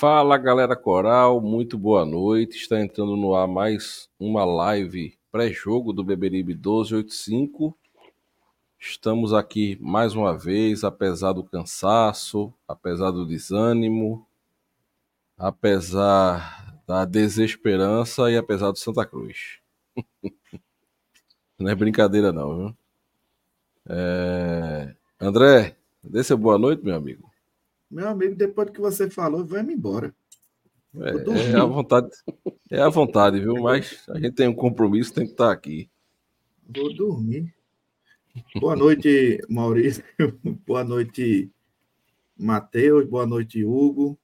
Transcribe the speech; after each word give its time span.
Fala 0.00 0.38
galera 0.38 0.74
coral, 0.74 1.42
muito 1.42 1.76
boa 1.76 2.06
noite. 2.06 2.56
Está 2.56 2.80
entrando 2.80 3.18
no 3.18 3.34
ar 3.34 3.46
mais 3.46 4.08
uma 4.18 4.46
live 4.46 5.14
pré-jogo 5.30 5.92
do 5.92 6.02
Beberibe 6.02 6.54
1285. 6.54 7.76
Estamos 8.78 9.34
aqui 9.34 9.76
mais 9.78 10.14
uma 10.14 10.34
vez, 10.34 10.84
apesar 10.84 11.34
do 11.34 11.44
cansaço, 11.44 12.50
apesar 12.66 13.10
do 13.10 13.26
desânimo, 13.26 14.26
apesar 15.36 16.80
da 16.86 17.04
desesperança 17.04 18.30
e 18.30 18.38
apesar 18.38 18.70
do 18.70 18.78
Santa 18.78 19.04
Cruz. 19.04 19.60
não 21.60 21.68
é 21.68 21.74
brincadeira 21.74 22.32
não, 22.32 22.56
viu? 22.56 22.76
É... 23.86 24.94
André, 25.20 25.76
dê 26.02 26.24
seu 26.24 26.38
boa 26.38 26.56
noite, 26.56 26.82
meu 26.82 26.94
amigo. 26.96 27.29
Meu 27.90 28.08
amigo, 28.08 28.36
depois 28.36 28.70
que 28.70 28.80
você 28.80 29.10
falou, 29.10 29.44
vai-me 29.44 29.74
embora. 29.74 30.14
É, 30.94 31.52
é 31.52 31.56
a 31.56 31.64
vontade, 31.64 32.08
é 32.70 32.80
a 32.80 32.88
vontade, 32.88 33.40
viu? 33.40 33.54
Mas 33.62 34.08
a 34.08 34.18
gente 34.18 34.32
tem 34.32 34.46
um 34.46 34.54
compromisso, 34.54 35.12
tem 35.12 35.24
que 35.24 35.32
estar 35.32 35.50
aqui. 35.50 35.90
Vou 36.68 36.94
dormir. 36.94 37.52
Boa 38.60 38.76
noite, 38.76 39.40
Maurício. 39.48 40.04
Boa 40.64 40.84
noite, 40.84 41.50
Matheus. 42.36 43.08
Boa 43.08 43.26
noite, 43.26 43.64
Hugo. 43.64 44.16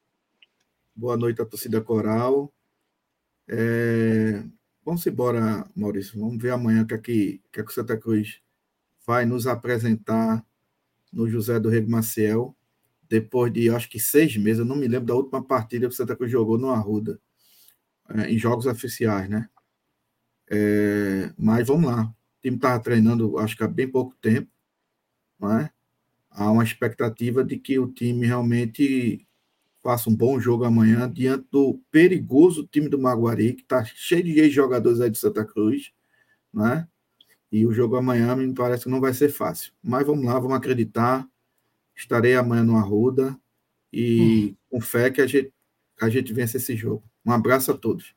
Boa 0.95 1.17
noite, 1.17 1.43
a 1.43 1.45
torcida 1.45 1.81
coral. 1.81 2.53
É... 3.49 4.45
Vamos 4.85 5.05
embora, 5.09 5.69
Maurício. 5.75 6.21
Vamos 6.21 6.41
ver 6.41 6.51
amanhã 6.51 6.83
o 6.83 6.87
que, 6.87 6.95
é 6.95 6.99
que, 6.99 7.43
que, 7.53 7.61
é 7.61 7.65
que 7.65 7.71
o 7.71 7.75
Santa 7.75 7.97
Cruz 7.97 8.41
vai 9.05 9.25
nos 9.25 9.49
apresentar 9.49 10.45
no 11.13 11.29
José 11.29 11.59
do 11.59 11.69
Rego 11.69 11.91
Maciel 11.91 12.57
depois 13.09 13.53
de 13.53 13.71
acho 13.71 13.89
que 13.89 13.99
seis 13.99 14.37
meses, 14.37 14.61
eu 14.61 14.65
não 14.65 14.77
me 14.77 14.89
lembro 14.89 15.07
da 15.07 15.15
última 15.15 15.43
partida 15.43 15.87
que 15.87 15.95
o 15.95 15.97
Santa 15.97 16.17
Cruz 16.17 16.31
jogou 16.31 16.59
no 16.59 16.71
Arruda, 16.71 17.21
é, 18.11 18.31
em 18.31 18.39
jogos 18.39 18.67
oficiais, 18.67 19.29
né? 19.29 19.49
É, 20.51 21.33
mas 21.37 21.67
vamos 21.67 21.91
lá. 21.91 22.05
O 22.05 22.43
time 22.43 22.57
estava 22.57 22.83
treinando, 22.83 23.39
acho 23.39 23.57
que 23.57 23.65
há 23.65 23.69
bem 23.69 23.89
pouco 23.89 24.15
tempo, 24.21 24.51
é? 25.43 25.71
Há 26.31 26.51
uma 26.51 26.65
expectativa 26.65 27.43
de 27.43 27.59
que 27.59 27.79
o 27.79 27.91
time 27.93 28.27
realmente 28.27 29.27
faça 29.83 30.11
um 30.11 30.17
bom 30.17 30.39
jogo 30.41 30.65
amanhã 30.65 31.11
diante 31.11 31.47
do 31.51 31.81
perigoso 31.91 32.67
time 32.67 32.89
do 32.89 32.99
Maguari, 32.99 33.55
que 33.55 33.63
está 33.63 33.85
cheio 33.85 34.23
de 34.25 34.51
jogadores 34.51 35.01
aí 35.01 35.11
de 35.11 35.19
Santa 35.19 35.45
Cruz, 35.45 35.93
né? 36.53 36.89
E 37.51 37.65
o 37.67 37.73
jogo 37.73 37.97
amanhã 37.97 38.35
me 38.35 38.53
parece 38.53 38.85
que 38.85 38.91
não 38.91 39.01
vai 39.01 39.15
ser 39.15 39.29
fácil. 39.29 39.73
Mas 39.83 40.07
vamos 40.07 40.25
lá, 40.25 40.39
vamos 40.39 40.57
acreditar 40.57 41.27
Estarei 41.97 42.35
amanhã 42.37 42.63
no 42.63 42.77
Arruda 42.77 43.37
e 43.93 44.51
hum. 44.51 44.57
com 44.71 44.81
fé 44.81 45.11
que 45.11 45.21
a 45.21 45.27
gente, 45.27 45.53
a 46.01 46.09
gente 46.11 46.33
vence 46.33 46.59
esse 46.59 46.77
jogo. 46.77 47.03
Um 47.25 47.33
abraço 47.33 47.73
a 47.73 47.77
todos. 47.77 48.15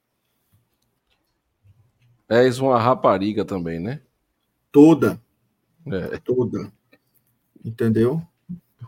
És 2.27 2.59
uma 2.59 2.77
rapariga 2.77 3.43
também, 3.43 3.79
né? 3.79 4.01
Toda. 4.71 5.19
É. 5.87 6.17
Toda. 6.17 6.71
Entendeu? 7.63 8.21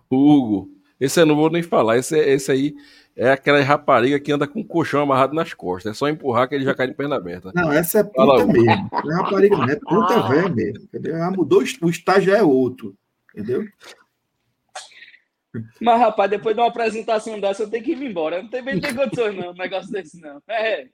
Hugo. 0.10 0.70
Esse 1.00 1.20
eu 1.20 1.26
não 1.26 1.36
vou 1.36 1.50
nem 1.50 1.64
falar. 1.64 1.98
Esse, 1.98 2.16
esse 2.20 2.52
aí 2.52 2.76
é 3.16 3.32
aquela 3.32 3.60
rapariga 3.62 4.20
que 4.20 4.32
anda 4.32 4.48
com 4.48 4.62
o 4.62 4.66
colchão 4.66 5.02
amarrado 5.02 5.34
nas 5.34 5.54
costas. 5.54 5.92
É 5.92 5.98
só 5.98 6.08
empurrar 6.08 6.48
que 6.48 6.54
ele 6.54 6.64
já 6.64 6.76
cai 6.76 6.88
de 6.88 6.94
perna 6.94 7.16
aberta. 7.16 7.52
Não, 7.56 7.72
essa 7.72 8.00
é 8.00 8.04
puta 8.04 8.18
Fala, 8.18 8.46
mesmo. 8.46 8.90
Não 8.92 9.12
é 9.12 9.16
rapariga, 9.16 9.58
não. 9.58 9.70
É 9.70 9.76
puta 9.76 10.14
ah. 10.14 10.28
velha 10.28 10.50
mesmo. 10.50 10.84
Entendeu? 10.84 11.16
Ela 11.16 11.32
mudou, 11.32 11.64
o 11.82 11.90
estágio 11.90 12.36
é 12.36 12.44
outro. 12.44 12.96
Entendeu? 13.34 13.66
Mas, 15.82 16.00
rapaz, 16.00 16.30
depois 16.30 16.56
de 16.56 16.62
uma 16.62 16.70
apresentação 16.70 17.40
dessa, 17.40 17.64
eu 17.64 17.70
tenho 17.70 17.84
que 17.84 17.92
ir 17.92 18.02
embora. 18.04 18.42
Não 18.42 18.50
tem 18.50 18.64
bem 18.64 18.80
tem 18.80 18.96
condições, 18.96 19.36
não, 19.36 19.52
um 19.52 19.56
negócio 19.56 19.92
desse, 19.92 20.20
não. 20.22 20.42
É. 20.48 20.88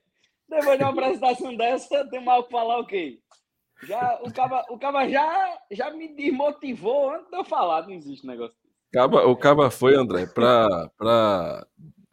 Depois 0.50 0.78
de 0.78 0.84
uma 0.84 0.91
apresentação 0.91 1.56
dessa, 1.56 2.07
tem 2.09 2.23
mal 2.23 2.44
que 2.44 2.51
falar 2.51 2.79
o 2.79 2.85
quê? 2.85 3.19
Já, 3.84 4.19
o 4.23 4.34
Caba, 4.34 4.66
o 4.69 4.79
Caba 4.79 5.07
já, 5.07 5.59
já 5.69 5.91
me 5.91 6.07
desmotivou 6.07 7.12
antes 7.12 7.29
de 7.29 7.38
eu 7.38 7.46
falar. 7.46 7.84
Não 7.84 7.94
existe 7.94 8.25
negócio 8.25 8.56
Caba, 8.91 9.28
o 9.28 9.35
Caba 9.35 9.69
foi, 9.69 9.96
André, 9.96 10.25
para 10.25 10.90
pra 10.97 11.67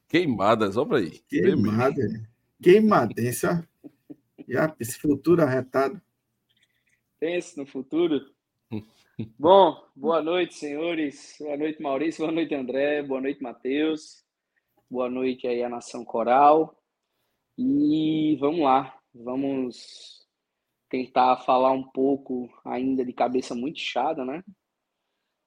queimadas, 0.09 0.77
olha 0.77 0.99
aí. 0.99 1.21
Queimada. 1.29 2.03
Queimadência. 2.63 3.67
Já, 4.49 4.75
esse 4.79 4.99
futuro 4.99 5.43
arretado. 5.43 6.01
Pense 7.19 7.57
no 7.57 7.65
futuro. 7.65 8.21
Bom, 9.39 9.81
boa 9.95 10.21
noite, 10.21 10.57
senhores. 10.57 11.37
Boa 11.39 11.57
noite, 11.57 11.81
Maurício. 11.81 12.25
Boa 12.25 12.33
noite, 12.33 12.53
André. 12.53 13.01
Boa 13.01 13.21
noite, 13.21 13.41
Matheus. 13.41 14.25
Boa 14.91 15.09
noite 15.09 15.47
aí 15.47 15.63
a 15.63 15.69
Nação 15.69 16.05
Coral. 16.05 16.77
E 17.57 18.37
vamos 18.41 18.63
lá, 18.63 18.99
vamos 19.15 20.27
tentar 20.91 21.37
falar 21.45 21.71
um 21.71 21.85
pouco 21.85 22.51
ainda 22.65 23.05
de 23.05 23.13
cabeça 23.13 23.55
muito 23.55 23.77
inchada, 23.77 24.25
né? 24.25 24.43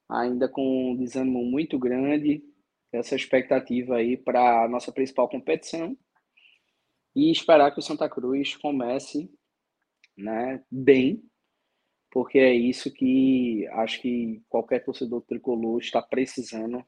Ainda 0.08 0.48
com 0.48 0.92
um 0.92 0.96
desânimo 0.96 1.44
muito 1.44 1.78
grande, 1.78 2.42
essa 2.90 3.14
expectativa 3.14 3.96
aí 3.96 4.16
para 4.16 4.64
a 4.64 4.68
nossa 4.68 4.90
principal 4.90 5.28
competição 5.28 5.94
e 7.14 7.30
esperar 7.30 7.70
que 7.72 7.80
o 7.80 7.82
Santa 7.82 8.08
Cruz 8.08 8.56
comece 8.56 9.30
né, 10.16 10.64
bem 10.70 11.22
porque 12.10 12.38
é 12.38 12.52
isso 12.52 12.92
que 12.92 13.66
acho 13.72 14.00
que 14.00 14.42
qualquer 14.48 14.84
torcedor 14.84 15.22
tricolor 15.22 15.78
está 15.80 16.00
precisando 16.00 16.84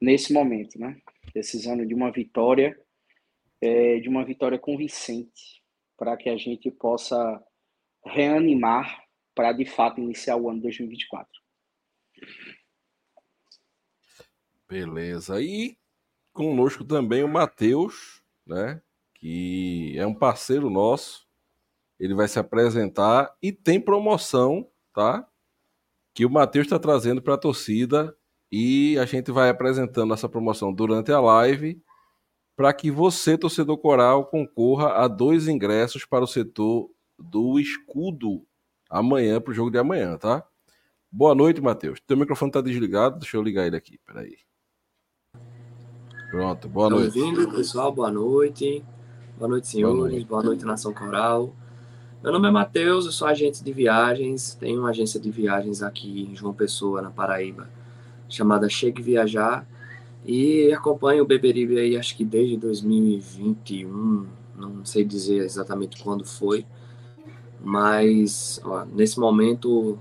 nesse 0.00 0.32
momento, 0.32 0.78
né? 0.78 1.00
Precisando 1.32 1.86
de 1.86 1.94
uma 1.94 2.10
vitória, 2.10 2.78
é, 3.60 3.98
de 3.98 4.08
uma 4.08 4.24
vitória 4.24 4.58
convincente, 4.58 5.62
para 5.96 6.16
que 6.16 6.28
a 6.28 6.36
gente 6.36 6.70
possa 6.70 7.42
reanimar 8.04 9.04
para 9.34 9.52
de 9.52 9.64
fato 9.64 10.00
iniciar 10.00 10.36
o 10.36 10.50
ano 10.50 10.60
2024. 10.60 11.30
Beleza. 14.68 15.40
E 15.40 15.76
conosco 16.32 16.84
também 16.84 17.22
o 17.22 17.28
Matheus, 17.28 18.22
né? 18.46 18.82
Que 19.14 19.94
é 19.96 20.06
um 20.06 20.14
parceiro 20.14 20.68
nosso 20.68 21.26
ele 22.02 22.14
vai 22.14 22.26
se 22.26 22.36
apresentar 22.36 23.32
e 23.40 23.52
tem 23.52 23.80
promoção, 23.80 24.68
tá? 24.92 25.24
Que 26.12 26.26
o 26.26 26.30
Matheus 26.30 26.66
está 26.66 26.76
trazendo 26.76 27.22
para 27.22 27.34
a 27.34 27.38
torcida 27.38 28.12
e 28.50 28.98
a 28.98 29.04
gente 29.04 29.30
vai 29.30 29.48
apresentando 29.48 30.12
essa 30.12 30.28
promoção 30.28 30.72
durante 30.72 31.12
a 31.12 31.20
live 31.20 31.80
para 32.56 32.72
que 32.72 32.90
você, 32.90 33.38
torcedor 33.38 33.78
coral, 33.78 34.26
concorra 34.26 34.94
a 34.94 35.06
dois 35.06 35.46
ingressos 35.46 36.04
para 36.04 36.24
o 36.24 36.26
setor 36.26 36.90
do 37.16 37.60
escudo 37.60 38.44
amanhã, 38.90 39.40
para 39.40 39.52
o 39.52 39.54
jogo 39.54 39.70
de 39.70 39.78
amanhã, 39.78 40.18
tá? 40.18 40.44
Boa 41.08 41.36
noite, 41.36 41.60
Matheus. 41.60 42.00
Teu 42.00 42.16
microfone 42.16 42.48
está 42.48 42.60
desligado, 42.60 43.20
deixa 43.20 43.36
eu 43.36 43.42
ligar 43.44 43.64
ele 43.64 43.76
aqui, 43.76 44.00
peraí. 44.04 44.38
Pronto, 46.32 46.68
boa 46.68 46.90
noite. 46.90 47.14
Bem-vindo, 47.14 47.48
pessoal, 47.52 47.92
boa 47.92 48.10
noite. 48.10 48.84
Boa 49.38 49.48
noite, 49.48 49.68
senhores. 49.68 49.96
Boa 49.96 50.10
noite, 50.10 50.26
boa 50.26 50.42
noite 50.42 50.64
Nação 50.64 50.92
Coral. 50.92 51.54
Meu 52.22 52.30
nome 52.30 52.46
é 52.46 52.52
Matheus, 52.52 53.04
eu 53.04 53.10
sou 53.10 53.26
agente 53.26 53.64
de 53.64 53.72
viagens, 53.72 54.54
tenho 54.54 54.78
uma 54.78 54.90
agência 54.90 55.18
de 55.18 55.28
viagens 55.28 55.82
aqui 55.82 56.28
em 56.30 56.36
João 56.36 56.54
Pessoa, 56.54 57.02
na 57.02 57.10
Paraíba, 57.10 57.68
chamada 58.28 58.68
Chegue 58.68 59.02
Viajar, 59.02 59.66
e 60.24 60.72
acompanho 60.72 61.24
o 61.24 61.26
Beberibe 61.26 61.80
aí 61.80 61.96
acho 61.96 62.16
que 62.16 62.24
desde 62.24 62.56
2021, 62.58 64.28
não 64.54 64.84
sei 64.84 65.04
dizer 65.04 65.38
exatamente 65.38 66.00
quando 66.00 66.24
foi, 66.24 66.64
mas 67.60 68.60
ó, 68.64 68.84
nesse 68.84 69.18
momento 69.18 69.98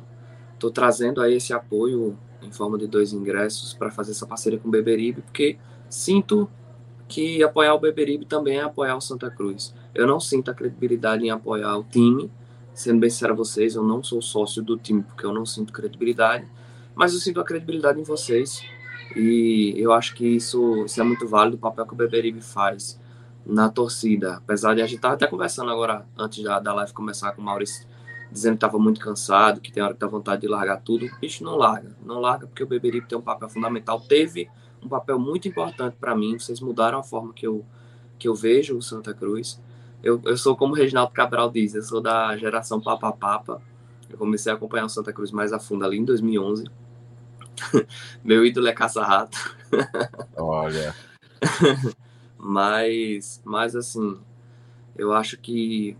estou 0.53 0.69
trazendo 0.69 1.21
aí 1.21 1.37
esse 1.37 1.53
apoio 1.53 2.15
em 2.43 2.51
forma 2.51 2.77
de 2.77 2.85
dois 2.85 3.13
ingressos 3.13 3.73
para 3.73 3.89
fazer 3.89 4.11
essa 4.11 4.27
parceria 4.27 4.59
com 4.59 4.67
o 4.67 4.71
Beberibe, 4.71 5.23
porque 5.23 5.57
sinto 5.89 6.47
que 7.11 7.43
apoiar 7.43 7.73
o 7.73 7.79
Beberibe 7.79 8.25
também 8.25 8.57
é 8.57 8.61
apoiar 8.61 8.95
o 8.95 9.01
Santa 9.01 9.29
Cruz. 9.29 9.75
Eu 9.93 10.07
não 10.07 10.19
sinto 10.19 10.49
a 10.49 10.53
credibilidade 10.53 11.25
em 11.25 11.29
apoiar 11.29 11.77
o 11.77 11.83
time. 11.83 12.31
Sendo 12.73 13.01
bem 13.01 13.09
sincero 13.09 13.33
a 13.33 13.35
vocês, 13.35 13.75
eu 13.75 13.83
não 13.83 14.01
sou 14.01 14.21
sócio 14.21 14.63
do 14.63 14.77
time 14.77 15.03
porque 15.03 15.25
eu 15.25 15.33
não 15.33 15.45
sinto 15.45 15.73
credibilidade. 15.73 16.47
Mas 16.95 17.13
eu 17.13 17.19
sinto 17.19 17.41
a 17.41 17.43
credibilidade 17.43 17.99
em 17.99 18.03
vocês 18.03 18.63
E 19.15 19.73
eu 19.75 19.91
acho 19.91 20.15
que 20.15 20.25
isso, 20.25 20.85
isso 20.85 21.01
é 21.01 21.03
muito 21.03 21.27
válido, 21.27 21.57
o 21.57 21.59
papel 21.59 21.85
que 21.85 21.93
o 21.93 21.97
Beberibe 21.97 22.41
faz 22.41 22.97
na 23.45 23.69
torcida. 23.69 24.37
Apesar 24.37 24.73
de 24.73 24.81
a 24.81 24.85
gente 24.85 24.95
estar 24.95 25.11
até 25.11 25.27
conversando 25.27 25.69
agora, 25.69 26.05
antes 26.17 26.41
da, 26.41 26.59
da 26.61 26.73
live 26.73 26.93
começar 26.93 27.33
com 27.33 27.41
o 27.41 27.45
Maurício, 27.45 27.85
dizendo 28.31 28.53
que 28.53 28.65
estava 28.65 28.79
muito 28.79 29.01
cansado, 29.01 29.59
que 29.59 29.69
tem 29.69 29.83
hora 29.83 29.93
que 29.93 29.99
tá 29.99 30.07
vontade 30.07 30.41
de 30.41 30.47
largar 30.47 30.77
tudo. 30.81 31.05
O 31.05 31.19
bicho 31.19 31.43
não 31.43 31.57
larga, 31.57 31.93
não 32.01 32.19
larga, 32.19 32.47
porque 32.47 32.63
o 32.63 32.67
Beberibe 32.67 33.07
tem 33.07 33.17
um 33.17 33.21
papel 33.21 33.49
fundamental. 33.49 33.99
Teve 33.99 34.49
um 34.83 34.87
papel 34.87 35.19
muito 35.19 35.47
importante 35.47 35.95
para 35.99 36.15
mim. 36.15 36.37
Vocês 36.37 36.59
mudaram 36.59 36.99
a 36.99 37.03
forma 37.03 37.33
que 37.33 37.45
eu, 37.45 37.65
que 38.17 38.27
eu 38.27 38.35
vejo 38.35 38.77
o 38.77 38.81
Santa 38.81 39.13
Cruz. 39.13 39.61
Eu, 40.03 40.19
eu 40.25 40.35
sou 40.37 40.55
como 40.55 40.73
o 40.73 40.75
Reginaldo 40.75 41.13
Cabral 41.13 41.49
diz, 41.49 41.75
eu 41.75 41.83
sou 41.83 42.01
da 42.01 42.35
geração 42.37 42.81
Papa 42.81 43.11
Papa. 43.11 43.61
Eu 44.09 44.17
comecei 44.17 44.51
a 44.51 44.55
acompanhar 44.55 44.85
o 44.85 44.89
Santa 44.89 45.13
Cruz 45.13 45.31
mais 45.31 45.53
a 45.53 45.59
fundo 45.59 45.85
ali 45.85 45.97
em 45.97 46.05
2011. 46.05 46.65
Meu 48.23 48.45
ídolo 48.45 48.67
é 48.67 48.73
Caça-Rato. 48.73 49.37
Olha. 50.35 50.95
mas, 52.37 53.41
mas, 53.45 53.75
assim, 53.75 54.19
eu 54.97 55.13
acho 55.13 55.37
que 55.37 55.95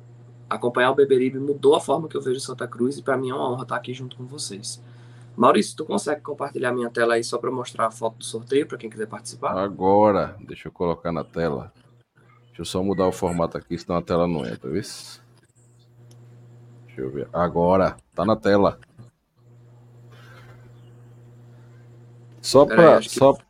acompanhar 0.50 0.92
o 0.92 0.96
Beberibe 0.96 1.40
mudou 1.40 1.76
a 1.76 1.80
forma 1.80 2.10
que 2.10 2.18
eu 2.18 2.22
vejo 2.22 2.40
Santa 2.40 2.68
Cruz 2.68 2.98
e 2.98 3.02
para 3.02 3.16
mim 3.16 3.30
é 3.30 3.34
uma 3.34 3.50
honra 3.50 3.64
estar 3.64 3.76
aqui 3.76 3.94
junto 3.94 4.18
com 4.18 4.26
vocês. 4.26 4.82
Maurício, 5.36 5.76
tu 5.76 5.86
consegue 5.86 6.22
compartilhar 6.22 6.72
minha 6.74 6.90
tela 6.90 7.16
aí 7.16 7.24
só 7.24 7.38
para 7.38 7.50
mostrar 7.50 7.88
a 7.88 7.92
foto 7.92 8.18
do 8.18 8.26
sorteio 8.26 8.68
para 8.68 8.78
quem 8.78 8.90
quiser 8.90 9.08
participar? 9.08 9.58
Agora, 9.58 10.36
deixa 10.42 10.68
eu 10.68 10.72
colocar 10.72 11.12
na 11.12 11.24
tela. 11.24 11.72
Deixa 12.48 12.62
eu 12.62 12.66
só 12.66 12.84
mudar 12.84 13.08
o 13.08 13.12
formato 13.12 13.58
aqui, 13.58 13.78
senão 13.78 13.98
a 13.98 14.02
tela 14.02 14.28
não 14.28 14.46
entra, 14.46 14.70
viu? 14.70 14.82
Deixa 14.82 15.22
eu 16.98 17.10
ver. 17.10 17.30
Agora, 17.32 17.96
tá 18.14 18.26
na 18.26 18.36
tela. 18.36 18.78
Só 22.42 22.66
para 22.66 22.98
acho, 22.98 23.10
só... 23.10 23.34
que, 23.34 23.44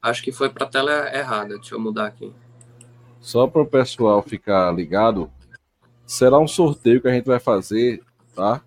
acho 0.00 0.22
que 0.22 0.32
foi 0.32 0.48
para 0.48 0.66
tela 0.66 1.14
errada. 1.14 1.56
Deixa 1.56 1.74
eu 1.74 1.80
mudar 1.80 2.06
aqui. 2.06 2.32
Só 3.20 3.46
para 3.46 3.62
o 3.62 3.66
pessoal 3.66 4.22
ficar 4.22 4.72
ligado, 4.72 5.30
será 6.06 6.38
um 6.38 6.48
sorteio 6.48 7.00
que 7.02 7.08
a 7.08 7.12
gente 7.12 7.26
vai 7.26 7.40
fazer, 7.40 8.02
tá? 8.34 8.62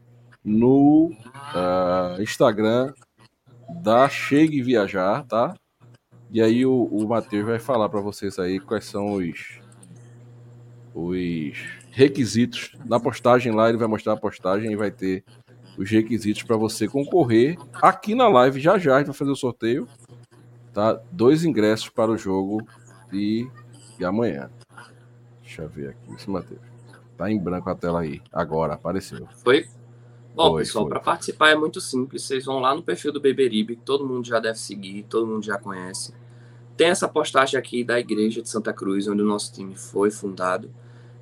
No 0.49 1.11
uh, 1.53 2.19
Instagram 2.19 2.91
da 3.83 4.09
Chegue 4.09 4.63
Viajar, 4.63 5.23
tá? 5.27 5.53
E 6.31 6.41
aí 6.41 6.65
o, 6.65 6.85
o 6.85 7.07
Matheus 7.07 7.45
vai 7.45 7.59
falar 7.59 7.87
para 7.87 8.01
vocês 8.01 8.39
aí 8.39 8.59
quais 8.59 8.85
são 8.85 9.13
os, 9.13 9.59
os 10.93 11.57
requisitos. 11.91 12.75
Na 12.83 12.99
postagem 12.99 13.51
lá, 13.51 13.69
ele 13.69 13.77
vai 13.77 13.87
mostrar 13.87 14.13
a 14.13 14.17
postagem 14.17 14.71
e 14.71 14.75
vai 14.75 14.89
ter 14.89 15.23
os 15.77 15.87
requisitos 15.87 16.41
para 16.41 16.57
você 16.57 16.87
concorrer. 16.87 17.55
Aqui 17.75 18.15
na 18.15 18.27
live, 18.27 18.59
já 18.59 18.79
já, 18.79 18.95
a 18.95 18.97
gente 18.97 19.07
vai 19.07 19.15
fazer 19.15 19.31
o 19.31 19.35
sorteio. 19.35 19.87
Tá? 20.73 20.99
Dois 21.11 21.45
ingressos 21.45 21.89
para 21.89 22.09
o 22.09 22.17
jogo 22.17 22.65
de 23.11 23.47
amanhã. 24.03 24.49
Deixa 25.43 25.61
eu 25.61 25.69
ver 25.69 25.89
aqui, 25.89 26.15
esse 26.15 26.27
Matheus. 26.27 26.61
Tá 27.15 27.29
em 27.29 27.37
branco 27.37 27.69
a 27.69 27.75
tela 27.75 28.01
aí. 28.01 28.19
Agora, 28.31 28.73
apareceu. 28.73 29.27
Foi? 29.43 29.67
Bom, 30.35 30.51
foi, 30.51 30.61
pessoal, 30.61 30.87
para 30.87 30.99
participar 30.99 31.49
é 31.49 31.55
muito 31.55 31.81
simples. 31.81 32.23
Vocês 32.23 32.45
vão 32.45 32.59
lá 32.59 32.73
no 32.73 32.81
perfil 32.81 33.11
do 33.11 33.19
Beberibe, 33.19 33.75
que 33.75 33.81
todo 33.81 34.05
mundo 34.05 34.25
já 34.25 34.39
deve 34.39 34.57
seguir, 34.57 35.03
todo 35.03 35.27
mundo 35.27 35.43
já 35.43 35.57
conhece. 35.57 36.13
Tem 36.77 36.87
essa 36.87 37.07
postagem 37.07 37.59
aqui 37.59 37.83
da 37.83 37.99
Igreja 37.99 38.41
de 38.41 38.47
Santa 38.49 38.71
Cruz, 38.71 39.07
onde 39.07 39.21
o 39.21 39.25
nosso 39.25 39.51
time 39.53 39.75
foi 39.75 40.09
fundado. 40.09 40.69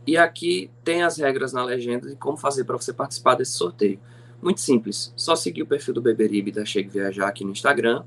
E 0.05 0.15
aqui 0.15 0.69
tem 0.83 1.03
as 1.03 1.17
regras 1.17 1.51
na 1.51 1.63
legenda 1.63 2.09
de 2.09 2.15
como 2.15 2.37
fazer 2.37 2.63
para 2.63 2.77
você 2.77 2.93
participar 2.93 3.35
desse 3.35 3.53
sorteio. 3.53 3.99
Muito 4.41 4.61
simples, 4.61 5.11
só 5.15 5.35
seguir 5.35 5.63
o 5.63 5.65
perfil 5.65 5.95
do 5.95 6.01
Beberibe 6.01 6.51
da 6.51 6.63
Chega 6.63 6.89
Viajar 6.89 7.27
aqui 7.27 7.43
no 7.43 7.51
Instagram, 7.51 8.03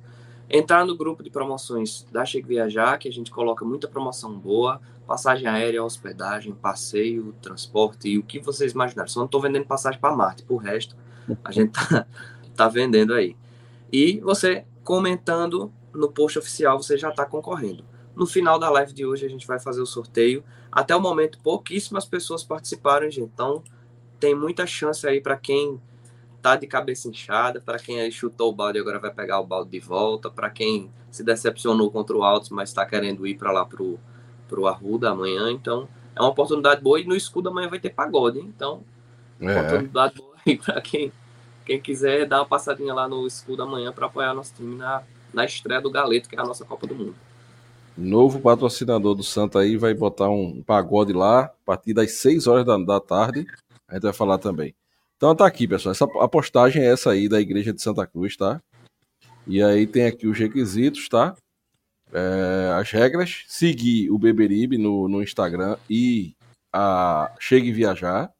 entrar 0.50 0.84
no 0.84 0.96
grupo 0.96 1.22
de 1.22 1.30
promoções 1.30 2.06
da 2.10 2.24
Chega 2.24 2.48
Viajar, 2.48 2.98
que 2.98 3.08
a 3.08 3.12
gente 3.12 3.30
coloca 3.30 3.64
muita 3.64 3.86
promoção 3.86 4.36
boa, 4.36 4.80
passagem 5.06 5.46
aérea, 5.46 5.82
hospedagem, 5.82 6.52
passeio, 6.52 7.32
transporte 7.40 8.08
e 8.08 8.18
o 8.18 8.22
que 8.22 8.40
vocês 8.40 8.72
imaginarem. 8.72 9.10
Só 9.10 9.20
não 9.20 9.26
estou 9.26 9.40
vendendo 9.40 9.64
passagem 9.64 10.00
para 10.00 10.14
Marte, 10.14 10.42
por 10.42 10.56
resto 10.56 10.96
a 11.44 11.52
gente 11.52 11.72
tá, 11.72 12.06
tá 12.56 12.68
vendendo 12.68 13.14
aí. 13.14 13.36
E 13.92 14.18
você 14.20 14.64
comentando 14.84 15.72
no 15.94 16.10
post 16.10 16.38
oficial, 16.38 16.80
você 16.80 16.96
já 16.96 17.10
está 17.10 17.24
concorrendo. 17.24 17.84
No 18.14 18.26
final 18.26 18.58
da 18.58 18.68
live 18.70 18.92
de 18.92 19.06
hoje 19.06 19.24
a 19.24 19.28
gente 19.28 19.46
vai 19.46 19.58
fazer 19.58 19.80
o 19.80 19.86
sorteio. 19.86 20.44
Até 20.70 20.94
o 20.94 21.00
momento 21.00 21.38
pouquíssimas 21.40 22.04
pessoas 22.04 22.42
participaram, 22.42 23.10
gente. 23.10 23.30
Então 23.32 23.62
tem 24.18 24.34
muita 24.34 24.66
chance 24.66 25.06
aí 25.06 25.20
para 25.20 25.36
quem 25.36 25.80
tá 26.42 26.56
de 26.56 26.66
cabeça 26.66 27.08
inchada, 27.08 27.60
para 27.60 27.78
quem 27.78 28.00
aí 28.00 28.10
chutou 28.10 28.50
o 28.50 28.54
balde 28.54 28.78
agora 28.78 28.98
vai 28.98 29.12
pegar 29.12 29.40
o 29.40 29.46
balde 29.46 29.70
de 29.70 29.80
volta, 29.80 30.30
para 30.30 30.48
quem 30.50 30.90
se 31.10 31.22
decepcionou 31.22 31.90
contra 31.90 32.16
o 32.16 32.22
Altos, 32.22 32.50
mas 32.50 32.70
está 32.70 32.84
querendo 32.86 33.26
ir 33.26 33.36
para 33.36 33.52
lá 33.52 33.64
pro 33.64 33.98
pro 34.48 34.66
Arruda 34.66 35.10
amanhã, 35.10 35.52
então 35.52 35.88
é 36.14 36.20
uma 36.20 36.30
oportunidade 36.30 36.82
boa 36.82 36.98
e 36.98 37.04
no 37.04 37.14
escudo 37.14 37.50
amanhã 37.50 37.68
vai 37.68 37.78
ter 37.78 37.90
pagode, 37.90 38.40
hein? 38.40 38.52
então 38.54 38.82
é. 39.40 39.60
oportunidade 39.60 40.16
boa 40.16 40.34
aí 40.44 40.56
para 40.56 40.80
quem 40.80 41.12
quem 41.64 41.80
quiser 41.80 42.26
dar 42.26 42.40
uma 42.40 42.46
passadinha 42.46 42.92
lá 42.92 43.08
no 43.08 43.26
escudo 43.28 43.62
amanhã 43.62 43.92
para 43.92 44.06
apoiar 44.06 44.34
nosso 44.34 44.52
time 44.54 44.76
na, 44.76 45.04
na 45.32 45.44
estreia 45.44 45.80
do 45.80 45.88
Galeto, 45.88 46.28
que 46.28 46.34
é 46.34 46.40
a 46.40 46.44
nossa 46.44 46.64
Copa 46.64 46.84
do 46.84 46.96
Mundo. 46.96 47.14
Novo 47.96 48.40
patrocinador 48.40 49.14
do 49.14 49.22
Santa 49.22 49.60
aí 49.60 49.76
vai 49.76 49.94
botar 49.94 50.28
um 50.28 50.62
pagode 50.62 51.12
lá 51.12 51.42
a 51.42 51.50
partir 51.64 51.92
das 51.92 52.12
6 52.12 52.48
horas 52.48 52.66
da, 52.66 52.76
da 52.76 52.98
tarde. 52.98 53.46
A 53.86 53.94
gente 53.94 54.02
vai 54.02 54.12
falar 54.12 54.38
também. 54.38 54.74
Então 55.20 55.36
tá 55.36 55.46
aqui, 55.46 55.68
pessoal. 55.68 55.92
Essa, 55.92 56.06
a 56.18 56.26
postagem 56.26 56.82
é 56.82 56.86
essa 56.86 57.10
aí 57.10 57.28
da 57.28 57.38
Igreja 57.38 57.74
de 57.74 57.82
Santa 57.82 58.06
Cruz, 58.06 58.38
tá? 58.38 58.58
E 59.46 59.62
aí 59.62 59.86
tem 59.86 60.06
aqui 60.06 60.26
os 60.26 60.38
requisitos, 60.38 61.10
tá? 61.10 61.36
É, 62.10 62.72
as 62.80 62.90
regras. 62.90 63.44
Seguir 63.46 64.10
o 64.10 64.18
Beberibe 64.18 64.78
no, 64.78 65.08
no 65.08 65.22
Instagram 65.22 65.76
e 65.90 66.34
a 66.72 67.30
Chegue 67.38 67.70
Viajar. 67.70 68.32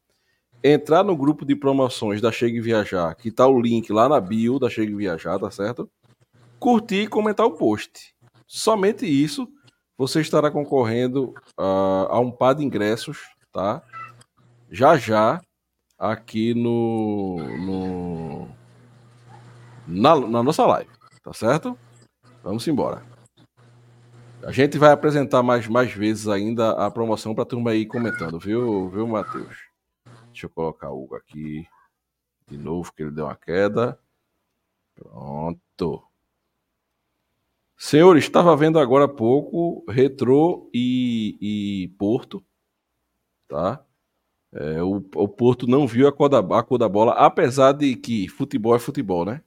Entrar 0.65 1.05
no 1.05 1.15
grupo 1.15 1.45
de 1.45 1.55
promoções 1.55 2.19
da 2.19 2.33
Chegue 2.33 2.63
Viajar, 2.63 3.15
que 3.15 3.31
tá 3.31 3.47
o 3.47 3.61
link 3.61 3.93
lá 3.93 4.09
na 4.09 4.19
bio 4.19 4.59
da 4.59 4.71
Chegue 4.71 4.95
Viajar, 4.95 5.39
tá 5.39 5.51
certo? 5.51 5.87
Curtir 6.59 7.03
e 7.03 7.09
comentar 7.09 7.45
o 7.45 7.59
post. 7.59 8.15
Somente 8.47 9.05
isso, 9.05 9.47
você 9.99 10.23
estará 10.23 10.51
concorrendo 10.51 11.35
uh, 11.59 12.09
a 12.09 12.19
um 12.21 12.31
par 12.31 12.55
de 12.55 12.65
ingressos, 12.65 13.19
tá? 13.53 13.83
Já 14.71 14.97
já 14.97 15.43
aqui 16.01 16.55
no, 16.55 17.37
no 17.59 18.49
na, 19.87 20.19
na 20.19 20.43
nossa 20.43 20.65
live, 20.65 20.91
tá 21.23 21.35
certo? 21.35 21.79
Vamos 22.43 22.67
embora. 22.67 23.05
A 24.43 24.51
gente 24.51 24.79
vai 24.79 24.91
apresentar 24.91 25.43
mais, 25.43 25.69
mais 25.69 25.93
vezes 25.93 26.27
ainda 26.27 26.71
a 26.71 26.91
promoção 26.91 27.35
para 27.35 27.43
a 27.43 27.47
turma 27.47 27.73
aí 27.73 27.85
comentando, 27.85 28.39
viu, 28.39 28.89
viu, 28.89 29.07
Matheus? 29.07 29.69
Deixa 30.29 30.47
eu 30.47 30.51
colocar 30.51 30.91
o 30.91 31.05
Hugo 31.05 31.17
aqui 31.17 31.67
de 32.49 32.57
novo, 32.57 32.91
que 32.95 33.03
ele 33.03 33.11
deu 33.11 33.27
uma 33.27 33.37
queda. 33.37 34.01
Pronto. 34.95 36.03
Senhores, 37.77 38.25
estava 38.25 38.57
vendo 38.57 38.79
agora 38.79 39.05
há 39.05 39.09
pouco 39.09 39.85
Retrô 39.91 40.71
e, 40.73 41.37
e 41.41 41.89
Porto, 41.99 42.43
tá? 43.47 43.85
É, 44.53 44.83
o, 44.83 44.97
o, 44.97 45.29
Porto 45.29 45.67
não 45.67 45.87
viu 45.87 46.09
a 46.09 46.13
cor, 46.13 46.29
da, 46.29 46.39
a 46.41 46.63
cor 46.63 46.79
da 46.79 46.89
bola, 46.89 47.13
apesar 47.13 47.73
de 47.73 47.95
que 47.95 48.29
futebol 48.29 48.75
é 48.75 48.81
futebol, 48.81 49.25
né? 49.25 49.43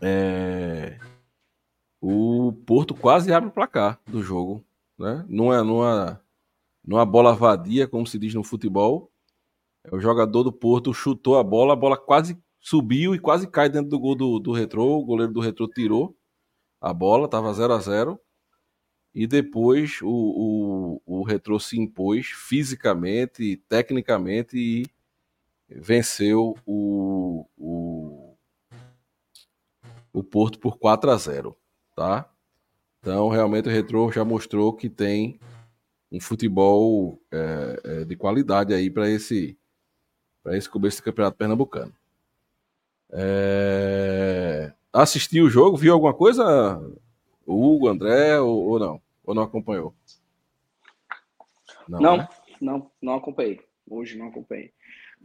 É, 0.00 0.98
o 2.00 2.52
Porto 2.66 2.94
quase 2.94 3.32
abre 3.32 3.48
o 3.48 3.52
placar 3.52 4.00
do 4.06 4.22
jogo, 4.22 4.64
né? 4.98 5.24
Numa, 5.28 5.62
numa, 5.62 6.20
numa 6.84 7.06
bola 7.06 7.34
vadia, 7.34 7.86
como 7.86 8.06
se 8.06 8.18
diz 8.18 8.34
no 8.34 8.42
futebol. 8.42 9.10
É, 9.84 9.94
o 9.94 10.00
jogador 10.00 10.42
do 10.42 10.52
Porto 10.52 10.92
chutou 10.92 11.38
a 11.38 11.42
bola, 11.44 11.74
a 11.74 11.76
bola 11.76 11.96
quase 11.96 12.36
subiu 12.60 13.14
e 13.14 13.18
quase 13.20 13.46
cai 13.46 13.68
dentro 13.68 13.90
do 13.90 14.00
gol 14.00 14.16
do, 14.16 14.38
do 14.40 14.52
Retrô. 14.52 14.98
O 14.98 15.04
goleiro 15.04 15.32
do 15.32 15.40
Retrô 15.40 15.68
tirou 15.68 16.16
a 16.80 16.92
bola, 16.92 17.26
estava 17.26 17.52
0 17.54 17.72
a 17.72 17.78
0 17.78 18.20
e 19.14 19.26
depois 19.26 20.00
o, 20.02 21.00
o, 21.06 21.20
o 21.20 21.22
Retro 21.22 21.58
se 21.60 21.78
impôs 21.78 22.26
fisicamente, 22.26 23.56
tecnicamente 23.68 24.56
e 24.56 24.86
venceu 25.68 26.56
o, 26.66 27.46
o, 27.56 28.36
o 30.12 30.24
Porto 30.24 30.58
por 30.58 30.78
4 30.78 31.10
a 31.10 31.16
0 31.16 31.56
tá? 31.94 32.28
Então, 33.00 33.28
realmente 33.28 33.68
o 33.68 33.72
Retro 33.72 34.10
já 34.10 34.24
mostrou 34.24 34.72
que 34.72 34.88
tem 34.88 35.38
um 36.10 36.20
futebol 36.20 37.20
é, 37.30 37.80
é, 37.84 38.04
de 38.04 38.16
qualidade 38.16 38.74
aí 38.74 38.90
para 38.90 39.08
esse 39.08 39.56
esse 40.46 40.68
começo 40.68 40.98
do 40.98 41.04
campeonato 41.04 41.38
pernambucano. 41.38 41.94
É... 43.10 44.72
Assistiu 44.92 45.46
o 45.46 45.50
jogo? 45.50 45.76
Viu 45.76 45.94
alguma 45.94 46.12
coisa? 46.12 46.78
Hugo, 47.46 47.88
André 47.88 48.38
ou, 48.40 48.64
ou 48.64 48.78
não? 48.78 49.03
Ou 49.24 49.34
não 49.34 49.42
acompanhou? 49.42 49.94
Não, 51.88 52.00
não, 52.00 52.16
né? 52.18 52.28
não, 52.60 52.90
não 53.00 53.14
acompanhei. 53.14 53.60
Hoje 53.88 54.16
não 54.16 54.28
acompanhei. 54.28 54.72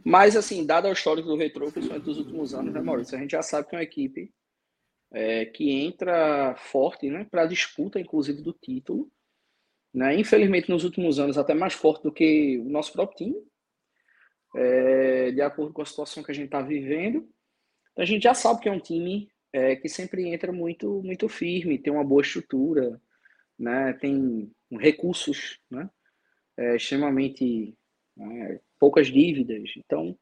Mas, 0.04 0.36
assim, 0.36 0.64
dado 0.64 0.88
o 0.88 0.92
histórico 0.92 1.28
do 1.28 1.36
Retro, 1.36 1.70
principalmente 1.70 2.04
dos 2.04 2.18
últimos 2.18 2.54
anos, 2.54 2.72
né, 2.72 2.80
Maurício? 2.80 3.16
A 3.16 3.20
gente 3.20 3.32
já 3.32 3.42
sabe 3.42 3.68
que 3.68 3.74
é 3.74 3.78
uma 3.78 3.84
equipe 3.84 4.32
é, 5.12 5.44
que 5.46 5.70
entra 5.70 6.54
forte 6.56 7.10
né, 7.10 7.26
para 7.30 7.42
a 7.42 7.46
disputa, 7.46 8.00
inclusive, 8.00 8.42
do 8.42 8.52
título. 8.52 9.10
Né? 9.92 10.14
Infelizmente, 10.18 10.70
nos 10.70 10.84
últimos 10.84 11.18
anos, 11.18 11.36
até 11.36 11.52
mais 11.52 11.74
forte 11.74 12.02
do 12.02 12.12
que 12.12 12.58
o 12.58 12.68
nosso 12.70 12.92
próprio 12.92 13.16
time, 13.18 13.36
é, 14.56 15.30
de 15.32 15.42
acordo 15.42 15.72
com 15.72 15.82
a 15.82 15.86
situação 15.86 16.22
que 16.22 16.30
a 16.30 16.34
gente 16.34 16.46
está 16.46 16.62
vivendo. 16.62 17.28
Então, 17.92 18.02
a 18.02 18.06
gente 18.06 18.22
já 18.22 18.34
sabe 18.34 18.60
que 18.60 18.68
é 18.68 18.72
um 18.72 18.80
time 18.80 19.30
é, 19.52 19.76
que 19.76 19.88
sempre 19.88 20.28
entra 20.28 20.52
muito, 20.52 21.02
muito 21.02 21.28
firme, 21.28 21.78
tem 21.78 21.92
uma 21.92 22.04
boa 22.04 22.22
estrutura, 22.22 23.00
né? 23.60 23.92
tem 23.92 24.50
recursos 24.72 25.58
né? 25.70 25.88
É, 26.56 26.76
extremamente 26.76 27.76
né? 28.16 28.58
poucas 28.78 29.08
dívidas. 29.08 29.70
Então, 29.76 30.18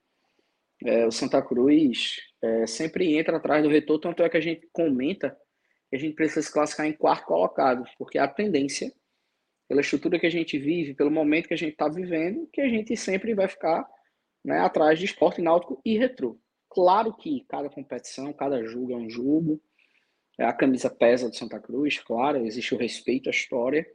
é, 0.84 1.06
o 1.06 1.12
Santa 1.12 1.40
Cruz 1.40 2.16
é, 2.42 2.66
sempre 2.66 3.16
entra 3.16 3.36
atrás 3.36 3.62
do 3.62 3.70
retorno, 3.70 4.00
tanto 4.00 4.22
é 4.22 4.28
que 4.28 4.36
a 4.36 4.40
gente 4.40 4.68
comenta 4.72 5.36
que 5.88 5.96
a 5.96 5.98
gente 5.98 6.14
precisa 6.14 6.42
se 6.42 6.52
classificar 6.52 6.86
em 6.86 6.92
quarto 6.92 7.26
colocado, 7.26 7.84
porque 7.98 8.18
a 8.18 8.28
tendência, 8.28 8.92
pela 9.66 9.80
estrutura 9.80 10.18
que 10.18 10.26
a 10.26 10.30
gente 10.30 10.58
vive, 10.58 10.94
pelo 10.94 11.10
momento 11.10 11.48
que 11.48 11.54
a 11.54 11.58
gente 11.58 11.72
está 11.72 11.88
vivendo, 11.88 12.46
que 12.52 12.60
a 12.60 12.68
gente 12.68 12.94
sempre 12.96 13.34
vai 13.34 13.48
ficar 13.48 13.88
né, 14.44 14.58
atrás 14.58 14.98
de 14.98 15.06
esporte 15.06 15.40
náutico 15.40 15.80
e 15.84 15.96
retrô. 15.96 16.38
Claro 16.68 17.14
que 17.14 17.44
cada 17.48 17.70
competição, 17.70 18.32
cada 18.32 18.62
jogo 18.64 18.92
é 18.92 18.96
um 18.96 19.08
jogo, 19.08 19.58
é, 19.58 19.67
a 20.44 20.52
camisa 20.52 20.88
pesa 20.88 21.28
do 21.28 21.36
Santa 21.36 21.58
Cruz, 21.58 21.98
claro, 21.98 22.46
existe 22.46 22.74
o 22.74 22.78
respeito 22.78 23.28
à 23.28 23.30
história, 23.30 23.86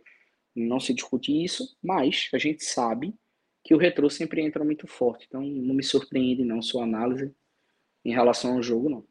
não 0.56 0.80
se 0.80 0.94
discute 0.94 1.44
isso, 1.44 1.78
mas 1.82 2.30
a 2.34 2.38
gente 2.38 2.64
sabe 2.64 3.16
que 3.64 3.74
o 3.74 3.78
retrô 3.78 4.10
sempre 4.10 4.42
entra 4.42 4.64
muito 4.64 4.86
forte. 4.86 5.26
Então 5.28 5.42
não 5.42 5.74
me 5.74 5.84
surpreende 5.84 6.44
não 6.44 6.62
sua 6.62 6.84
análise 6.84 7.34
em 8.04 8.14
relação 8.14 8.56
ao 8.56 8.64
jogo, 8.64 8.90
não. 8.90 9.06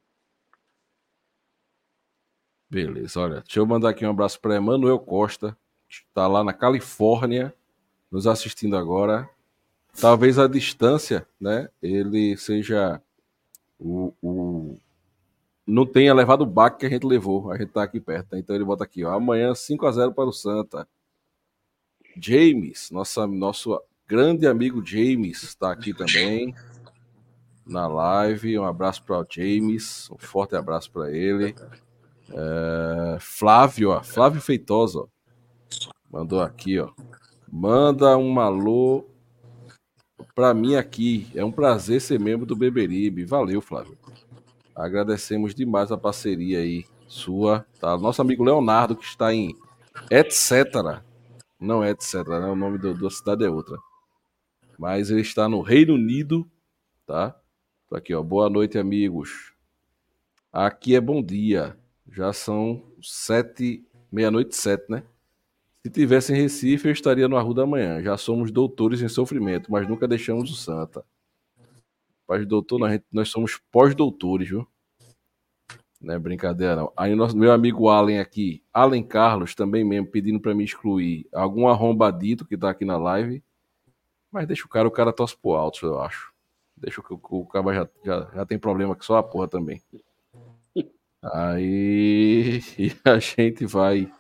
Beleza, 2.69 3.21
olha, 3.21 3.41
deixa 3.41 3.61
eu 3.61 3.67
mandar 3.67 3.91
aqui 3.91 4.05
um 4.07 4.11
abraço 4.11 4.41
para 4.41 4.57
Emanuel 4.57 4.99
Costa, 4.99 5.57
que 5.89 5.97
está 5.97 6.27
lá 6.27 6.43
na 6.43 6.55
Califórnia, 6.55 7.55
nos 8.11 8.27
assistindo 8.27 8.77
agora. 8.77 9.29
Talvez 10.01 10.39
a 10.39 10.49
distância, 10.49 11.27
né, 11.39 11.69
ele 11.83 12.35
seja 12.37 13.03
o, 13.79 14.15
o 14.23 14.81
não 15.67 15.87
tenha 15.87 16.13
levado 16.13 16.43
o 16.43 16.47
baque 16.47 16.81
que 16.81 16.87
a 16.87 16.91
gente 16.91 17.07
levou. 17.07 17.51
A 17.51 17.57
gente 17.57 17.69
está 17.69 17.83
aqui 17.83 18.01
perto, 18.01 18.33
né? 18.33 18.41
então 18.41 18.55
ele 18.55 18.65
bota 18.65 18.85
aqui, 18.85 19.05
ó, 19.05 19.15
amanhã 19.15 19.55
5 19.55 19.87
a 19.87 19.93
0 19.93 20.13
para 20.13 20.29
o 20.29 20.33
Santa. 20.33 20.89
James, 22.17 22.91
nossa, 22.91 23.27
nosso 23.27 23.81
grande 24.07 24.47
amigo 24.47 24.85
James 24.85 25.43
está 25.43 25.73
aqui 25.73 25.95
também 25.95 26.55
na 27.67 27.87
live. 27.87 28.59
Um 28.59 28.65
abraço 28.65 29.03
para 29.05 29.21
o 29.21 29.27
James, 29.29 30.11
um 30.11 30.19
forte 30.19 30.55
abraço 30.55 30.91
para 30.91 31.11
ele. 31.11 31.55
É, 32.31 33.17
Flávio, 33.21 33.91
ó, 33.91 34.03
Flávio 34.03 34.41
Feitosa, 34.41 35.07
mandou 36.11 36.41
aqui, 36.41 36.79
ó. 36.79 36.91
Manda 37.51 38.17
um 38.17 38.41
alô 38.41 39.07
para 40.35 40.55
mim 40.55 40.75
aqui. 40.75 41.31
É 41.35 41.45
um 41.45 41.53
prazer 41.53 42.01
ser 42.01 42.19
membro 42.19 42.47
do 42.47 42.57
Beberibe. 42.57 43.25
Valeu, 43.25 43.61
Flávio. 43.61 43.99
Agradecemos 44.83 45.55
demais 45.55 45.93
a 45.93 45.97
parceria 45.97 46.59
aí 46.59 46.85
sua. 47.07 47.67
Tá? 47.81 47.97
Nosso 47.97 48.21
amigo 48.21 48.45
Leonardo, 48.45 48.97
que 48.97 49.05
está 49.05 49.33
em 49.33 49.55
etc. 50.11 51.03
Não 51.61 51.85
é 51.85 51.91
etc, 51.91 52.27
né? 52.27 52.47
O 52.47 52.57
nome 52.57 52.79
da 52.79 53.11
cidade 53.11 53.45
é 53.45 53.51
outra 53.51 53.79
mas 54.83 55.11
ele 55.11 55.21
está 55.21 55.49
no 55.49 55.61
Reino 55.61 55.95
Unido, 55.95 56.45
tá? 57.07 57.41
Tô 57.89 57.95
aqui, 57.95 58.13
ó. 58.13 58.21
Boa 58.21 58.51
noite, 58.51 58.77
amigos. 58.77 59.55
Aqui 60.53 60.97
é 60.97 61.01
bom 61.01 61.23
dia. 61.23 61.79
Já 62.11 62.33
são 62.33 62.83
sete, 63.01 63.87
meia-noite 64.11 64.57
sete, 64.57 64.91
né? 64.91 65.05
Se 65.85 65.89
tivesse 65.89 66.33
em 66.33 66.37
Recife, 66.37 66.89
eu 66.89 66.93
estaria 66.93 67.29
no 67.29 67.37
Arruda 67.37 67.63
amanhã. 67.63 68.03
Já 68.03 68.17
somos 68.17 68.51
doutores 68.51 69.01
em 69.03 69.09
sofrimento, 69.09 69.71
mas 69.71 69.89
nunca 69.89 70.09
deixamos 70.09 70.51
o 70.51 70.57
Santa. 70.57 71.05
Paz 72.27 72.45
doutor, 72.45 72.81
nós 73.13 73.29
somos 73.29 73.61
pós-doutores, 73.71 74.49
viu? 74.49 74.67
Não 76.03 76.15
é 76.15 76.19
brincadeira, 76.19 76.75
não. 76.75 76.93
Aí 76.97 77.15
nosso, 77.15 77.37
meu 77.37 77.53
amigo 77.53 77.89
Allen 77.89 78.19
aqui, 78.19 78.63
Allen 78.73 79.05
Carlos, 79.05 79.55
também 79.55 79.85
mesmo, 79.85 80.09
pedindo 80.09 80.41
para 80.41 80.53
me 80.53 80.65
excluir 80.65 81.29
algum 81.33 81.69
arrombadito 81.69 82.45
que 82.45 82.57
tá 82.57 82.71
aqui 82.71 82.85
na 82.85 82.97
live. 82.97 83.43
Mas 84.31 84.49
deixa 84.49 84.67
o 84.67 84.69
cara, 84.69 84.89
o 84.89 84.91
cara 84.91 85.13
tosse 85.13 85.37
pro 85.37 85.53
alto, 85.53 85.87
eu 85.87 86.01
acho. 86.01 86.33
Deixa 86.77 87.01
o, 87.01 87.21
o 87.31 87.47
cara 87.47 87.73
já, 87.73 87.89
já, 88.05 88.31
já 88.35 88.47
tem 88.47 88.59
problema 88.59 88.97
que 88.97 89.05
só 89.05 89.17
a 89.19 89.23
porra 89.23 89.47
também. 89.47 89.81
Aí 91.23 92.61
a 93.05 93.19
gente 93.21 93.65
vai 93.65 94.13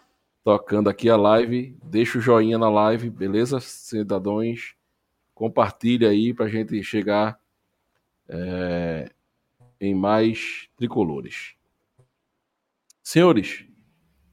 tocando 0.45 0.89
aqui 0.89 1.11
a 1.11 1.17
live. 1.17 1.77
Deixa 1.83 2.19
o 2.19 2.21
joinha 2.21 2.59
na 2.59 2.71
live, 2.71 3.11
beleza, 3.11 3.59
cidadãos? 3.59 4.77
Compartilha 5.35 6.11
aí 6.11 6.33
pra 6.33 6.47
gente 6.47 6.81
chegar 6.85 7.41
é, 8.29 9.11
em 9.81 9.97
mais 9.97 10.69
tricolores. 10.77 11.57
Senhores, 13.12 13.66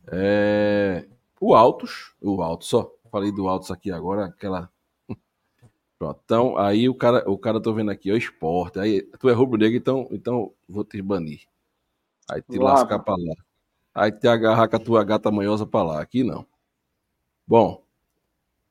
é, 0.10 1.06
o 1.38 1.54
Altos, 1.54 2.16
o 2.22 2.42
Altos, 2.42 2.70
só 2.70 2.90
falei 3.12 3.30
do 3.30 3.50
Altos 3.50 3.70
aqui 3.72 3.92
agora, 3.92 4.28
aquela 4.28 4.72
Pronto, 6.00 6.22
então 6.24 6.58
aí 6.58 6.88
o 6.88 6.96
cara, 6.96 7.30
o 7.30 7.38
cara 7.38 7.62
tô 7.62 7.74
vendo 7.74 7.92
aqui, 7.92 8.10
é 8.10 8.14
o 8.14 8.18
esporte. 8.18 8.80
Aí 8.80 9.02
tu 9.20 9.28
é 9.28 9.34
rubro-negro, 9.34 9.76
então, 9.76 10.08
então 10.12 10.54
vou 10.66 10.86
te 10.86 11.02
banir. 11.02 11.42
Aí 12.32 12.42
te 12.42 12.58
lá. 12.58 12.76
lascar 12.76 13.00
pra 13.00 13.16
lá. 13.18 13.36
Aí 13.94 14.14
te 14.14 14.30
agarrar 14.30 14.70
com 14.70 14.78
a 14.78 14.80
tua 14.80 15.04
gata 15.04 15.30
manhosa 15.30 15.66
pra 15.66 15.84
lá. 15.84 16.02
Aqui 16.02 16.24
não. 16.24 16.48
Bom, 17.46 17.84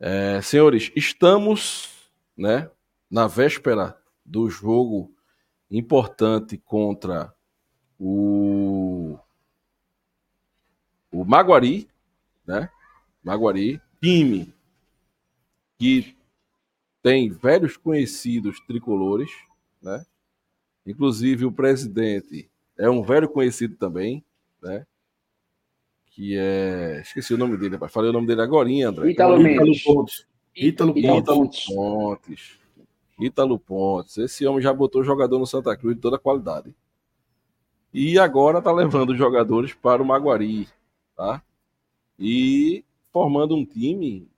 é, 0.01 0.41
senhores, 0.41 0.91
estamos, 0.97 2.11
né, 2.35 2.71
na 3.11 3.27
véspera 3.27 3.95
do 4.25 4.49
jogo 4.49 5.15
importante 5.71 6.57
contra 6.57 7.31
o 8.01 9.19
o 11.21 11.25
Maguari, 11.25 11.89
né? 12.47 12.71
Maguari, 13.25 13.81
time 14.01 14.55
que 15.77 16.17
tem 17.03 17.29
velhos 17.29 17.77
conhecidos 17.77 18.61
tricolores, 18.61 19.31
né? 19.83 20.05
Inclusive 20.87 21.45
o 21.45 21.53
presidente 21.53 22.49
é 22.77 22.89
um 22.89 23.03
velho 23.03 23.29
conhecido 23.29 23.75
também, 23.75 24.25
né? 24.63 24.87
Que 26.07 26.37
é. 26.39 27.01
Esqueci 27.03 27.35
o 27.35 27.39
nome 27.39 27.57
dele, 27.57 27.75
rapaz. 27.75 27.93
Falei 27.93 28.11
o 28.11 28.13
nome 28.13 28.27
dele 28.29 28.43
agora, 28.43 28.69
André. 28.69 29.11
Ítalo 29.11 29.41
Mendes. 29.41 29.83
Pontes. 29.83 30.27
Ítalo, 30.55 30.95
Pontes. 30.95 31.67
Pontes. 31.67 32.59
Ítalo 33.19 33.59
Pontes. 33.59 34.19
Esse 34.19 34.47
homem 34.47 34.63
já 34.63 34.73
botou 34.73 35.03
jogador 35.03 35.41
no 35.41 35.47
Santa 35.47 35.77
Cruz 35.77 35.97
de 35.97 36.01
toda 36.01 36.19
qualidade. 36.19 36.73
E 37.93 38.19
agora 38.21 38.63
tá 38.63 38.71
levando 38.71 39.17
jogadores 39.17 39.75
para 39.75 40.03
o 40.03 40.07
Maguari, 40.07 40.69
tá? 41.19 41.43
E 42.17 42.85
formando 43.13 43.57
um 43.57 43.67
time 43.67 44.31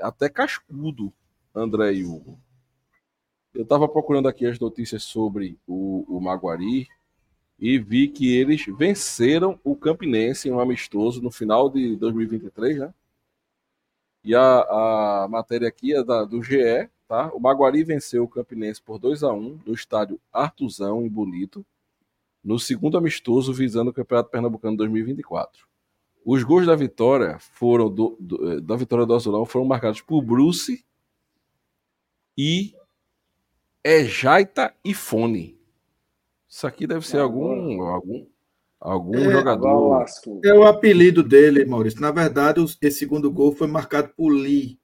até 0.00 0.26
cascudo, 0.30 1.12
André 1.54 1.92
e 1.92 2.04
Hugo. 2.04 2.40
Eu 3.52 3.64
estava 3.64 3.86
procurando 3.86 4.26
aqui 4.26 4.46
as 4.46 4.58
notícias 4.58 5.02
sobre 5.02 5.58
o, 5.66 6.06
o 6.08 6.18
Maguari 6.18 6.88
e 7.58 7.78
vi 7.78 8.08
que 8.08 8.34
eles 8.34 8.64
venceram 8.66 9.60
o 9.62 9.76
Campinense 9.76 10.48
em 10.48 10.52
um 10.52 10.60
amistoso 10.60 11.20
no 11.20 11.30
final 11.30 11.68
de 11.68 11.94
2023, 11.96 12.78
né? 12.78 12.94
E 14.24 14.34
a, 14.34 14.60
a 15.24 15.28
matéria 15.28 15.68
aqui 15.68 15.94
é 15.94 16.02
da, 16.02 16.24
do 16.24 16.42
GE, 16.42 16.88
tá? 17.06 17.30
O 17.34 17.40
Maguari 17.40 17.84
venceu 17.84 18.24
o 18.24 18.28
Campinense 18.28 18.80
por 18.80 18.98
2 18.98 19.22
a 19.22 19.32
1 19.32 19.60
no 19.66 19.74
estádio 19.74 20.18
Artuzão, 20.32 21.04
em 21.04 21.08
Bonito, 21.10 21.66
no 22.42 22.58
segundo 22.58 22.96
amistoso 22.96 23.52
visando 23.52 23.90
o 23.90 23.94
Campeonato 23.94 24.30
Pernambucano 24.30 24.76
2024. 24.78 25.71
Os 26.24 26.42
gols 26.42 26.66
da 26.66 26.76
vitória 26.76 27.38
foram 27.38 27.90
do, 27.90 28.16
do, 28.20 28.60
da 28.60 28.76
vitória 28.76 29.04
do 29.04 29.14
Azulão 29.14 29.44
foram 29.44 29.66
marcados 29.66 30.00
por 30.00 30.22
Bruce 30.22 30.84
e 32.38 32.74
é 33.82 34.04
Jaita 34.04 34.74
e 34.84 34.94
Fone. 34.94 35.58
Isso 36.48 36.66
aqui 36.66 36.86
deve 36.86 37.06
ser 37.06 37.18
algum 37.18 37.82
algum 37.82 38.26
algum 38.80 39.16
é, 39.16 39.32
jogador. 39.32 40.04
É 40.44 40.52
o 40.52 40.64
apelido 40.64 41.22
dele, 41.22 41.64
Maurício. 41.64 42.00
Na 42.00 42.10
verdade, 42.10 42.60
esse 42.80 42.98
segundo 42.98 43.30
gol 43.30 43.52
foi 43.52 43.66
marcado 43.66 44.12
por 44.16 44.28
Lee. 44.28 44.78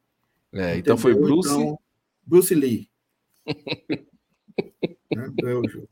É, 0.53 0.77
então 0.77 0.97
foi 0.97 1.15
Bruce. 1.15 1.51
Então, 1.51 1.79
Bruce 2.25 2.55
Lee. 2.55 2.89
é, 3.47 5.55
o 5.55 5.69
jogo. 5.69 5.89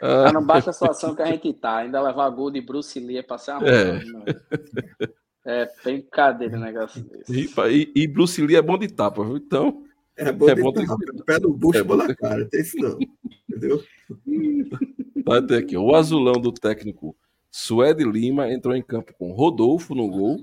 Ah, 0.00 0.32
não 0.32 0.44
basta 0.44 0.70
a 0.70 0.72
situação 0.74 1.14
que 1.14 1.22
a 1.22 1.26
gente 1.26 1.52
tá, 1.52 1.78
ainda 1.78 2.00
levar 2.00 2.28
gol 2.30 2.50
de 2.50 2.60
Bruce 2.60 2.98
Lee 2.98 3.18
é 3.18 3.22
passar 3.22 3.58
uma 3.58 3.68
é. 3.68 4.00
É 5.44 5.70
brincadeira 5.82 6.56
o 6.56 6.60
negócio 6.60 7.02
desse. 7.04 7.32
E, 7.32 7.92
e, 7.94 8.06
Bruce 8.06 8.40
Lee 8.40 8.56
é 8.56 8.62
bom 8.62 8.76
de 8.76 8.88
tapa, 8.88 9.24
viu? 9.24 9.36
Então. 9.36 9.84
É 10.14 10.30
bom 10.30 10.48
é 10.48 10.54
de 10.54 10.62
bom 10.62 10.72
tapa. 10.72 10.96
De... 10.96 11.24
Pé 11.24 11.38
no 11.38 11.54
bucho, 11.54 11.78
é 11.78 11.82
bola 11.82 12.06
na 12.06 12.14
cara. 12.14 12.44
Tem 12.50 12.60
isso 12.60 12.76
não. 12.76 12.98
Entendeu? 13.48 13.82
Vai 15.24 15.40
ter 15.42 15.56
aqui. 15.56 15.76
O 15.76 15.94
azulão 15.94 16.34
do 16.34 16.52
técnico 16.52 17.16
Suede 17.50 18.04
Lima 18.04 18.52
entrou 18.52 18.74
em 18.74 18.82
campo 18.82 19.14
com 19.14 19.32
Rodolfo 19.32 19.94
no 19.94 20.08
gol. 20.08 20.38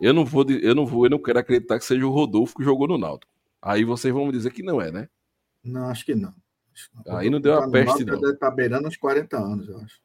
Eu 0.00 0.12
não 0.12 0.24
vou, 0.24 0.44
eu 0.48 0.74
não 0.74 0.86
vou, 0.86 1.06
eu 1.06 1.10
não 1.10 1.18
quero 1.18 1.38
acreditar 1.38 1.78
que 1.78 1.84
seja 1.84 2.06
o 2.06 2.10
Rodolfo 2.10 2.54
que 2.54 2.64
jogou 2.64 2.86
no 2.86 2.98
Náutico. 2.98 3.32
Aí 3.60 3.82
vocês 3.82 4.12
vão 4.12 4.26
me 4.26 4.32
dizer 4.32 4.52
que 4.52 4.62
não 4.62 4.80
é, 4.80 4.92
né? 4.92 5.08
Não, 5.64 5.88
acho 5.88 6.04
que 6.04 6.14
não. 6.14 6.32
Aí 7.08 7.30
não 7.30 7.40
deu 7.40 7.54
a 7.54 7.70
peste, 7.70 8.04
não. 8.04 8.20
Deve 8.20 8.34
estar 8.34 8.50
beirando 8.50 8.88
uns 8.88 8.96
40 8.96 9.36
anos, 9.36 9.68
eu 9.68 9.78
acho. 9.78 10.00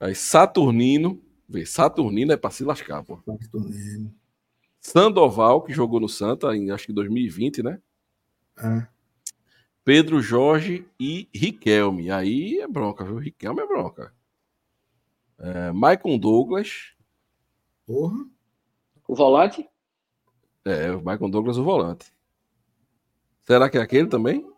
Aí 0.00 0.14
Saturnino, 0.14 1.22
vê, 1.48 1.64
Saturnino 1.64 2.32
é 2.32 2.36
pra 2.36 2.50
se 2.50 2.64
lascar, 2.64 3.02
pô. 3.04 3.20
Saturnino. 3.24 4.14
Sandoval, 4.80 5.62
que 5.62 5.72
jogou 5.72 6.00
no 6.00 6.08
Santa 6.08 6.56
em 6.56 6.70
acho 6.72 6.86
que 6.86 6.92
2020, 6.92 7.62
né? 7.62 7.80
É. 8.58 8.86
Pedro 9.84 10.20
Jorge 10.20 10.84
e 10.98 11.28
Riquelme. 11.32 12.10
Aí 12.10 12.58
é 12.60 12.66
bronca, 12.66 13.04
viu? 13.04 13.18
Riquelme 13.18 13.62
é 13.62 13.66
bronca. 13.66 14.12
É, 15.38 15.72
Maicon 15.72 16.18
Douglas. 16.18 16.94
Porra. 17.86 18.26
O 19.06 19.14
volante? 19.14 19.68
É, 20.64 20.92
o 20.92 21.02
Maicon 21.02 21.30
Douglas, 21.30 21.58
o 21.58 21.64
volante. 21.64 22.12
Será 23.42 23.68
que 23.68 23.76
é 23.76 23.80
aquele 23.80 24.08
também? 24.08 24.48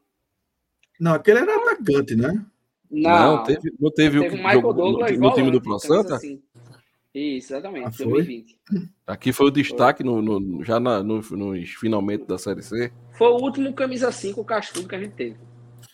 Não, 1.01 1.15
aquele 1.15 1.41
era 1.41 1.57
atacante, 1.57 2.15
né? 2.15 2.45
Não, 2.91 3.37
não 3.37 3.43
teve, 3.45 3.75
não 3.81 3.91
teve, 3.91 4.21
teve 4.21 4.29
o 4.29 4.31
que 4.31 4.53
jogou 4.55 4.73
Douglas 4.73 5.13
no, 5.13 5.19
no 5.19 5.35
time 5.35 5.51
do 5.51 5.61
Pro 5.61 5.79
Santa? 5.79 6.17
Assim. 6.17 6.41
Isso, 7.15 7.53
exatamente, 7.53 7.87
ah, 7.87 8.05
2020. 8.05 8.59
Aqui 9.07 9.33
foi 9.33 9.47
o 9.47 9.51
destaque 9.51 10.03
foi. 10.03 10.23
No, 10.23 10.41
no, 10.41 10.65
já 10.65 10.81
na, 10.81 11.03
no, 11.03 11.21
nos 11.21 11.71
finalmente 11.71 12.25
da 12.25 12.37
Série 12.37 12.63
C. 12.63 12.93
Foi 13.13 13.29
o 13.29 13.37
último 13.37 13.73
camisa 13.73 14.11
5 14.11 14.41
o 14.41 14.45
Castilho 14.45 14.89
que 14.89 14.95
a 14.97 14.99
gente 14.99 15.13
teve. 15.13 15.37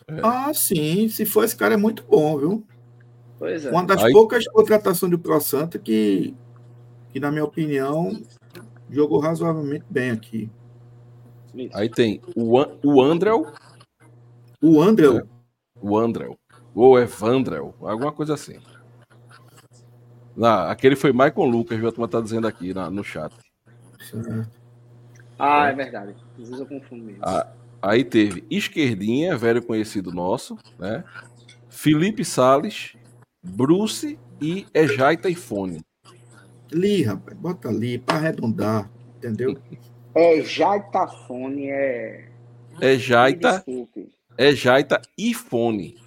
É. 0.08 0.20
Ah, 0.22 0.52
sim. 0.54 1.08
Se 1.08 1.26
for 1.26 1.44
esse 1.44 1.54
cara 1.54 1.74
é 1.74 1.76
muito 1.76 2.02
bom, 2.04 2.38
viu? 2.38 2.66
Pois 3.38 3.66
é. 3.66 3.70
Uma 3.70 3.84
das 3.84 4.02
Aí... 4.02 4.12
poucas 4.12 4.46
contratações 4.48 5.10
do 5.10 5.18
Pro 5.18 5.38
Santa 5.40 5.78
que, 5.78 6.34
que, 7.10 7.20
na 7.20 7.30
minha 7.30 7.44
opinião, 7.44 8.18
jogou 8.90 9.20
razoavelmente 9.20 9.84
bem 9.90 10.10
aqui. 10.10 10.50
Isso. 11.54 11.76
Aí 11.76 11.90
tem 11.90 12.22
o, 12.34 12.58
o 12.82 13.02
Andrel. 13.02 13.46
O 14.62 14.82
Andrel? 14.82 15.18
É, 15.18 15.22
o 15.80 15.96
Andrel. 15.96 16.38
Ou 16.74 16.98
Evandrel, 16.98 17.74
alguma 17.80 18.12
coisa 18.12 18.34
assim. 18.34 18.58
Ah, 20.40 20.70
aquele 20.70 20.96
foi 20.96 21.12
Michael 21.12 21.44
Lucas, 21.44 21.78
viu? 21.78 21.88
A 21.88 21.92
turma 21.92 22.08
tá 22.08 22.20
dizendo 22.20 22.46
aqui 22.46 22.72
na, 22.72 22.90
no 22.90 23.02
chat. 23.02 23.34
Ah, 25.38 25.68
é 25.68 25.72
verdade. 25.74 26.14
Às 26.38 26.48
vezes 26.48 26.60
eu 26.60 26.66
confundo 26.66 27.04
mesmo. 27.04 27.22
Ah, 27.22 27.50
aí 27.82 28.04
teve 28.04 28.44
Esquerdinha, 28.50 29.36
velho 29.36 29.62
conhecido 29.62 30.12
nosso, 30.12 30.56
né? 30.78 31.02
Felipe 31.68 32.24
Sales, 32.24 32.94
Bruce 33.42 34.18
e 34.40 34.66
Ejaita 34.74 35.28
e 35.28 35.34
Fone. 35.34 35.80
Li, 36.70 37.02
rapaz, 37.02 37.36
bota 37.36 37.68
ali 37.68 37.98
para 37.98 38.16
arredondar, 38.16 38.90
entendeu? 39.16 39.56
Ejaita 40.14 41.06
Fone 41.06 41.70
é. 41.70 42.28
Ejaita. 44.38 44.96
Ejaita 44.96 45.02
e 45.18 45.34
Fone 45.34 46.00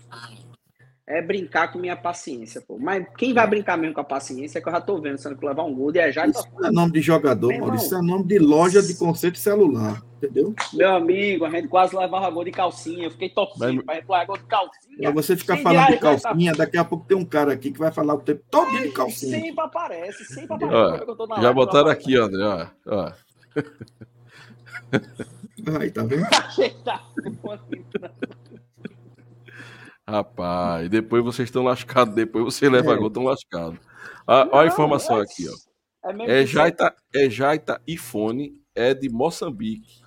é 1.05 1.21
brincar 1.21 1.71
com 1.71 1.79
minha 1.79 1.95
paciência, 1.95 2.61
pô. 2.61 2.77
Mas 2.79 3.05
quem 3.17 3.33
vai 3.33 3.45
brincar 3.45 3.77
mesmo 3.77 3.93
com 3.93 4.01
a 4.01 4.05
paciência 4.05 4.57
é 4.57 4.61
que 4.61 4.67
eu 4.67 4.71
já 4.71 4.79
tô 4.79 4.99
vendo, 5.01 5.17
sendo 5.17 5.35
que 5.35 5.45
levar 5.45 5.63
um 5.63 5.75
gol 5.75 5.93
e 5.93 5.99
é 5.99 6.11
já. 6.11 6.25
Isso 6.25 6.47
não 6.57 6.67
é 6.67 6.71
nome 6.71 6.93
de 6.93 7.01
jogador, 7.01 7.49
Meu 7.49 7.59
Maurício. 7.59 7.85
Isso 7.85 7.95
é 7.95 8.01
nome 8.01 8.23
de 8.23 8.39
loja 8.39 8.81
de 8.81 8.95
conceito 8.95 9.37
celular, 9.37 10.01
entendeu? 10.17 10.55
Meu 10.73 10.95
amigo, 10.95 11.45
a 11.45 11.49
gente 11.49 11.67
quase 11.67 11.95
levava 11.95 12.29
gol 12.29 12.45
de 12.45 12.51
calcinha. 12.51 13.05
Eu 13.05 13.11
fiquei 13.11 13.29
torcendo 13.29 13.83
Mas... 13.85 14.05
pra 14.05 14.23
gol 14.23 14.37
de 14.37 14.45
calcinha. 14.45 14.97
Pra 14.97 15.11
você 15.11 15.35
ficar 15.35 15.57
falando 15.57 15.87
de 15.87 15.97
calcinha, 15.97 16.51
tá... 16.53 16.57
daqui 16.59 16.77
a 16.77 16.85
pouco 16.85 17.05
tem 17.05 17.17
um 17.17 17.25
cara 17.25 17.51
aqui 17.51 17.71
que 17.71 17.79
vai 17.79 17.91
falar 17.91 18.13
o 18.13 18.21
tempo 18.21 18.41
todo 18.49 18.71
de 18.71 18.89
calcinha. 18.89 19.39
Sempre 19.39 19.61
aparece, 19.61 20.25
sempre 20.25 20.53
aparece. 20.55 21.03
Ó, 21.17 21.41
já 21.41 21.51
botaram 21.51 21.89
aqui, 21.89 22.15
André, 22.15 22.43
ó. 22.45 22.67
ó. 22.87 23.11
Aí, 25.79 25.91
tá 25.91 26.03
vendo? 26.03 26.25
Rapaz, 30.07 30.89
depois 30.89 31.23
vocês 31.23 31.47
estão 31.47 31.63
lascados, 31.63 32.13
depois 32.13 32.43
você 32.43 32.69
leva 32.69 32.93
é. 32.93 32.97
gol, 32.97 33.07
estão 33.07 33.23
lascados. 33.23 33.79
Ah, 34.27 34.47
olha 34.51 34.69
a 34.69 34.73
informação 34.73 35.17
é, 35.19 35.21
aqui, 35.23 35.45
ó. 35.47 35.53
É, 36.23 36.41
é, 36.41 36.45
Jaita, 36.45 36.93
é 37.15 37.29
Jaita 37.29 37.81
iPhone, 37.87 38.61
é 38.75 38.93
de 38.93 39.09
Moçambique. 39.09 40.01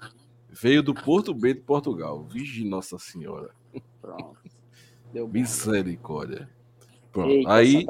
Veio 0.51 0.83
do 0.83 0.95
Porto 0.95 1.35
B 1.35 1.55
de 1.55 1.61
Portugal. 1.61 2.25
Vigi 2.25 2.65
Nossa 2.65 2.99
Senhora. 2.99 3.51
Pronto. 4.01 4.37
Deu 5.13 5.27
Misericórdia. 5.27 6.49
Pronto. 7.11 7.31
Eita, 7.31 7.51
Aí 7.51 7.87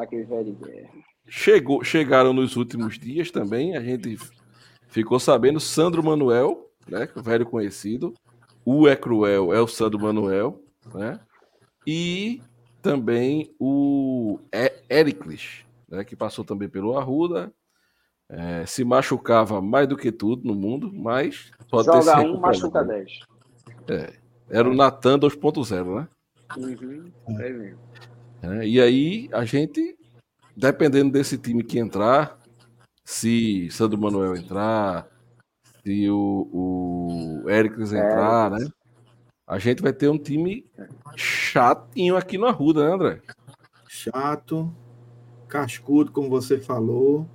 chegou, 1.29 1.83
chegaram 1.83 2.33
nos 2.33 2.57
últimos 2.57 2.99
dias 2.99 3.31
também. 3.31 3.77
A 3.77 3.81
gente 3.81 4.17
ficou 4.89 5.19
sabendo 5.19 5.59
Sandro 5.59 6.03
Manuel, 6.05 6.71
né? 6.89 7.09
Velho 7.17 7.47
conhecido. 7.47 8.15
O 8.65 8.89
é 8.89 8.97
cruel 8.97 9.55
é 9.55 9.61
o 9.61 9.67
Sandro 9.67 10.01
Manuel, 10.01 10.61
né? 10.93 11.21
E 11.87 12.41
também 12.83 13.55
o 13.61 14.41
Ericles, 14.89 15.65
né, 15.89 16.05
que 16.05 16.17
passou 16.17 16.45
também 16.45 16.69
pelo 16.69 16.99
Arruda. 16.99 17.53
É, 18.29 18.67
se 18.67 18.85
machucava 18.85 19.63
mais 19.63 19.87
do 19.87 19.97
que 19.97 20.11
tudo 20.11 20.45
no 20.45 20.55
mundo, 20.55 20.93
mas 20.93 21.53
pode 21.71 21.87
Joga 21.87 22.17
ter 22.17 22.27
um, 22.27 22.41
machuca 22.41 22.83
10. 22.83 23.21
É, 23.89 24.13
era 24.51 24.69
o 24.69 24.75
Natan 24.75 25.17
2.0, 25.17 25.95
né? 25.95 26.09
Uhum, 26.57 27.13
é 27.41 27.51
mesmo. 27.51 27.79
É, 28.43 28.67
e 28.67 28.81
aí 28.81 29.29
a 29.33 29.45
gente, 29.45 29.97
dependendo 30.57 31.13
desse 31.13 31.39
time 31.39 31.63
que 31.63 31.79
entrar, 31.79 32.37
se 33.05 33.69
Sandro 33.71 33.99
Manuel 34.01 34.37
entrar, 34.37 35.09
se 35.87 36.11
o, 36.11 36.49
o 37.45 37.49
Ericles 37.49 37.93
entrar, 37.93 38.53
é, 38.53 38.59
né? 38.59 38.69
A 39.47 39.57
gente 39.57 39.81
vai 39.81 39.93
ter 39.93 40.09
um 40.09 40.19
time 40.19 40.67
chatinho 41.15 42.17
aqui 42.17 42.37
no 42.37 42.47
Arruda, 42.47 42.85
né, 42.85 42.93
André? 42.93 43.23
Chato, 43.87 44.75
cascudo, 45.47 46.11
como 46.11 46.29
você 46.29 46.59
falou. 46.59 47.29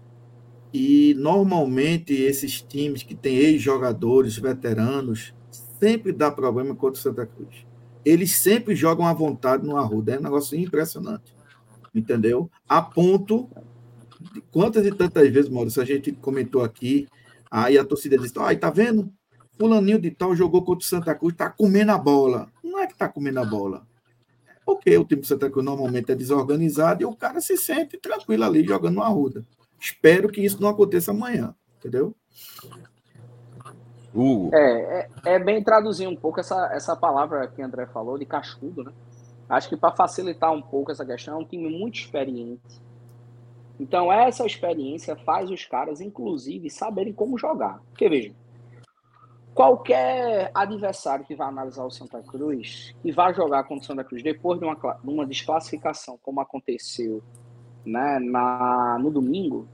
E 0.73 1.13
normalmente 1.17 2.13
esses 2.13 2.61
times 2.61 3.03
que 3.03 3.15
têm 3.15 3.37
ex-jogadores, 3.37 4.37
veteranos, 4.37 5.33
sempre 5.79 6.11
dá 6.11 6.29
problema 6.29 6.75
contra 6.75 6.99
o 6.99 7.01
Santa 7.01 7.25
Cruz. 7.25 7.65
Eles 8.03 8.35
sempre 8.35 8.75
jogam 8.75 9.07
à 9.07 9.13
vontade 9.13 9.65
no 9.65 9.77
Arruda. 9.77 10.15
É 10.15 10.19
um 10.19 10.23
negócio 10.23 10.59
impressionante. 10.59 11.33
Entendeu? 11.95 12.51
A 12.67 12.81
ponto 12.81 13.49
de 14.33 14.41
quantas 14.51 14.85
e 14.85 14.91
tantas 14.91 15.29
vezes, 15.29 15.49
Maurício, 15.49 15.81
a 15.81 15.85
gente 15.85 16.11
comentou 16.11 16.63
aqui, 16.63 17.07
aí 17.51 17.77
a 17.77 17.85
torcida 17.85 18.17
diz: 18.17 18.31
ai, 18.37 18.55
tá 18.55 18.69
vendo? 18.69 19.11
Fulaninho 19.57 19.99
de 19.99 20.09
tal 20.09 20.35
jogou 20.35 20.63
contra 20.63 20.83
o 20.83 20.87
Santa 20.87 21.13
Cruz, 21.13 21.35
tá 21.35 21.49
comendo 21.49 21.91
a 21.91 21.97
bola. 21.97 22.47
Não 22.63 22.79
é 22.79 22.87
que 22.87 22.97
tá 22.97 23.07
comendo 23.07 23.41
a 23.41 23.45
bola. 23.45 23.85
Porque 24.65 24.97
o 24.97 25.05
time 25.05 25.21
do 25.21 25.27
Santa 25.27 25.49
Cruz 25.49 25.65
normalmente 25.65 26.11
é 26.11 26.15
desorganizado 26.15 27.03
e 27.03 27.05
o 27.05 27.15
cara 27.15 27.41
se 27.41 27.57
sente 27.57 27.97
tranquilo 27.97 28.43
ali 28.43 28.63
jogando 28.63 28.95
no 28.95 29.03
Arruda. 29.03 29.45
Espero 29.79 30.29
que 30.29 30.41
isso 30.41 30.61
não 30.61 30.69
aconteça 30.69 31.11
amanhã, 31.11 31.53
entendeu? 31.77 32.15
Uh. 34.13 34.49
É, 34.53 35.09
é, 35.25 35.35
é, 35.35 35.39
bem 35.39 35.63
traduzir 35.63 36.07
um 36.07 36.15
pouco 36.15 36.39
essa, 36.39 36.71
essa 36.73 36.95
palavra 36.95 37.47
que 37.47 37.61
o 37.61 37.65
André 37.65 37.85
falou, 37.87 38.17
de 38.17 38.25
cascudo, 38.25 38.83
né? 38.83 38.91
Acho 39.49 39.69
que 39.69 39.77
para 39.77 39.95
facilitar 39.95 40.51
um 40.51 40.61
pouco 40.61 40.91
essa 40.91 41.05
questão, 41.05 41.35
é 41.35 41.37
um 41.37 41.45
time 41.45 41.69
muito 41.69 41.99
experiente. 41.99 42.81
Então, 43.81 44.13
essa 44.13 44.45
experiência 44.45 45.15
faz 45.15 45.49
os 45.49 45.65
caras, 45.65 46.01
inclusive, 46.01 46.69
saberem 46.69 47.11
como 47.11 47.35
jogar. 47.35 47.81
Porque, 47.89 48.07
veja, 48.07 48.31
qualquer 49.55 50.51
adversário 50.53 51.25
que 51.25 51.33
vai 51.33 51.47
analisar 51.47 51.83
o 51.83 51.89
Santa 51.89 52.21
Cruz 52.21 52.93
e 53.03 53.11
vai 53.11 53.33
jogar 53.33 53.63
contra 53.63 53.83
o 53.83 53.87
Santa 53.87 54.03
Cruz 54.03 54.21
depois 54.21 54.59
de 54.59 54.65
uma, 54.65 54.75
de 54.75 55.09
uma 55.09 55.25
desclassificação, 55.25 56.19
como 56.21 56.39
aconteceu 56.39 57.23
né, 57.83 58.19
na, 58.19 58.99
no 58.99 59.09
domingo, 59.09 59.67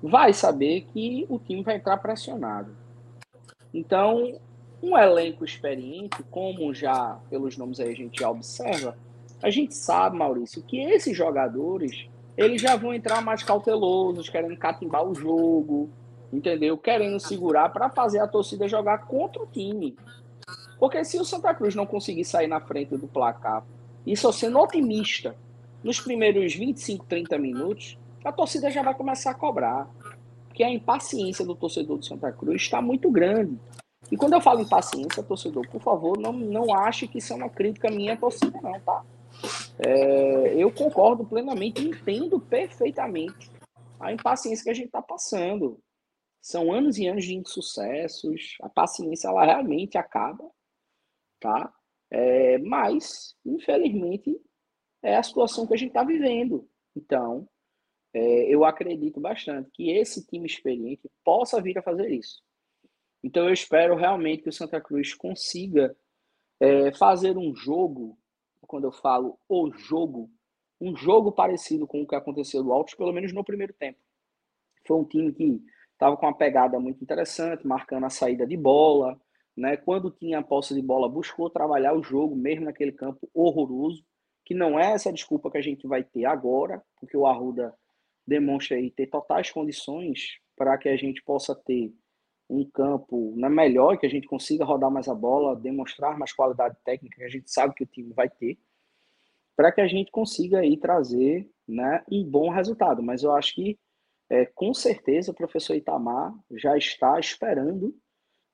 vai 0.00 0.32
saber 0.32 0.82
que 0.82 1.26
o 1.28 1.36
time 1.36 1.64
vai 1.64 1.74
entrar 1.74 1.96
pressionado. 1.96 2.70
Então, 3.74 4.38
um 4.80 4.96
elenco 4.96 5.44
experiente, 5.44 6.22
como 6.30 6.72
já 6.72 7.18
pelos 7.28 7.56
nomes 7.56 7.80
aí 7.80 7.90
a 7.90 7.96
gente 7.96 8.20
já 8.20 8.30
observa, 8.30 8.96
a 9.42 9.50
gente 9.50 9.74
sabe, 9.74 10.16
Maurício, 10.16 10.62
que 10.62 10.78
esses 10.78 11.16
jogadores 11.16 12.08
eles 12.36 12.60
já 12.60 12.76
vão 12.76 12.94
entrar 12.94 13.20
mais 13.22 13.42
cautelosos, 13.42 14.28
querendo 14.28 14.56
catimbar 14.56 15.04
o 15.04 15.14
jogo, 15.14 15.90
entendeu? 16.32 16.78
Querendo 16.78 17.18
segurar 17.18 17.68
para 17.70 17.90
fazer 17.90 18.20
a 18.20 18.28
torcida 18.28 18.68
jogar 18.68 19.06
contra 19.06 19.42
o 19.42 19.46
time. 19.46 19.96
Porque 20.78 21.04
se 21.04 21.18
o 21.18 21.24
Santa 21.24 21.52
Cruz 21.54 21.74
não 21.74 21.86
conseguir 21.86 22.24
sair 22.24 22.46
na 22.46 22.60
frente 22.60 22.96
do 22.96 23.06
placar, 23.06 23.64
e 24.06 24.16
só 24.16 24.32
sendo 24.32 24.58
otimista, 24.58 25.36
nos 25.82 26.00
primeiros 26.00 26.54
25, 26.54 27.04
30 27.06 27.38
minutos, 27.38 27.98
a 28.24 28.32
torcida 28.32 28.70
já 28.70 28.82
vai 28.82 28.94
começar 28.94 29.30
a 29.30 29.34
cobrar. 29.34 29.88
Porque 30.48 30.62
a 30.62 30.70
impaciência 30.70 31.44
do 31.44 31.54
torcedor 31.54 31.98
do 31.98 32.04
Santa 32.04 32.32
Cruz 32.32 32.62
está 32.62 32.80
muito 32.80 33.10
grande. 33.10 33.58
E 34.10 34.16
quando 34.16 34.32
eu 34.32 34.40
falo 34.40 34.60
impaciência, 34.60 35.22
torcedor, 35.22 35.66
por 35.68 35.80
favor, 35.80 36.18
não, 36.18 36.32
não 36.32 36.74
ache 36.74 37.06
que 37.06 37.18
isso 37.18 37.32
é 37.32 37.36
uma 37.36 37.48
crítica 37.48 37.90
minha 37.90 38.14
à 38.14 38.16
torcida, 38.16 38.58
não, 38.62 38.78
tá? 38.80 39.02
É, 39.78 40.54
eu 40.54 40.72
concordo 40.72 41.24
plenamente, 41.26 41.82
entendo 41.82 42.40
perfeitamente 42.40 43.50
a 43.98 44.12
impaciência 44.12 44.64
que 44.64 44.70
a 44.70 44.74
gente 44.74 44.86
está 44.86 45.02
passando. 45.02 45.82
São 46.40 46.72
anos 46.72 46.98
e 46.98 47.06
anos 47.06 47.24
de 47.24 47.34
insucessos, 47.34 48.56
a 48.62 48.68
paciência 48.68 49.28
ela 49.28 49.44
realmente 49.44 49.98
acaba, 49.98 50.50
tá? 51.38 51.72
É, 52.10 52.58
mas, 52.58 53.36
infelizmente, 53.44 54.40
é 55.02 55.16
a 55.16 55.22
situação 55.22 55.66
que 55.66 55.74
a 55.74 55.76
gente 55.76 55.90
está 55.90 56.02
vivendo. 56.02 56.68
Então, 56.96 57.48
é, 58.12 58.54
eu 58.54 58.64
acredito 58.64 59.20
bastante 59.20 59.70
que 59.72 59.90
esse 59.90 60.26
time 60.26 60.46
experiente 60.46 61.08
possa 61.24 61.60
vir 61.60 61.78
a 61.78 61.82
fazer 61.82 62.10
isso. 62.10 62.42
Então, 63.22 63.46
eu 63.46 63.52
espero 63.52 63.94
realmente 63.94 64.42
que 64.42 64.48
o 64.48 64.52
Santa 64.52 64.80
Cruz 64.80 65.14
consiga 65.14 65.94
é, 66.58 66.92
fazer 66.92 67.36
um 67.36 67.54
jogo, 67.54 68.18
quando 68.70 68.84
eu 68.84 68.92
falo 68.92 69.36
o 69.48 69.68
jogo, 69.72 70.30
um 70.80 70.94
jogo 70.96 71.32
parecido 71.32 71.88
com 71.88 72.02
o 72.02 72.06
que 72.06 72.14
aconteceu 72.14 72.62
do 72.62 72.72
Altos, 72.72 72.94
pelo 72.94 73.12
menos 73.12 73.32
no 73.32 73.42
primeiro 73.42 73.72
tempo. 73.72 73.98
Foi 74.86 74.96
um 74.96 75.04
time 75.04 75.32
que 75.32 75.60
estava 75.92 76.16
com 76.16 76.24
uma 76.24 76.36
pegada 76.36 76.78
muito 76.78 77.02
interessante, 77.02 77.66
marcando 77.66 78.06
a 78.06 78.10
saída 78.10 78.46
de 78.46 78.56
bola, 78.56 79.20
né? 79.56 79.76
Quando 79.76 80.08
tinha 80.08 80.38
a 80.38 80.42
posse 80.42 80.72
de 80.72 80.80
bola, 80.80 81.08
buscou 81.08 81.50
trabalhar 81.50 81.94
o 81.94 82.02
jogo, 82.02 82.36
mesmo 82.36 82.66
naquele 82.66 82.92
campo 82.92 83.28
horroroso, 83.34 84.04
que 84.44 84.54
não 84.54 84.78
é 84.78 84.92
essa 84.92 85.12
desculpa 85.12 85.50
que 85.50 85.58
a 85.58 85.62
gente 85.62 85.88
vai 85.88 86.04
ter 86.04 86.24
agora, 86.24 86.80
porque 87.00 87.16
o 87.16 87.26
Arruda 87.26 87.74
demonstra 88.24 88.76
aí 88.76 88.88
ter 88.88 89.08
totais 89.08 89.50
condições 89.50 90.38
para 90.56 90.78
que 90.78 90.88
a 90.88 90.96
gente 90.96 91.20
possa 91.24 91.56
ter 91.56 91.92
um 92.50 92.68
campo 92.68 93.32
na 93.36 93.48
melhor, 93.48 93.96
que 93.96 94.04
a 94.04 94.10
gente 94.10 94.26
consiga 94.26 94.64
rodar 94.64 94.90
mais 94.90 95.06
a 95.06 95.14
bola, 95.14 95.54
demonstrar 95.54 96.18
mais 96.18 96.32
qualidade 96.32 96.76
técnica, 96.84 97.18
que 97.18 97.24
a 97.24 97.28
gente 97.28 97.50
sabe 97.50 97.74
que 97.74 97.84
o 97.84 97.86
time 97.86 98.12
vai 98.12 98.28
ter, 98.28 98.58
para 99.56 99.70
que 99.70 99.80
a 99.80 99.86
gente 99.86 100.10
consiga 100.10 100.58
aí 100.58 100.76
trazer 100.76 101.48
né, 101.66 102.02
um 102.10 102.24
bom 102.24 102.50
resultado. 102.50 103.02
Mas 103.02 103.22
eu 103.22 103.32
acho 103.32 103.54
que, 103.54 103.78
é, 104.28 104.44
com 104.46 104.74
certeza, 104.74 105.30
o 105.30 105.34
professor 105.34 105.76
Itamar 105.76 106.34
já 106.50 106.76
está 106.76 107.20
esperando 107.20 107.96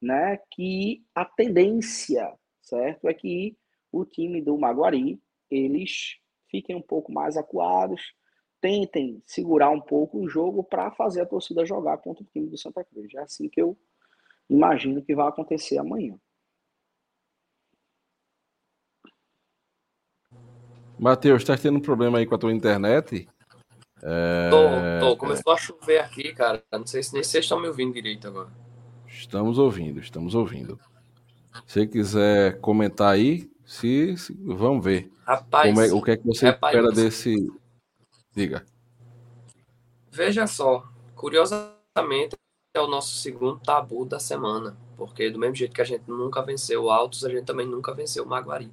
né, 0.00 0.38
que 0.50 1.02
a 1.14 1.24
tendência, 1.24 2.35
certo, 2.61 3.09
é 3.09 3.14
que 3.14 3.56
o 3.90 4.04
time 4.04 4.42
do 4.42 4.59
Maguari, 4.59 5.18
eles 5.50 6.16
fiquem 6.50 6.76
um 6.76 6.82
pouco 6.82 7.11
mais 7.11 7.37
acuados, 7.37 8.12
tentem 8.61 9.23
segurar 9.27 9.71
um 9.71 9.81
pouco 9.81 10.19
o 10.19 10.29
jogo 10.29 10.64
para 10.64 10.90
fazer 10.90 11.21
a 11.21 11.27
torcida 11.27 11.64
jogar 11.64 11.99
contra 11.99 12.23
o 12.23 12.27
time 12.27 12.49
do 12.49 12.59
Santa 12.59 12.85
Cruz. 12.85 13.14
É 13.14 13.21
assim 13.21 13.49
que 13.49 13.61
eu 13.61 13.77
imagino 14.49 15.03
que 15.03 15.14
vai 15.14 15.29
acontecer 15.29 15.79
amanhã. 15.79 16.19
Matheus, 20.99 21.42
está 21.42 21.57
tendo 21.57 21.79
um 21.79 21.83
problema 21.83 22.19
aí 22.19 22.27
com 22.27 22.35
a 22.35 22.38
tua 22.38 22.53
internet? 22.53 23.29
É... 24.03 24.51
Tô, 24.51 25.09
tô. 25.09 25.16
Começou 25.16 25.53
a 25.53 25.57
chover 25.57 25.99
aqui, 25.99 26.33
cara. 26.33 26.62
Não 26.73 26.87
sei 26.87 27.03
se 27.03 27.12
nem 27.12 27.23
vocês 27.23 27.45
estão 27.45 27.61
me 27.61 27.69
ouvindo 27.69 27.92
direito 27.92 28.27
agora. 28.27 28.51
Estamos 29.07 29.59
ouvindo, 29.59 30.01
estamos 30.01 30.35
ouvindo. 30.35 30.79
Se 31.66 31.87
quiser 31.87 32.61
comentar 32.61 33.12
aí, 33.12 33.51
se, 33.64 34.16
se 34.16 34.35
vamos 34.42 34.85
ver. 34.85 35.11
Rapaz, 35.27 35.79
é, 35.79 35.92
o 35.92 36.03
que 36.03 36.12
é 36.12 36.16
que 36.16 36.27
você 36.27 36.47
rapaz, 36.47 36.75
espera 36.75 36.95
desse, 36.95 37.35
Diga. 38.37 38.66
Veja 40.11 40.46
só, 40.46 40.87
curiosamente 41.14 42.37
é 42.75 42.81
o 42.81 42.87
nosso 42.87 43.16
segundo 43.16 43.59
tabu 43.59 44.05
da 44.05 44.20
semana, 44.20 44.77
porque 44.94 45.31
do 45.31 45.38
mesmo 45.38 45.55
jeito 45.55 45.75
que 45.75 45.81
a 45.81 45.85
gente 45.87 46.05
nunca 46.07 46.42
venceu 46.42 46.90
Altos, 46.90 47.25
a 47.25 47.31
gente 47.31 47.46
também 47.46 47.66
nunca 47.66 47.94
venceu 47.94 48.25
o 48.25 48.29
Maguari. 48.29 48.70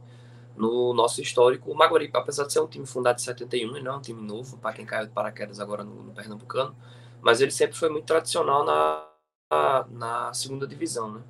No 0.58 0.94
nosso 0.94 1.22
histórico, 1.22 1.72
o 1.72 1.76
Maguari, 1.76 2.10
apesar 2.14 2.46
de 2.46 2.52
ser 2.52 2.60
um 2.60 2.68
time 2.68 2.86
fundado 2.86 3.22
em 3.22 3.24
71, 3.24 3.78
ele 3.78 3.86
não 3.86 3.94
é 3.94 3.96
um 3.96 4.02
time 4.02 4.22
novo, 4.22 4.58
para 4.58 4.74
quem 4.74 4.86
caiu 4.86 5.08
de 5.08 5.14
paraquedas 5.14 5.62
agora 5.62 5.86
no, 5.86 6.04
no 6.04 6.12
Pernambucano, 6.12 6.76
mas 7.22 7.40
ele 7.40 7.52
sempre 7.52 7.78
foi 7.78 7.88
muito 7.88 8.04
tradicional 8.04 8.66
na, 8.66 9.08
na, 9.50 9.88
na 9.90 10.34
segunda 10.34 10.68
divisão, 10.68 11.10
né? 11.10 11.22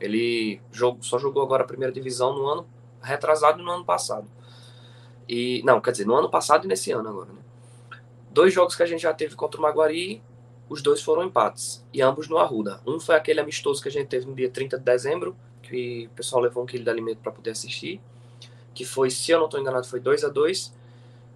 Ele 0.00 0.62
jogou, 0.72 1.02
só 1.02 1.18
jogou 1.18 1.42
agora 1.42 1.64
a 1.64 1.66
primeira 1.66 1.92
divisão 1.92 2.32
no 2.32 2.46
ano 2.46 2.66
retrasado 3.02 3.62
no 3.62 3.70
ano 3.70 3.84
passado. 3.84 4.26
E, 5.28 5.62
não, 5.62 5.78
quer 5.78 5.92
dizer, 5.92 6.06
no 6.06 6.16
ano 6.16 6.30
passado 6.30 6.64
e 6.64 6.68
nesse 6.68 6.90
ano 6.90 7.08
agora, 7.10 7.32
né? 7.32 7.41
Dois 8.32 8.54
jogos 8.54 8.74
que 8.74 8.82
a 8.82 8.86
gente 8.86 9.02
já 9.02 9.12
teve 9.12 9.34
contra 9.34 9.60
o 9.60 9.62
Maguari, 9.62 10.22
os 10.66 10.80
dois 10.80 11.02
foram 11.02 11.22
empates, 11.22 11.84
e 11.92 12.00
ambos 12.00 12.28
no 12.28 12.38
Arruda. 12.38 12.80
Um 12.86 12.98
foi 12.98 13.14
aquele 13.14 13.40
amistoso 13.40 13.82
que 13.82 13.88
a 13.88 13.92
gente 13.92 14.06
teve 14.08 14.24
no 14.24 14.34
dia 14.34 14.48
30 14.48 14.78
de 14.78 14.84
dezembro, 14.84 15.36
que 15.62 16.08
o 16.10 16.16
pessoal 16.16 16.40
levou 16.40 16.62
um 16.62 16.66
quilo 16.66 16.82
de 16.82 16.88
alimento 16.88 17.18
para 17.18 17.30
poder 17.30 17.50
assistir, 17.50 18.00
que 18.74 18.86
foi, 18.86 19.10
se 19.10 19.30
eu 19.30 19.38
não 19.38 19.44
estou 19.44 19.60
enganado, 19.60 19.86
foi 19.86 20.00
2 20.00 20.24
a 20.24 20.28
2 20.30 20.72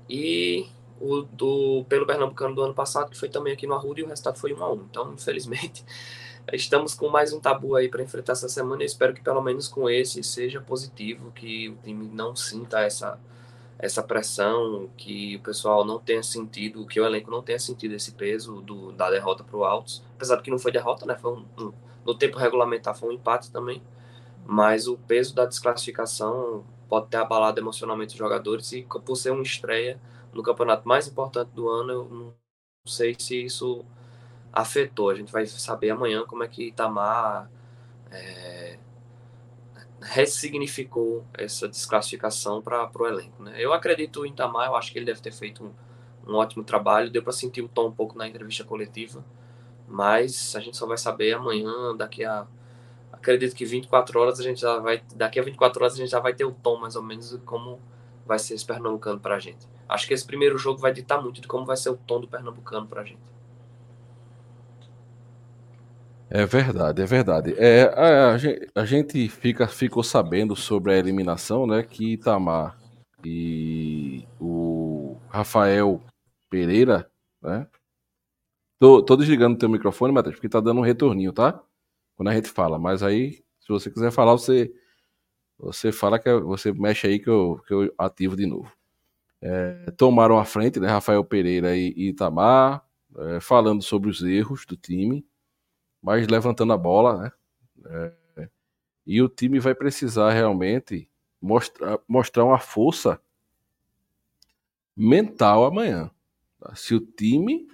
e 0.08 0.66
o 0.98 1.20
do 1.20 1.84
pelo 1.86 2.06
Pernambucano 2.06 2.54
do 2.54 2.62
ano 2.62 2.72
passado, 2.72 3.10
que 3.10 3.18
foi 3.18 3.28
também 3.28 3.52
aqui 3.52 3.66
no 3.66 3.74
Arruda, 3.74 4.00
e 4.00 4.02
o 4.02 4.08
resultado 4.08 4.38
foi 4.38 4.54
1 4.54 4.64
a 4.64 4.72
1 4.72 4.76
Então, 4.90 5.12
infelizmente, 5.12 5.84
estamos 6.50 6.94
com 6.94 7.10
mais 7.10 7.30
um 7.30 7.38
tabu 7.38 7.76
aí 7.76 7.90
para 7.90 8.02
enfrentar 8.02 8.32
essa 8.32 8.48
semana, 8.48 8.82
e 8.82 8.86
espero 8.86 9.12
que 9.12 9.20
pelo 9.20 9.42
menos 9.42 9.68
com 9.68 9.90
esse 9.90 10.22
seja 10.22 10.62
positivo, 10.62 11.30
que 11.32 11.68
o 11.68 11.76
time 11.84 12.08
não 12.08 12.34
sinta 12.34 12.80
essa 12.80 13.18
essa 13.78 14.02
pressão, 14.02 14.88
que 14.96 15.36
o 15.36 15.40
pessoal 15.40 15.84
não 15.84 15.98
tenha 15.98 16.22
sentido, 16.22 16.86
que 16.86 17.00
o 17.00 17.04
elenco 17.04 17.30
não 17.30 17.42
tenha 17.42 17.58
sentido 17.58 17.94
esse 17.94 18.12
peso 18.12 18.60
do, 18.62 18.92
da 18.92 19.10
derrota 19.10 19.44
para 19.44 19.56
o 19.56 19.64
Altos, 19.64 20.02
apesar 20.14 20.36
de 20.36 20.42
que 20.42 20.50
não 20.50 20.58
foi 20.58 20.72
derrota, 20.72 21.04
né? 21.04 21.16
Foi 21.16 21.32
um, 21.32 21.44
um, 21.58 21.72
no 22.04 22.14
tempo 22.14 22.38
regulamentar 22.38 22.96
foi 22.96 23.10
um 23.10 23.12
empate 23.12 23.50
também, 23.50 23.82
mas 24.46 24.86
o 24.86 24.96
peso 24.96 25.34
da 25.34 25.44
desclassificação 25.44 26.64
pode 26.88 27.08
ter 27.08 27.18
abalado 27.18 27.60
emocionalmente 27.60 28.14
os 28.14 28.18
jogadores 28.18 28.72
e 28.72 28.82
por 28.82 29.16
ser 29.16 29.32
uma 29.32 29.42
estreia 29.42 30.00
no 30.32 30.42
campeonato 30.42 30.86
mais 30.86 31.08
importante 31.08 31.50
do 31.50 31.68
ano, 31.68 31.92
eu 31.92 32.04
não 32.08 32.34
sei 32.86 33.16
se 33.18 33.44
isso 33.44 33.84
afetou. 34.52 35.10
A 35.10 35.14
gente 35.14 35.32
vai 35.32 35.46
saber 35.46 35.90
amanhã 35.90 36.24
como 36.26 36.44
é 36.44 36.48
que 36.48 36.68
Itamar 36.68 37.50
é, 38.10 38.78
ressignificou 40.06 41.24
essa 41.34 41.68
desclassificação 41.68 42.62
para 42.62 42.90
o 42.98 43.06
elenco. 43.06 43.42
Né? 43.42 43.54
Eu 43.58 43.72
acredito 43.72 44.24
em 44.24 44.32
Tamar, 44.32 44.68
eu 44.68 44.76
acho 44.76 44.92
que 44.92 44.98
ele 44.98 45.06
deve 45.06 45.20
ter 45.20 45.32
feito 45.32 45.64
um, 45.64 46.32
um 46.32 46.36
ótimo 46.36 46.64
trabalho, 46.64 47.10
deu 47.10 47.22
para 47.22 47.32
sentir 47.32 47.62
o 47.62 47.68
tom 47.68 47.88
um 47.88 47.92
pouco 47.92 48.16
na 48.16 48.26
entrevista 48.26 48.64
coletiva, 48.64 49.24
mas 49.88 50.54
a 50.56 50.60
gente 50.60 50.76
só 50.76 50.86
vai 50.86 50.96
saber 50.96 51.34
amanhã, 51.34 51.94
daqui 51.96 52.24
a 52.24 52.46
acredito 53.12 53.56
que 53.56 53.64
24 53.64 54.20
horas 54.20 54.38
a 54.38 54.42
gente 54.42 54.60
já 54.60 54.78
vai, 54.78 55.02
daqui 55.14 55.40
a 55.40 55.42
24 55.42 55.82
horas 55.82 55.94
a 55.94 55.96
gente 55.96 56.10
já 56.10 56.20
vai 56.20 56.34
ter 56.34 56.44
o 56.44 56.52
tom 56.52 56.78
mais 56.78 56.96
ou 56.96 57.02
menos 57.02 57.30
de 57.30 57.38
como 57.38 57.80
vai 58.24 58.38
ser 58.38 58.54
esse 58.54 58.64
pernambucano 58.64 59.18
para 59.18 59.36
a 59.36 59.38
gente. 59.38 59.66
Acho 59.88 60.06
que 60.06 60.14
esse 60.14 60.26
primeiro 60.26 60.58
jogo 60.58 60.80
vai 60.80 60.92
ditar 60.92 61.20
muito 61.22 61.40
de 61.40 61.48
como 61.48 61.64
vai 61.64 61.76
ser 61.76 61.90
o 61.90 61.96
tom 61.96 62.20
do 62.20 62.28
pernambucano 62.28 62.86
para 62.86 63.02
a 63.02 63.04
gente. 63.04 63.35
É 66.28 66.44
verdade, 66.44 67.02
é 67.02 67.06
verdade. 67.06 67.54
É, 67.56 67.84
a, 67.84 68.34
a, 68.74 68.84
gente 68.84 69.28
fica, 69.28 69.68
ficou 69.68 70.02
sabendo 70.02 70.56
sobre 70.56 70.92
a 70.92 70.98
eliminação, 70.98 71.66
né? 71.66 71.84
Que 71.84 72.14
Itamar 72.14 72.76
e 73.24 74.26
o 74.40 75.16
Rafael 75.28 76.02
Pereira, 76.50 77.08
né? 77.40 77.66
Tô, 78.78 79.02
tô 79.02 79.16
desligando 79.16 79.54
o 79.54 79.58
teu 79.58 79.68
microfone, 79.68 80.12
Matheus, 80.12 80.34
porque 80.34 80.48
tá 80.48 80.60
dando 80.60 80.80
um 80.80 80.84
retorninho, 80.84 81.32
tá? 81.32 81.62
Quando 82.16 82.28
a 82.28 82.34
gente 82.34 82.48
fala. 82.50 82.78
Mas 82.78 83.02
aí, 83.02 83.44
se 83.60 83.68
você 83.68 83.90
quiser 83.90 84.10
falar, 84.10 84.32
você, 84.32 84.72
você 85.58 85.92
fala 85.92 86.18
que 86.18 86.32
você 86.40 86.72
mexe 86.72 87.06
aí 87.06 87.18
que 87.20 87.30
eu, 87.30 87.60
que 87.66 87.72
eu 87.72 87.94
ativo 87.96 88.36
de 88.36 88.46
novo. 88.46 88.70
É, 89.40 89.92
tomaram 89.96 90.38
a 90.38 90.44
frente, 90.44 90.80
né? 90.80 90.88
Rafael 90.88 91.24
Pereira 91.24 91.76
e, 91.76 91.94
e 91.96 92.08
Itamar, 92.08 92.84
é, 93.16 93.40
falando 93.40 93.82
sobre 93.82 94.10
os 94.10 94.22
erros 94.22 94.66
do 94.66 94.76
time 94.76 95.24
mas 96.06 96.28
levantando 96.28 96.72
a 96.72 96.76
bola, 96.76 97.20
né? 97.20 97.32
É, 98.36 98.48
e 99.04 99.20
o 99.20 99.28
time 99.28 99.58
vai 99.58 99.74
precisar 99.74 100.30
realmente 100.30 101.10
mostrar, 101.42 101.98
mostrar 102.06 102.44
uma 102.44 102.60
força 102.60 103.20
mental 104.96 105.64
amanhã. 105.64 106.08
Tá? 106.60 106.76
Se 106.76 106.94
o 106.94 107.00
time 107.00 107.66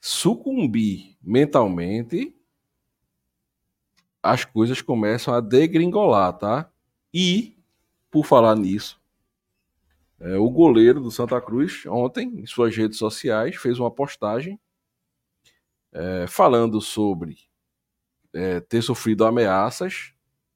sucumbir 0.00 1.18
mentalmente, 1.22 2.34
as 4.22 4.42
coisas 4.42 4.80
começam 4.80 5.34
a 5.34 5.40
degringolar, 5.40 6.32
tá? 6.32 6.72
E, 7.12 7.58
por 8.10 8.24
falar 8.24 8.56
nisso, 8.56 8.98
é, 10.18 10.38
o 10.38 10.48
goleiro 10.48 10.98
do 10.98 11.10
Santa 11.10 11.38
Cruz, 11.42 11.84
ontem, 11.84 12.40
em 12.40 12.46
suas 12.46 12.74
redes 12.74 12.96
sociais, 12.96 13.54
fez 13.56 13.78
uma 13.78 13.90
postagem 13.90 14.58
é, 15.92 16.26
falando 16.26 16.80
sobre 16.80 17.45
é, 18.32 18.60
ter 18.60 18.82
sofrido 18.82 19.24
ameaças, 19.24 20.12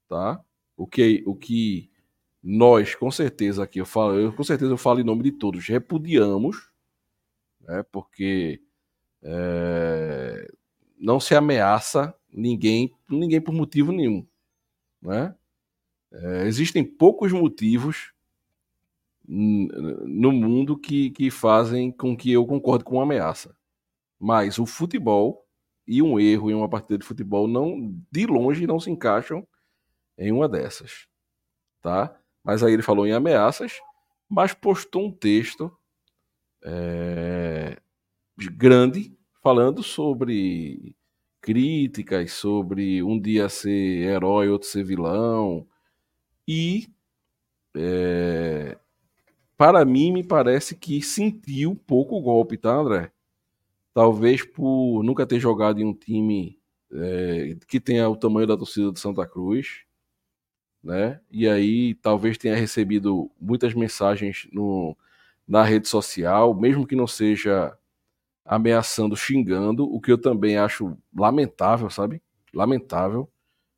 tá? 0.09 0.41
O 0.77 0.87
que, 0.87 1.23
o 1.27 1.35
que 1.35 1.91
nós, 2.43 2.95
com 2.95 3.11
certeza 3.11 3.63
aqui, 3.65 3.81
eu 3.81 3.87
falo, 3.87 4.19
eu, 4.19 4.33
com 4.33 4.43
certeza 4.43 4.73
eu 4.73 4.79
falo 4.79 5.01
em 5.01 5.05
nome 5.05 5.23
de 5.23 5.33
todos, 5.33 5.67
repudiamos, 5.67 6.71
né? 7.61 7.83
Porque 7.93 8.61
é, 9.23 10.51
não 10.99 11.21
se 11.21 11.35
ameaça 11.35 12.15
ninguém, 12.33 12.95
ninguém 13.09 13.41
por 13.41 13.53
motivo 13.55 13.93
nenhum, 13.93 14.27
né? 15.03 15.35
É, 16.13 16.47
existem 16.47 16.85
poucos 16.85 17.33
motivos 17.33 18.13
no 19.33 20.33
mundo 20.33 20.77
que, 20.77 21.11
que 21.11 21.31
fazem 21.31 21.93
com 21.93 22.17
que 22.17 22.33
eu 22.33 22.45
concorde 22.45 22.83
com 22.83 22.97
uma 22.97 23.05
ameaça. 23.05 23.57
Mas 24.19 24.59
o 24.59 24.67
futebol 24.67 25.47
e 25.87 26.03
um 26.03 26.19
erro 26.21 26.51
em 26.51 26.55
uma 26.55 26.69
partida 26.69 26.99
de 26.99 27.07
futebol 27.07 27.49
não 27.49 27.95
de 28.11 28.27
longe 28.27 28.67
não 28.67 28.81
se 28.81 28.91
encaixam 28.91 29.47
em 30.19 30.33
uma 30.33 30.49
dessas, 30.49 31.07
tá? 31.83 32.17
Mas 32.45 32.63
aí 32.63 32.73
ele 32.73 32.83
falou 32.83 33.07
em 33.07 33.13
ameaças, 33.13 33.81
mas 34.29 34.55
postou 34.55 35.07
um 35.07 35.13
texto 35.13 35.73
é, 36.65 37.79
grande 38.57 39.17
falando 39.43 39.83
sobre 39.83 40.97
críticas, 41.41 42.33
sobre 42.33 43.03
um 43.03 43.19
dia 43.21 43.49
ser 43.49 43.71
herói, 43.71 44.49
outro 44.49 44.69
ser 44.69 44.85
vilão 44.85 45.67
e 46.47 46.89
é, 47.77 48.79
para 49.61 49.85
mim, 49.85 50.11
me 50.11 50.25
parece 50.25 50.75
que 50.75 51.03
sentiu 51.03 51.77
pouco 51.87 52.17
o 52.17 52.23
golpe, 52.23 52.57
tá, 52.57 52.71
André? 52.75 53.13
Talvez 53.93 54.45
por 54.45 55.03
nunca 55.03 55.27
ter 55.27 55.41
jogado 55.41 55.81
em 55.81 55.85
um 55.85 55.95
time 55.95 56.59
é, 56.93 57.57
que 57.69 57.81
tenha 57.81 58.09
o 58.09 58.17
tamanho 58.17 58.47
da 58.47 58.57
torcida 58.57 58.91
do 58.93 58.99
Santa 58.99 59.27
Cruz, 59.27 59.85
né? 60.83 61.21
E 61.31 61.49
aí 61.49 61.95
talvez 61.97 62.39
tenha 62.39 62.57
recebido 62.57 63.31
muitas 63.41 63.75
mensagens 63.75 64.49
no, 64.53 64.97
na 65.47 65.63
rede 65.63 65.89
social, 65.89 66.55
mesmo 66.55 66.87
que 66.87 66.97
não 66.97 67.07
seja 67.07 67.77
ameaçando, 68.45 69.17
xingando, 69.17 69.85
o 69.85 70.01
que 70.01 70.13
eu 70.13 70.19
também 70.19 70.57
acho 70.57 70.97
lamentável, 71.17 71.91
sabe? 71.91 72.23
Lamentável. 72.53 73.31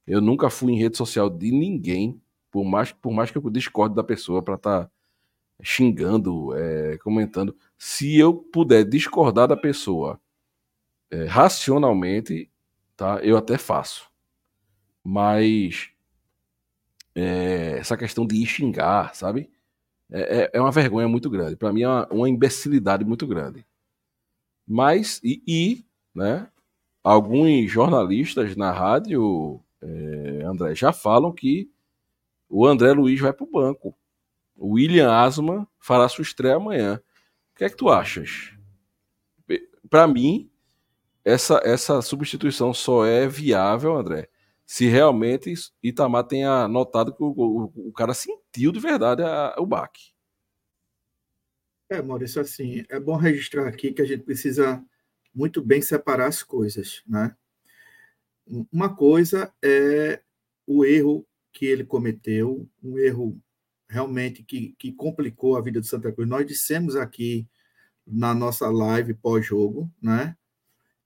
Eu 0.06 0.20
nunca 0.20 0.50
fui 0.50 0.72
em 0.72 0.78
rede 0.78 0.96
social 0.96 1.28
de 1.30 1.50
ninguém, 1.50 2.20
por 2.50 2.64
mais, 2.64 2.92
por 2.92 3.12
mais 3.12 3.30
que 3.30 3.38
eu 3.38 3.50
discorde 3.50 3.94
da 3.94 4.04
pessoa 4.04 4.42
para 4.42 4.54
estar 4.54 4.84
tá 4.84 4.90
xingando, 5.62 6.54
é, 6.54 6.98
comentando. 6.98 7.56
Se 7.76 8.16
eu 8.18 8.34
puder 8.34 8.84
discordar 8.84 9.48
da 9.48 9.56
pessoa 9.56 10.20
é, 11.10 11.24
racionalmente, 11.24 12.50
tá? 12.96 13.20
Eu 13.22 13.36
até 13.36 13.58
faço. 13.58 14.10
Mas 15.04 15.90
é, 17.14 17.78
essa 17.78 17.96
questão 17.96 18.26
de 18.26 18.36
ir 18.36 18.46
xingar, 18.46 19.14
sabe? 19.14 19.50
É, 20.10 20.42
é, 20.42 20.50
é 20.54 20.60
uma 20.60 20.70
vergonha 20.70 21.08
muito 21.08 21.28
grande. 21.30 21.56
Para 21.56 21.72
mim 21.72 21.82
é 21.82 21.88
uma, 21.88 22.08
uma, 22.08 22.28
imbecilidade 22.28 23.04
muito 23.04 23.26
grande. 23.26 23.66
Mas, 24.66 25.20
e, 25.24 25.42
e 25.46 25.84
né? 26.14 26.48
Alguns 27.02 27.70
jornalistas 27.70 28.54
na 28.56 28.70
rádio, 28.70 29.60
é, 29.80 30.44
André, 30.44 30.74
já 30.74 30.92
falam 30.92 31.32
que 31.32 31.70
o 32.48 32.66
André 32.66 32.92
Luiz 32.92 33.20
vai 33.20 33.32
para 33.32 33.44
o 33.44 33.50
banco. 33.50 33.94
William 34.62 35.10
Asma 35.10 35.68
fará 35.78 36.08
sua 36.08 36.22
estreia 36.22 36.56
amanhã. 36.56 37.02
O 37.52 37.58
que 37.58 37.64
é 37.64 37.70
que 37.70 37.76
tu 37.76 37.88
achas? 37.88 38.54
Para 39.90 40.06
mim, 40.06 40.50
essa, 41.24 41.60
essa 41.64 42.00
substituição 42.00 42.72
só 42.72 43.04
é 43.04 43.26
viável, 43.26 43.96
André, 43.96 44.28
se 44.64 44.86
realmente 44.86 45.52
Itamar 45.82 46.24
tenha 46.24 46.66
notado 46.68 47.14
que 47.14 47.22
o, 47.22 47.28
o, 47.28 47.88
o 47.88 47.92
cara 47.92 48.14
sentiu 48.14 48.72
de 48.72 48.80
verdade 48.80 49.22
a, 49.22 49.54
o 49.58 49.66
baque. 49.66 50.12
É, 51.90 52.00
Maurício, 52.00 52.40
assim, 52.40 52.84
é 52.88 52.98
bom 52.98 53.16
registrar 53.16 53.68
aqui 53.68 53.92
que 53.92 54.00
a 54.00 54.04
gente 54.06 54.22
precisa 54.22 54.82
muito 55.34 55.62
bem 55.62 55.82
separar 55.82 56.26
as 56.26 56.42
coisas, 56.42 57.02
né? 57.06 57.36
Uma 58.72 58.94
coisa 58.94 59.52
é 59.62 60.22
o 60.66 60.84
erro 60.84 61.26
que 61.52 61.66
ele 61.66 61.84
cometeu, 61.84 62.68
um 62.82 62.98
erro 62.98 63.38
realmente 63.92 64.42
que, 64.42 64.74
que 64.78 64.90
complicou 64.90 65.56
a 65.56 65.60
vida 65.60 65.78
do 65.78 65.86
Santa 65.86 66.10
Cruz. 66.10 66.26
Nós 66.26 66.46
dissemos 66.46 66.96
aqui 66.96 67.46
na 68.06 68.34
nossa 68.34 68.68
live 68.70 69.12
pós-jogo, 69.12 69.92
né? 70.00 70.34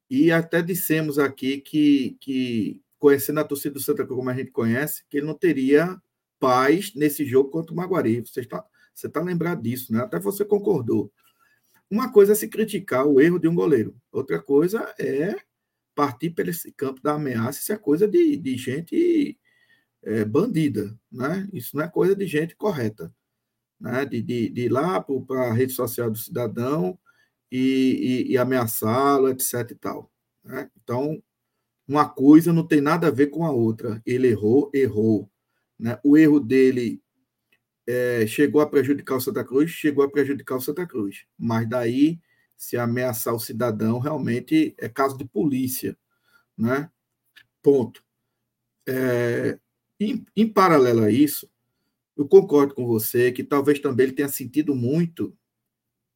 E 0.09 0.31
até 0.31 0.63
dissemos 0.63 1.19
aqui 1.19 1.61
que, 1.61 2.17
que, 2.21 2.81
conhecendo 2.97 3.41
a 3.41 3.45
torcida 3.45 3.75
do 3.75 3.81
Santa 3.81 4.05
Cruz 4.05 4.17
como 4.17 4.31
a 4.31 4.35
gente 4.35 4.53
conhece, 4.53 5.05
que 5.11 5.17
ele 5.17 5.27
não 5.27 5.35
teria 5.35 6.01
paz 6.39 6.95
nesse 6.95 7.25
jogo 7.25 7.51
contra 7.51 7.73
o 7.73 7.77
Maguari. 7.77 8.21
Você 8.21 8.41
está, 8.41 8.65
você 8.95 9.09
está 9.09 9.21
lembrado 9.21 9.63
disso, 9.63 9.93
né? 9.93 10.03
Até 10.03 10.21
você 10.21 10.45
concordou. 10.45 11.13
Uma 11.91 12.13
coisa 12.13 12.33
é 12.33 12.37
se 12.37 12.47
criticar 12.47 13.05
o 13.05 13.21
erro 13.21 13.39
de 13.39 13.49
um 13.49 13.55
goleiro, 13.55 13.97
outra 14.13 14.41
coisa 14.41 14.95
é 14.99 15.35
partir 15.95 16.35
esse 16.47 16.71
campo 16.73 17.01
da 17.03 17.15
ameaça, 17.15 17.59
isso 17.59 17.73
é 17.73 17.77
coisa 17.77 18.07
de, 18.07 18.37
de 18.37 18.57
gente 18.57 19.39
é, 20.07 20.25
bandida, 20.25 20.97
né? 21.11 21.49
Isso 21.53 21.77
não 21.77 21.85
é 21.85 21.89
coisa 21.89 22.15
de 22.15 22.27
gente 22.29 22.55
correta, 22.55 23.13
né? 23.81 24.05
De, 24.07 24.23
de, 24.23 24.49
de 24.49 24.63
ir 24.63 24.69
lá 24.69 25.01
para 25.01 25.49
a 25.49 25.53
rede 25.53 25.73
social 25.73 26.11
do 26.11 26.17
cidadão 26.17 26.97
e, 27.51 28.25
e, 28.29 28.33
e 28.33 28.39
ameaçá-lo, 28.39 29.29
etc. 29.29 29.73
e 29.73 29.75
tal. 29.75 30.13
Né? 30.45 30.71
Então, 30.83 31.21
uma 31.89 32.09
coisa 32.09 32.53
não 32.53 32.67
tem 32.67 32.81
nada 32.81 33.09
a 33.09 33.11
ver 33.11 33.29
com 33.29 33.45
a 33.45 33.51
outra. 33.51 34.01
Ele 34.07 34.29
errou, 34.29 34.71
errou. 34.73 35.29
Né? 35.79 35.99
O 36.05 36.17
erro 36.17 36.39
dele 36.39 37.03
é, 37.87 38.27
chegou 38.29 38.61
a 38.61 38.69
prejudicar 38.69 39.17
o 39.17 39.21
Santa 39.21 39.45
Cruz, 39.45 39.71
chegou 39.71 40.05
a 40.05 40.11
prejudicar 40.11 40.57
o 40.57 40.61
Santa 40.61 40.87
Cruz. 40.87 41.27
Mas 41.37 41.69
daí, 41.69 42.21
se 42.57 42.77
ameaçar 42.77 43.35
o 43.35 43.41
cidadão, 43.41 43.99
realmente 43.99 44.73
é 44.79 44.89
caso 44.89 45.19
de 45.19 45.25
polícia. 45.25 45.99
Né? 46.57 46.89
Ponto. 47.61 48.05
É, 48.89 49.59
em, 49.99 50.25
em 50.37 50.49
paralelo 50.49 51.03
a 51.03 51.11
isso, 51.11 51.49
eu 52.17 52.27
concordo 52.27 52.75
com 52.75 52.87
você 52.87 53.31
que 53.31 53.45
talvez 53.45 53.79
também 53.79 54.07
ele 54.07 54.15
tenha 54.15 54.29
sentido 54.29 54.75
muito 54.75 55.37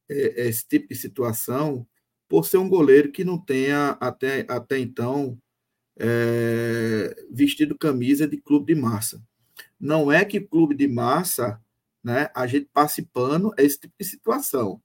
é, 0.09 0.47
esse 0.47 0.67
tipo 0.67 0.87
de 0.89 0.95
situação 0.95 1.87
por 2.27 2.45
ser 2.45 2.57
um 2.57 2.69
goleiro 2.69 3.11
que 3.11 3.23
não 3.23 3.37
tenha 3.37 3.97
até, 3.99 4.45
até 4.49 4.79
então 4.79 5.37
é, 5.97 7.15
vestido 7.29 7.77
camisa 7.77 8.27
de 8.27 8.37
clube 8.37 8.73
de 8.73 8.79
massa. 8.79 9.21
Não 9.79 10.11
é 10.11 10.23
que 10.25 10.39
clube 10.39 10.75
de 10.75 10.87
massa 10.87 11.61
né, 12.03 12.29
a 12.33 12.47
gente 12.47 12.69
pano 13.13 13.53
a 13.57 13.61
esse 13.61 13.81
tipo 13.81 13.93
de 13.99 14.05
situação. 14.05 14.81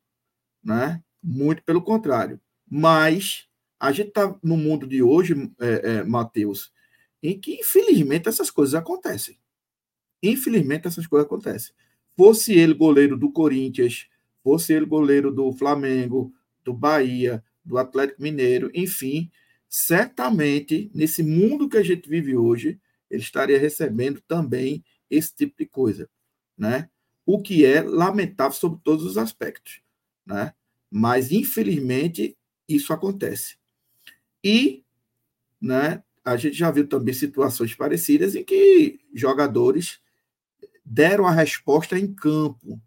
Né? 0.63 1.03
Muito 1.23 1.63
pelo 1.63 1.83
contrário. 1.83 2.41
Mas 2.69 3.47
a 3.79 3.93
gente 3.93 4.09
está 4.09 4.37
no 4.43 4.57
mundo 4.57 4.87
de 4.87 5.03
hoje, 5.03 5.35
é, 5.61 5.99
é, 5.99 6.05
Matheus, 6.05 6.73
em 7.27 7.41
que, 7.41 7.55
infelizmente, 7.55 8.29
essas 8.29 8.51
coisas 8.51 8.75
acontecem. 8.75 9.37
Infelizmente, 10.23 10.87
essas 10.87 11.07
coisas 11.09 11.27
acontecem. 11.27 11.75
Fosse 12.17 12.53
ele 12.53 12.73
goleiro 12.73 13.17
do 13.17 13.33
Corinthians, 13.33 14.07
fosse 14.45 14.73
ele 14.73 14.87
goleiro 14.87 15.33
do 15.33 15.53
Flamengo, 15.53 16.33
do 16.65 16.73
Bahia, 16.73 17.43
do 17.65 17.79
Atlético 17.79 18.23
Mineiro, 18.23 18.71
enfim, 18.73 19.29
certamente, 19.69 20.89
nesse 20.95 21.21
mundo 21.23 21.69
que 21.69 21.77
a 21.77 21.83
gente 21.83 22.09
vive 22.09 22.37
hoje, 22.37 22.81
ele 23.11 23.23
estaria 23.23 23.59
recebendo 23.59 24.21
também 24.21 24.85
esse 25.11 25.35
tipo 25.35 25.57
de 25.59 25.67
coisa, 25.67 26.09
né? 26.57 26.89
O 27.25 27.43
que 27.43 27.65
é 27.65 27.83
lamentável 27.83 28.57
sobre 28.57 28.79
todos 28.85 29.05
os 29.05 29.19
aspectos, 29.19 29.81
né? 30.25 30.55
Mas, 30.89 31.33
infelizmente, 31.33 32.39
isso 32.69 32.93
acontece. 32.93 33.57
E, 34.45 34.85
né, 35.61 36.05
a 36.27 36.37
gente 36.37 36.57
já 36.57 36.73
viu 36.73 36.89
também 36.89 37.15
situações 37.15 37.73
parecidas 37.73 38.35
em 38.35 38.43
que 38.43 38.99
jogadores 39.15 40.01
deram 40.85 41.25
a 41.25 41.31
resposta 41.31 41.97
em 41.97 42.13
campo, 42.13 42.81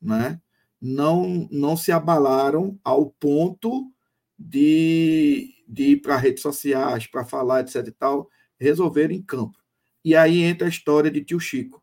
né? 0.00 0.40
não, 0.80 1.46
não 1.52 1.76
se 1.76 1.92
abalaram 1.92 2.80
ao 2.82 3.10
ponto 3.10 3.92
de, 4.38 5.54
de 5.68 5.90
ir 5.90 5.96
para 6.00 6.16
redes 6.16 6.40
sociais, 6.40 7.06
para 7.06 7.22
falar, 7.22 7.60
etc. 7.60 7.86
e 7.86 7.92
tal, 7.92 8.30
resolveram 8.58 9.14
em 9.14 9.22
campo. 9.22 9.58
E 10.02 10.16
aí 10.16 10.40
entra 10.42 10.66
a 10.66 10.70
história 10.70 11.10
de 11.10 11.22
tio 11.22 11.38
Chico. 11.38 11.82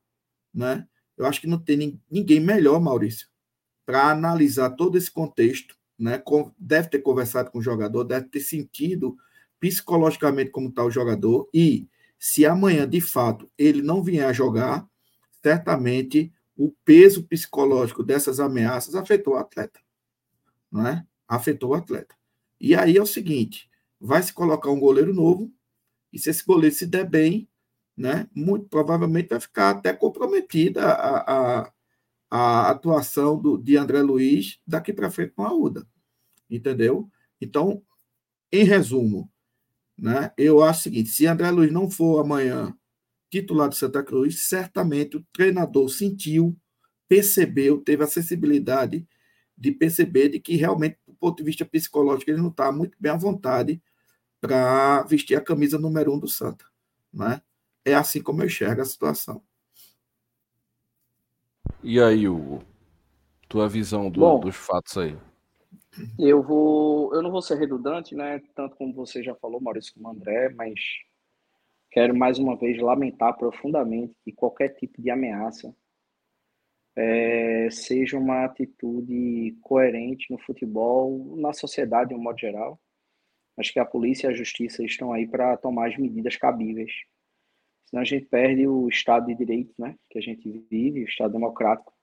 Né? 0.52 0.88
Eu 1.16 1.28
acho 1.28 1.40
que 1.40 1.48
não 1.48 1.60
tem 1.60 2.02
ninguém 2.10 2.40
melhor, 2.40 2.82
Maurício, 2.82 3.28
para 3.86 4.10
analisar 4.10 4.72
todo 4.72 4.98
esse 4.98 5.12
contexto. 5.12 5.76
Né? 6.00 6.20
Deve 6.58 6.90
ter 6.90 7.00
conversado 7.00 7.52
com 7.52 7.60
o 7.60 7.64
jogador, 7.64 8.04
deve 8.04 8.30
ter 8.30 8.40
sentido 8.40 9.16
psicologicamente 9.64 10.52
como 10.52 10.68
está 10.68 10.84
o 10.84 10.92
jogador 10.92 11.48
e 11.54 11.88
se 12.20 12.46
amanhã, 12.46 12.86
de 12.86 13.00
fato, 13.00 13.50
ele 13.58 13.82
não 13.82 14.04
vier 14.04 14.28
a 14.28 14.34
jogar, 14.34 14.86
certamente 15.42 16.34
o 16.54 16.70
peso 16.84 17.24
psicológico 17.24 18.04
dessas 18.04 18.42
ameaças 18.42 18.94
afetou 18.94 19.36
o 19.36 19.38
atleta. 19.38 19.80
Não 20.70 20.86
é? 20.86 21.08
Afetou 21.26 21.70
o 21.70 21.76
atleta. 21.76 22.14
E 22.60 22.76
aí 22.76 22.98
é 22.98 23.02
o 23.02 23.06
seguinte: 23.06 23.70
vai 24.02 24.22
se 24.22 24.34
colocar 24.34 24.70
um 24.70 24.80
goleiro 24.82 25.14
novo, 25.14 25.50
e 26.12 26.20
se 26.20 26.30
esse 26.30 26.44
goleiro 26.44 26.76
se 26.76 26.86
der 26.86 27.10
bem, 27.10 27.48
né, 27.96 28.28
muito 28.36 28.68
provavelmente 28.68 29.30
vai 29.30 29.40
ficar 29.40 29.70
até 29.70 29.94
comprometida 29.94 30.84
a, 30.86 31.62
a, 31.62 31.74
a 32.30 32.70
atuação 32.70 33.40
do, 33.40 33.58
de 33.58 33.78
André 33.78 34.02
Luiz 34.02 34.60
daqui 34.68 34.92
para 34.92 35.10
frente 35.10 35.32
com 35.32 35.44
a 35.44 35.54
UDA. 35.54 35.88
Entendeu? 36.50 37.10
Então, 37.40 37.82
em 38.52 38.66
resumo, 38.66 39.33
né? 39.98 40.32
Eu 40.38 40.64
acho 40.64 40.82
o 40.82 40.84
seguinte: 40.84 41.10
se 41.10 41.26
André 41.28 41.50
Luiz 41.52 41.72
não 41.72 41.90
for 41.90 42.20
amanhã 42.20 42.76
titular 43.30 43.68
do 43.70 43.76
Santa 43.76 44.04
Cruz, 44.04 44.48
certamente 44.48 45.18
o 45.18 45.26
treinador 45.34 45.90
sentiu 45.90 46.56
percebeu, 47.14 47.80
teve 47.80 48.04
a 48.04 48.08
sensibilidade 48.08 49.08
de 49.56 49.72
perceber 49.72 50.30
de 50.30 50.40
que 50.40 50.56
realmente, 50.56 50.98
do 51.08 51.14
ponto 51.14 51.38
de 51.38 51.44
vista 51.44 51.64
psicológico, 51.64 52.32
ele 52.32 52.42
não 52.42 52.50
está 52.50 52.72
muito 52.72 52.98
bem 53.00 53.12
à 53.12 53.16
vontade 53.16 53.82
para 54.42 55.04
vestir 55.04 55.36
a 55.36 55.42
camisa 55.42 55.78
número 55.78 56.12
um 56.12 56.20
do 56.20 56.28
Santa. 56.28 56.66
Né? 57.14 57.40
É 57.86 57.94
assim 57.94 58.22
como 58.22 58.42
eu 58.42 58.48
enxergo 58.48 58.82
a 58.82 58.86
situação. 58.86 59.44
E 61.84 62.02
aí, 62.02 62.28
Hugo? 62.28 62.64
Tua 63.48 63.70
visão 63.70 64.10
do, 64.10 64.22
Bom, 64.22 64.40
dos 64.40 64.56
fatos 64.56 64.98
aí? 64.98 65.16
Eu 66.18 66.42
vou, 66.42 67.14
eu 67.14 67.22
não 67.22 67.32
vou 67.32 67.42
ser 67.42 67.58
redundante, 67.58 68.16
né? 68.16 68.42
Tanto 68.56 68.76
como 68.76 68.94
você 68.94 69.22
já 69.22 69.36
falou, 69.36 69.62
Maurício, 69.62 69.94
como 69.94 70.10
André, 70.10 70.50
mas 70.50 70.80
quero 71.92 72.16
mais 72.16 72.40
uma 72.40 72.58
vez 72.58 72.80
lamentar 72.80 73.38
profundamente 73.38 74.16
que 74.24 74.32
qualquer 74.32 74.70
tipo 74.70 75.02
de 75.02 75.10
ameaça 75.12 75.76
é, 76.96 77.70
seja 77.72 78.18
uma 78.18 78.46
atitude 78.46 79.58
coerente 79.62 80.32
no 80.32 80.40
futebol, 80.40 81.36
na 81.38 81.54
sociedade 81.54 82.10
de 82.10 82.16
um 82.16 82.22
modo 82.22 82.40
geral. 82.40 82.80
Acho 83.58 83.72
que 83.72 83.80
a 83.80 83.86
polícia 83.86 84.28
e 84.28 84.30
a 84.32 84.34
justiça 84.34 84.84
estão 84.84 85.14
aí 85.14 85.28
para 85.28 85.58
tomar 85.58 85.90
as 85.90 85.98
medidas 85.98 86.36
cabíveis. 86.36 86.92
Senão 87.86 88.02
a 88.02 88.06
gente 88.06 88.26
perde 88.26 88.68
o 88.68 88.88
Estado 88.90 89.28
de 89.28 89.36
Direito, 89.36 89.74
né? 89.78 89.96
Que 90.10 90.18
a 90.18 90.22
gente 90.22 90.50
vive, 90.70 91.04
o 91.04 91.08
Estado 91.08 91.34
democrático. 91.34 91.94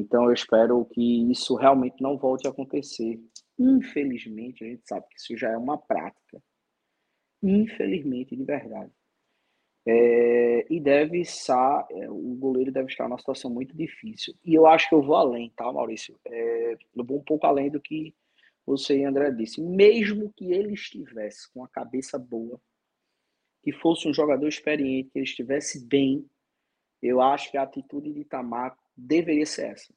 Então 0.00 0.24
eu 0.24 0.32
espero 0.32 0.84
que 0.86 1.30
isso 1.30 1.54
realmente 1.54 2.02
não 2.02 2.16
volte 2.16 2.46
a 2.46 2.50
acontecer. 2.50 3.20
Infelizmente, 3.58 4.64
a 4.64 4.68
gente 4.68 4.82
sabe 4.86 5.06
que 5.10 5.18
isso 5.18 5.36
já 5.36 5.50
é 5.50 5.56
uma 5.56 5.76
prática. 5.76 6.42
Infelizmente, 7.42 8.34
de 8.36 8.44
verdade. 8.44 8.90
É, 9.86 10.66
e 10.72 10.78
deve 10.78 11.20
estar, 11.20 11.86
é, 11.90 12.10
o 12.10 12.34
goleiro 12.34 12.70
deve 12.70 12.88
estar 12.88 13.04
numa 13.08 13.18
situação 13.18 13.50
muito 13.50 13.76
difícil. 13.76 14.34
E 14.44 14.54
eu 14.54 14.66
acho 14.66 14.88
que 14.88 14.94
eu 14.94 15.02
vou 15.02 15.16
além, 15.16 15.50
tá, 15.56 15.70
Maurício? 15.72 16.18
É, 16.26 16.76
eu 16.94 17.04
vou 17.04 17.18
um 17.18 17.24
pouco 17.24 17.46
além 17.46 17.70
do 17.70 17.80
que 17.80 18.14
você 18.64 18.98
e 18.98 19.04
André 19.04 19.30
disse. 19.30 19.60
Mesmo 19.60 20.32
que 20.34 20.52
ele 20.52 20.74
estivesse 20.74 21.50
com 21.52 21.64
a 21.64 21.68
cabeça 21.68 22.18
boa, 22.18 22.60
que 23.62 23.72
fosse 23.72 24.08
um 24.08 24.14
jogador 24.14 24.48
experiente, 24.48 25.10
que 25.10 25.18
ele 25.18 25.26
estivesse 25.26 25.84
bem, 25.86 26.26
eu 27.02 27.20
acho 27.20 27.50
que 27.50 27.56
a 27.56 27.62
atitude 27.62 28.12
de 28.12 28.20
Itamar 28.20 28.76
deveria 29.06 29.46
ser 29.46 29.72
essa. 29.72 29.92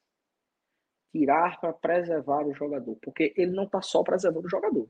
Tirar 1.11 1.59
para 1.59 1.73
preservar 1.73 2.45
o 2.45 2.53
jogador. 2.53 2.97
Porque 3.01 3.33
ele 3.35 3.51
não 3.51 3.65
está 3.65 3.81
só 3.81 4.03
preservando 4.03 4.47
o 4.47 4.49
jogador. 4.49 4.89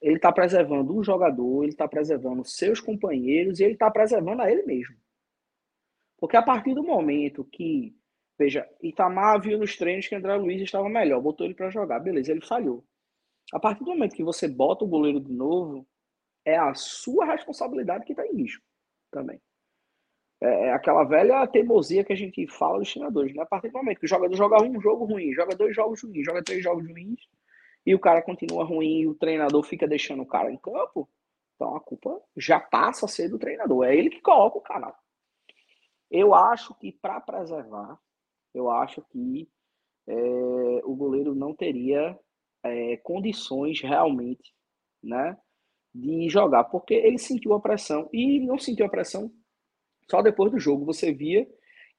Ele 0.00 0.16
está 0.16 0.32
preservando 0.32 0.96
o 0.96 1.02
jogador, 1.02 1.64
ele 1.64 1.72
está 1.72 1.88
preservando 1.88 2.44
seus 2.44 2.80
companheiros 2.80 3.58
e 3.58 3.64
ele 3.64 3.72
está 3.72 3.90
preservando 3.90 4.42
a 4.42 4.50
ele 4.50 4.62
mesmo. 4.62 4.96
Porque 6.18 6.36
a 6.36 6.42
partir 6.42 6.74
do 6.74 6.84
momento 6.84 7.44
que, 7.44 7.96
veja, 8.38 8.68
Itamar 8.80 9.40
viu 9.40 9.58
nos 9.58 9.76
treinos 9.76 10.06
que 10.06 10.14
André 10.14 10.36
Luiz 10.36 10.62
estava 10.62 10.88
melhor, 10.88 11.20
botou 11.20 11.44
ele 11.44 11.54
para 11.54 11.70
jogar, 11.70 11.98
beleza, 11.98 12.30
ele 12.30 12.44
falhou. 12.44 12.84
A 13.52 13.58
partir 13.58 13.82
do 13.82 13.90
momento 13.90 14.14
que 14.14 14.22
você 14.22 14.46
bota 14.46 14.84
o 14.84 14.88
goleiro 14.88 15.20
de 15.20 15.32
novo, 15.32 15.86
é 16.44 16.56
a 16.56 16.74
sua 16.74 17.24
responsabilidade 17.24 18.04
que 18.04 18.12
está 18.12 18.26
em 18.26 18.36
risco 18.36 18.64
também. 19.10 19.40
É, 20.40 20.66
é 20.66 20.72
aquela 20.72 21.04
velha 21.04 21.46
teimosia 21.46 22.04
que 22.04 22.12
a 22.12 22.16
gente 22.16 22.46
fala 22.46 22.78
dos 22.78 22.92
treinadores, 22.92 23.34
né? 23.34 23.42
A 23.42 23.46
partir 23.46 23.68
do 23.68 23.78
momento 23.78 23.98
que 23.98 24.06
o 24.06 24.08
jogador 24.08 24.36
joga 24.36 24.62
um 24.62 24.80
jogo 24.80 25.04
ruim, 25.04 25.32
joga 25.32 25.56
dois 25.56 25.74
jogos 25.74 26.02
ruins, 26.02 26.24
joga 26.24 26.42
três 26.42 26.62
jogos 26.62 26.86
ruins, 26.88 27.20
e 27.84 27.94
o 27.94 27.98
cara 27.98 28.22
continua 28.22 28.64
ruim 28.64 29.00
e 29.00 29.06
o 29.06 29.14
treinador 29.14 29.62
fica 29.62 29.86
deixando 29.88 30.22
o 30.22 30.26
cara 30.26 30.52
em 30.52 30.58
campo, 30.58 31.08
então 31.54 31.74
a 31.74 31.80
culpa 31.80 32.20
já 32.36 32.60
passa 32.60 33.06
a 33.06 33.08
ser 33.08 33.28
do 33.28 33.38
treinador. 33.38 33.84
É 33.84 33.96
ele 33.96 34.10
que 34.10 34.20
coloca 34.20 34.58
o 34.58 34.62
cara. 34.62 34.94
Eu 36.10 36.34
acho 36.34 36.74
que 36.74 36.92
para 36.92 37.20
preservar, 37.20 37.98
eu 38.54 38.70
acho 38.70 39.02
que 39.10 39.48
é, 40.06 40.14
o 40.84 40.94
goleiro 40.94 41.34
não 41.34 41.54
teria 41.54 42.18
é, 42.62 42.96
condições 42.98 43.80
realmente, 43.80 44.54
né, 45.02 45.36
de 45.94 46.28
jogar, 46.28 46.64
porque 46.64 46.94
ele 46.94 47.18
sentiu 47.18 47.54
a 47.54 47.60
pressão 47.60 48.08
e 48.12 48.40
não 48.40 48.58
sentiu 48.58 48.86
a 48.86 48.90
pressão 48.90 49.32
só 50.10 50.22
depois 50.22 50.50
do 50.50 50.58
jogo. 50.58 50.84
Você 50.86 51.12
via 51.12 51.48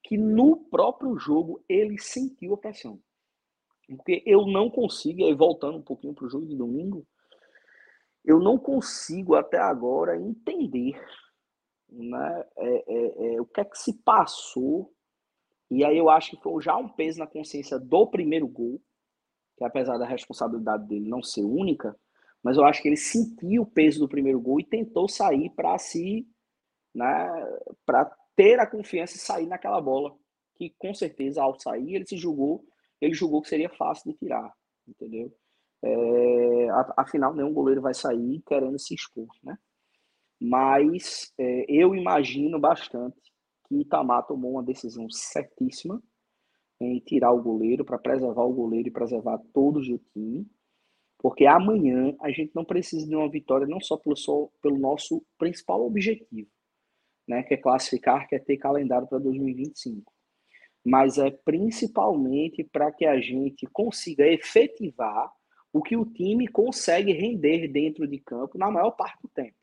que 0.02 0.16
no 0.16 0.56
próprio 0.56 1.16
jogo 1.18 1.62
ele 1.68 1.98
sentiu 1.98 2.54
a 2.54 2.58
pressão. 2.58 3.00
Porque 3.88 4.22
eu 4.24 4.46
não 4.46 4.70
consigo, 4.70 5.24
aí 5.24 5.34
voltando 5.34 5.78
um 5.78 5.82
pouquinho 5.82 6.14
para 6.14 6.26
o 6.26 6.30
jogo 6.30 6.46
de 6.46 6.56
domingo, 6.56 7.06
eu 8.24 8.38
não 8.38 8.58
consigo 8.58 9.34
até 9.34 9.58
agora 9.58 10.16
entender 10.16 11.00
né, 11.88 12.44
é, 12.56 12.84
é, 12.86 13.34
é, 13.34 13.40
o 13.40 13.46
que 13.46 13.60
é 13.60 13.64
que 13.64 13.78
se 13.78 13.94
passou. 14.02 14.92
E 15.70 15.84
aí 15.84 15.96
eu 15.96 16.08
acho 16.08 16.30
que 16.30 16.42
foi 16.42 16.62
já 16.62 16.76
um 16.76 16.88
peso 16.88 17.18
na 17.18 17.26
consciência 17.26 17.78
do 17.78 18.06
primeiro 18.06 18.46
gol, 18.46 18.80
que 19.56 19.64
apesar 19.64 19.98
da 19.98 20.06
responsabilidade 20.06 20.86
dele 20.86 21.08
não 21.08 21.22
ser 21.22 21.42
única, 21.42 21.96
mas 22.42 22.56
eu 22.56 22.64
acho 22.64 22.80
que 22.80 22.88
ele 22.88 22.96
sentiu 22.96 23.62
o 23.62 23.66
peso 23.66 24.00
do 24.00 24.08
primeiro 24.08 24.40
gol 24.40 24.60
e 24.60 24.64
tentou 24.64 25.08
sair 25.08 25.50
para 25.50 25.76
se, 25.78 26.26
né, 26.94 27.28
para 27.86 28.04
ter 28.36 28.58
a 28.58 28.66
confiança 28.66 29.16
e 29.16 29.20
sair 29.20 29.46
naquela 29.46 29.80
bola, 29.80 30.14
que 30.56 30.74
com 30.78 30.92
certeza 30.94 31.42
ao 31.42 31.58
sair 31.58 31.94
ele 31.94 32.06
se 32.06 32.16
julgou 32.16 32.64
ele 33.00 33.14
julgou 33.14 33.40
que 33.40 33.48
seria 33.48 33.70
fácil 33.70 34.12
de 34.12 34.18
tirar, 34.18 34.52
entendeu? 34.86 35.34
É, 35.82 36.68
afinal, 36.96 37.34
nenhum 37.34 37.52
goleiro 37.52 37.80
vai 37.80 37.94
sair 37.94 38.42
querendo 38.46 38.78
se 38.78 38.94
expor, 38.94 39.28
né? 39.42 39.56
Mas 40.38 41.32
é, 41.38 41.64
eu 41.68 41.94
imagino 41.94 42.58
bastante 42.60 43.16
que 43.66 43.80
Itamar 43.80 44.26
tomou 44.26 44.52
uma 44.52 44.62
decisão 44.62 45.08
certíssima 45.10 46.02
em 46.80 46.98
tirar 47.00 47.32
o 47.32 47.42
goleiro 47.42 47.84
para 47.84 47.98
preservar 47.98 48.44
o 48.44 48.52
goleiro 48.52 48.88
e 48.88 48.92
preservar 48.92 49.38
todos 49.52 49.88
do 49.88 49.98
time, 50.12 50.46
porque 51.18 51.46
amanhã 51.46 52.14
a 52.20 52.30
gente 52.30 52.54
não 52.54 52.64
precisa 52.64 53.06
de 53.06 53.14
uma 53.14 53.30
vitória 53.30 53.66
não 53.66 53.80
só 53.80 53.96
pelo, 53.96 54.16
só, 54.16 54.48
pelo 54.62 54.78
nosso 54.78 55.22
principal 55.38 55.86
objetivo, 55.86 56.48
né, 57.30 57.42
que 57.42 57.54
é 57.54 57.56
classificar, 57.56 58.28
que 58.28 58.34
é 58.34 58.38
ter 58.38 58.56
calendário 58.56 59.06
para 59.06 59.18
2025 59.18 60.12
mas 60.84 61.18
é 61.18 61.30
principalmente 61.30 62.64
para 62.64 62.90
que 62.90 63.04
a 63.04 63.20
gente 63.20 63.66
consiga 63.66 64.26
efetivar 64.26 65.30
o 65.72 65.82
que 65.82 65.96
o 65.96 66.04
time 66.04 66.48
consegue 66.48 67.12
render 67.12 67.68
dentro 67.68 68.06
de 68.06 68.18
campo 68.18 68.58
na 68.58 68.70
maior 68.70 68.90
parte 68.92 69.22
do 69.22 69.28
tempo. 69.28 69.56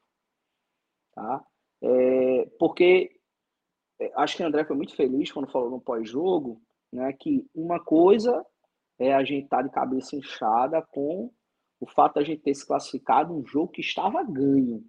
Tá? 1.14 1.46
É, 1.82 2.46
porque 2.60 3.20
é, 4.00 4.12
acho 4.16 4.38
que 4.38 4.44
o 4.44 4.46
André 4.46 4.64
foi 4.64 4.76
muito 4.76 4.96
feliz 4.96 5.32
quando 5.32 5.52
falou 5.52 5.70
no 5.70 5.82
pós-jogo 5.82 6.62
né, 6.94 7.12
que 7.14 7.46
uma 7.54 7.80
coisa 7.80 8.46
é 9.00 9.14
a 9.14 9.24
gente 9.24 9.46
estar 9.46 9.58
tá 9.58 9.64
de 9.64 9.70
cabeça 9.72 10.16
inchada 10.16 10.82
com 10.82 11.32
o 11.80 11.88
fato 11.88 12.16
de 12.16 12.20
a 12.20 12.24
gente 12.24 12.42
ter 12.42 12.56
se 12.56 12.66
classificado 12.66 13.34
um 13.34 13.46
jogo 13.46 13.72
que 13.72 13.82
estava 13.82 14.24
ganho. 14.24 14.84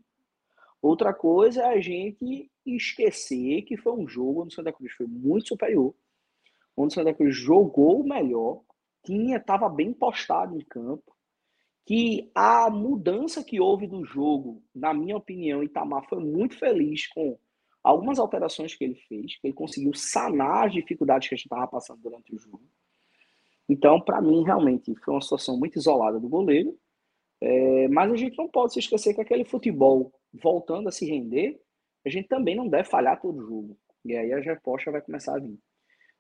Outra 0.80 1.12
coisa 1.12 1.62
é 1.62 1.74
a 1.74 1.80
gente 1.80 2.50
esquecer 2.64 3.62
que 3.62 3.76
foi 3.76 3.92
um 3.92 4.06
jogo 4.06 4.42
onde 4.42 4.52
o 4.52 4.56
Santa 4.56 4.72
Cruz 4.72 4.92
foi 4.92 5.06
muito 5.06 5.48
superior, 5.48 5.94
onde 6.76 6.92
o 6.92 6.94
Santa 6.94 7.14
Cruz 7.14 7.36
jogou 7.36 8.04
melhor, 8.04 8.62
tinha, 9.04 9.38
estava 9.38 9.68
bem 9.68 9.92
postado 9.92 10.56
em 10.56 10.64
campo, 10.64 11.16
que 11.84 12.30
a 12.34 12.68
mudança 12.68 13.42
que 13.42 13.58
houve 13.58 13.86
do 13.86 14.04
jogo, 14.04 14.62
na 14.74 14.92
minha 14.92 15.16
opinião, 15.16 15.62
Itamar 15.62 16.06
foi 16.08 16.20
muito 16.20 16.56
feliz 16.58 17.06
com 17.08 17.38
algumas 17.82 18.18
alterações 18.18 18.74
que 18.74 18.84
ele 18.84 18.94
fez, 19.08 19.40
que 19.40 19.46
ele 19.46 19.54
conseguiu 19.54 19.94
sanar 19.94 20.66
as 20.66 20.74
dificuldades 20.74 21.28
que 21.28 21.34
a 21.34 21.38
gente 21.38 21.46
estava 21.46 21.66
passando 21.66 22.02
durante 22.02 22.34
o 22.34 22.38
jogo. 22.38 22.62
Então, 23.68 24.00
para 24.00 24.20
mim, 24.20 24.44
realmente, 24.44 24.94
foi 24.96 25.14
uma 25.14 25.20
situação 25.20 25.58
muito 25.58 25.78
isolada 25.78 26.20
do 26.20 26.28
goleiro, 26.28 26.78
é, 27.40 27.88
mas 27.88 28.12
a 28.12 28.16
gente 28.16 28.36
não 28.36 28.48
pode 28.48 28.74
se 28.74 28.80
esquecer 28.80 29.14
que 29.14 29.20
aquele 29.20 29.44
futebol, 29.44 30.12
voltando 30.32 30.88
a 30.88 30.92
se 30.92 31.06
render, 31.06 31.60
a 32.04 32.08
gente 32.08 32.28
também 32.28 32.54
não 32.54 32.68
deve 32.68 32.88
falhar 32.88 33.20
todo 33.20 33.46
jogo. 33.46 33.76
E 34.04 34.16
aí 34.16 34.32
a 34.32 34.40
resposta 34.40 34.90
vai 34.90 35.02
começar 35.02 35.36
a 35.36 35.40
vir. 35.40 35.58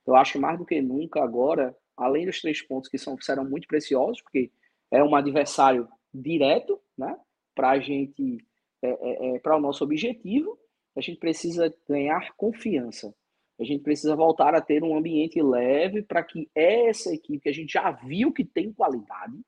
Eu 0.06 0.16
acho 0.16 0.40
mais 0.40 0.58
do 0.58 0.64
que 0.64 0.80
nunca 0.80 1.22
agora, 1.22 1.76
além 1.96 2.26
dos 2.26 2.40
três 2.40 2.62
pontos 2.62 2.88
que 2.88 2.98
são, 2.98 3.18
serão 3.20 3.48
muito 3.48 3.68
preciosos, 3.68 4.22
porque 4.22 4.50
é 4.90 5.02
um 5.02 5.14
adversário 5.14 5.88
direto, 6.12 6.80
né? 6.96 7.16
Para 7.54 7.70
a 7.70 7.80
gente, 7.80 8.38
é, 8.82 8.88
é, 8.88 9.36
é, 9.36 9.38
para 9.40 9.56
o 9.56 9.60
nosso 9.60 9.84
objetivo, 9.84 10.58
a 10.96 11.00
gente 11.00 11.18
precisa 11.18 11.74
ganhar 11.88 12.34
confiança. 12.36 13.14
A 13.60 13.64
gente 13.64 13.82
precisa 13.82 14.14
voltar 14.14 14.54
a 14.54 14.60
ter 14.60 14.84
um 14.84 14.96
ambiente 14.96 15.42
leve 15.42 16.02
para 16.02 16.22
que 16.22 16.48
essa 16.54 17.12
equipe 17.12 17.40
que 17.40 17.48
a 17.48 17.52
gente 17.52 17.72
já 17.72 17.90
viu 17.90 18.32
que 18.32 18.44
tem 18.44 18.72
qualidade, 18.72 19.38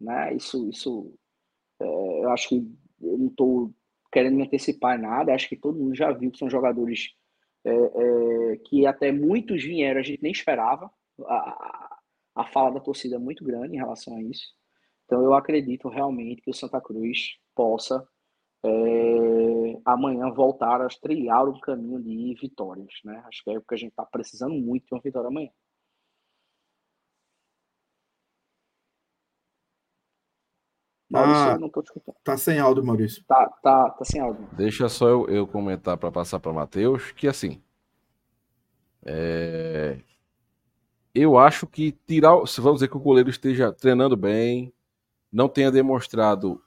né? 0.00 0.34
Isso, 0.34 0.68
isso, 0.68 1.14
é, 1.80 1.84
eu 2.24 2.30
acho 2.30 2.48
que 2.50 2.81
eu 3.02 3.18
não 3.18 3.26
estou 3.28 3.72
querendo 4.12 4.36
me 4.36 4.42
antecipar 4.44 5.00
nada. 5.00 5.34
Acho 5.34 5.48
que 5.48 5.56
todo 5.56 5.78
mundo 5.78 5.94
já 5.94 6.10
viu 6.12 6.30
que 6.30 6.38
são 6.38 6.50
jogadores 6.50 7.10
é, 7.64 7.72
é, 7.72 8.56
que 8.58 8.86
até 8.86 9.12
muitos 9.12 9.62
vieram, 9.62 10.00
a 10.00 10.02
gente 10.02 10.22
nem 10.22 10.32
esperava. 10.32 10.90
A, 11.26 11.98
a 12.34 12.44
fala 12.46 12.72
da 12.72 12.80
torcida 12.80 13.16
é 13.16 13.18
muito 13.18 13.44
grande 13.44 13.74
em 13.74 13.78
relação 13.78 14.16
a 14.16 14.22
isso. 14.22 14.46
Então 15.04 15.22
eu 15.22 15.34
acredito 15.34 15.88
realmente 15.88 16.42
que 16.42 16.50
o 16.50 16.54
Santa 16.54 16.80
Cruz 16.80 17.36
possa 17.54 18.06
é, 18.64 19.80
amanhã 19.84 20.30
voltar 20.30 20.80
a 20.80 20.88
trilhar 20.88 21.46
o 21.46 21.60
caminho 21.60 22.00
de 22.02 22.34
vitórias, 22.40 22.94
né? 23.04 23.22
Acho 23.26 23.42
que 23.44 23.50
é 23.50 23.58
o 23.58 23.62
que 23.62 23.74
a 23.74 23.76
gente 23.78 23.90
está 23.90 24.04
precisando 24.04 24.54
muito 24.54 24.86
de 24.86 24.94
uma 24.94 25.00
vitória 25.00 25.28
amanhã. 25.28 25.50
Maurício, 31.12 31.42
ah, 31.42 31.58
não 31.58 31.68
tô 31.68 31.82
te 31.82 31.88
escutando. 31.88 32.16
Tá 32.24 32.38
sem 32.38 32.58
áudio, 32.58 32.82
Maurício. 32.82 33.22
Tá, 33.28 33.46
tá, 33.62 33.90
tá 33.90 34.04
sem 34.04 34.18
áudio. 34.18 34.48
Deixa 34.52 34.88
só 34.88 35.06
eu, 35.06 35.28
eu 35.28 35.46
comentar 35.46 35.98
para 35.98 36.10
passar 36.10 36.40
para 36.40 36.54
Matheus 36.54 37.12
que 37.12 37.28
assim. 37.28 37.62
É... 39.04 39.98
Eu 41.14 41.36
acho 41.36 41.66
que 41.66 41.92
tirar. 41.92 42.46
Se 42.46 42.62
vamos 42.62 42.78
dizer 42.78 42.88
que 42.88 42.96
o 42.96 43.00
goleiro 43.00 43.28
esteja 43.28 43.70
treinando 43.70 44.16
bem, 44.16 44.72
não 45.30 45.50
tenha 45.50 45.70
demonstrado 45.70 46.62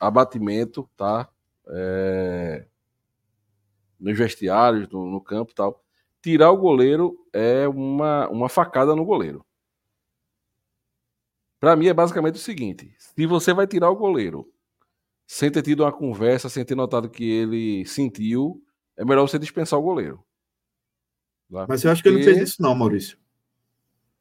abatimento, 0.00 0.90
tá? 0.96 1.28
É... 1.68 2.66
Nos 4.00 4.18
vestiários, 4.18 4.88
no, 4.88 5.06
no 5.06 5.20
campo 5.20 5.54
tal. 5.54 5.80
Tirar 6.20 6.50
o 6.50 6.56
goleiro 6.56 7.16
é 7.32 7.68
uma, 7.68 8.28
uma 8.30 8.48
facada 8.48 8.96
no 8.96 9.04
goleiro. 9.04 9.45
Para 11.66 11.74
mim 11.74 11.88
é 11.88 11.92
basicamente 11.92 12.36
o 12.36 12.38
seguinte: 12.38 12.94
se 12.96 13.26
você 13.26 13.52
vai 13.52 13.66
tirar 13.66 13.90
o 13.90 13.96
goleiro 13.96 14.48
sem 15.26 15.50
ter 15.50 15.62
tido 15.62 15.82
uma 15.82 15.90
conversa, 15.90 16.48
sem 16.48 16.64
ter 16.64 16.76
notado 16.76 17.10
que 17.10 17.28
ele 17.28 17.84
sentiu, 17.86 18.62
é 18.96 19.04
melhor 19.04 19.28
você 19.28 19.36
dispensar 19.36 19.76
o 19.76 19.82
goleiro. 19.82 20.24
Tá? 21.50 21.66
Mas 21.68 21.82
eu 21.82 21.90
acho 21.90 22.04
que 22.04 22.08
ele 22.08 22.18
não 22.18 22.24
fez 22.24 22.38
isso, 22.38 22.62
não, 22.62 22.72
Maurício. 22.72 23.18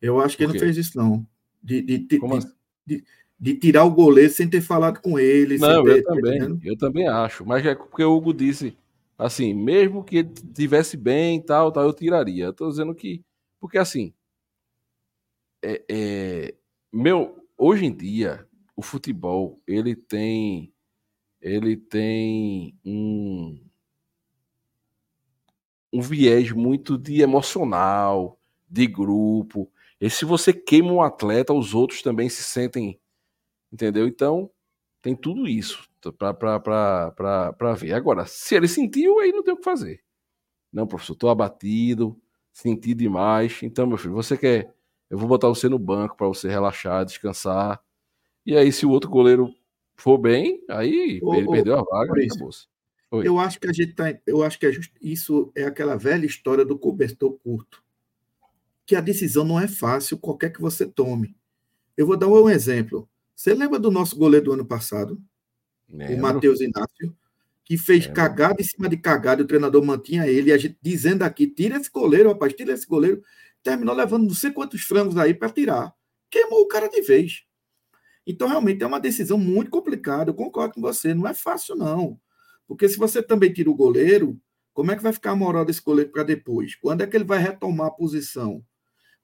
Eu 0.01 0.19
acho 0.19 0.35
que 0.35 0.43
ele 0.43 0.53
não 0.53 0.59
fez 0.59 0.75
isso, 0.75 0.97
não. 0.97 1.23
De, 1.61 1.83
de, 1.83 1.99
de, 1.99 2.25
assim? 2.33 2.51
de, 2.83 3.03
de, 3.39 3.55
tirar 3.57 3.83
o 3.83 3.91
goleiro 3.91 4.33
sem 4.33 4.49
ter 4.49 4.61
falado 4.61 4.99
com 4.99 5.19
ele. 5.19 5.59
Não, 5.59 5.83
ter, 5.83 5.97
eu 5.97 6.03
também. 6.03 6.59
eu 6.63 6.77
também 6.79 7.07
acho. 7.07 7.45
Mas 7.45 7.63
é 7.63 7.75
porque 7.75 8.03
o 8.03 8.17
Hugo 8.17 8.33
disse 8.33 8.75
assim, 9.19 9.53
mesmo 9.53 10.03
que 10.03 10.17
ele 10.17 10.33
tivesse 10.51 10.97
bem 10.97 11.39
tal, 11.39 11.71
tal, 11.71 11.83
eu 11.83 11.93
tiraria. 11.93 12.45
Eu 12.45 12.53
tô 12.53 12.67
dizendo 12.67 12.95
que. 12.95 13.23
Porque 13.59 13.77
assim. 13.77 14.15
É, 15.61 15.83
é, 15.87 16.55
meu, 16.95 17.45
hoje 17.57 17.85
em 17.85 17.93
dia, 17.93 18.47
o 18.75 18.81
futebol, 18.81 19.61
ele 19.67 19.95
tem 19.95 20.73
ele 21.41 21.75
tem 21.77 22.73
um 22.83 23.59
um 25.91 26.01
viés 26.01 26.51
muito 26.51 26.97
de 26.97 27.21
emocional, 27.21 28.39
de 28.69 28.87
grupo. 28.87 29.69
E 29.99 30.09
se 30.09 30.25
você 30.25 30.53
queima 30.53 30.91
um 30.91 31.01
atleta, 31.01 31.53
os 31.53 31.73
outros 31.73 32.01
também 32.01 32.29
se 32.29 32.43
sentem, 32.43 32.99
entendeu? 33.71 34.07
Então, 34.07 34.49
tem 35.01 35.15
tudo 35.15 35.47
isso 35.47 35.89
para 36.37 37.73
ver. 37.75 37.93
Agora, 37.93 38.25
se 38.25 38.55
ele 38.55 38.67
sentiu, 38.67 39.19
aí 39.19 39.31
não 39.31 39.43
tem 39.43 39.53
o 39.53 39.57
que 39.57 39.63
fazer. 39.63 40.01
Não, 40.71 40.87
professor, 40.87 41.13
estou 41.13 41.29
abatido, 41.29 42.19
senti 42.53 42.93
demais. 42.93 43.61
Então, 43.63 43.87
meu 43.87 43.97
filho, 43.97 44.13
você 44.13 44.37
quer 44.37 44.74
eu 45.15 45.19
vou 45.19 45.29
botar 45.29 45.47
você 45.47 45.69
no 45.69 45.79
banco 45.79 46.17
para 46.17 46.27
você 46.27 46.49
relaxar, 46.49 47.05
descansar. 47.05 47.81
E 48.45 48.55
aí, 48.55 48.69
se 48.69 48.85
o 48.85 48.89
outro 48.89 49.09
goleiro 49.09 49.55
for 49.95 50.17
bem, 50.17 50.61
aí 50.69 51.21
ô, 51.23 51.33
ele 51.33 51.47
ô, 51.47 51.51
perdeu 51.51 51.79
a 51.79 51.83
vaga. 51.83 52.13
Eu 53.23 53.39
acho 53.39 53.57
que 53.57 53.69
a 53.69 53.71
gente 53.71 53.93
tá, 53.93 54.13
eu 54.27 54.43
acho 54.43 54.59
que 54.59 54.65
é 54.65 54.73
just, 54.73 54.91
isso 55.01 55.53
é 55.55 55.63
aquela 55.63 55.95
velha 55.95 56.25
história 56.25 56.65
do 56.65 56.77
cobertor 56.77 57.31
curto. 57.41 57.81
Que 58.85 58.93
a 58.93 58.99
decisão 58.99 59.45
não 59.45 59.57
é 59.57 59.69
fácil, 59.69 60.17
qualquer 60.17 60.51
que 60.51 60.59
você 60.59 60.85
tome. 60.85 61.33
Eu 61.95 62.05
vou 62.05 62.17
dar 62.17 62.27
um 62.27 62.49
exemplo. 62.49 63.07
Você 63.33 63.53
lembra 63.53 63.79
do 63.79 63.89
nosso 63.89 64.17
goleiro 64.17 64.47
do 64.47 64.51
ano 64.51 64.65
passado? 64.65 65.17
Lembro. 65.89 66.15
O 66.15 66.19
Matheus 66.19 66.59
Inácio, 66.59 67.15
que 67.63 67.77
fez 67.77 68.01
Lembro. 68.01 68.15
cagada 68.15 68.61
em 68.61 68.65
cima 68.65 68.89
de 68.89 68.97
cagada, 68.97 69.43
o 69.43 69.47
treinador 69.47 69.81
mantinha 69.81 70.27
ele, 70.27 70.49
e 70.49 70.53
a 70.53 70.57
gente 70.57 70.77
dizendo 70.81 71.23
aqui: 71.23 71.47
tira 71.47 71.77
esse 71.77 71.89
goleiro, 71.89 72.27
rapaz, 72.27 72.53
tira 72.53 72.73
esse 72.73 72.85
goleiro 72.85 73.23
terminou 73.65 73.95
levando 73.95 74.27
não 74.27 74.35
sei 74.35 74.51
quantos 74.51 74.81
frangos 74.83 75.17
aí 75.17 75.33
para 75.33 75.49
tirar. 75.49 75.91
Queimou 76.29 76.61
o 76.61 76.67
cara 76.67 76.87
de 76.87 77.01
vez. 77.01 77.43
Então, 78.25 78.47
realmente, 78.47 78.83
é 78.83 78.87
uma 78.87 78.99
decisão 78.99 79.39
muito 79.39 79.71
complicada. 79.71 80.29
Eu 80.29 80.35
concordo 80.35 80.75
com 80.75 80.81
você. 80.81 81.15
Não 81.15 81.27
é 81.27 81.33
fácil, 81.33 81.75
não. 81.75 82.19
Porque 82.67 82.87
se 82.87 82.97
você 82.97 83.23
também 83.23 83.51
tira 83.51 83.69
o 83.69 83.75
goleiro, 83.75 84.39
como 84.71 84.91
é 84.91 84.95
que 84.95 85.01
vai 85.01 85.11
ficar 85.11 85.31
a 85.31 85.35
moral 85.35 85.65
desse 85.65 85.81
goleiro 85.81 86.11
para 86.11 86.23
depois? 86.23 86.75
Quando 86.75 87.01
é 87.01 87.07
que 87.07 87.17
ele 87.17 87.23
vai 87.23 87.39
retomar 87.39 87.87
a 87.87 87.91
posição? 87.91 88.63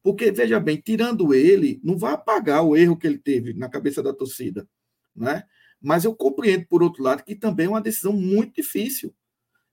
Porque, 0.04 0.32
veja 0.32 0.60
bem, 0.60 0.78
tirando 0.78 1.34
ele, 1.34 1.80
não 1.84 1.98
vai 1.98 2.14
apagar 2.14 2.64
o 2.64 2.76
erro 2.76 2.98
que 2.98 3.06
ele 3.06 3.20
teve 3.20 3.54
na 3.54 3.70
cabeça 3.70 4.02
da 4.02 4.12
torcida. 4.12 4.68
Né? 5.16 5.44
Mas 5.80 6.04
eu 6.04 6.16
compreendo, 6.16 6.66
por 6.68 6.82
outro 6.82 7.04
lado, 7.04 7.24
que 7.24 7.36
também 7.36 7.68
é 7.68 7.70
uma 7.70 7.82
decisão 7.82 8.14
muito 8.14 8.56
difícil. 8.56 9.14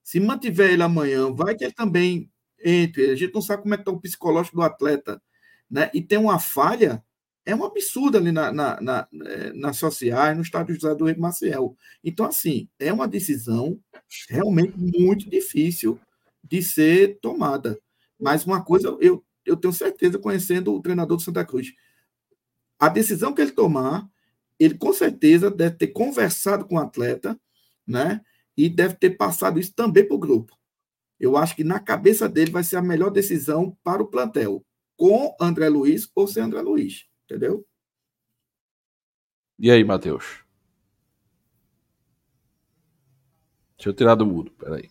Se 0.02 0.20
mantiver 0.20 0.72
ele 0.72 0.82
amanhã, 0.82 1.32
vai 1.32 1.54
que 1.54 1.64
ele 1.64 1.72
também 1.72 2.30
entre. 2.64 3.10
A 3.10 3.14
gente 3.14 3.34
não 3.34 3.42
sabe 3.42 3.62
como 3.62 3.74
é 3.74 3.76
que 3.76 3.82
está 3.82 3.92
o 3.92 4.00
psicológico 4.00 4.56
do 4.56 4.62
atleta. 4.62 5.22
Né? 5.70 5.90
E 5.92 6.02
tem 6.02 6.18
uma 6.18 6.38
falha, 6.38 7.04
é 7.44 7.54
um 7.54 7.64
absurdo 7.64 8.18
ali 8.18 8.32
na, 8.32 8.52
na, 8.52 8.80
na, 8.80 9.08
eh, 9.24 9.52
nas 9.54 9.76
sociais, 9.76 10.36
no 10.36 10.42
estádio 10.42 10.74
José 10.74 10.94
do 10.94 11.04
Rei 11.04 11.16
Maciel. 11.16 11.76
Então, 12.02 12.26
assim, 12.26 12.68
é 12.78 12.92
uma 12.92 13.08
decisão 13.08 13.78
realmente 14.28 14.74
muito 14.78 15.28
difícil 15.28 15.98
de 16.42 16.62
ser 16.62 17.18
tomada. 17.20 17.78
Mas 18.18 18.44
uma 18.44 18.62
coisa, 18.62 18.96
eu, 19.00 19.24
eu 19.44 19.56
tenho 19.56 19.72
certeza, 19.72 20.18
conhecendo 20.18 20.74
o 20.74 20.82
treinador 20.82 21.16
do 21.16 21.22
Santa 21.22 21.44
Cruz, 21.44 21.72
a 22.78 22.88
decisão 22.88 23.34
que 23.34 23.42
ele 23.42 23.52
tomar, 23.52 24.08
ele 24.58 24.76
com 24.76 24.92
certeza 24.92 25.50
deve 25.50 25.76
ter 25.76 25.88
conversado 25.88 26.64
com 26.64 26.76
o 26.76 26.80
atleta, 26.80 27.38
né? 27.86 28.20
E 28.56 28.68
deve 28.68 28.94
ter 28.94 29.10
passado 29.10 29.58
isso 29.58 29.72
também 29.74 30.06
para 30.06 30.16
o 30.16 30.18
grupo 30.18 30.57
eu 31.18 31.36
acho 31.36 31.56
que 31.56 31.64
na 31.64 31.80
cabeça 31.80 32.28
dele 32.28 32.50
vai 32.50 32.62
ser 32.62 32.76
a 32.76 32.82
melhor 32.82 33.10
decisão 33.10 33.76
para 33.82 34.02
o 34.02 34.06
plantel, 34.06 34.64
com 34.96 35.34
André 35.40 35.68
Luiz 35.68 36.10
ou 36.14 36.26
sem 36.26 36.42
André 36.42 36.60
Luiz, 36.60 37.06
entendeu? 37.24 37.66
E 39.58 39.70
aí, 39.70 39.82
Matheus? 39.82 40.44
Deixa 43.76 43.90
eu 43.90 43.94
tirar 43.94 44.14
do 44.14 44.26
mudo, 44.26 44.50
peraí. 44.52 44.90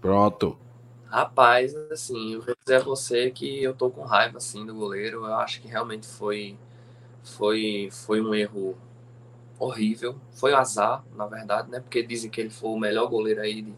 Pronto. 0.00 0.58
Rapaz, 1.06 1.74
assim, 1.92 2.34
eu 2.34 2.42
vou 2.42 2.56
dizer 2.64 2.76
a 2.76 2.84
você 2.84 3.30
que 3.30 3.62
eu 3.62 3.74
tô 3.74 3.90
com 3.90 4.02
raiva, 4.02 4.38
assim, 4.38 4.64
do 4.64 4.74
goleiro. 4.74 5.18
Eu 5.26 5.34
acho 5.34 5.60
que 5.60 5.68
realmente 5.68 6.06
foi, 6.06 6.58
foi, 7.22 7.88
foi 7.90 8.20
um 8.20 8.34
erro 8.34 8.76
horrível. 9.62 10.16
Foi 10.32 10.52
azar, 10.52 11.04
na 11.14 11.26
verdade, 11.26 11.70
né? 11.70 11.80
Porque 11.80 12.02
dizem 12.02 12.30
que 12.30 12.40
ele 12.40 12.50
foi 12.50 12.70
o 12.70 12.78
melhor 12.78 13.08
goleiro 13.08 13.40
aí 13.40 13.62
de, 13.62 13.74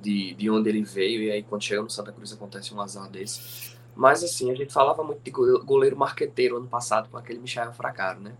de, 0.00 0.34
de 0.34 0.50
onde 0.50 0.68
ele 0.70 0.82
veio, 0.82 1.22
e 1.22 1.30
aí 1.30 1.42
quando 1.42 1.62
chega 1.62 1.82
no 1.82 1.90
Santa 1.90 2.12
Cruz 2.12 2.32
acontece 2.32 2.74
um 2.74 2.80
azar 2.80 3.10
desse. 3.10 3.76
Mas 3.94 4.24
assim, 4.24 4.50
a 4.50 4.54
gente 4.54 4.72
falava 4.72 5.04
muito 5.04 5.22
de 5.22 5.30
goleiro 5.30 5.96
marqueteiro 5.96 6.56
ano 6.56 6.66
passado 6.66 7.10
com 7.10 7.18
aquele 7.18 7.38
Michel 7.40 7.72
Fracaro, 7.72 8.20
né? 8.20 8.32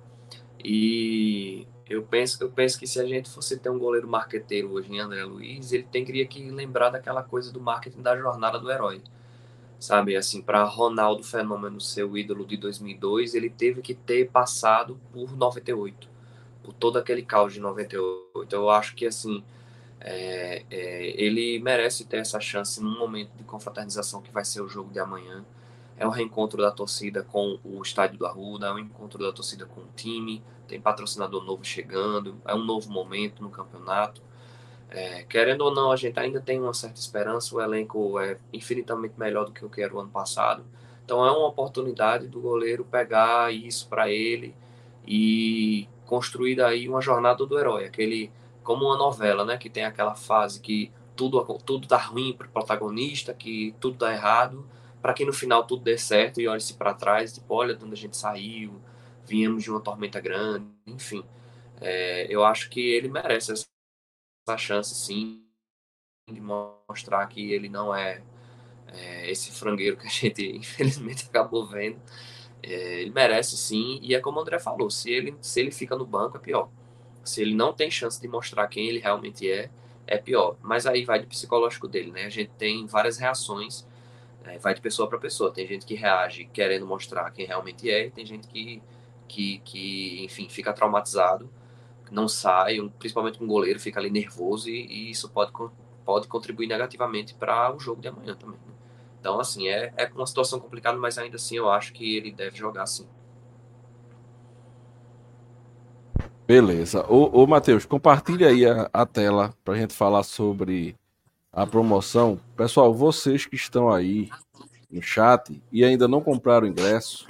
E 0.64 1.66
eu 1.88 2.02
penso, 2.02 2.42
eu 2.42 2.50
penso 2.50 2.78
que 2.78 2.86
se 2.86 2.98
a 2.98 3.04
gente 3.04 3.28
fosse 3.28 3.58
ter 3.58 3.68
um 3.68 3.78
goleiro 3.78 4.08
marqueteiro 4.08 4.72
hoje 4.72 4.90
em 4.90 4.98
André 4.98 5.24
Luiz, 5.24 5.72
ele 5.72 5.82
teria 5.82 6.26
que 6.26 6.50
lembrar 6.50 6.88
daquela 6.88 7.22
coisa 7.22 7.52
do 7.52 7.60
marketing 7.60 8.00
da 8.00 8.16
jornada 8.16 8.58
do 8.58 8.70
herói. 8.70 9.02
Sabe, 9.78 10.16
assim, 10.16 10.40
para 10.40 10.62
Ronaldo 10.64 11.24
Fenômeno 11.24 11.80
ser 11.80 12.04
o 12.04 12.16
ídolo 12.16 12.46
de 12.46 12.56
2002, 12.56 13.34
ele 13.34 13.50
teve 13.50 13.82
que 13.82 13.94
ter 13.94 14.30
passado 14.30 14.98
por 15.12 15.36
98 15.36 16.11
por 16.62 16.72
todo 16.72 16.98
aquele 16.98 17.22
caos 17.22 17.52
de 17.52 17.60
98. 17.60 18.54
Eu 18.54 18.70
acho 18.70 18.94
que, 18.94 19.06
assim, 19.06 19.42
é, 20.00 20.64
é, 20.70 21.22
ele 21.22 21.58
merece 21.60 22.04
ter 22.04 22.18
essa 22.18 22.40
chance 22.40 22.82
num 22.82 22.98
momento 22.98 23.30
de 23.36 23.44
confraternização 23.44 24.20
que 24.20 24.32
vai 24.32 24.44
ser 24.44 24.60
o 24.60 24.68
jogo 24.68 24.92
de 24.92 24.98
amanhã. 24.98 25.44
É 25.96 26.06
um 26.06 26.10
reencontro 26.10 26.60
da 26.60 26.70
torcida 26.70 27.22
com 27.22 27.58
o 27.64 27.80
estádio 27.82 28.18
do 28.18 28.26
Arruda, 28.26 28.66
é 28.66 28.72
um 28.72 28.78
encontro 28.78 29.22
da 29.22 29.32
torcida 29.32 29.66
com 29.66 29.82
o 29.82 29.88
time, 29.94 30.42
tem 30.66 30.80
patrocinador 30.80 31.44
novo 31.44 31.64
chegando, 31.64 32.36
é 32.44 32.54
um 32.54 32.64
novo 32.64 32.90
momento 32.90 33.42
no 33.42 33.50
campeonato. 33.50 34.20
É, 34.90 35.22
querendo 35.22 35.62
ou 35.62 35.74
não, 35.74 35.92
a 35.92 35.96
gente 35.96 36.18
ainda 36.18 36.40
tem 36.40 36.60
uma 36.60 36.74
certa 36.74 36.98
esperança, 36.98 37.54
o 37.54 37.60
elenco 37.60 38.18
é 38.18 38.38
infinitamente 38.52 39.14
melhor 39.16 39.44
do 39.44 39.52
que 39.52 39.64
o 39.64 39.70
que 39.70 39.80
era 39.80 39.94
o 39.94 40.00
ano 40.00 40.10
passado. 40.10 40.64
Então 41.04 41.24
é 41.24 41.30
uma 41.30 41.46
oportunidade 41.46 42.26
do 42.26 42.40
goleiro 42.40 42.84
pegar 42.84 43.52
isso 43.52 43.88
para 43.88 44.10
ele 44.10 44.54
e 45.06 45.88
construída 46.12 46.66
aí 46.66 46.86
uma 46.86 47.00
jornada 47.00 47.46
do 47.46 47.58
herói, 47.58 47.86
aquele 47.86 48.30
como 48.62 48.84
uma 48.84 48.98
novela, 48.98 49.46
né, 49.46 49.56
que 49.56 49.70
tem 49.70 49.82
aquela 49.82 50.14
fase 50.14 50.60
que 50.60 50.92
tudo 51.16 51.42
tudo 51.64 51.88
dá 51.88 51.96
ruim 51.96 52.34
para 52.34 52.46
o 52.46 52.50
protagonista, 52.50 53.32
que 53.32 53.74
tudo 53.80 53.96
dá 53.96 54.12
errado, 54.12 54.68
para 55.00 55.14
que 55.14 55.24
no 55.24 55.32
final 55.32 55.64
tudo 55.64 55.82
dê 55.82 55.96
certo 55.96 56.38
e 56.38 56.46
olhe-se 56.46 56.74
para 56.74 56.92
trás, 56.92 57.32
tipo, 57.32 57.54
olha 57.54 57.74
de 57.74 57.82
onde 57.82 57.94
a 57.94 57.96
gente 57.96 58.14
saiu, 58.14 58.78
viemos 59.26 59.62
de 59.62 59.70
uma 59.70 59.80
tormenta 59.80 60.20
grande, 60.20 60.66
enfim. 60.86 61.24
É, 61.80 62.26
eu 62.28 62.44
acho 62.44 62.68
que 62.68 62.80
ele 62.80 63.08
merece 63.08 63.52
essa 63.52 64.58
chance, 64.58 64.94
sim, 64.94 65.42
de 66.30 66.42
mostrar 66.42 67.26
que 67.26 67.52
ele 67.52 67.70
não 67.70 67.94
é, 67.94 68.22
é 68.88 69.30
esse 69.30 69.50
frangueiro 69.50 69.96
que 69.96 70.06
a 70.06 70.10
gente 70.10 70.44
infelizmente 70.54 71.26
acabou 71.26 71.66
vendo. 71.66 71.98
É, 72.62 73.00
ele 73.02 73.10
merece 73.10 73.56
sim, 73.56 73.98
e 74.02 74.14
é 74.14 74.20
como 74.20 74.38
o 74.38 74.42
André 74.42 74.58
falou, 74.58 74.90
se 74.90 75.10
ele, 75.10 75.36
se 75.40 75.60
ele 75.60 75.70
fica 75.70 75.96
no 75.96 76.06
banco 76.06 76.36
é 76.36 76.40
pior. 76.40 76.68
Se 77.24 77.42
ele 77.42 77.54
não 77.54 77.72
tem 77.72 77.90
chance 77.90 78.20
de 78.20 78.28
mostrar 78.28 78.66
quem 78.68 78.88
ele 78.88 78.98
realmente 78.98 79.50
é, 79.50 79.70
é 80.06 80.16
pior. 80.18 80.56
Mas 80.62 80.86
aí 80.86 81.04
vai 81.04 81.20
do 81.20 81.26
psicológico 81.26 81.88
dele, 81.88 82.10
né? 82.12 82.24
A 82.24 82.30
gente 82.30 82.50
tem 82.58 82.86
várias 82.86 83.18
reações, 83.18 83.86
é, 84.44 84.58
vai 84.58 84.74
de 84.74 84.80
pessoa 84.80 85.08
para 85.08 85.18
pessoa. 85.18 85.52
Tem 85.52 85.66
gente 85.66 85.86
que 85.86 85.94
reage 85.94 86.44
querendo 86.52 86.86
mostrar 86.86 87.30
quem 87.30 87.46
realmente 87.46 87.90
é, 87.90 88.06
e 88.06 88.10
tem 88.10 88.26
gente 88.26 88.46
que, 88.48 88.82
que, 89.28 89.58
que 89.64 90.24
enfim, 90.24 90.48
fica 90.48 90.72
traumatizado, 90.72 91.50
não 92.10 92.28
sai, 92.28 92.78
principalmente 92.98 93.42
um 93.42 93.46
goleiro, 93.46 93.80
fica 93.80 93.98
ali 93.98 94.10
nervoso 94.10 94.68
e, 94.68 94.86
e 94.86 95.10
isso 95.10 95.28
pode, 95.30 95.52
pode 96.04 96.28
contribuir 96.28 96.66
negativamente 96.66 97.34
para 97.34 97.74
o 97.74 97.78
jogo 97.78 98.00
de 98.02 98.08
amanhã 98.08 98.34
também. 98.34 98.58
Né? 98.66 98.71
Então, 99.22 99.38
assim, 99.38 99.68
é, 99.68 99.94
é 99.96 100.10
uma 100.12 100.26
situação 100.26 100.58
complicada, 100.58 100.98
mas 100.98 101.16
ainda 101.16 101.36
assim 101.36 101.56
eu 101.56 101.70
acho 101.70 101.92
que 101.92 102.16
ele 102.16 102.32
deve 102.32 102.56
jogar 102.56 102.86
sim. 102.86 103.06
Beleza. 106.44 107.06
Ô, 107.08 107.42
ô 107.42 107.46
Matheus, 107.46 107.84
compartilha 107.84 108.48
aí 108.48 108.66
a, 108.66 108.90
a 108.92 109.06
tela 109.06 109.54
para 109.64 109.74
a 109.74 109.76
gente 109.76 109.94
falar 109.94 110.24
sobre 110.24 110.96
a 111.52 111.64
promoção. 111.64 112.40
Pessoal, 112.56 112.92
vocês 112.92 113.46
que 113.46 113.54
estão 113.54 113.92
aí 113.92 114.28
no 114.90 115.00
chat 115.00 115.62
e 115.70 115.84
ainda 115.84 116.08
não 116.08 116.20
compraram 116.20 116.66
ingresso 116.66 117.28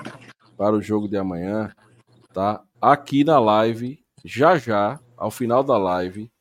para 0.57 0.75
o 0.75 0.81
jogo 0.81 1.07
de 1.07 1.19
amanhã, 1.19 1.75
tá? 2.33 2.63
Aqui 2.81 3.23
na 3.23 3.39
live, 3.39 4.03
já 4.25 4.57
já, 4.57 4.99
ao 5.15 5.31
final 5.31 5.63
da 5.63 5.77
live, 5.77 6.33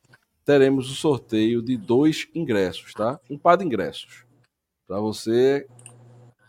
teremos 0.46 0.90
o 0.90 0.94
sorteio 0.94 1.60
de 1.60 1.76
dois 1.76 2.26
ingressos, 2.34 2.94
tá? 2.94 3.20
Um 3.28 3.36
par 3.36 3.58
de 3.58 3.66
ingressos 3.66 4.31
para 4.86 5.00
você 5.00 5.66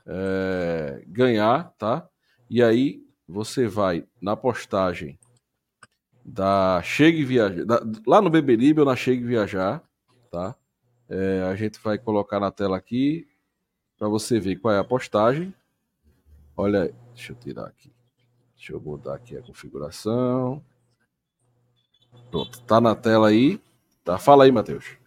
é, 0.05 1.03
ganhar, 1.07 1.73
tá? 1.77 2.07
E 2.49 2.61
aí 2.61 3.03
você 3.27 3.67
vai 3.67 4.05
na 4.21 4.36
postagem 4.36 5.17
da 6.25 6.81
Chegue 6.84 7.23
Viajar, 7.23 7.65
da, 7.65 7.81
lá 8.05 8.21
no 8.21 8.29
Beberibe 8.29 8.79
ou 8.79 8.86
na 8.86 8.95
Chegue 8.95 9.23
Viajar, 9.23 9.84
tá? 10.31 10.55
É, 11.09 11.43
a 11.43 11.55
gente 11.55 11.79
vai 11.79 11.97
colocar 11.97 12.39
na 12.39 12.51
tela 12.51 12.77
aqui 12.77 13.27
para 13.97 14.07
você 14.07 14.39
ver 14.39 14.57
qual 14.57 14.73
é 14.73 14.79
a 14.79 14.84
postagem. 14.84 15.53
Olha, 16.55 16.93
deixa 17.13 17.34
eu 17.34 17.36
tirar 17.36 17.65
aqui. 17.65 17.91
Deixa 18.55 18.73
eu 18.73 18.81
mudar 18.81 19.15
aqui 19.15 19.38
a 19.38 19.41
configuração. 19.41 20.63
Pronto, 22.31 22.61
tá 22.61 22.79
na 22.79 22.95
tela 22.95 23.27
aí. 23.27 23.61
Tá, 24.03 24.17
fala 24.17 24.45
aí, 24.45 24.51
Matheus. 24.51 25.03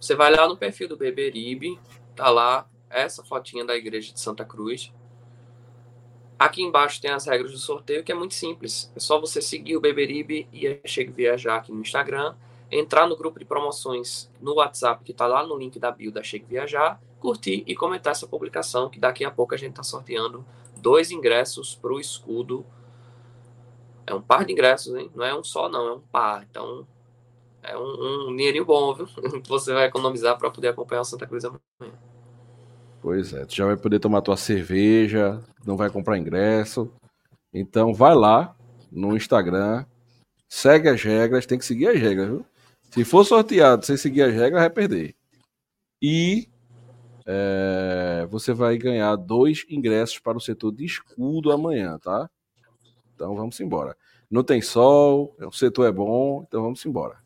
Você 0.00 0.14
vai 0.14 0.34
lá 0.34 0.48
no 0.48 0.56
perfil 0.56 0.88
do 0.88 0.96
Beberibe, 0.96 1.78
tá 2.16 2.30
lá 2.30 2.66
essa 2.88 3.22
fotinha 3.22 3.64
da 3.66 3.76
igreja 3.76 4.14
de 4.14 4.18
Santa 4.18 4.46
Cruz. 4.46 4.90
Aqui 6.38 6.62
embaixo 6.62 7.02
tem 7.02 7.10
as 7.10 7.26
regras 7.26 7.52
do 7.52 7.58
sorteio, 7.58 8.02
que 8.02 8.10
é 8.10 8.14
muito 8.14 8.32
simples. 8.32 8.90
É 8.96 8.98
só 8.98 9.20
você 9.20 9.42
seguir 9.42 9.76
o 9.76 9.80
Beberibe 9.80 10.48
e 10.50 10.66
a 10.66 10.78
Chega 10.86 11.12
Viajar 11.12 11.56
aqui 11.56 11.70
no 11.70 11.82
Instagram, 11.82 12.34
entrar 12.70 13.06
no 13.06 13.14
grupo 13.14 13.38
de 13.38 13.44
promoções 13.44 14.32
no 14.40 14.54
WhatsApp, 14.54 15.04
que 15.04 15.12
está 15.12 15.26
lá 15.26 15.46
no 15.46 15.54
link 15.58 15.78
da 15.78 15.90
bio 15.90 16.10
da 16.10 16.22
Chega 16.22 16.46
Viajar, 16.46 16.98
curtir 17.20 17.62
e 17.66 17.76
comentar 17.76 18.12
essa 18.12 18.26
publicação, 18.26 18.88
que 18.88 18.98
daqui 18.98 19.22
a 19.22 19.30
pouco 19.30 19.54
a 19.54 19.58
gente 19.58 19.72
está 19.72 19.82
sorteando 19.82 20.46
dois 20.78 21.10
ingressos 21.10 21.74
para 21.74 21.92
o 21.92 22.00
escudo. 22.00 22.64
É 24.06 24.14
um 24.14 24.22
par 24.22 24.46
de 24.46 24.52
ingressos, 24.54 24.94
hein? 24.94 25.10
Não 25.14 25.26
é 25.26 25.34
um 25.38 25.44
só, 25.44 25.68
não, 25.68 25.86
é 25.86 25.92
um 25.92 26.00
par. 26.00 26.46
Então, 26.50 26.86
é 27.62 27.76
um, 27.76 28.28
um 28.28 28.36
dinheirinho 28.36 28.64
bom, 28.64 28.94
viu? 28.94 29.06
Você 29.48 29.72
vai 29.72 29.86
economizar 29.86 30.38
para 30.38 30.50
poder 30.50 30.68
acompanhar 30.68 31.02
o 31.02 31.04
Santa 31.04 31.26
Cruz 31.26 31.44
amanhã. 31.44 31.60
Pois 33.00 33.32
é, 33.32 33.46
tu 33.46 33.54
já 33.54 33.66
vai 33.66 33.76
poder 33.76 33.98
tomar 33.98 34.20
tua 34.20 34.36
cerveja, 34.36 35.42
não 35.64 35.76
vai 35.76 35.88
comprar 35.90 36.18
ingresso. 36.18 36.92
Então 37.52 37.94
vai 37.94 38.14
lá 38.14 38.54
no 38.92 39.16
Instagram, 39.16 39.84
segue 40.48 40.88
as 40.88 41.02
regras, 41.02 41.46
tem 41.46 41.58
que 41.58 41.64
seguir 41.64 41.88
as 41.88 41.98
regras, 41.98 42.28
viu? 42.28 42.46
Se 42.90 43.04
for 43.04 43.24
sorteado 43.24 43.86
sem 43.86 43.96
seguir 43.96 44.22
as 44.22 44.34
regras, 44.34 44.60
vai 44.60 44.70
perder. 44.70 45.14
E 46.02 46.48
é, 47.26 48.26
você 48.30 48.52
vai 48.52 48.76
ganhar 48.76 49.14
dois 49.16 49.64
ingressos 49.68 50.18
para 50.18 50.36
o 50.36 50.40
setor 50.40 50.72
de 50.72 50.84
escudo 50.84 51.52
amanhã, 51.52 51.98
tá? 51.98 52.28
Então 53.14 53.34
vamos 53.34 53.60
embora. 53.60 53.96
Não 54.30 54.42
tem 54.42 54.60
sol, 54.60 55.34
o 55.38 55.52
setor 55.52 55.86
é 55.86 55.92
bom, 55.92 56.44
então 56.46 56.62
vamos 56.62 56.84
embora. 56.84 57.19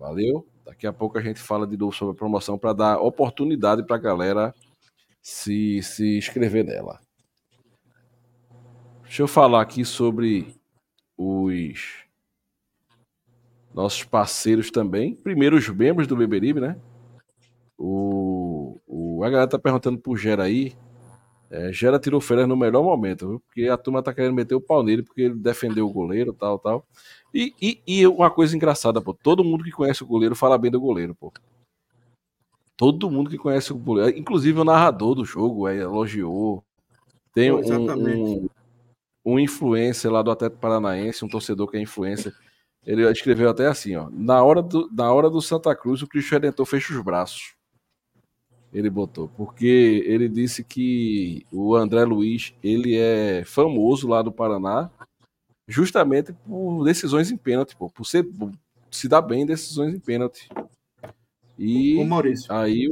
Valeu? 0.00 0.48
Daqui 0.64 0.86
a 0.86 0.92
pouco 0.94 1.18
a 1.18 1.20
gente 1.20 1.38
fala 1.38 1.66
de 1.66 1.76
novo 1.76 1.92
sobre 1.94 2.14
a 2.14 2.16
promoção 2.16 2.56
para 2.56 2.72
dar 2.72 2.98
oportunidade 3.00 3.84
para 3.84 3.96
a 3.96 3.98
galera 3.98 4.54
se, 5.20 5.82
se 5.82 6.16
inscrever 6.16 6.64
nela. 6.64 6.98
Deixa 9.02 9.22
eu 9.22 9.28
falar 9.28 9.60
aqui 9.60 9.84
sobre 9.84 10.56
os 11.18 12.06
nossos 13.74 14.02
parceiros 14.02 14.70
também. 14.70 15.14
Primeiro, 15.14 15.58
os 15.58 15.68
membros 15.68 16.06
do 16.06 16.16
Beberibe, 16.16 16.60
né? 16.60 16.80
O, 17.76 18.78
o, 18.86 19.22
a 19.22 19.28
galera 19.28 19.50
tá 19.50 19.58
perguntando 19.58 19.98
pro 19.98 20.16
Gera 20.16 20.44
aí. 20.44 20.74
É, 21.50 21.72
Gera 21.72 21.98
tirou 21.98 22.20
férias 22.20 22.46
no 22.46 22.56
melhor 22.56 22.82
momento, 22.84 23.28
viu? 23.28 23.40
porque 23.40 23.66
a 23.68 23.76
turma 23.76 24.00
tá 24.02 24.14
querendo 24.14 24.34
meter 24.34 24.54
o 24.54 24.60
pau 24.60 24.84
nele, 24.84 25.02
porque 25.02 25.22
ele 25.22 25.34
defendeu 25.34 25.84
o 25.84 25.92
goleiro, 25.92 26.32
tal, 26.32 26.58
tal. 26.60 26.86
E, 27.34 27.52
e, 27.60 27.82
e 27.84 28.06
uma 28.06 28.30
coisa 28.30 28.54
engraçada, 28.54 29.00
pô, 29.00 29.12
todo 29.12 29.42
mundo 29.42 29.64
que 29.64 29.72
conhece 29.72 30.04
o 30.04 30.06
goleiro 30.06 30.36
fala 30.36 30.56
bem 30.56 30.70
do 30.70 30.80
goleiro, 30.80 31.12
pô. 31.14 31.32
Todo 32.76 33.10
mundo 33.10 33.28
que 33.28 33.36
conhece 33.36 33.72
o 33.72 33.76
goleiro, 33.76 34.16
inclusive 34.16 34.60
o 34.60 34.64
narrador 34.64 35.16
do 35.16 35.24
jogo, 35.24 35.66
é, 35.66 35.76
elogiou. 35.78 36.64
Tem 37.34 37.50
um, 37.50 37.58
um, 37.58 38.48
um 39.24 39.38
influencer 39.38 40.10
lá 40.10 40.22
do 40.22 40.30
Atlético 40.30 40.60
Paranaense, 40.60 41.24
um 41.24 41.28
torcedor 41.28 41.68
que 41.68 41.76
é 41.76 41.80
influencer. 41.80 42.32
Ele 42.86 43.06
escreveu 43.10 43.50
até 43.50 43.66
assim, 43.66 43.96
ó. 43.96 44.08
Na 44.10 44.42
hora 44.42 44.62
do, 44.62 44.88
na 44.92 45.12
hora 45.12 45.28
do 45.28 45.42
Santa 45.42 45.74
Cruz, 45.74 46.00
o 46.00 46.06
Cristo 46.06 46.30
Redentor 46.30 46.64
fecha 46.64 46.94
os 46.94 47.02
braços. 47.02 47.54
Ele 48.72 48.88
botou. 48.88 49.28
Porque 49.36 50.02
ele 50.06 50.28
disse 50.28 50.62
que 50.62 51.44
o 51.50 51.74
André 51.74 52.04
Luiz, 52.04 52.54
ele 52.62 52.96
é 52.96 53.42
famoso 53.44 54.06
lá 54.06 54.22
do 54.22 54.32
Paraná, 54.32 54.90
justamente 55.66 56.32
por 56.32 56.84
decisões 56.84 57.30
em 57.30 57.36
pênalti, 57.36 57.76
pô, 57.76 57.88
por 57.88 58.04
ser, 58.04 58.28
se 58.90 59.08
dar 59.08 59.22
bem 59.22 59.42
em 59.42 59.46
decisões 59.46 59.94
em 59.94 60.00
pênalti. 60.00 60.48
E 61.58 61.96
Ô, 61.98 62.04
Maurício. 62.04 62.52
aí 62.52 62.90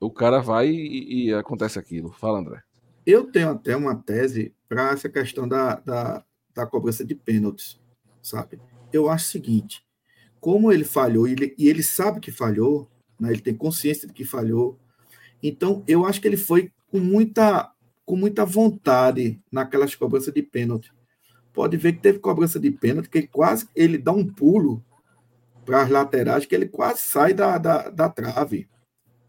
o 0.00 0.10
cara 0.10 0.40
vai 0.40 0.68
e, 0.68 1.26
e, 1.26 1.34
acontece 1.34 1.78
aquilo. 1.78 2.10
Fala, 2.10 2.38
André. 2.38 2.62
Eu 3.04 3.30
tenho 3.30 3.50
até 3.50 3.76
uma 3.76 3.94
tese 3.94 4.54
para 4.68 4.90
essa 4.90 5.08
questão 5.08 5.48
da, 5.48 5.76
da, 5.76 6.24
da, 6.54 6.66
cobrança 6.66 7.04
de 7.04 7.14
pênaltis, 7.14 7.80
sabe? 8.22 8.60
Eu 8.92 9.08
acho 9.08 9.26
o 9.26 9.28
seguinte: 9.28 9.84
como 10.40 10.72
ele 10.72 10.84
falhou, 10.84 11.26
e 11.26 11.32
ele, 11.32 11.54
e 11.58 11.68
ele 11.68 11.82
sabe 11.82 12.20
que 12.20 12.30
falhou, 12.30 12.88
né, 13.18 13.30
ele 13.30 13.40
tem 13.40 13.54
consciência 13.54 14.06
de 14.06 14.14
que 14.14 14.24
falhou, 14.24 14.78
então 15.42 15.84
eu 15.86 16.04
acho 16.04 16.20
que 16.20 16.28
ele 16.28 16.36
foi 16.36 16.72
com 16.90 16.98
muita, 16.98 17.70
com 18.04 18.16
muita 18.16 18.44
vontade 18.44 19.40
naquelas 19.50 19.94
cobranças 19.94 20.32
de 20.32 20.42
pênalti. 20.42 20.92
Pode 21.52 21.76
ver 21.76 21.94
que 21.94 22.00
teve 22.00 22.18
cobrança 22.18 22.58
de 22.58 22.70
pênalti, 22.70 23.08
que 23.08 23.26
quase 23.26 23.68
ele 23.74 23.98
dá 23.98 24.12
um 24.12 24.26
pulo 24.26 24.84
para 25.64 25.82
as 25.82 25.90
laterais, 25.90 26.46
que 26.46 26.54
ele 26.54 26.68
quase 26.68 27.00
sai 27.02 27.34
da, 27.34 27.58
da, 27.58 27.90
da 27.90 28.08
trave, 28.08 28.68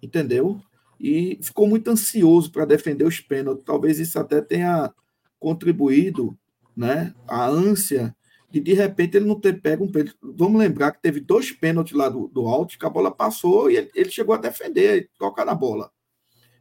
entendeu? 0.01 0.61
E 0.99 1.39
ficou 1.41 1.67
muito 1.67 1.89
ansioso 1.89 2.51
para 2.51 2.65
defender 2.65 3.05
os 3.05 3.19
pênaltis. 3.19 3.63
Talvez 3.65 3.99
isso 3.99 4.19
até 4.19 4.41
tenha 4.41 4.93
contribuído, 5.39 6.37
né? 6.75 7.13
A 7.27 7.47
ânsia 7.47 8.15
de 8.51 8.59
de 8.59 8.73
repente 8.73 9.17
ele 9.17 9.25
não 9.25 9.39
ter 9.39 9.61
pego 9.61 9.85
um 9.85 9.91
pênalti. 9.91 10.17
Vamos 10.21 10.59
lembrar 10.59 10.91
que 10.91 11.01
teve 11.01 11.19
dois 11.19 11.51
pênaltis 11.51 11.93
lá 11.93 12.09
do, 12.09 12.27
do 12.27 12.47
alto, 12.47 12.77
que 12.77 12.85
a 12.85 12.89
bola 12.89 13.11
passou 13.11 13.69
e 13.69 13.77
ele, 13.77 13.91
ele 13.93 14.09
chegou 14.09 14.33
a 14.33 14.39
defender, 14.39 15.09
tocar 15.17 15.45
na 15.45 15.53
bola. 15.53 15.91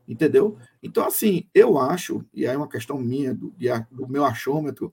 Entendeu? 0.08 0.56
Então, 0.82 1.06
assim, 1.06 1.46
eu 1.54 1.78
acho, 1.78 2.24
e 2.32 2.46
aí 2.46 2.54
é 2.54 2.56
uma 2.56 2.68
questão 2.68 2.98
minha, 2.98 3.34
do, 3.34 3.54
do 3.90 4.08
meu 4.08 4.24
achômetro, 4.24 4.92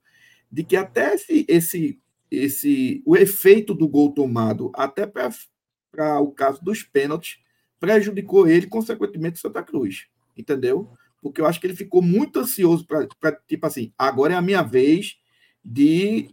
de 0.51 0.61
que 0.63 0.76
até 0.76 1.16
esse, 1.16 1.45
esse 1.47 1.99
esse 2.30 3.01
o 3.05 3.16
efeito 3.16 3.74
do 3.74 3.88
gol 3.88 4.11
tomado 4.11 4.72
até 4.74 5.05
para 5.05 6.22
o 6.22 6.32
caso 6.32 6.63
dos 6.63 6.84
pênaltis 6.84 7.39
prejudicou 7.80 8.47
ele, 8.47 8.68
consequentemente, 8.68 9.39
Santa 9.39 9.63
Cruz. 9.63 10.07
Entendeu? 10.36 10.89
Porque 11.22 11.39
eu 11.39 11.45
acho 11.45 11.59
que 11.59 11.68
ele 11.68 11.76
ficou 11.76 12.01
muito 12.01 12.39
ansioso 12.39 12.86
para, 12.86 13.32
tipo 13.47 13.66
assim, 13.66 13.93
agora 13.97 14.34
é 14.34 14.38
a 14.38 14.41
minha 14.41 14.61
vez 14.61 15.18
de 15.63 16.30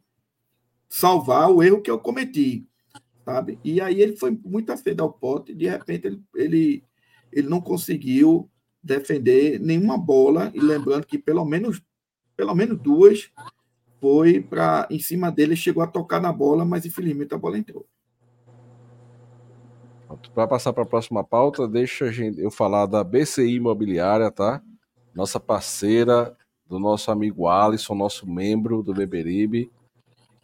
salvar 0.89 1.51
o 1.51 1.63
erro 1.63 1.81
que 1.81 1.91
eu 1.91 1.99
cometi. 1.99 2.67
Sabe? 3.25 3.59
E 3.63 3.81
aí 3.81 4.01
ele 4.01 4.17
foi 4.17 4.37
muito 4.45 4.77
cedo 4.77 5.03
ao 5.03 5.13
pote, 5.13 5.55
de 5.55 5.69
repente 5.69 6.07
ele, 6.09 6.21
ele, 6.35 6.85
ele 7.33 7.49
não 7.49 7.61
conseguiu 7.61 8.51
defender 8.83 9.61
nenhuma 9.61 9.97
bola, 9.97 10.51
e 10.55 10.61
lembrando 10.61 11.07
que 11.07 11.19
pelo 11.19 11.45
menos, 11.45 11.81
pelo 12.37 12.55
menos 12.55 12.79
duas 12.79 13.31
foi 14.01 14.41
para 14.41 14.89
em 14.91 14.99
cima 14.99 15.31
dele, 15.31 15.55
chegou 15.55 15.83
a 15.83 15.87
tocar 15.87 16.21
na 16.21 16.33
bola, 16.33 16.65
mas 16.65 16.85
infelizmente 16.85 17.35
a 17.35 17.39
bola 17.39 17.59
entrou. 17.59 17.87
Para 20.35 20.47
passar 20.47 20.73
para 20.73 20.83
a 20.83 20.87
próxima 20.87 21.25
pauta, 21.25 21.67
deixa 21.67 22.07
eu 22.37 22.51
falar 22.51 22.87
da 22.87 23.03
BCI 23.03 23.55
Imobiliária, 23.55 24.31
tá? 24.31 24.63
Nossa 25.15 25.41
parceira, 25.41 26.37
do 26.67 26.79
nosso 26.79 27.11
amigo 27.11 27.49
Alisson, 27.49 27.95
nosso 27.95 28.29
membro 28.29 28.83
do 28.83 28.95
Beberibe, 28.95 29.71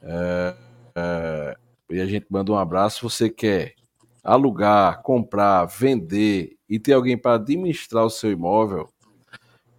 É, 0.01 0.57
é, 0.95 1.57
e 1.91 2.01
a 2.01 2.07
gente 2.07 2.27
manda 2.31 2.53
um 2.53 2.57
abraço. 2.57 3.09
Você 3.09 3.29
quer 3.29 3.75
alugar, 4.23 5.03
comprar, 5.03 5.65
vender 5.65 6.58
e 6.69 6.79
ter 6.79 6.93
alguém 6.93 7.17
para 7.17 7.37
administrar 7.37 8.05
o 8.05 8.11
seu 8.11 8.31
imóvel? 8.31 8.89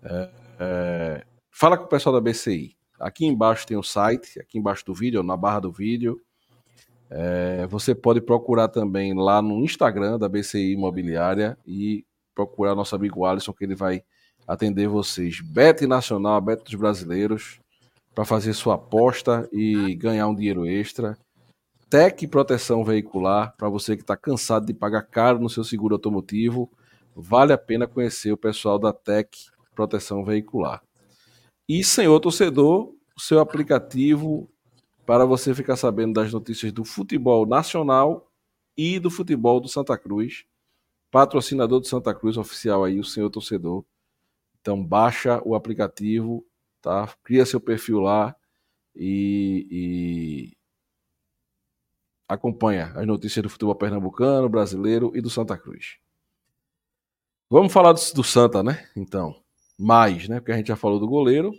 É, 0.04 0.30
é, 0.60 1.26
fala 1.52 1.78
com 1.78 1.86
o 1.86 1.90
pessoal 1.90 2.14
da 2.14 2.22
BCI. 2.22 2.76
Aqui 3.00 3.26
embaixo 3.26 3.66
tem 3.66 3.78
o 3.78 3.84
site, 3.84 4.40
aqui 4.40 4.58
embaixo 4.58 4.86
do 4.86 4.94
vídeo, 4.94 5.24
na 5.24 5.38
barra 5.38 5.62
do 5.62 5.72
vídeo. 5.72 6.20
É, 7.10 7.66
você 7.68 7.96
pode 7.96 8.22
procurar 8.22 8.68
também 8.68 9.14
lá 9.14 9.42
no 9.42 9.64
Instagram 9.64 10.20
da 10.20 10.30
BCI 10.30 10.74
Imobiliária 10.74 11.58
e 11.66 12.06
procurar 12.36 12.76
nosso 12.76 12.96
amigo 12.96 13.26
Alisson, 13.26 13.54
que 13.54 13.64
ele 13.64 13.76
vai 13.76 14.04
atender 14.48 14.88
vocês. 14.88 15.42
Bet 15.42 15.86
Nacional, 15.88 16.42
Bet 16.42 16.64
dos 16.64 16.76
Brasileiros, 16.76 17.60
para 18.14 18.26
fazer 18.26 18.54
sua 18.54 18.76
aposta 18.76 19.48
e 19.52 19.96
ganhar 19.96 20.28
um 20.28 20.36
dinheiro 20.36 20.66
extra. 20.66 21.18
Tec 21.90 22.28
Proteção 22.28 22.84
Veicular, 22.84 23.56
para 23.58 23.70
você 23.70 23.96
que 23.96 24.04
está 24.04 24.16
cansado 24.16 24.66
de 24.66 24.74
pagar 24.74 25.02
caro 25.04 25.40
no 25.40 25.50
seu 25.50 25.64
seguro 25.64 25.96
automotivo, 25.96 26.70
vale 27.20 27.54
a 27.54 27.58
pena 27.58 27.88
conhecer 27.88 28.32
o 28.32 28.38
pessoal 28.38 28.80
da 28.80 28.94
Tec 28.94 29.36
Proteção 29.76 30.24
Veicular. 30.24 30.82
E, 31.68 31.84
senhor 31.84 32.20
torcedor, 32.20 32.94
o 33.16 33.22
seu 33.22 33.40
aplicativo 33.40 34.50
para 35.06 35.26
você 35.26 35.54
ficar 35.56 35.76
sabendo 35.76 36.14
das 36.14 36.32
notícias 36.32 36.72
do 36.72 36.86
futebol 36.86 37.46
nacional 37.46 38.32
e 38.78 39.00
do 39.00 39.10
futebol 39.10 39.60
do 39.60 39.68
Santa 39.68 39.98
Cruz. 39.98 40.46
Patrocinador 41.12 41.80
do 41.80 41.88
Santa 41.88 42.14
Cruz 42.14 42.38
oficial 42.38 42.84
aí, 42.84 43.00
o 43.00 43.04
senhor 43.04 43.30
torcedor. 43.30 43.84
Então 44.62 44.84
baixa 44.84 45.42
o 45.44 45.56
aplicativo, 45.56 46.46
tá? 46.82 47.12
Cria 47.24 47.46
seu 47.46 47.60
perfil 47.60 48.00
lá 48.00 48.36
e, 48.96 49.68
e 49.72 50.58
acompanha 52.28 52.92
as 52.96 53.08
notícias 53.08 53.42
do 53.42 53.50
futebol 53.50 53.76
pernambucano, 53.76 54.48
brasileiro 54.48 55.12
e 55.16 55.22
do 55.22 55.30
Santa 55.30 55.58
Cruz. 55.58 55.98
Vamos 57.52 57.74
falar 57.74 57.94
do, 57.94 58.14
do 58.14 58.24
Santa, 58.24 58.62
né? 58.62 58.88
Então, 58.96 59.42
mais, 59.76 60.30
né? 60.30 60.40
Porque 60.40 60.52
a 60.52 60.58
gente 60.58 60.68
já 60.68 60.76
falou 60.76 61.00
do 61.00 61.08
goleiro. 61.08 61.52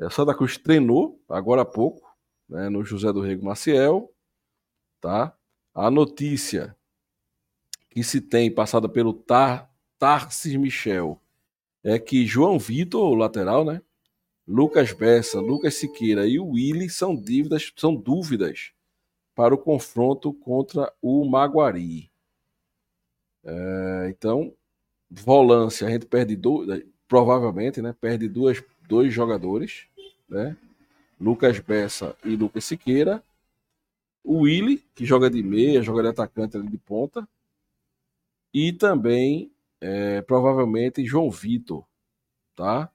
É, 0.00 0.08
Santa 0.08 0.34
Cruz 0.34 0.56
treinou 0.56 1.20
agora 1.28 1.60
há 1.60 1.64
pouco, 1.64 2.10
né, 2.48 2.70
no 2.70 2.82
José 2.82 3.12
do 3.12 3.20
Rego 3.20 3.44
Maciel, 3.44 4.10
tá? 4.98 5.36
A 5.74 5.90
notícia 5.90 6.74
que 7.90 8.02
se 8.02 8.18
tem 8.20 8.50
passada 8.50 8.88
pelo 8.88 9.12
Tar, 9.12 9.70
Tarsis 9.98 10.56
Michel 10.56 11.20
é 11.84 11.98
que 11.98 12.26
João 12.26 12.58
Vitor, 12.58 13.10
o 13.10 13.14
lateral, 13.14 13.62
né? 13.62 13.82
Lucas 14.48 14.92
Bessa, 14.92 15.38
Lucas 15.38 15.74
Siqueira 15.74 16.26
e 16.26 16.38
o 16.38 16.52
Willi 16.52 16.88
são 16.88 17.14
dívidas, 17.14 17.70
são 17.76 17.94
dúvidas 17.94 18.72
para 19.34 19.54
o 19.54 19.58
confronto 19.58 20.32
contra 20.32 20.90
o 21.02 21.28
Maguari. 21.28 22.10
É, 23.44 24.08
então, 24.08 24.54
volância, 25.10 25.86
a 25.86 25.90
gente 25.90 26.06
perde 26.06 26.36
dois, 26.36 26.84
provavelmente, 27.08 27.82
né? 27.82 27.92
Perde 28.00 28.28
duas, 28.28 28.62
dois 28.88 29.12
jogadores, 29.12 29.86
né? 30.28 30.56
Lucas 31.20 31.58
Bessa 31.58 32.16
e 32.24 32.36
Lucas 32.36 32.64
Siqueira. 32.64 33.22
O 34.22 34.42
Willi, 34.42 34.78
que 34.94 35.04
joga 35.04 35.28
de 35.30 35.42
meia, 35.42 35.82
joga 35.82 36.02
de 36.02 36.08
atacante 36.08 36.56
ali 36.56 36.68
de 36.68 36.78
ponta. 36.78 37.28
E 38.52 38.72
também, 38.72 39.52
é, 39.80 40.22
provavelmente, 40.22 41.04
João 41.04 41.30
Vitor, 41.30 41.84
tá? 42.54 42.90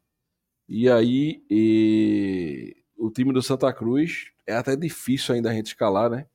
E 0.68 0.90
aí, 0.90 1.44
e... 1.50 2.76
o 2.98 3.12
time 3.12 3.32
do 3.34 3.42
Santa 3.42 3.72
Cruz 3.74 4.32
é 4.48 4.56
até 4.56 4.76
difícil 4.76 5.36
ainda 5.36 5.50
a 5.52 5.54
gente 5.54 5.68
escalar, 5.68 6.10
né? 6.10 6.28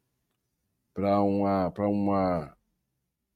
Para 0.94 1.20
uma, 1.22 1.70
para 1.70 1.88
uma, 1.88 2.56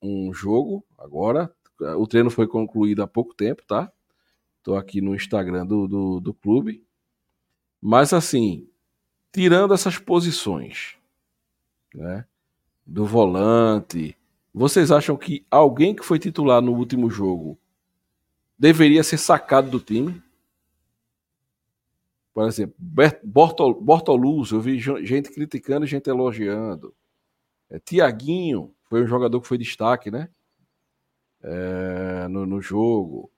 um 0.02 0.32
jogo 0.32 0.84
agora. 0.98 1.54
O 1.80 2.06
treino 2.06 2.30
foi 2.30 2.46
concluído 2.46 3.02
há 3.02 3.06
pouco 3.06 3.34
tempo, 3.34 3.62
tá? 3.66 3.90
Estou 4.58 4.76
aqui 4.76 5.00
no 5.00 5.14
Instagram 5.14 5.66
do, 5.66 5.86
do, 5.86 6.20
do 6.20 6.34
clube. 6.34 6.84
Mas 7.80 8.12
assim, 8.12 8.68
tirando 9.32 9.74
essas 9.74 9.98
posições, 9.98 10.96
né, 11.94 12.24
do 12.86 13.04
volante, 13.04 14.16
vocês 14.52 14.90
acham 14.90 15.16
que 15.16 15.44
alguém 15.50 15.94
que 15.94 16.04
foi 16.04 16.18
titular 16.18 16.62
no 16.62 16.72
último 16.72 17.10
jogo 17.10 17.58
deveria 18.58 19.02
ser 19.02 19.18
sacado 19.18 19.68
do 19.68 19.80
time? 19.80 20.22
Por 22.32 22.48
exemplo, 22.48 22.74
Bortoluz, 23.22 24.50
eu 24.50 24.60
vi 24.60 24.78
gente 24.78 25.30
criticando 25.30 25.84
e 25.84 25.88
gente 25.88 26.08
elogiando. 26.08 26.94
É, 27.70 27.78
Tiaguinho 27.78 28.74
foi 28.88 29.04
um 29.04 29.06
jogador 29.06 29.40
que 29.40 29.46
foi 29.46 29.58
destaque, 29.58 30.10
né? 30.10 30.28
É, 31.46 32.26
no, 32.28 32.46
no, 32.46 32.60
jogo. 32.60 33.30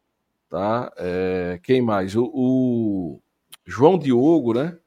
Tá? 0.48 0.92
É, 0.96 1.58
quem 1.62 1.82
mais? 1.82 2.14
O, 2.14 2.30
o, 2.32 3.20
João 3.64 3.98
Diogo, 3.98 4.54
né? 4.54 4.78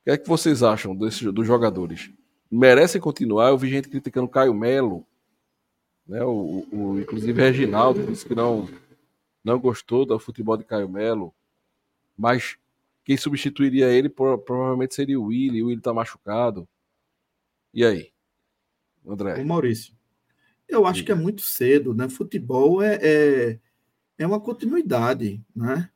O 0.00 0.04
que 0.04 0.10
é 0.10 0.16
que 0.16 0.26
vocês 0.26 0.62
acham 0.62 0.96
desses, 0.96 1.30
dos 1.32 1.46
jogadores? 1.46 2.10
Merecem 2.50 2.98
continuar? 2.98 3.50
Eu 3.50 3.58
vi 3.58 3.68
gente 3.68 3.90
criticando 3.90 4.26
Caio 4.26 4.54
Melo, 4.54 5.06
né? 6.06 6.24
O, 6.24 6.66
o, 6.72 6.98
inclusive 6.98 7.40
Reginaldo 7.40 8.06
disse 8.06 8.24
que 8.24 8.34
não, 8.34 8.66
não 9.44 9.58
gostou 9.58 10.06
do 10.06 10.18
futebol 10.18 10.56
de 10.56 10.64
Caio 10.64 10.88
Melo, 10.88 11.34
mas 12.16 12.56
quem 13.04 13.18
substituiria 13.18 13.88
ele 13.88 14.08
provavelmente 14.08 14.94
seria 14.94 15.20
o 15.20 15.24
Willi. 15.24 15.62
O 15.62 15.66
Willi 15.66 15.82
tá 15.82 15.92
machucado. 15.92 16.66
E 17.74 17.84
aí, 17.84 18.10
André? 19.06 19.42
O 19.42 19.46
Maurício. 19.46 19.97
Eu 20.68 20.86
acho 20.86 21.04
que 21.04 21.10
é 21.10 21.14
muito 21.14 21.42
cedo, 21.42 21.94
né? 21.94 22.08
Futebol 22.08 22.82
é, 22.82 22.98
é, 23.00 23.58
é 24.18 24.26
uma 24.26 24.40
continuidade, 24.40 25.42
né? 25.56 25.90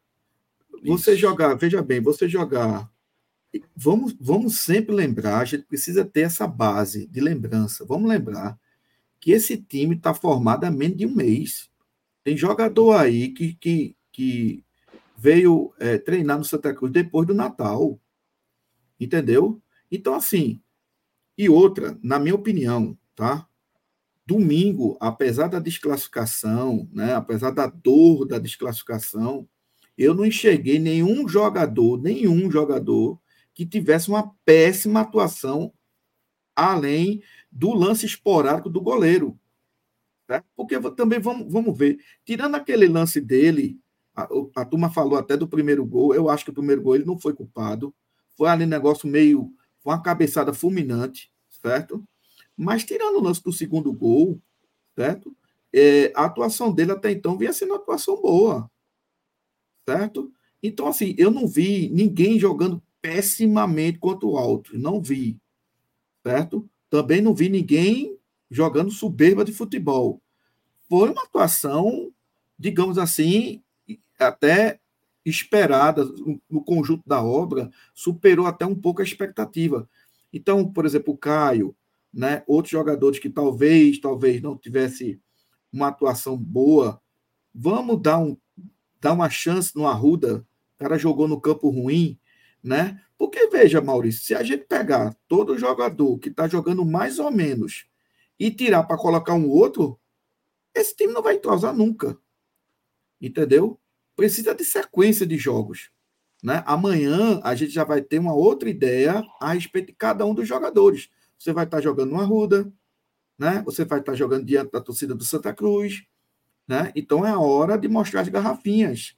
Você 0.84 1.12
Isso. 1.12 1.20
jogar, 1.20 1.54
veja 1.54 1.82
bem, 1.82 2.00
você 2.00 2.28
jogar. 2.28 2.90
Vamos, 3.76 4.16
vamos 4.18 4.60
sempre 4.62 4.94
lembrar, 4.94 5.40
a 5.40 5.44
gente 5.44 5.64
precisa 5.64 6.04
ter 6.04 6.22
essa 6.22 6.46
base 6.46 7.06
de 7.06 7.20
lembrança. 7.20 7.84
Vamos 7.84 8.08
lembrar 8.08 8.58
que 9.20 9.30
esse 9.30 9.56
time 9.56 9.94
está 9.94 10.14
formado 10.14 10.64
há 10.64 10.70
menos 10.70 10.96
de 10.96 11.06
um 11.06 11.14
mês. 11.14 11.70
Tem 12.24 12.36
jogador 12.36 12.94
aí 12.94 13.28
que, 13.28 13.54
que, 13.54 13.94
que 14.10 14.64
veio 15.16 15.72
é, 15.78 15.98
treinar 15.98 16.38
no 16.38 16.44
Santa 16.44 16.74
Cruz 16.74 16.90
depois 16.90 17.26
do 17.26 17.34
Natal. 17.34 18.00
Entendeu? 18.98 19.62
Então, 19.90 20.14
assim. 20.14 20.60
E 21.36 21.48
outra, 21.48 21.98
na 22.02 22.18
minha 22.18 22.34
opinião, 22.34 22.96
tá? 23.14 23.46
Domingo, 24.24 24.96
apesar 25.00 25.48
da 25.48 25.58
desclassificação, 25.58 26.88
né, 26.92 27.14
apesar 27.14 27.50
da 27.50 27.66
dor 27.66 28.24
da 28.24 28.38
desclassificação, 28.38 29.48
eu 29.98 30.14
não 30.14 30.24
enxerguei 30.24 30.78
nenhum 30.78 31.28
jogador, 31.28 32.00
nenhum 32.00 32.50
jogador 32.50 33.20
que 33.54 33.66
tivesse 33.66 34.08
uma 34.08 34.34
péssima 34.44 35.00
atuação 35.00 35.72
além 36.54 37.22
do 37.50 37.74
lance 37.74 38.06
esporádico 38.06 38.70
do 38.70 38.80
goleiro. 38.80 39.38
Né? 40.28 40.42
Porque 40.56 40.78
também 40.92 41.18
vamos, 41.18 41.52
vamos 41.52 41.76
ver, 41.76 41.98
tirando 42.24 42.54
aquele 42.54 42.88
lance 42.88 43.20
dele, 43.20 43.78
a, 44.14 44.28
a, 44.56 44.64
turma 44.64 44.90
falou 44.90 45.18
até 45.18 45.36
do 45.36 45.48
primeiro 45.48 45.84
gol, 45.84 46.14
eu 46.14 46.28
acho 46.28 46.44
que 46.44 46.50
o 46.50 46.54
primeiro 46.54 46.82
gol 46.82 46.94
ele 46.94 47.04
não 47.04 47.18
foi 47.18 47.34
culpado, 47.34 47.94
foi 48.36 48.48
ali 48.48 48.64
um 48.64 48.68
negócio 48.68 49.08
meio, 49.08 49.52
foi 49.80 49.92
uma 49.92 50.02
cabeçada 50.02 50.52
fulminante, 50.52 51.30
certo? 51.50 52.02
Mas 52.62 52.84
tirando 52.84 53.16
o 53.16 53.22
lance 53.22 53.42
do 53.42 53.52
segundo 53.52 53.92
gol, 53.92 54.40
certo? 54.96 55.34
É, 55.72 56.12
a 56.14 56.24
atuação 56.24 56.72
dele 56.72 56.92
até 56.92 57.10
então 57.10 57.38
vinha 57.38 57.52
sendo 57.52 57.70
uma 57.70 57.78
atuação 57.78 58.20
boa 58.20 58.70
certo? 59.88 60.32
Então, 60.62 60.86
assim, 60.86 61.14
eu 61.18 61.30
não 61.30 61.46
vi 61.46 61.88
ninguém 61.90 62.38
jogando 62.38 62.82
pessimamente 63.00 63.98
contra 63.98 64.26
o 64.26 64.36
Alto, 64.36 64.78
não 64.78 65.00
vi, 65.00 65.38
certo? 66.24 66.68
Também 66.88 67.20
não 67.20 67.34
vi 67.34 67.48
ninguém 67.48 68.16
jogando 68.50 68.90
soberba 68.90 69.44
de 69.44 69.52
futebol. 69.52 70.22
Foi 70.88 71.10
uma 71.10 71.22
atuação, 71.22 72.12
digamos 72.58 72.98
assim, 72.98 73.62
até 74.18 74.78
esperada 75.24 76.04
no 76.48 76.62
conjunto 76.62 77.02
da 77.06 77.22
obra, 77.22 77.70
superou 77.94 78.46
até 78.46 78.66
um 78.66 78.74
pouco 78.74 79.00
a 79.00 79.04
expectativa. 79.04 79.88
Então, 80.32 80.70
por 80.70 80.84
exemplo, 80.84 81.14
o 81.14 81.18
Caio, 81.18 81.74
né, 82.12 82.42
outros 82.46 82.70
jogadores 82.70 83.18
que 83.18 83.30
talvez, 83.30 83.98
talvez 83.98 84.42
não 84.42 84.56
tivesse 84.56 85.20
uma 85.72 85.88
atuação 85.88 86.36
boa, 86.36 87.00
vamos 87.54 88.00
dar 88.00 88.18
um 88.18 88.36
dar 89.00 89.12
uma 89.12 89.28
chance 89.28 89.74
no 89.74 89.86
Arruda, 89.88 90.46
o 90.76 90.78
cara 90.78 90.96
jogou 90.96 91.26
no 91.26 91.40
campo 91.40 91.68
ruim, 91.68 92.16
né? 92.62 93.02
Porque 93.18 93.48
veja, 93.48 93.80
Maurício, 93.80 94.22
se 94.22 94.34
a 94.34 94.44
gente 94.44 94.64
pegar 94.64 95.16
todo 95.26 95.58
jogador 95.58 96.18
que 96.20 96.28
está 96.28 96.46
jogando 96.46 96.84
mais 96.84 97.18
ou 97.18 97.30
menos 97.30 97.86
e 98.38 98.48
tirar 98.48 98.84
para 98.84 98.96
colocar 98.96 99.34
um 99.34 99.48
outro, 99.48 99.98
esse 100.72 100.94
time 100.94 101.12
não 101.12 101.22
vai 101.22 101.34
entrosar 101.34 101.74
nunca. 101.74 102.16
Entendeu? 103.20 103.78
Precisa 104.14 104.54
de 104.54 104.64
sequência 104.64 105.26
de 105.26 105.36
jogos. 105.36 105.90
Né? 106.42 106.62
Amanhã 106.66 107.40
a 107.44 107.54
gente 107.54 107.72
já 107.72 107.84
vai 107.84 108.02
ter 108.02 108.18
uma 108.18 108.34
outra 108.34 108.68
ideia 108.68 109.22
a 109.40 109.52
respeito 109.52 109.88
de 109.88 109.92
cada 109.94 110.24
um 110.26 110.34
dos 110.34 110.46
jogadores. 110.46 111.08
Você 111.42 111.52
vai 111.52 111.64
estar 111.64 111.80
jogando 111.80 112.12
no 112.12 112.20
Arruda, 112.20 112.72
né? 113.36 113.62
você 113.64 113.84
vai 113.84 113.98
estar 113.98 114.14
jogando 114.14 114.44
diante 114.44 114.70
da 114.70 114.80
torcida 114.80 115.12
do 115.12 115.24
Santa 115.24 115.52
Cruz. 115.52 116.04
Né? 116.68 116.92
Então 116.94 117.26
é 117.26 117.30
a 117.30 117.40
hora 117.40 117.76
de 117.76 117.88
mostrar 117.88 118.20
as 118.20 118.28
garrafinhas. 118.28 119.16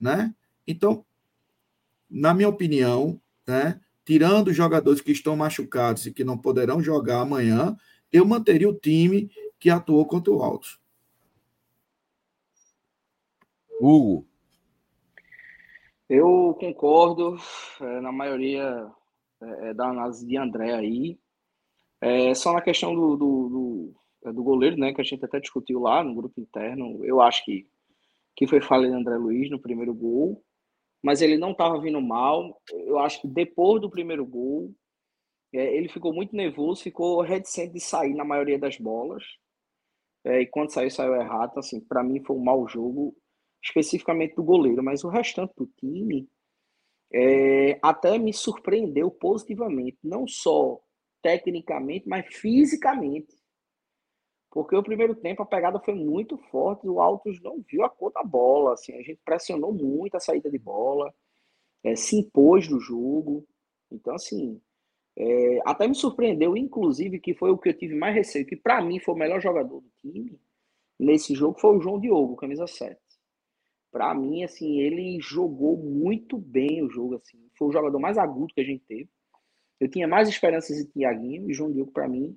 Né? 0.00 0.34
Então, 0.66 1.04
na 2.08 2.32
minha 2.32 2.48
opinião, 2.48 3.20
né, 3.46 3.78
tirando 4.06 4.48
os 4.48 4.56
jogadores 4.56 5.02
que 5.02 5.12
estão 5.12 5.36
machucados 5.36 6.06
e 6.06 6.14
que 6.14 6.24
não 6.24 6.38
poderão 6.38 6.82
jogar 6.82 7.20
amanhã, 7.20 7.76
eu 8.10 8.24
manteria 8.24 8.70
o 8.70 8.74
time 8.74 9.30
que 9.60 9.68
atuou 9.68 10.06
contra 10.06 10.32
o 10.32 10.42
Altos. 10.42 10.80
Hugo. 13.78 14.26
Eu 16.08 16.56
concordo 16.58 17.36
é, 17.82 18.00
na 18.00 18.10
maioria 18.10 18.90
é, 19.42 19.68
é, 19.68 19.74
da 19.74 19.90
análise 19.90 20.26
de 20.26 20.38
André 20.38 20.72
aí. 20.72 21.18
É, 22.00 22.34
só 22.34 22.52
na 22.52 22.60
questão 22.60 22.94
do, 22.94 23.16
do, 23.16 23.48
do, 23.48 23.94
é, 24.26 24.32
do, 24.32 24.42
goleiro, 24.42 24.76
né, 24.76 24.92
que 24.92 25.00
a 25.00 25.04
gente 25.04 25.24
até 25.24 25.40
discutiu 25.40 25.80
lá 25.80 26.04
no 26.04 26.14
grupo 26.14 26.40
interno, 26.40 27.04
eu 27.04 27.20
acho 27.20 27.44
que, 27.44 27.66
que 28.36 28.46
foi 28.46 28.60
falha 28.60 28.88
de 28.88 28.94
André 28.94 29.16
Luiz 29.16 29.50
no 29.50 29.60
primeiro 29.60 29.94
gol, 29.94 30.42
mas 31.02 31.22
ele 31.22 31.36
não 31.36 31.52
estava 31.52 31.80
vindo 31.80 32.00
mal. 32.00 32.60
Eu 32.72 32.98
acho 32.98 33.20
que 33.20 33.28
depois 33.28 33.80
do 33.80 33.90
primeiro 33.90 34.26
gol, 34.26 34.74
é, 35.54 35.76
ele 35.76 35.88
ficou 35.88 36.12
muito 36.12 36.34
nervoso, 36.34 36.82
ficou 36.82 37.20
reticente 37.22 37.74
de 37.74 37.80
sair 37.80 38.14
na 38.14 38.24
maioria 38.24 38.58
das 38.58 38.76
bolas. 38.76 39.24
É, 40.24 40.40
e 40.40 40.46
quando 40.46 40.72
saiu, 40.72 40.90
saiu 40.90 41.14
errado. 41.14 41.50
Então, 41.50 41.60
assim, 41.60 41.80
para 41.80 42.02
mim 42.02 42.22
foi 42.24 42.36
um 42.36 42.42
mau 42.42 42.66
jogo 42.68 43.16
especificamente 43.62 44.34
do 44.34 44.44
goleiro, 44.44 44.82
mas 44.82 45.04
o 45.04 45.08
restante 45.08 45.52
do 45.56 45.66
time 45.78 46.28
é, 47.12 47.78
até 47.82 48.18
me 48.18 48.32
surpreendeu 48.32 49.10
positivamente, 49.10 49.98
não 50.02 50.26
só 50.26 50.80
tecnicamente, 51.26 52.08
mas 52.08 52.24
fisicamente. 52.32 53.36
Porque 54.48 54.76
o 54.76 54.82
primeiro 54.82 55.12
tempo 55.12 55.42
a 55.42 55.46
pegada 55.46 55.80
foi 55.80 55.92
muito 55.92 56.38
forte, 56.38 56.88
o 56.88 57.00
Altos 57.00 57.42
não 57.42 57.60
viu 57.68 57.84
a 57.84 57.90
cor 57.90 58.12
da 58.12 58.22
bola, 58.22 58.74
assim, 58.74 58.94
a 58.94 59.02
gente 59.02 59.20
pressionou 59.24 59.72
muito 59.72 60.16
a 60.16 60.20
saída 60.20 60.48
de 60.48 60.56
bola, 60.56 61.12
é, 61.82 61.96
se 61.96 62.16
impôs 62.16 62.68
no 62.68 62.78
jogo. 62.78 63.44
Então, 63.90 64.14
assim, 64.14 64.60
é, 65.18 65.60
até 65.64 65.88
me 65.88 65.94
surpreendeu, 65.96 66.56
inclusive, 66.56 67.18
que 67.18 67.34
foi 67.34 67.50
o 67.50 67.58
que 67.58 67.70
eu 67.70 67.76
tive 67.76 67.96
mais 67.96 68.14
receio, 68.14 68.46
que 68.46 68.54
para 68.56 68.80
mim 68.80 69.00
foi 69.00 69.14
o 69.14 69.18
melhor 69.18 69.40
jogador 69.40 69.80
do 69.80 69.90
time 70.00 70.38
nesse 70.96 71.34
jogo, 71.34 71.58
foi 71.58 71.76
o 71.76 71.80
João 71.80 71.98
Diogo, 71.98 72.36
camisa 72.36 72.68
7 72.68 72.96
para 73.90 74.14
mim, 74.14 74.44
assim, 74.44 74.78
ele 74.78 75.18
jogou 75.22 75.74
muito 75.78 76.36
bem 76.36 76.84
o 76.84 76.90
jogo, 76.90 77.14
assim. 77.14 77.38
Foi 77.56 77.68
o 77.68 77.72
jogador 77.72 77.98
mais 77.98 78.18
agudo 78.18 78.52
que 78.52 78.60
a 78.60 78.64
gente 78.64 78.84
teve. 78.84 79.08
Eu 79.80 79.88
tinha 79.88 80.08
mais 80.08 80.28
esperanças 80.28 80.78
em 80.78 80.86
Tiaguinho 80.86 81.50
e 81.50 81.54
João 81.54 81.72
Diogo, 81.72 81.92
para 81.92 82.08
mim, 82.08 82.36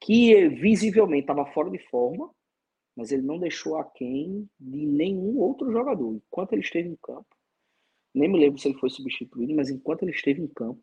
que 0.00 0.48
visivelmente 0.48 1.22
estava 1.22 1.46
fora 1.46 1.70
de 1.70 1.78
forma, 1.78 2.30
mas 2.96 3.12
ele 3.12 3.22
não 3.22 3.38
deixou 3.38 3.76
a 3.76 3.84
quem 3.84 4.48
de 4.58 4.86
nenhum 4.86 5.38
outro 5.38 5.70
jogador. 5.70 6.14
Enquanto 6.14 6.52
ele 6.52 6.62
esteve 6.62 6.88
em 6.88 6.96
campo, 6.96 7.26
nem 8.14 8.28
me 8.28 8.38
lembro 8.38 8.58
se 8.58 8.68
ele 8.68 8.78
foi 8.78 8.90
substituído, 8.90 9.54
mas 9.54 9.70
enquanto 9.70 10.02
ele 10.02 10.10
esteve 10.10 10.42
em 10.42 10.48
campo, 10.48 10.82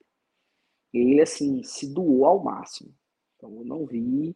ele, 0.93 1.21
assim, 1.21 1.61
se 1.63 1.93
doou 1.93 2.25
ao 2.25 2.43
máximo. 2.43 2.93
Então, 3.35 3.55
eu 3.57 3.65
não 3.65 3.85
vi 3.85 4.35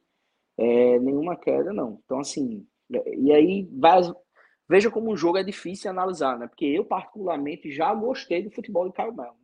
é, 0.58 1.00
nenhuma 1.00 1.36
queda, 1.36 1.74
não. 1.74 2.00
Então, 2.06 2.20
assim, 2.20 2.68
e 3.18 3.32
aí 3.32 3.68
Veja 4.70 4.90
como 4.90 5.12
um 5.12 5.18
jogo 5.18 5.38
é 5.38 5.44
difícil 5.44 5.90
analisar, 5.90 6.40
né? 6.40 6.48
Porque 6.48 6.66
eu, 6.66 6.86
particularmente, 6.86 7.72
já 7.72 7.94
gostei 7.94 8.42
do 8.42 8.52
futebol 8.52 8.88
de 8.88 8.94
Caio 8.96 9.14
Melo. 9.14 9.36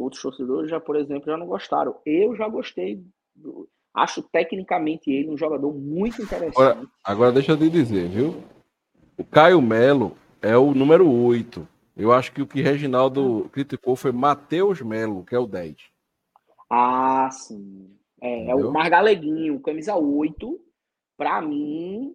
Outros 0.00 0.22
torcedores, 0.22 0.70
já, 0.70 0.80
por 0.80 0.96
exemplo, 0.96 1.26
já 1.26 1.36
não 1.36 1.46
gostaram. 1.46 1.96
Eu 2.06 2.34
já 2.34 2.48
gostei. 2.48 3.04
Do... 3.34 3.68
Acho 3.92 4.22
tecnicamente 4.22 5.10
ele 5.10 5.30
um 5.30 5.36
jogador 5.36 5.72
muito 5.74 6.22
interessante. 6.22 6.56
Agora, 6.56 6.86
agora 7.04 7.32
deixa 7.32 7.52
eu 7.52 7.58
te 7.58 7.68
dizer, 7.68 8.08
viu? 8.08 8.42
O 9.18 9.24
Caio 9.24 9.60
Melo 9.60 10.16
é 10.40 10.56
o 10.56 10.72
número 10.72 11.10
8. 11.10 11.66
Eu 11.96 12.12
acho 12.12 12.32
que 12.32 12.40
o 12.40 12.46
que 12.46 12.62
Reginaldo 12.62 13.50
criticou 13.52 13.94
foi 13.94 14.12
Matheus 14.12 14.80
Melo, 14.80 15.24
que 15.24 15.34
é 15.34 15.38
o 15.38 15.46
10. 15.46 15.76
Ah, 16.70 17.28
sim. 17.30 17.90
É, 18.22 18.50
é 18.50 18.54
o 18.54 18.72
Margaleguinho, 18.72 19.60
camisa 19.60 19.96
8. 19.96 20.58
Para 21.16 21.42
mim, 21.42 22.14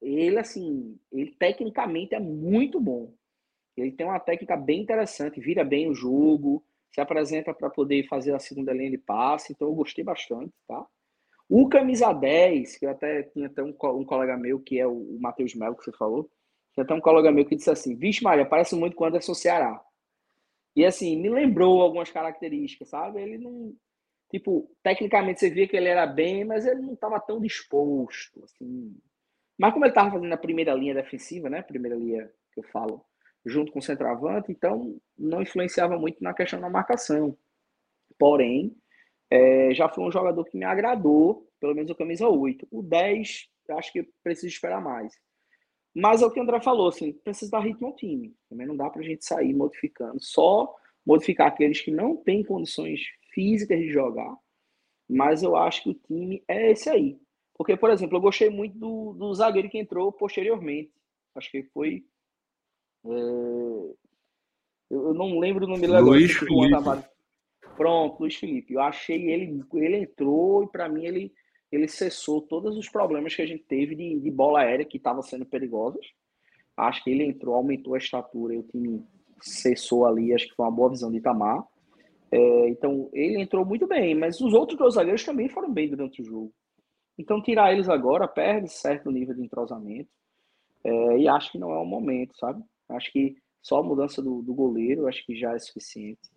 ele, 0.00 0.38
assim, 0.38 0.96
ele 1.12 1.32
tecnicamente 1.32 2.14
é 2.14 2.20
muito 2.20 2.80
bom. 2.80 3.12
Ele 3.76 3.92
tem 3.92 4.06
uma 4.06 4.20
técnica 4.20 4.56
bem 4.56 4.80
interessante, 4.80 5.40
vira 5.40 5.64
bem 5.64 5.90
o 5.90 5.94
jogo, 5.94 6.64
se 6.90 7.00
apresenta 7.00 7.52
para 7.52 7.70
poder 7.70 8.06
fazer 8.08 8.34
a 8.34 8.38
segunda 8.38 8.72
linha 8.72 8.90
de 8.90 8.98
passe, 8.98 9.52
então 9.52 9.68
eu 9.68 9.74
gostei 9.74 10.04
bastante, 10.04 10.52
tá? 10.66 10.84
O 11.48 11.68
camisa 11.68 12.12
10, 12.12 12.78
que 12.78 12.86
eu 12.86 12.90
até 12.90 13.22
tinha 13.24 13.46
até 13.46 13.62
um, 13.62 13.68
um 13.68 14.04
colega 14.04 14.36
meu, 14.36 14.58
que 14.58 14.78
é 14.80 14.86
o, 14.86 14.92
o 14.92 15.20
Matheus 15.20 15.54
Melo, 15.54 15.76
que 15.76 15.84
você 15.84 15.92
falou, 15.92 16.28
tinha 16.72 16.84
até 16.84 16.94
um 16.94 17.00
colega 17.00 17.30
meu 17.30 17.44
que 17.44 17.56
disse 17.56 17.70
assim, 17.70 17.94
vixe 17.96 18.22
Maria, 18.22 18.44
parece 18.44 18.74
muito 18.74 18.96
com 18.96 19.04
o 19.04 19.06
Anderson 19.06 19.34
Ceará. 19.34 19.80
E 20.74 20.84
assim, 20.84 21.16
me 21.20 21.28
lembrou 21.28 21.80
algumas 21.80 22.10
características, 22.10 22.88
sabe? 22.88 23.22
Ele 23.22 23.38
não, 23.38 23.74
tipo, 24.30 24.70
tecnicamente 24.82 25.40
você 25.40 25.48
via 25.48 25.68
que 25.68 25.76
ele 25.76 25.88
era 25.88 26.06
bem, 26.06 26.44
mas 26.44 26.66
ele 26.66 26.80
não 26.80 26.94
estava 26.94 27.20
tão 27.20 27.40
disposto, 27.40 28.44
assim, 28.44 28.94
mas 29.58 29.72
como 29.72 29.84
ele 29.84 29.92
estava 29.92 30.10
fazendo 30.10 30.32
a 30.32 30.36
primeira 30.36 30.74
linha 30.74 30.94
defensiva, 30.94 31.48
né? 31.48 31.62
Primeira 31.62 31.96
linha 31.96 32.30
que 32.52 32.60
eu 32.60 32.64
falo, 32.64 33.04
junto 33.46 33.70
com 33.70 33.78
o 33.78 33.82
centroavante, 33.82 34.50
então 34.50 35.00
não 35.16 35.40
influenciava 35.40 35.96
muito 35.96 36.22
na 36.22 36.34
questão 36.34 36.60
da 36.60 36.68
marcação. 36.68 37.38
Porém, 38.18 38.76
é, 39.30 39.72
já 39.72 39.88
foi 39.88 40.04
um 40.04 40.10
jogador 40.10 40.44
que 40.44 40.56
me 40.56 40.64
agradou, 40.64 41.48
pelo 41.60 41.74
menos 41.74 41.90
o 41.90 41.94
camisa 41.94 42.28
8. 42.28 42.66
O 42.70 42.82
10, 42.82 43.48
eu 43.68 43.78
acho 43.78 43.92
que 43.92 44.02
preciso 44.22 44.48
esperar 44.48 44.82
mais. 44.82 45.14
Mas 45.94 46.20
é 46.20 46.26
o 46.26 46.30
que 46.30 46.40
o 46.40 46.42
André 46.42 46.60
falou, 46.60 46.88
assim, 46.88 47.12
precisa 47.12 47.50
dar 47.50 47.60
ritmo 47.60 47.86
ao 47.86 47.96
time. 47.96 48.34
Também 48.50 48.66
não 48.66 48.76
dá 48.76 48.90
para 48.90 49.00
a 49.00 49.04
gente 49.04 49.24
sair 49.24 49.54
modificando. 49.54 50.18
Só 50.20 50.74
modificar 51.06 51.46
aqueles 51.46 51.80
que 51.80 51.90
não 51.90 52.16
têm 52.16 52.44
condições 52.44 53.00
físicas 53.32 53.78
de 53.78 53.90
jogar. 53.90 54.36
Mas 55.08 55.42
eu 55.42 55.56
acho 55.56 55.84
que 55.84 55.90
o 55.90 55.94
time 55.94 56.42
é 56.48 56.72
esse 56.72 56.90
aí. 56.90 57.18
Porque, 57.54 57.76
por 57.76 57.90
exemplo, 57.90 58.16
eu 58.16 58.20
gostei 58.20 58.50
muito 58.50 58.76
do, 58.76 59.14
do 59.14 59.34
zagueiro 59.34 59.70
que 59.70 59.78
entrou 59.78 60.12
posteriormente. 60.12 60.92
Acho 61.34 61.50
que 61.50 61.62
foi. 61.62 62.04
É... 63.06 63.94
Eu, 64.90 65.14
não 65.14 65.38
lembro 65.38 65.64
o 65.64 65.68
nome 65.68 65.80
dele 65.80 65.98
Luiz 66.00 66.32
Felipe. 66.32 66.74
Pronto, 67.76 68.20
Luiz 68.20 68.36
Felipe. 68.36 68.74
Eu 68.74 68.80
achei 68.80 69.30
ele. 69.30 69.62
Ele 69.74 69.96
entrou 69.98 70.62
e, 70.62 70.68
para 70.68 70.88
mim, 70.88 71.04
ele, 71.04 71.32
ele 71.70 71.88
cessou 71.88 72.40
todos 72.40 72.76
os 72.76 72.88
problemas 72.88 73.34
que 73.34 73.42
a 73.42 73.46
gente 73.46 73.64
teve 73.64 73.94
de, 73.94 74.20
de 74.20 74.30
bola 74.30 74.60
aérea 74.60 74.84
que 74.84 74.96
estavam 74.96 75.22
sendo 75.22 75.44
perigosos. 75.44 76.06
Acho 76.76 77.02
que 77.02 77.10
ele 77.10 77.24
entrou, 77.24 77.54
aumentou 77.54 77.94
a 77.94 77.98
estatura 77.98 78.54
e 78.54 78.58
o 78.58 78.62
time 78.62 79.04
cessou 79.40 80.06
ali. 80.06 80.32
Acho 80.32 80.48
que 80.48 80.54
foi 80.54 80.64
uma 80.64 80.72
boa 80.72 80.90
visão 80.90 81.10
de 81.10 81.18
Itamar. 81.18 81.64
É, 82.30 82.68
então, 82.68 83.08
ele 83.12 83.40
entrou 83.40 83.64
muito 83.64 83.86
bem, 83.86 84.14
mas 84.14 84.40
os 84.40 84.52
outros 84.52 84.78
dois 84.78 84.94
zagueiros 84.94 85.24
também 85.24 85.48
foram 85.48 85.72
bem 85.72 85.88
durante 85.88 86.22
o 86.22 86.24
jogo. 86.24 86.52
Então, 87.18 87.42
tirar 87.42 87.72
eles 87.72 87.88
agora 87.88 88.28
perde 88.28 88.68
certo 88.68 89.10
nível 89.10 89.34
de 89.34 89.42
entrosamento. 89.42 90.10
É, 90.84 91.18
e 91.18 91.28
acho 91.28 91.52
que 91.52 91.58
não 91.58 91.72
é 91.72 91.78
o 91.78 91.84
momento, 91.84 92.36
sabe? 92.36 92.62
Acho 92.88 93.12
que 93.12 93.36
só 93.62 93.80
a 93.80 93.82
mudança 93.82 94.22
do, 94.22 94.42
do 94.42 94.54
goleiro 94.54 95.06
acho 95.06 95.24
que 95.26 95.38
já 95.38 95.52
é 95.54 95.58
suficiente. 95.58 96.30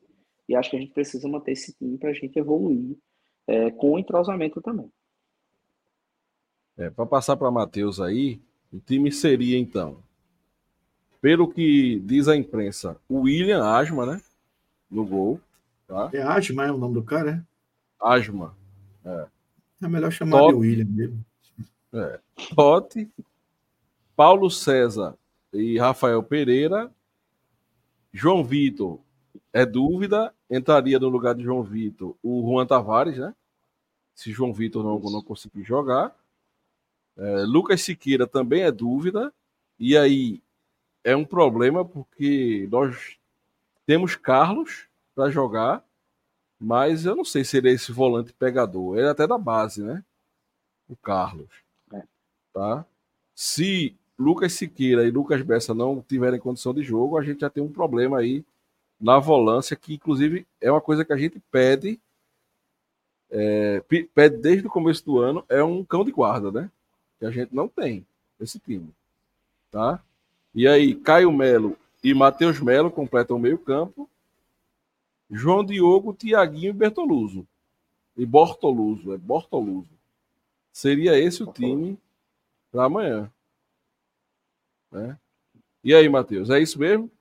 E 0.47 0.55
acho 0.55 0.69
que 0.69 0.77
a 0.77 0.79
gente 0.79 0.93
precisa 0.93 1.27
manter 1.27 1.51
esse 1.51 1.73
time 1.73 1.97
para 1.97 2.09
a 2.09 2.13
gente 2.13 2.37
evoluir 2.39 2.97
é, 3.45 3.69
com 3.71 3.99
entrosamento 3.99 4.61
também. 4.61 4.91
É, 6.75 6.89
para 6.89 7.05
passar 7.05 7.37
para 7.37 7.51
Matheus 7.51 7.99
aí, 7.99 8.41
o 8.71 8.79
time 8.79 9.11
seria 9.11 9.57
então, 9.59 10.01
pelo 11.21 11.51
que 11.51 11.99
diz 11.99 12.27
a 12.27 12.35
imprensa, 12.35 12.97
o 13.07 13.21
William 13.21 13.63
Asma, 13.63 14.05
né? 14.05 14.21
No 14.89 15.05
gol. 15.05 15.39
Tá? 15.87 16.09
É 16.13 16.21
Asma, 16.21 16.65
é 16.65 16.71
o 16.71 16.77
nome 16.77 16.93
do 16.95 17.03
cara, 17.03 17.31
é? 17.31 17.41
Asma. 17.99 18.55
É. 19.05 19.27
É 19.83 19.87
melhor 19.87 20.11
chamar 20.11 20.39
Totti, 20.39 20.53
de 20.53 20.59
William 20.59 20.85
mesmo. 20.85 21.25
É. 21.93 22.19
Totti, 22.55 23.09
Paulo 24.15 24.49
César 24.49 25.17
e 25.53 25.77
Rafael 25.77 26.21
Pereira. 26.23 26.91
João 28.11 28.43
Vitor 28.43 28.99
é 29.53 29.65
dúvida. 29.65 30.33
Entraria 30.49 30.99
no 30.99 31.09
lugar 31.09 31.35
de 31.35 31.43
João 31.43 31.63
Vitor 31.63 32.15
o 32.23 32.41
Juan 32.41 32.65
Tavares, 32.65 33.17
né? 33.17 33.35
Se 34.15 34.31
João 34.31 34.53
Vitor 34.53 34.83
não, 34.83 34.99
não 34.99 35.21
conseguir 35.21 35.63
jogar. 35.63 36.15
É, 37.17 37.43
Lucas 37.43 37.81
Siqueira 37.81 38.25
também 38.25 38.63
é 38.63 38.71
dúvida. 38.71 39.33
E 39.79 39.97
aí 39.97 40.41
é 41.03 41.15
um 41.15 41.25
problema 41.25 41.85
porque 41.85 42.67
nós 42.71 43.17
temos 43.85 44.15
Carlos 44.15 44.87
para 45.15 45.29
jogar 45.29 45.83
mas 46.59 47.05
eu 47.05 47.15
não 47.15 47.23
sei 47.23 47.45
se 47.45 47.57
ele 47.57 47.69
é 47.69 47.73
esse 47.73 47.91
volante 47.91 48.33
pegador. 48.33 48.97
Ele 48.97 49.07
é 49.07 49.09
até 49.09 49.25
da 49.25 49.37
base, 49.37 49.81
né? 49.81 50.03
O 50.89 50.95
Carlos. 50.97 51.49
É. 51.93 52.03
Tá? 52.53 52.85
Se 53.33 53.95
Lucas 54.19 54.51
Siqueira 54.51 55.07
e 55.07 55.11
Lucas 55.11 55.41
Bessa 55.41 55.73
não 55.73 56.01
tiverem 56.01 56.39
condição 56.39 56.73
de 56.73 56.83
jogo, 56.83 57.17
a 57.17 57.23
gente 57.23 57.39
já 57.39 57.49
tem 57.49 57.63
um 57.63 57.71
problema 57.71 58.19
aí 58.19 58.43
na 58.99 59.17
volância, 59.17 59.77
que 59.77 59.93
inclusive 59.93 60.45
é 60.59 60.69
uma 60.69 60.81
coisa 60.81 61.05
que 61.05 61.13
a 61.13 61.17
gente 61.17 61.41
pede, 61.49 61.97
é, 63.31 63.81
pede 64.13 64.37
desde 64.37 64.67
o 64.67 64.69
começo 64.69 65.05
do 65.05 65.19
ano, 65.19 65.45
é 65.47 65.63
um 65.63 65.85
cão 65.85 66.03
de 66.03 66.11
guarda, 66.11 66.51
né? 66.51 66.69
Que 67.17 67.25
a 67.25 67.31
gente 67.31 67.55
não 67.55 67.69
tem 67.69 68.05
esse 68.41 68.59
time, 68.59 68.89
tá? 69.71 70.03
E 70.53 70.67
aí, 70.67 70.95
Caio 70.95 71.31
Melo 71.31 71.77
e 72.03 72.13
Matheus 72.13 72.59
Melo 72.59 72.91
completam 72.91 73.37
o 73.37 73.39
meio 73.39 73.57
campo, 73.57 74.09
João 75.31 75.63
Diogo, 75.63 76.13
Tiaguinho 76.13 76.71
e 76.71 76.73
Bertoluso. 76.73 77.47
E 78.17 78.25
Bortoluso, 78.25 79.13
é 79.13 79.17
Bortoluso. 79.17 79.91
Seria 80.73 81.17
esse 81.17 81.41
o 81.41 81.47
time 81.47 81.97
para 82.71 82.85
amanhã. 82.85 83.31
Né? 84.91 85.17
E 85.83 85.93
aí, 85.93 86.07
Matheus, 86.09 86.49
é 86.49 86.59
isso 86.59 86.79
mesmo? 86.79 87.11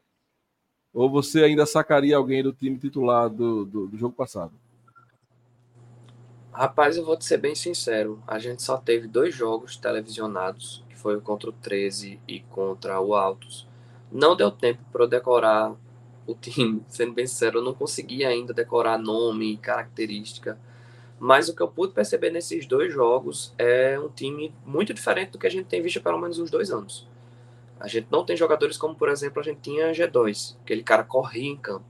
Ou 0.93 1.09
você 1.09 1.45
ainda 1.45 1.67
sacaria 1.67 2.17
alguém 2.17 2.43
do 2.43 2.53
time 2.53 2.79
titular 2.79 3.29
do, 3.29 3.65
do, 3.65 3.87
do, 3.87 3.97
jogo 3.97 4.15
passado? 4.15 4.53
Rapaz, 6.53 6.97
eu 6.97 7.05
vou 7.05 7.17
te 7.17 7.25
ser 7.25 7.39
bem 7.39 7.55
sincero. 7.55 8.23
A 8.27 8.39
gente 8.39 8.63
só 8.63 8.77
teve 8.77 9.07
dois 9.07 9.35
jogos 9.35 9.77
televisionados, 9.77 10.85
que 10.89 10.97
foi 10.97 11.21
contra 11.21 11.51
o 11.51 11.53
13 11.53 12.21
e 12.27 12.41
contra 12.41 13.01
o 13.01 13.15
Altos. 13.15 13.67
Não 14.11 14.35
deu 14.35 14.51
tempo 14.51 14.83
para 14.91 15.05
eu 15.05 15.09
decorar 15.09 15.77
o 16.27 16.35
time, 16.35 16.85
sendo 16.89 17.13
bem 17.13 17.27
sincero, 17.27 17.59
eu 17.59 17.65
não 17.65 17.75
consegui 17.75 18.25
ainda 18.25 18.53
decorar 18.53 18.99
nome, 18.99 19.57
característica. 19.59 20.59
Mas 21.19 21.49
o 21.49 21.55
que 21.55 21.63
eu 21.63 21.69
pude 21.69 21.93
perceber 21.93 22.31
nesses 22.31 22.67
dois 22.67 22.93
jogos 22.93 23.53
é 23.59 23.99
um 23.99 24.09
time 24.09 24.55
muito 24.65 24.95
diferente 24.95 25.31
do 25.31 25.39
que 25.39 25.47
a 25.47 25.51
gente 25.51 25.67
tem 25.67 25.83
visto 25.83 26.01
pelo 26.01 26.19
menos 26.19 26.39
uns 26.39 26.51
dois 26.51 26.71
anos. 26.71 27.08
A 27.81 27.87
gente 27.87 28.09
não 28.11 28.25
tem 28.25 28.37
jogadores 28.37 28.77
como, 28.77 28.95
por 28.95 29.09
exemplo, 29.09 29.41
a 29.41 29.43
gente 29.45 29.61
tinha 29.61 29.93
G2, 29.93 30.57
aquele 30.63 30.83
cara 30.83 31.05
corria 31.05 31.49
em 31.49 31.57
campo. 31.57 31.87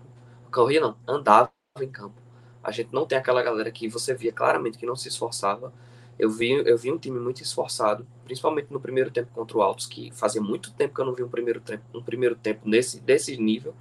Corria 0.52 0.80
não, 0.80 0.96
andava 1.06 1.50
em 1.80 1.88
campo. 1.88 2.20
A 2.62 2.70
gente 2.70 2.92
não 2.92 3.06
tem 3.06 3.16
aquela 3.16 3.42
galera 3.42 3.70
que 3.70 3.88
você 3.88 4.14
via 4.14 4.32
claramente 4.32 4.76
que 4.76 4.86
não 4.86 4.96
se 4.96 5.08
esforçava. 5.08 5.72
Eu 6.18 6.30
vi, 6.30 6.50
eu 6.50 6.76
vi 6.76 6.90
um 6.90 6.98
time 6.98 7.18
muito 7.18 7.42
esforçado, 7.42 8.06
principalmente 8.24 8.72
no 8.72 8.80
primeiro 8.80 9.10
tempo 9.10 9.30
contra 9.32 9.56
o 9.56 9.62
Altos, 9.62 9.86
que 9.86 10.10
fazia 10.12 10.42
muito 10.42 10.72
tempo 10.72 10.94
que 10.94 11.00
eu 11.00 11.04
não 11.04 11.14
vi 11.14 11.22
um 11.22 11.28
primeiro 11.28 11.60
tempo, 11.60 11.84
um 11.94 12.02
primeiro 12.02 12.34
tempo 12.34 12.68
nesse, 12.68 13.00
desse 13.00 13.36
nível. 13.36 13.74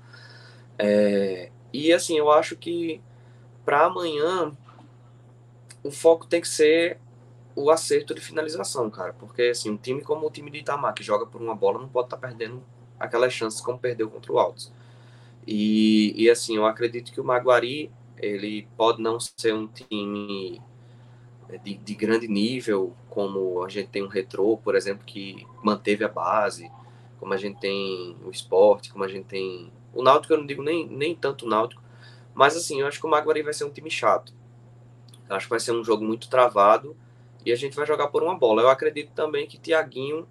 É, 0.77 1.51
e 1.73 1.91
assim, 1.91 2.17
eu 2.17 2.31
acho 2.31 2.55
que 2.55 3.01
para 3.65 3.85
amanhã 3.85 4.51
o 5.83 5.91
foco 5.91 6.27
tem 6.27 6.39
que 6.39 6.47
ser 6.47 6.99
o 7.57 7.71
acerto 7.71 8.13
de 8.13 8.21
finalização, 8.21 8.87
cara. 8.87 9.13
Porque, 9.13 9.41
assim, 9.41 9.71
um 9.71 9.77
time 9.77 10.01
como 10.03 10.27
o 10.27 10.31
time 10.31 10.51
de 10.51 10.59
Itamar, 10.59 10.93
que 10.93 11.03
joga 11.03 11.25
por 11.25 11.41
uma 11.41 11.55
bola, 11.55 11.79
não 11.79 11.89
pode 11.89 12.05
estar 12.05 12.17
tá 12.17 12.27
perdendo 12.27 12.63
aquelas 12.99 13.33
chances 13.33 13.59
como 13.59 13.79
perdeu 13.79 14.07
contra 14.11 14.31
o 14.31 14.37
Altos. 14.37 14.71
E, 15.45 16.13
e, 16.15 16.29
assim, 16.29 16.55
eu 16.55 16.67
acredito 16.67 17.11
que 17.11 17.19
o 17.19 17.23
Maguari, 17.23 17.91
ele 18.15 18.67
pode 18.77 19.01
não 19.01 19.19
ser 19.19 19.55
um 19.55 19.65
time 19.67 20.61
de, 21.63 21.75
de 21.77 21.95
grande 21.95 22.27
nível, 22.27 22.95
como 23.09 23.63
a 23.63 23.69
gente 23.69 23.89
tem 23.89 24.03
um 24.03 24.07
Retrô, 24.07 24.57
por 24.57 24.75
exemplo, 24.75 25.03
que 25.03 25.47
manteve 25.63 26.03
a 26.03 26.09
base, 26.09 26.71
como 27.19 27.33
a 27.33 27.37
gente 27.37 27.59
tem 27.59 28.15
o 28.23 28.29
esporte, 28.29 28.91
como 28.91 29.03
a 29.03 29.07
gente 29.07 29.25
tem... 29.25 29.73
O 29.95 30.03
Náutico, 30.03 30.31
eu 30.31 30.37
não 30.37 30.45
digo 30.45 30.61
nem, 30.61 30.87
nem 30.87 31.15
tanto 31.15 31.47
o 31.47 31.49
Náutico, 31.49 31.81
mas, 32.35 32.55
assim, 32.55 32.81
eu 32.81 32.87
acho 32.87 32.99
que 32.99 33.07
o 33.07 33.09
Maguari 33.09 33.41
vai 33.41 33.53
ser 33.53 33.63
um 33.63 33.71
time 33.71 33.89
chato. 33.89 34.31
Eu 35.27 35.35
acho 35.35 35.47
que 35.47 35.49
vai 35.49 35.59
ser 35.59 35.71
um 35.71 35.83
jogo 35.83 36.05
muito 36.05 36.29
travado, 36.29 36.95
e 37.47 37.51
a 37.53 37.55
gente 37.55 37.77
vai 37.77 37.85
jogar 37.85 38.09
por 38.09 38.21
uma 38.21 38.37
bola. 38.37 38.61
Eu 38.61 38.69
acredito 38.69 39.13
também 39.13 39.47
que 39.47 39.57
Tiaguinho, 39.57 40.27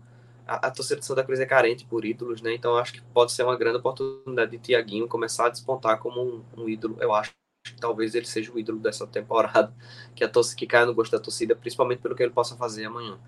a, 0.46 0.66
a 0.66 0.70
torcida 0.70 1.00
de 1.00 1.06
Santa 1.06 1.24
Cruz 1.24 1.40
é 1.40 1.46
carente 1.46 1.86
por 1.86 2.04
ídolos, 2.04 2.42
né? 2.42 2.52
Então 2.52 2.76
acho 2.76 2.92
que 2.92 3.00
pode 3.00 3.32
ser 3.32 3.42
uma 3.42 3.56
grande 3.56 3.78
oportunidade 3.78 4.50
de 4.50 4.58
Tiaguinho 4.58 5.08
começar 5.08 5.46
a 5.46 5.48
despontar 5.48 5.98
como 5.98 6.22
um, 6.22 6.44
um 6.58 6.68
ídolo. 6.68 6.98
Eu 7.00 7.14
acho 7.14 7.32
que 7.64 7.80
talvez 7.80 8.14
ele 8.14 8.26
seja 8.26 8.52
o 8.52 8.58
ídolo 8.58 8.78
dessa 8.78 9.06
temporada, 9.06 9.74
que 10.14 10.22
a 10.22 10.28
torcida 10.28 10.58
que 10.58 10.66
caia 10.66 10.84
no 10.84 10.94
gosto 10.94 11.12
da 11.12 11.18
torcida, 11.18 11.56
principalmente 11.56 12.00
pelo 12.00 12.14
que 12.14 12.22
ele 12.22 12.32
possa 12.32 12.54
fazer 12.54 12.84
amanhã. 12.84 13.18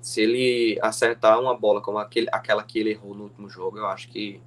Se 0.00 0.22
ele 0.22 0.78
acertar 0.80 1.38
uma 1.38 1.54
bola 1.54 1.82
como 1.82 1.98
aquele, 1.98 2.28
aquela 2.32 2.62
que 2.62 2.78
ele 2.78 2.92
errou 2.92 3.14
no 3.14 3.24
último 3.24 3.50
jogo, 3.50 3.76
eu 3.76 3.86
acho 3.86 4.08
que 4.08 4.40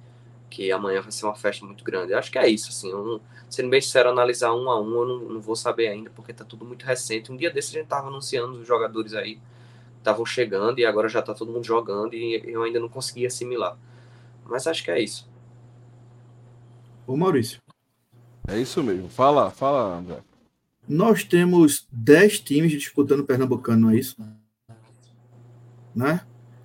que 0.48 0.72
amanhã 0.72 1.00
vai 1.00 1.12
ser 1.12 1.26
uma 1.26 1.34
festa 1.34 1.64
muito 1.64 1.84
grande. 1.84 2.12
Eu 2.12 2.18
acho 2.18 2.30
que 2.30 2.38
é 2.38 2.48
isso, 2.48 2.68
assim, 2.70 2.90
eu 2.90 3.04
não, 3.04 3.20
sendo 3.48 3.68
bem 3.68 3.80
sincero, 3.80 4.08
analisar 4.08 4.52
um 4.54 4.70
a 4.70 4.80
um, 4.80 4.94
eu 4.94 5.06
não, 5.06 5.18
não, 5.34 5.40
vou 5.40 5.56
saber 5.56 5.88
ainda, 5.88 6.10
porque 6.10 6.32
tá 6.32 6.44
tudo 6.44 6.64
muito 6.64 6.84
recente. 6.84 7.30
Um 7.30 7.36
dia 7.36 7.50
desse 7.50 7.76
a 7.76 7.80
gente 7.80 7.88
tava 7.88 8.08
anunciando 8.08 8.58
os 8.60 8.66
jogadores 8.66 9.14
aí, 9.14 9.38
estavam 9.98 10.24
chegando 10.24 10.78
e 10.78 10.86
agora 10.86 11.08
já 11.08 11.20
tá 11.22 11.34
todo 11.34 11.52
mundo 11.52 11.64
jogando 11.64 12.14
e 12.14 12.42
eu 12.44 12.62
ainda 12.62 12.80
não 12.80 12.88
consegui 12.88 13.26
assimilar. 13.26 13.76
Mas 14.44 14.66
acho 14.66 14.82
que 14.82 14.90
é 14.90 15.00
isso. 15.00 15.28
Ô 17.06 17.16
Maurício. 17.16 17.60
É 18.46 18.58
isso 18.58 18.82
mesmo. 18.82 19.08
Fala, 19.08 19.50
fala, 19.50 19.98
André. 19.98 20.18
Nós 20.88 21.22
temos 21.22 21.86
10 21.92 22.40
times 22.40 22.72
disputando 22.72 23.20
o 23.20 23.24
Pernambucano, 23.24 23.82
não 23.82 23.90
é 23.90 23.96
isso? 23.96 24.16
Né? 25.94 26.20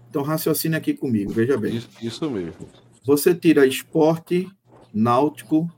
Então 0.09 0.21
raciocine 0.21 0.75
aqui 0.75 0.93
comigo, 0.93 1.33
veja 1.33 1.57
bem. 1.57 1.75
Isso, 1.75 1.89
isso 2.01 2.29
mesmo. 2.29 2.69
Você 3.05 3.35
tira 3.35 3.67
esporte, 3.67 4.49
náutico, 4.93 5.69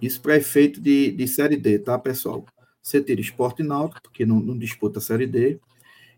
isso 0.00 0.20
para 0.20 0.36
efeito 0.36 0.80
de, 0.80 1.10
de 1.10 1.26
Série 1.26 1.56
D, 1.56 1.78
tá, 1.78 1.98
pessoal? 1.98 2.44
Você 2.80 3.02
tira 3.02 3.20
esporte 3.20 3.62
náutico, 3.62 4.02
porque 4.02 4.24
não, 4.24 4.38
não 4.38 4.56
disputa 4.56 4.98
a 4.98 5.02
Série 5.02 5.26
D. 5.26 5.58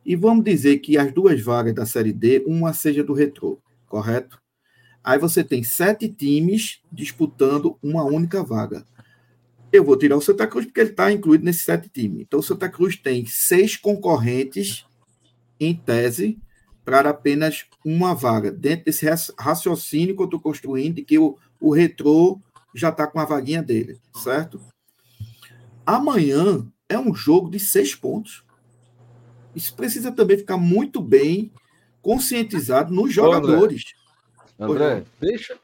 E 0.04 0.14
vamos 0.14 0.44
dizer 0.44 0.78
que 0.78 0.98
as 0.98 1.12
duas 1.12 1.40
vagas 1.40 1.74
da 1.74 1.86
Série 1.86 2.12
D, 2.12 2.44
uma 2.46 2.74
seja 2.74 3.02
do 3.02 3.14
Retrô, 3.14 3.58
correto? 3.86 4.38
Aí 5.02 5.18
você 5.18 5.42
tem 5.42 5.62
sete 5.62 6.08
times 6.08 6.82
disputando 6.92 7.78
uma 7.82 8.04
única 8.04 8.42
vaga. 8.42 8.84
Eu 9.72 9.84
vou 9.84 9.96
tirar 9.96 10.16
o 10.16 10.20
Santa 10.20 10.46
Cruz 10.46 10.66
porque 10.66 10.80
ele 10.80 10.90
está 10.90 11.10
incluído 11.10 11.44
nesses 11.44 11.64
sete 11.64 11.88
times. 11.88 12.22
Então 12.22 12.40
o 12.40 12.42
Santa 12.42 12.68
Cruz 12.68 12.96
tem 12.96 13.24
seis 13.26 13.76
concorrentes, 13.76 14.86
em 15.58 15.74
tese, 15.74 16.38
para 16.84 17.10
apenas 17.10 17.64
uma 17.84 18.14
vaga. 18.14 18.52
Dentro 18.52 18.86
desse 18.86 19.06
raciocínio 19.38 20.14
que 20.14 20.22
eu 20.22 20.26
estou 20.26 20.40
construindo, 20.40 20.96
de 20.96 21.02
que 21.02 21.18
o, 21.18 21.38
o 21.60 21.72
retrô 21.72 22.38
já 22.74 22.90
está 22.90 23.06
com 23.06 23.18
a 23.18 23.24
vaguinha 23.24 23.62
dele, 23.62 23.98
certo? 24.22 24.60
Amanhã 25.86 26.66
é 26.88 26.98
um 26.98 27.14
jogo 27.14 27.50
de 27.50 27.58
seis 27.58 27.94
pontos. 27.94 28.44
Isso 29.54 29.74
precisa 29.74 30.10
também 30.10 30.36
ficar 30.36 30.56
muito 30.56 31.00
bem 31.00 31.52
conscientizado 32.02 32.92
nos 32.92 33.12
jogadores. 33.12 33.94
André, 34.58 34.84
André 34.84 35.04
deixa. 35.20 35.56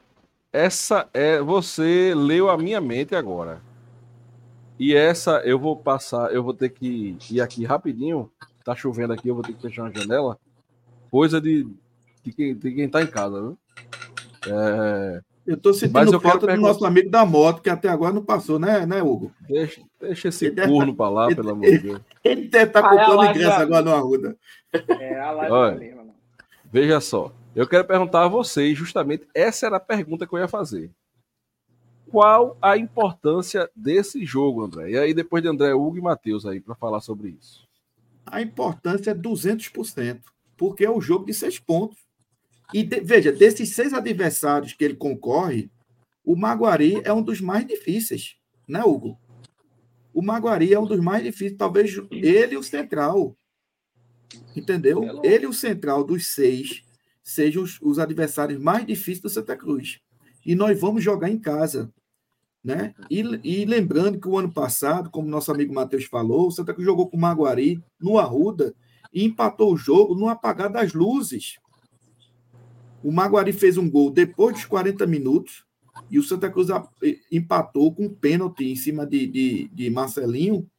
Essa 0.51 1.09
é. 1.13 1.41
Você 1.41 2.13
leu 2.15 2.49
a 2.49 2.57
minha 2.57 2.81
mente 2.81 3.15
agora. 3.15 3.61
E 4.79 4.95
essa 4.95 5.41
eu 5.41 5.59
vou 5.59 5.77
passar, 5.77 6.33
eu 6.33 6.43
vou 6.43 6.53
ter 6.53 6.69
que 6.69 7.17
ir 7.29 7.41
aqui 7.41 7.63
rapidinho. 7.65 8.31
Tá 8.63 8.75
chovendo 8.75 9.13
aqui, 9.13 9.27
eu 9.27 9.35
vou 9.35 9.43
ter 9.43 9.53
que 9.53 9.61
fechar 9.61 9.83
uma 9.83 9.93
janela 9.93 10.37
coisa 11.11 11.41
de, 11.41 11.67
de, 12.23 12.31
quem, 12.31 12.55
de 12.55 12.71
quem 12.71 12.89
tá 12.89 13.03
em 13.03 13.07
casa, 13.07 13.39
viu? 13.41 13.57
É... 14.47 15.21
Eu 15.45 15.57
tô 15.57 15.73
sentindo 15.73 16.19
falta 16.19 16.47
do 16.47 16.61
nosso 16.61 16.85
amigo 16.85 17.09
da 17.09 17.25
moto, 17.25 17.61
que 17.61 17.69
até 17.69 17.89
agora 17.89 18.13
não 18.13 18.23
passou, 18.23 18.59
né, 18.59 18.85
né 18.85 19.01
Hugo? 19.01 19.31
Deixa, 19.41 19.81
deixa 19.99 20.29
esse 20.29 20.45
ele 20.45 20.67
corno 20.67 20.95
para 20.95 21.09
lá, 21.09 21.25
ele, 21.25 21.35
pelo 21.35 21.49
amor 21.49 21.65
de 21.65 21.79
Deus. 21.79 22.01
Ele 22.23 22.47
deve 22.47 22.65
estar 22.65 22.81
tá 22.81 22.87
ah, 22.87 22.91
comprando 22.91 23.29
ingresso 23.29 23.49
já... 23.49 23.59
agora 23.59 23.81
no 23.83 23.93
Arruda. 23.93 24.37
É, 24.87 25.19
a 25.19 25.31
live 25.31 25.51
Olha, 25.51 26.13
Veja 26.71 27.01
só, 27.01 27.33
eu 27.55 27.67
quero 27.67 27.83
perguntar 27.83 28.23
a 28.23 28.27
vocês, 28.27 28.77
justamente, 28.77 29.27
essa 29.33 29.65
era 29.65 29.77
a 29.77 29.79
pergunta 29.79 30.25
que 30.25 30.33
eu 30.33 30.39
ia 30.39 30.47
fazer. 30.47 30.91
Qual 32.09 32.57
a 32.61 32.77
importância 32.77 33.69
desse 33.75 34.23
jogo, 34.23 34.63
André? 34.63 34.91
E 34.91 34.97
aí, 34.97 35.13
depois 35.13 35.41
de 35.41 35.49
André, 35.49 35.73
Hugo 35.73 35.97
e 35.97 36.01
Matheus 36.01 36.45
aí, 36.45 36.61
para 36.61 36.75
falar 36.75 37.01
sobre 37.01 37.29
isso. 37.29 37.67
A 38.25 38.41
importância 38.41 39.11
é 39.11 39.15
200% 39.15 40.21
porque 40.61 40.85
é 40.85 40.91
um 40.91 41.01
jogo 41.01 41.25
de 41.25 41.33
seis 41.33 41.57
pontos. 41.57 41.97
E 42.71 42.83
de, 42.83 42.99
veja, 42.99 43.31
desses 43.31 43.73
seis 43.73 43.95
adversários 43.95 44.73
que 44.73 44.83
ele 44.83 44.95
concorre, 44.95 45.71
o 46.23 46.35
Maguari 46.35 47.01
é 47.03 47.11
um 47.11 47.23
dos 47.23 47.41
mais 47.41 47.65
difíceis, 47.65 48.35
né, 48.67 48.83
Hugo? 48.83 49.17
O 50.13 50.21
Maguari 50.21 50.71
é 50.71 50.79
um 50.79 50.85
dos 50.85 50.99
mais 50.99 51.23
difíceis, 51.23 51.57
talvez 51.57 51.99
ele 52.11 52.53
e 52.53 52.57
o 52.57 52.61
Central. 52.61 53.35
Entendeu? 54.55 55.19
Ele 55.23 55.45
e 55.45 55.47
o 55.47 55.53
Central 55.53 56.03
dos 56.03 56.27
seis 56.27 56.83
sejam 57.23 57.63
os, 57.63 57.81
os 57.81 57.97
adversários 57.97 58.61
mais 58.61 58.85
difíceis 58.85 59.21
do 59.21 59.29
Santa 59.29 59.57
Cruz. 59.57 59.99
E 60.45 60.53
nós 60.53 60.79
vamos 60.79 61.03
jogar 61.03 61.31
em 61.31 61.39
casa. 61.39 61.91
Né? 62.63 62.93
E, 63.09 63.21
e, 63.43 63.65
lembrando 63.65 64.19
que 64.19 64.27
o 64.27 64.37
ano 64.37 64.53
passado, 64.53 65.09
como 65.09 65.27
nosso 65.27 65.51
amigo 65.51 65.73
Matheus 65.73 66.05
falou, 66.05 66.49
o 66.49 66.51
Santa 66.51 66.71
Cruz 66.71 66.85
jogou 66.85 67.09
com 67.09 67.17
o 67.17 67.19
Maguari 67.19 67.83
no 67.99 68.19
Arruda 68.19 68.75
e 69.13 69.25
empatou 69.25 69.73
o 69.73 69.77
jogo 69.77 70.15
no 70.15 70.29
apagar 70.29 70.71
das 70.71 70.93
luzes. 70.93 71.55
O 73.03 73.11
Maguari 73.11 73.51
fez 73.51 73.77
um 73.77 73.89
gol 73.89 74.11
depois 74.11 74.53
dos 74.53 74.65
40 74.65 75.05
minutos 75.07 75.65
e 76.09 76.19
o 76.19 76.23
Santa 76.23 76.49
Cruz 76.49 76.69
empatou 77.31 77.93
com 77.93 78.05
um 78.05 78.13
pênalti 78.13 78.65
em 78.65 78.75
cima 78.75 79.05
de, 79.05 79.27
de, 79.27 79.67
de 79.73 79.89
Marcelinho, 79.89 80.69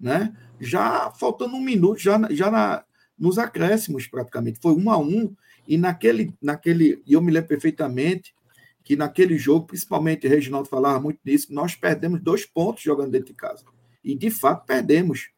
né? 0.00 0.34
Já 0.60 1.10
faltando 1.12 1.56
um 1.56 1.60
minuto, 1.60 1.98
já, 1.98 2.20
já 2.30 2.50
na, 2.50 2.84
nos 3.18 3.38
acréscimos 3.38 4.06
praticamente. 4.06 4.60
Foi 4.60 4.72
um 4.72 4.90
a 4.90 4.98
um, 4.98 5.34
e 5.66 5.76
naquele, 5.76 6.34
naquele, 6.40 7.02
e 7.06 7.14
eu 7.14 7.22
me 7.22 7.32
lembro 7.32 7.48
perfeitamente 7.48 8.34
que 8.82 8.96
naquele 8.96 9.38
jogo, 9.38 9.66
principalmente 9.66 10.26
o 10.26 10.30
Reginaldo 10.30 10.68
falava 10.68 11.00
muito 11.00 11.18
disso, 11.24 11.52
nós 11.52 11.74
perdemos 11.74 12.20
dois 12.20 12.44
pontos 12.44 12.82
jogando 12.82 13.12
dentro 13.12 13.28
de 13.28 13.34
casa. 13.34 13.64
E 14.04 14.14
de 14.14 14.30
fato 14.30 14.66
perdemos. 14.66 15.30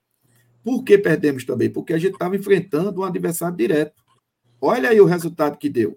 Por 0.66 0.82
que 0.82 0.98
perdemos 0.98 1.44
também? 1.44 1.70
Porque 1.70 1.92
a 1.92 1.98
gente 1.98 2.14
estava 2.14 2.34
enfrentando 2.34 3.00
um 3.00 3.04
adversário 3.04 3.56
direto. 3.56 4.02
Olha 4.60 4.88
aí 4.90 5.00
o 5.00 5.04
resultado 5.04 5.56
que 5.58 5.68
deu. 5.68 5.96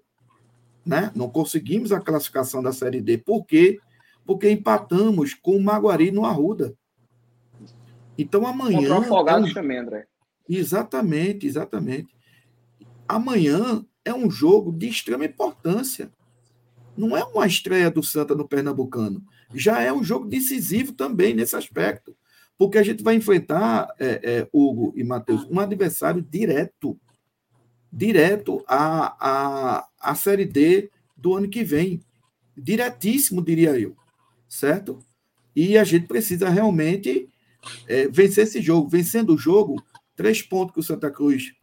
Né? 0.86 1.12
Não 1.16 1.28
conseguimos 1.28 1.92
a 1.92 2.00
classificação 2.00 2.62
da 2.62 2.72
Série 2.72 3.02
D. 3.02 3.18
Por 3.18 3.48
quê? 3.48 3.80
Porque 4.24 4.48
empatamos 4.48 5.34
com 5.34 5.58
o 5.58 5.64
Maguari 5.64 6.12
no 6.12 6.24
Arruda. 6.24 6.76
Então 8.16 8.46
amanhã. 8.46 8.78
Contra 8.78 8.96
o 8.96 9.02
Afogados 9.02 9.48
é 9.48 9.50
um... 9.50 9.54
também, 9.56 9.80
André. 9.80 10.06
Exatamente, 10.48 11.48
exatamente. 11.48 12.16
Amanhã 13.08 13.84
é 14.06 14.14
um 14.14 14.30
jogo 14.30 14.72
de 14.72 14.88
extrema 14.88 15.26
importância. 15.26 16.12
Não 16.96 17.18
é 17.18 17.24
uma 17.24 17.48
estreia 17.48 17.90
do 17.90 18.04
Santa 18.04 18.36
no 18.36 18.48
Pernambucano. 18.48 19.24
Já 19.52 19.82
é 19.82 19.92
um 19.92 20.04
jogo 20.04 20.28
decisivo 20.28 20.94
também 20.94 21.34
nesse 21.34 21.56
aspecto. 21.56 22.16
Porque 22.60 22.78
a 22.78 22.84
gente 22.84 23.02
vai 23.02 23.16
enfrentar, 23.16 23.88
é, 23.98 24.20
é, 24.22 24.50
Hugo 24.52 24.92
e 24.94 25.02
Matheus, 25.02 25.48
um 25.50 25.62
adversário 25.62 26.22
direto. 26.22 27.00
Direto 27.92 28.62
à, 28.68 29.16
à, 29.18 29.88
à 29.98 30.14
Série 30.14 30.44
D 30.44 30.92
do 31.16 31.36
ano 31.36 31.48
que 31.48 31.64
vem. 31.64 32.02
Diretíssimo, 32.58 33.42
diria 33.42 33.80
eu. 33.80 33.96
Certo? 34.50 35.00
E 35.56 35.78
a 35.78 35.86
gente 35.86 36.06
precisa 36.06 36.50
realmente 36.50 37.30
é, 37.88 38.10
vencer 38.10 38.44
esse 38.44 38.62
jogo. 38.62 38.90
Vencendo 38.90 39.36
o 39.36 39.38
jogo, 39.38 39.82
três 40.14 40.42
pontos 40.42 40.74
que 40.74 40.82
o 40.82 40.84
Santa 40.84 41.10
Cruz 41.10 41.54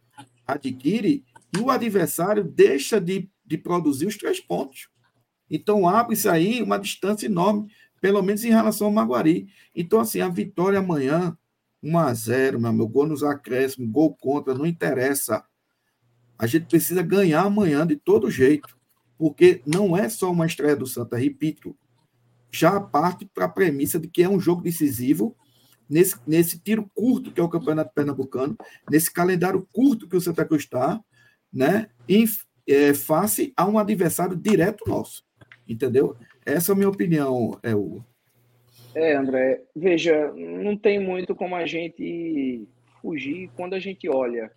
adquire 0.47 1.23
e 1.55 1.59
o 1.59 1.69
adversário 1.69 2.43
deixa 2.43 2.99
de, 2.99 3.29
de 3.45 3.55
produzir 3.55 4.07
os 4.07 4.17
três 4.17 4.39
pontos. 4.39 4.89
Então 5.47 5.87
abre-se 5.87 6.27
aí 6.27 6.63
uma 6.63 6.79
distância 6.79 7.27
enorme, 7.27 7.71
pelo 8.01 8.21
menos 8.21 8.43
em 8.43 8.49
relação 8.49 8.87
ao 8.87 8.93
Maguari. 8.93 9.47
Então, 9.75 9.99
assim, 9.99 10.21
a 10.21 10.29
vitória 10.29 10.79
amanhã, 10.79 11.37
1 11.81 11.97
a 11.97 12.13
0 12.13 12.59
meu 12.59 12.69
amigo, 12.69 12.87
gol 12.87 13.07
nos 13.07 13.23
acréscimos, 13.23 13.89
gol 13.91 14.15
contra, 14.15 14.53
não 14.53 14.65
interessa. 14.65 15.43
A 16.37 16.45
gente 16.45 16.67
precisa 16.67 17.01
ganhar 17.01 17.41
amanhã 17.41 17.85
de 17.85 17.95
todo 17.95 18.29
jeito, 18.29 18.77
porque 19.17 19.61
não 19.65 19.97
é 19.97 20.07
só 20.09 20.31
uma 20.31 20.45
estreia 20.45 20.75
do 20.75 20.85
Santa, 20.85 21.17
repito, 21.17 21.75
já 22.51 22.79
parte 22.79 23.25
para 23.25 23.45
a 23.45 23.49
premissa 23.49 23.99
de 23.99 24.07
que 24.07 24.23
é 24.23 24.29
um 24.29 24.39
jogo 24.39 24.61
decisivo 24.61 25.35
nesse, 25.89 26.15
nesse 26.25 26.59
tiro 26.59 26.89
curto 26.93 27.31
que 27.31 27.39
é 27.39 27.43
o 27.43 27.49
Campeonato 27.49 27.93
Pernambucano, 27.93 28.57
nesse 28.89 29.11
calendário 29.11 29.67
curto 29.73 30.07
que 30.07 30.15
o 30.15 30.21
Santa 30.21 30.45
Cruz 30.45 30.63
está, 30.63 31.01
né, 31.51 31.89
em, 32.07 32.25
é, 32.67 32.93
face 32.93 33.53
a 33.55 33.65
um 33.65 33.77
adversário 33.79 34.35
direto 34.35 34.83
nosso. 34.87 35.23
Entendeu? 35.67 36.15
Essa 36.47 36.71
é 36.71 36.73
a 36.73 36.77
minha 36.77 36.87
opinião, 36.87 37.59
é 37.61 37.75
o. 37.75 38.01
É, 38.95 39.13
André, 39.15 39.61
veja, 39.75 40.31
não 40.31 40.77
tem 40.77 40.97
muito 40.97 41.35
como 41.35 41.57
a 41.57 41.65
gente 41.65 42.65
fugir 43.01 43.51
quando 43.57 43.73
a 43.73 43.79
gente 43.79 44.07
olha, 44.07 44.49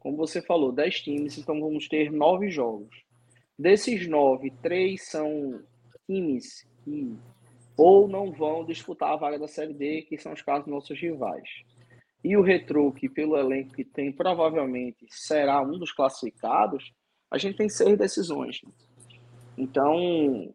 como 0.00 0.16
você 0.16 0.42
falou, 0.42 0.72
10 0.72 1.00
times, 1.02 1.38
então 1.38 1.60
vamos 1.60 1.86
ter 1.86 2.10
nove 2.10 2.50
jogos. 2.50 3.04
Desses 3.56 4.08
nove, 4.08 4.50
três 4.60 5.08
são 5.08 5.62
times 6.04 6.66
que 6.82 7.16
ou 7.76 8.08
não 8.08 8.32
vão 8.32 8.64
disputar 8.64 9.12
a 9.12 9.16
vaga 9.16 9.38
da 9.38 9.46
Série 9.46 9.72
D, 9.72 10.02
que 10.02 10.18
são 10.18 10.32
os 10.32 10.42
casos 10.42 10.66
nossos 10.66 11.00
rivais. 11.00 11.48
E 12.24 12.36
o 12.36 12.42
Retro, 12.42 12.92
que 12.92 13.08
pelo 13.08 13.38
elenco 13.38 13.72
que 13.72 13.84
tem, 13.84 14.10
provavelmente 14.10 15.06
será 15.08 15.62
um 15.62 15.78
dos 15.78 15.92
classificados, 15.92 16.92
a 17.30 17.38
gente 17.38 17.56
tem 17.56 17.68
seis 17.68 17.96
decisões. 17.96 18.60
Então, 19.56 20.52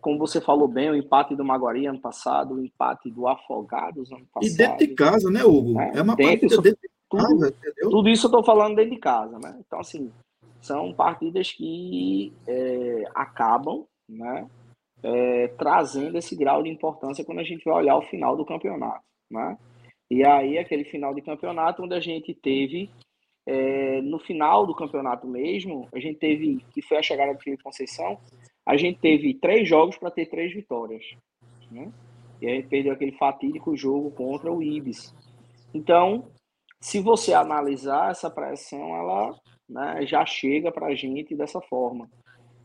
como 0.00 0.18
você 0.18 0.40
falou 0.40 0.68
bem, 0.68 0.90
o 0.90 0.96
empate 0.96 1.34
do 1.34 1.44
Maguari 1.44 1.86
ano 1.86 2.00
passado, 2.00 2.54
o 2.54 2.64
empate 2.64 3.10
do 3.10 3.28
Afogados 3.28 4.10
ano 4.12 4.26
passado. 4.32 4.52
E 4.52 4.56
dentro 4.56 4.78
de 4.78 4.88
casa, 4.88 5.30
né, 5.30 5.44
Hugo? 5.44 5.78
É, 5.80 5.98
é 5.98 6.02
uma 6.02 6.16
dentro, 6.16 6.48
partida 6.48 6.62
dentro 6.62 6.80
de 6.82 6.88
casa, 7.10 7.28
tudo, 7.28 7.46
entendeu? 7.46 7.90
Tudo 7.90 8.08
isso 8.08 8.26
eu 8.26 8.28
estou 8.28 8.44
falando 8.44 8.76
dentro 8.76 8.90
de 8.90 8.98
casa, 8.98 9.38
né? 9.38 9.56
Então, 9.66 9.80
assim, 9.80 10.10
são 10.60 10.92
partidas 10.92 11.52
que 11.52 12.32
é, 12.46 13.04
acabam, 13.14 13.84
né? 14.08 14.48
É, 15.02 15.48
trazendo 15.58 16.16
esse 16.16 16.36
grau 16.36 16.62
de 16.62 16.70
importância 16.70 17.24
quando 17.24 17.40
a 17.40 17.44
gente 17.44 17.64
vai 17.64 17.74
olhar 17.74 17.96
o 17.96 18.02
final 18.02 18.36
do 18.36 18.44
campeonato, 18.44 19.02
né? 19.30 19.58
E 20.10 20.24
aí, 20.24 20.58
aquele 20.58 20.84
final 20.84 21.14
de 21.14 21.22
campeonato 21.22 21.82
onde 21.82 21.94
a 21.94 22.00
gente 22.00 22.34
teve, 22.34 22.90
é, 23.46 24.00
no 24.02 24.18
final 24.18 24.66
do 24.66 24.74
campeonato 24.74 25.26
mesmo, 25.26 25.88
a 25.92 25.98
gente 25.98 26.18
teve, 26.18 26.64
que 26.70 26.82
foi 26.82 26.98
a 26.98 27.02
chegada 27.02 27.34
do 27.34 27.40
Felipe 27.40 27.62
Conceição, 27.62 28.18
a 28.66 28.76
gente 28.76 29.00
teve 29.00 29.34
três 29.34 29.68
jogos 29.68 29.96
para 29.96 30.10
ter 30.10 30.26
três 30.26 30.52
vitórias. 30.52 31.04
Né? 31.70 31.90
E 32.40 32.46
aí 32.46 32.62
perdeu 32.62 32.92
aquele 32.92 33.12
fatídico 33.12 33.76
jogo 33.76 34.10
contra 34.10 34.52
o 34.52 34.62
Ibis. 34.62 35.14
Então, 35.74 36.28
se 36.80 37.00
você 37.00 37.32
analisar 37.32 38.10
essa 38.10 38.30
pressão, 38.30 38.94
ela 38.96 39.34
né, 39.68 40.04
já 40.06 40.24
chega 40.26 40.70
para 40.70 40.88
a 40.88 40.94
gente 40.94 41.34
dessa 41.34 41.60
forma. 41.60 42.10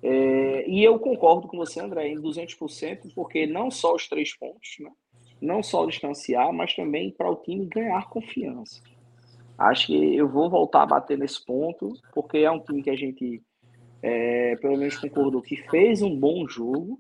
É, 0.02 0.70
e 0.70 0.84
eu 0.84 1.00
concordo 1.00 1.48
com 1.48 1.58
você, 1.58 1.80
André, 1.80 2.10
em 2.10 2.22
200%, 2.22 3.14
porque 3.16 3.48
não 3.48 3.72
só 3.72 3.96
os 3.96 4.08
três 4.08 4.36
pontos, 4.38 4.76
né? 4.80 4.92
não 5.42 5.62
só 5.62 5.86
distanciar, 5.86 6.52
mas 6.52 6.76
também 6.76 7.12
para 7.12 7.30
o 7.30 7.36
time 7.36 7.66
ganhar 7.66 8.10
confiança. 8.10 8.82
Acho 9.58 9.88
que 9.88 10.16
eu 10.16 10.28
vou 10.28 10.50
voltar 10.50 10.84
a 10.84 10.88
bater 10.88 11.18
nesse 11.18 11.44
ponto, 11.44 11.94
porque 12.14 12.40
é 12.40 12.52
um 12.52 12.60
time 12.60 12.84
que 12.84 12.90
a 12.90 12.96
gente, 12.96 13.42
é, 14.02 14.56
pelo 14.58 14.78
menos 14.78 14.98
concordou, 14.98 15.42
que 15.42 15.58
fez 15.70 16.02
um 16.02 16.18
bom 16.18 16.48
jogo, 16.48 17.00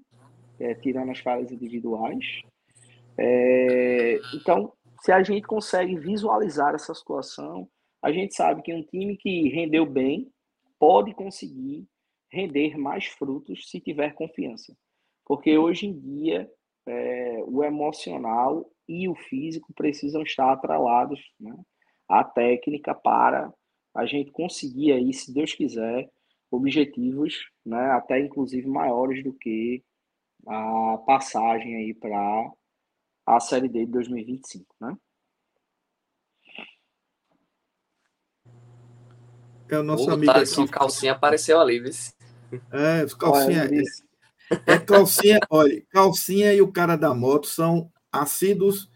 é, 0.60 0.74
tirando 0.76 1.12
as 1.12 1.20
falhas 1.20 1.52
individuais. 1.52 2.41
É, 3.18 4.20
então, 4.34 4.74
se 5.02 5.12
a 5.12 5.22
gente 5.24 5.45
consegue 5.45 5.98
visualizar 5.98 6.74
essa 6.74 6.93
situação, 6.93 7.68
a 8.02 8.12
gente 8.12 8.34
sabe 8.36 8.62
que 8.62 8.74
um 8.74 8.84
time 8.84 9.18
que 9.18 9.50
rendeu 9.50 9.86
bem 9.86 10.32
pode 10.80 11.14
conseguir 11.14 11.88
render 12.32 12.78
mais 12.78 13.06
frutos 13.06 13.70
se 13.70 13.80
tiver 13.80 14.14
confiança. 14.14 14.76
Porque 15.26 15.58
hoje 15.58 15.88
em 15.88 16.00
dia 16.00 16.50
é, 16.86 17.43
o 17.45 17.64
emocional 17.64 18.70
e 18.88 19.10
o 19.10 19.16
físico 19.16 19.74
precisam 19.74 20.22
estar 20.22 20.52
atrelados 20.52 21.20
né, 21.39 21.56
à 22.08 22.24
técnica 22.24 22.95
para 22.95 23.52
a 23.93 24.06
gente 24.06 24.32
conseguir 24.32 24.93
aí, 24.93 25.14
se 25.14 25.34
Deus 25.34 25.54
quiser, 25.54 26.10
objetivos, 26.50 27.50
né, 27.66 27.91
até 27.91 28.20
inclusive 28.20 28.68
maiores 28.68 29.24
do 29.24 29.34
que 29.34 29.84
a 30.45 30.98
passagem 31.06 31.76
aí 31.76 31.93
para 31.93 32.52
a 33.26 33.39
Série 33.39 33.68
D 33.68 33.86
de 33.86 33.91
2025, 33.91 34.66
né? 34.80 34.98
É 39.70 39.78
o 39.78 39.84
nosso 39.84 40.10
o 40.10 40.14
amigo 40.14 40.32
aqui. 40.32 40.68
Calcinha 40.70 41.12
apareceu 41.12 41.60
ali, 41.60 41.80
viu? 41.80 41.91
É, 42.72 43.06
calcinha. 43.20 43.64
Olha, 43.64 43.84
é 44.66 44.80
calcinha, 44.80 45.39
olha, 45.50 45.86
calcinha 45.89 46.54
e 46.54 46.62
o 46.62 46.72
cara 46.72 46.95
da 46.95 47.14
moto 47.14 47.48
são 47.48 47.91
assíduos 48.10 48.89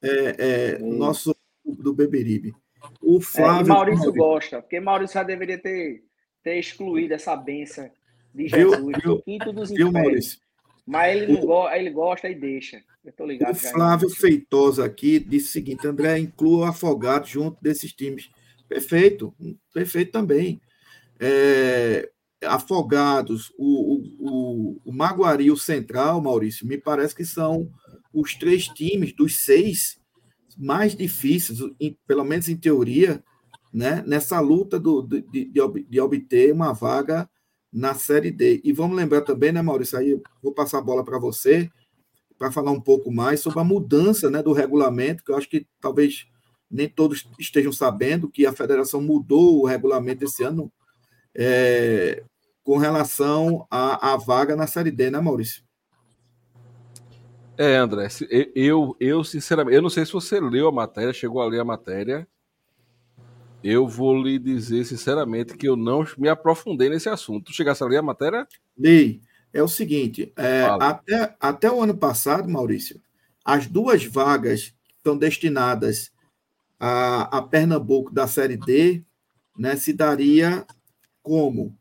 é, 0.00 0.74
é, 0.74 0.78
nosso 0.78 1.34
do 1.64 1.92
Beberibe. 1.92 2.54
O 3.00 3.20
Flávio. 3.20 3.72
É, 3.72 3.74
Maurício 3.74 4.04
Maurício 4.04 4.12
gosta, 4.12 4.62
porque 4.62 4.80
Maurício 4.80 5.14
já 5.14 5.22
deveria 5.22 5.60
ter, 5.60 6.04
ter 6.42 6.58
excluído 6.58 7.14
essa 7.14 7.36
benção 7.36 7.90
de 8.34 8.48
Jesus, 8.48 8.76
viu, 8.76 8.92
viu, 9.02 9.22
quinto 9.22 9.52
dos 9.52 9.70
viu, 9.70 9.92
Maurício? 9.92 10.40
Mas 10.86 11.16
ele, 11.16 11.32
não 11.32 11.40
o, 11.40 11.46
go 11.46 11.70
ele 11.70 11.90
gosta 11.90 12.28
e 12.28 12.34
deixa. 12.34 12.82
Eu 13.04 13.12
tô 13.12 13.24
ligado. 13.24 13.52
O 13.52 13.58
Flávio 13.58 14.10
Feitosa 14.10 14.84
aqui 14.84 15.18
disse 15.18 15.48
o 15.48 15.52
seguinte: 15.52 15.86
André, 15.86 16.18
inclua 16.18 16.58
o 16.58 16.64
Afogado 16.64 17.26
junto 17.26 17.62
desses 17.62 17.92
times. 17.92 18.30
Perfeito, 18.68 19.34
perfeito 19.72 20.12
também. 20.12 20.60
É, 21.20 22.10
Afogados, 22.44 23.52
o, 23.56 24.02
o, 24.18 24.80
o 24.84 24.92
Maguari 24.92 25.44
e 25.44 25.50
o 25.50 25.56
Central, 25.56 26.20
Maurício, 26.20 26.66
me 26.66 26.78
parece 26.78 27.14
que 27.14 27.24
são 27.24 27.70
os 28.12 28.34
três 28.34 28.66
times 28.66 29.12
dos 29.12 29.44
seis 29.44 30.00
mais 30.58 30.94
difíceis, 30.94 31.60
em, 31.80 31.96
pelo 32.06 32.24
menos 32.24 32.48
em 32.48 32.56
teoria, 32.56 33.22
né, 33.72 34.02
nessa 34.06 34.38
luta 34.40 34.78
do, 34.78 35.02
de, 35.02 35.22
de, 35.22 35.52
de, 35.88 36.00
obter 36.00 36.52
uma 36.52 36.72
vaga 36.72 37.28
na 37.72 37.94
Série 37.94 38.30
D. 38.30 38.60
E 38.62 38.72
vamos 38.72 38.96
lembrar 38.96 39.22
também, 39.22 39.50
né, 39.50 39.62
Maurício, 39.62 39.98
aí 39.98 40.20
vou 40.42 40.52
passar 40.52 40.78
a 40.78 40.82
bola 40.82 41.02
para 41.02 41.18
você, 41.18 41.70
para 42.36 42.52
falar 42.52 42.70
um 42.70 42.80
pouco 42.80 43.10
mais 43.10 43.40
sobre 43.40 43.60
a 43.60 43.64
mudança 43.64 44.28
né, 44.28 44.42
do 44.42 44.52
regulamento, 44.52 45.24
que 45.24 45.30
eu 45.30 45.36
acho 45.36 45.48
que 45.48 45.66
talvez 45.80 46.26
nem 46.70 46.88
todos 46.88 47.28
estejam 47.38 47.72
sabendo 47.72 48.28
que 48.28 48.46
a 48.46 48.52
federação 48.52 49.00
mudou 49.00 49.60
o 49.60 49.66
regulamento 49.66 50.24
esse 50.24 50.42
ano 50.42 50.70
é, 51.34 52.22
com 52.64 52.76
relação 52.76 53.66
à, 53.70 54.16
vaga 54.16 54.54
na 54.54 54.66
Série 54.66 54.90
D, 54.90 55.10
né, 55.10 55.20
Maurício? 55.20 55.62
É, 57.56 57.76
André, 57.76 58.08
eu, 58.54 58.96
eu 58.98 59.22
sinceramente, 59.22 59.76
eu 59.76 59.82
não 59.82 59.90
sei 59.90 60.04
se 60.06 60.12
você 60.12 60.40
leu 60.40 60.68
a 60.68 60.72
matéria, 60.72 61.12
chegou 61.12 61.40
a 61.42 61.46
ler 61.46 61.60
a 61.60 61.64
matéria. 61.64 62.26
Eu 63.62 63.86
vou 63.86 64.20
lhe 64.20 64.38
dizer 64.38 64.84
sinceramente 64.84 65.56
que 65.56 65.68
eu 65.68 65.76
não 65.76 66.04
me 66.18 66.28
aprofundei 66.28 66.88
nesse 66.88 67.08
assunto. 67.08 67.46
Tu 67.46 67.52
chegasse 67.52 67.82
a 67.82 67.86
ler 67.86 67.98
a 67.98 68.02
matéria? 68.02 68.46
Li. 68.76 69.22
é 69.52 69.62
o 69.62 69.68
seguinte: 69.68 70.32
é, 70.36 70.62
até, 70.80 71.36
até 71.38 71.70
o 71.70 71.82
ano 71.82 71.96
passado, 71.96 72.48
Maurício, 72.48 73.00
as 73.44 73.66
duas 73.66 74.04
vagas 74.04 74.74
que 74.88 74.96
estão 74.96 75.16
destinadas 75.16 76.10
a, 76.78 77.38
a 77.38 77.42
Pernambuco 77.42 78.12
da 78.12 78.26
Série 78.26 78.56
D 78.56 79.04
né, 79.56 79.76
se 79.76 79.92
daria 79.92 80.66
como 81.22 81.76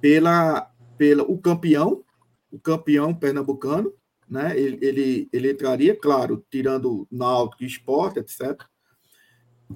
pela, 0.00 0.70
pela 0.96 1.22
o 1.24 1.38
campeão, 1.38 2.04
o 2.50 2.58
campeão 2.58 3.12
pernambucano, 3.12 3.92
né, 4.28 4.58
ele, 4.58 4.78
ele, 4.80 5.28
ele 5.32 5.50
entraria, 5.50 5.96
claro, 5.96 6.44
tirando 6.50 7.06
Náutico, 7.10 7.64
Esporte, 7.64 8.20
etc. 8.20 8.62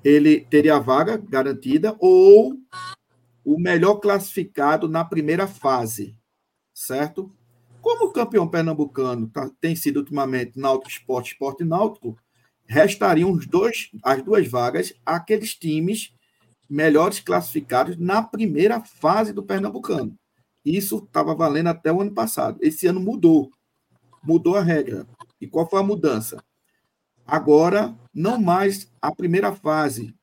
Ele 0.05 0.41
teria 0.41 0.77
a 0.77 0.81
vaga 0.81 1.17
garantida, 1.17 1.97
ou 1.99 2.57
o 3.45 3.59
melhor 3.59 3.97
classificado 3.97 4.89
na 4.89 5.05
primeira 5.05 5.47
fase, 5.47 6.17
certo? 6.75 7.33
Como 7.81 8.07
o 8.07 8.13
campeão 8.13 8.47
pernambucano 8.47 9.29
tá, 9.29 9.51
tem 9.61 9.75
sido 9.75 9.99
ultimamente 9.99 10.59
Náutico 10.59 10.91
Esporte, 10.91 11.33
Esporte 11.33 11.65
Náutico, 11.65 12.17
restariam 12.67 13.33
os 13.33 13.47
dois, 13.47 13.91
as 14.03 14.23
duas 14.23 14.47
vagas 14.47 14.93
àqueles 15.07 15.55
times 15.55 16.13
melhores 16.69 17.21
classificados 17.21 17.97
na 17.97 18.23
primeira 18.23 18.81
fase 18.81 19.33
do 19.33 19.43
Pernambucano. 19.43 20.15
Isso 20.65 20.99
estava 20.99 21.35
valendo 21.35 21.69
até 21.69 21.91
o 21.91 22.03
ano 22.03 22.13
passado. 22.13 22.59
Esse 22.61 22.87
ano 22.87 23.01
mudou. 23.01 23.51
Mudou 24.23 24.57
a 24.57 24.63
regra. 24.63 25.07
E 25.41 25.47
qual 25.47 25.69
foi 25.69 25.81
a 25.81 25.85
mudança? 25.85 26.45
Agora, 27.29 27.95
não 28.15 28.41
mais 28.41 28.91
a 29.03 29.15
primeira 29.15 29.55
fase 29.55 30.15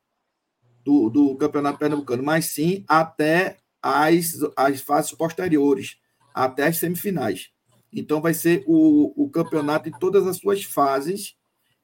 do, 0.84 1.08
do 1.08 1.36
Campeonato 1.36 1.78
Pernambucano, 1.78 2.20
mas 2.20 2.46
sim 2.46 2.84
até 2.88 3.58
as, 3.80 4.40
as 4.56 4.80
fases 4.80 5.12
posteriores, 5.12 5.98
até 6.34 6.66
as 6.66 6.78
semifinais. 6.78 7.50
Então, 7.92 8.20
vai 8.20 8.34
ser 8.34 8.64
o, 8.66 9.24
o 9.24 9.30
campeonato 9.30 9.88
em 9.88 9.92
todas 9.92 10.26
as 10.26 10.38
suas 10.38 10.64
fases, 10.64 11.36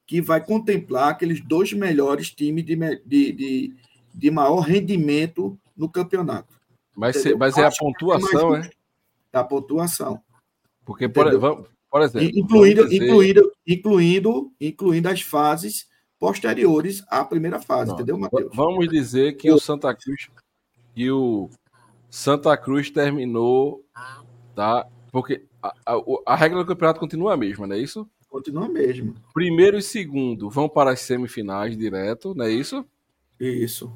que 0.08 0.20
vai 0.20 0.44
contemplar 0.44 1.10
aqueles 1.10 1.40
dois 1.40 1.72
melhores 1.72 2.32
times 2.32 2.64
de, 2.64 2.74
de, 3.06 3.32
de, 3.32 3.76
de 4.12 4.30
maior 4.32 4.58
rendimento 4.58 5.56
no 5.76 5.88
campeonato. 5.88 6.60
Mas, 6.96 7.16
mas 7.38 7.56
é 7.56 7.64
a 7.64 7.70
pontuação, 7.70 8.56
é? 8.56 8.68
É 9.32 9.38
a 9.38 9.44
pontuação. 9.44 10.20
Porque, 10.84 11.08
por, 11.08 11.64
por 11.93 12.01
exemplo. 12.01 12.30
Incluindo, 12.34 12.88
dizer... 12.88 13.05
incluindo, 13.05 13.53
incluindo, 13.66 14.53
incluindo 14.59 15.09
as 15.11 15.20
fases 15.20 15.86
posteriores 16.18 17.05
à 17.07 17.22
primeira 17.22 17.61
fase, 17.61 17.88
Não. 17.88 17.97
entendeu, 17.97 18.16
Matheus? 18.16 18.51
Vamos 18.55 18.88
dizer 18.88 19.36
que 19.36 19.51
o 19.51 19.59
Santa 19.59 19.95
Cruz 19.95 20.30
e 20.97 21.11
o 21.11 21.51
Santa 22.09 22.57
Cruz 22.57 22.90
terminou, 22.90 23.84
tá? 24.55 24.88
Porque 25.11 25.45
a, 25.62 25.74
a, 25.84 26.03
a, 26.28 26.34
regra 26.34 26.61
do 26.61 26.66
campeonato 26.66 26.99
continua 26.99 27.34
a 27.34 27.36
mesma, 27.36 27.66
não 27.66 27.76
é 27.76 27.78
isso? 27.78 28.09
Continua 28.26 28.64
a 28.64 28.68
mesma. 28.70 29.12
Primeiro 29.34 29.76
e 29.76 29.82
segundo 29.82 30.49
vão 30.49 30.70
para 30.70 30.93
as 30.93 31.01
semifinais 31.01 31.76
direto, 31.76 32.34
não 32.34 32.47
é 32.47 32.51
isso? 32.51 32.86
Isso. 33.38 33.93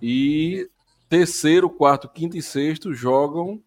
E 0.00 0.70
terceiro, 1.08 1.68
quarto, 1.68 2.08
quinto 2.08 2.36
e 2.36 2.42
sexto 2.42 2.94
jogam 2.94 3.60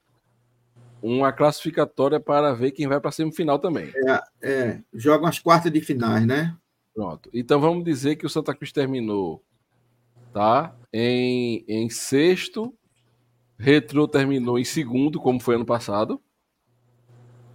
uma 1.01 1.31
classificatória 1.31 2.19
para 2.19 2.53
ver 2.53 2.71
quem 2.71 2.87
vai 2.87 2.99
para 2.99 3.09
a 3.09 3.11
semifinal 3.11 3.57
também. 3.57 3.91
É, 4.07 4.23
é, 4.41 4.81
jogam 4.93 5.27
as 5.27 5.39
quartas 5.39 5.71
de 5.71 5.81
finais, 5.81 6.25
né? 6.25 6.55
Pronto. 6.93 7.29
Então 7.33 7.59
vamos 7.59 7.83
dizer 7.83 8.15
que 8.15 8.25
o 8.25 8.29
Santa 8.29 8.53
Cruz 8.53 8.71
terminou 8.71 9.43
tá? 10.31 10.75
em, 10.93 11.63
em 11.67 11.89
sexto, 11.89 12.73
Retro 13.57 14.07
terminou 14.07 14.57
em 14.57 14.65
segundo, 14.65 15.19
como 15.19 15.39
foi 15.39 15.55
ano 15.55 15.65
passado. 15.65 16.21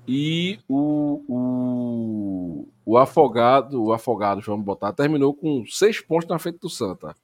E 0.07 0.61
o, 0.69 1.25
o, 1.29 2.69
o 2.85 2.97
Afogado, 2.97 3.83
o 3.83 3.93
Afogado, 3.93 4.41
vamos 4.41 4.65
botar, 4.65 4.93
terminou 4.93 5.35
com 5.35 5.65
seis 5.67 6.01
pontos 6.01 6.29
na 6.29 6.39
frente 6.39 6.61
do 6.61 6.71
Santa. 6.71 7.15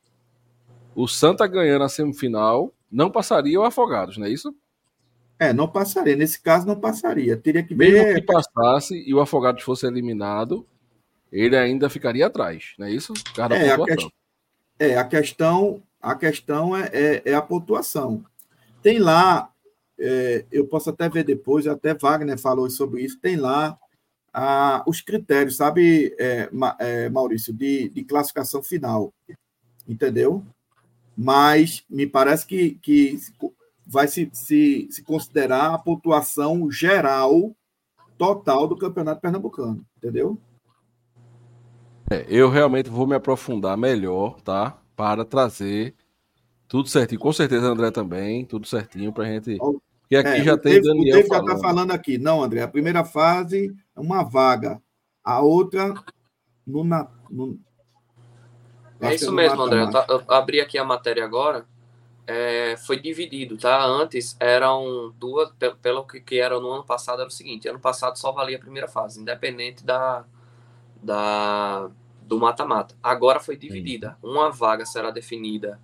O 0.95 1.07
Santa 1.07 1.47
ganhando 1.47 1.85
a 1.85 1.89
semifinal 1.89 2.73
não 2.91 3.11
passaria 3.11 3.59
o 3.59 3.65
Afogados, 3.65 4.19
não 4.19 4.27
é 4.27 4.31
isso? 4.31 4.55
É, 5.43 5.53
não 5.53 5.67
passaria. 5.67 6.15
Nesse 6.15 6.41
caso, 6.41 6.67
não 6.67 6.79
passaria. 6.79 7.37
Teria 7.37 7.65
que 7.65 7.75
ver. 7.75 7.93
Mesmo 7.93 8.15
que 8.15 8.23
passasse 8.23 8.95
e 8.95 9.13
o 9.13 9.21
Afogados 9.21 9.65
fosse 9.65 9.85
eliminado, 9.87 10.65
ele 11.33 11.57
ainda 11.57 11.91
ficaria 11.91 12.27
atrás, 12.27 12.75
não 12.79 12.87
é 12.87 12.93
isso? 12.93 13.13
É 13.37 13.71
a, 13.71 13.77
que... 13.97 14.09
é, 14.79 14.97
a 14.99 15.05
questão, 15.05 15.83
a 16.01 16.15
questão 16.15 16.77
é, 16.77 16.91
é, 16.93 17.23
é 17.25 17.35
a 17.35 17.43
pontuação. 17.43 18.25
Tem 18.83 19.01
lá, 19.01 19.51
é, 19.99 20.45
eu 20.53 20.67
posso 20.67 20.91
até 20.91 21.09
ver 21.09 21.25
depois, 21.25 21.67
até 21.67 21.93
Wagner 21.93 22.39
falou 22.39 22.71
sobre 22.71 23.03
isso, 23.03 23.19
tem 23.19 23.37
lá 23.37 23.77
ah, 24.33 24.85
os 24.87 25.01
critérios, 25.01 25.57
sabe, 25.57 26.15
é, 26.19 26.49
é, 26.79 27.09
Maurício, 27.09 27.53
de, 27.53 27.89
de 27.89 28.05
classificação 28.05 28.63
final. 28.63 29.13
Entendeu? 29.89 30.45
Mas 31.17 31.85
me 31.91 32.07
parece 32.07 32.47
que, 32.47 32.79
que 32.83 33.19
vai 33.93 34.09
se, 34.09 34.31
se, 34.33 34.89
se 34.91 35.03
considerar 35.03 35.75
a 35.75 35.79
pontuação 35.79 36.71
geral 36.71 37.55
total 38.17 38.67
do 38.67 38.75
Campeonato 38.75 39.21
Pernambucano, 39.21 39.85
entendeu? 39.99 40.39
É, 42.11 42.25
eu 42.27 42.49
realmente 42.49 42.89
vou 42.89 43.07
me 43.07 43.15
aprofundar 43.15 43.77
melhor, 43.77 44.41
tá? 44.41 44.79
Para 44.97 45.27
trazer 45.27 45.95
tudo 46.67 46.89
certinho. 46.89 47.21
Com 47.21 47.33
certeza, 47.35 47.67
André 47.67 47.91
também, 47.91 48.47
tudo 48.47 48.67
certinho 48.67 49.13
para 49.13 49.25
a 49.25 49.27
gente. 49.27 49.59
Porque 49.59 50.17
aqui 50.17 50.41
é, 50.41 50.45
já 50.45 50.57
tem 50.57 50.73
Dave, 50.73 50.87
Daniel. 50.87 51.19
O 51.19 51.19
Dave 51.19 51.29
já 51.29 51.39
está 51.41 51.59
falando 51.59 51.91
aqui. 51.91 52.17
Não, 52.17 52.43
André, 52.43 52.63
a 52.63 52.69
primeira 52.69 53.05
fase 53.05 53.77
é 53.95 54.01
uma 54.01 54.23
vaga, 54.23 54.81
a 55.23 55.43
outra 55.43 55.93
no, 56.67 56.83
na, 56.83 57.11
no... 57.31 57.59
É 59.01 59.15
isso 59.15 59.31
mesmo, 59.33 59.61
André. 59.61 59.83
Eu, 59.83 60.21
eu 60.21 60.35
abri 60.35 60.63
aqui 60.63 60.79
a 60.79 60.85
matéria 60.85 61.25
agora 61.25 61.67
é, 62.27 62.77
foi 62.77 63.01
dividido, 63.01 63.57
tá? 63.57 63.85
Antes 63.85 64.37
eram 64.39 65.13
duas, 65.19 65.51
pelo 65.81 66.05
que, 66.05 66.21
que 66.21 66.39
era 66.39 66.59
no 66.61 66.71
ano 66.71 66.85
passado, 66.85 67.21
era 67.21 67.29
o 67.29 67.33
seguinte: 67.33 67.69
ano 67.69 67.81
passado 67.81 68.19
só 68.19 68.33
valia 68.33 68.57
a 68.57 68.61
primeira 68.61 68.89
fase, 68.89 69.21
independente 69.21 69.85
da, 69.85 70.25
da 71.03 71.91
do 72.23 72.39
mata-mata. 72.39 72.95
Agora 73.03 73.41
foi 73.41 73.57
dividida. 73.57 74.17
Uma 74.23 74.51
vaga 74.51 74.87
será 74.87 75.11
definida 75.11 75.81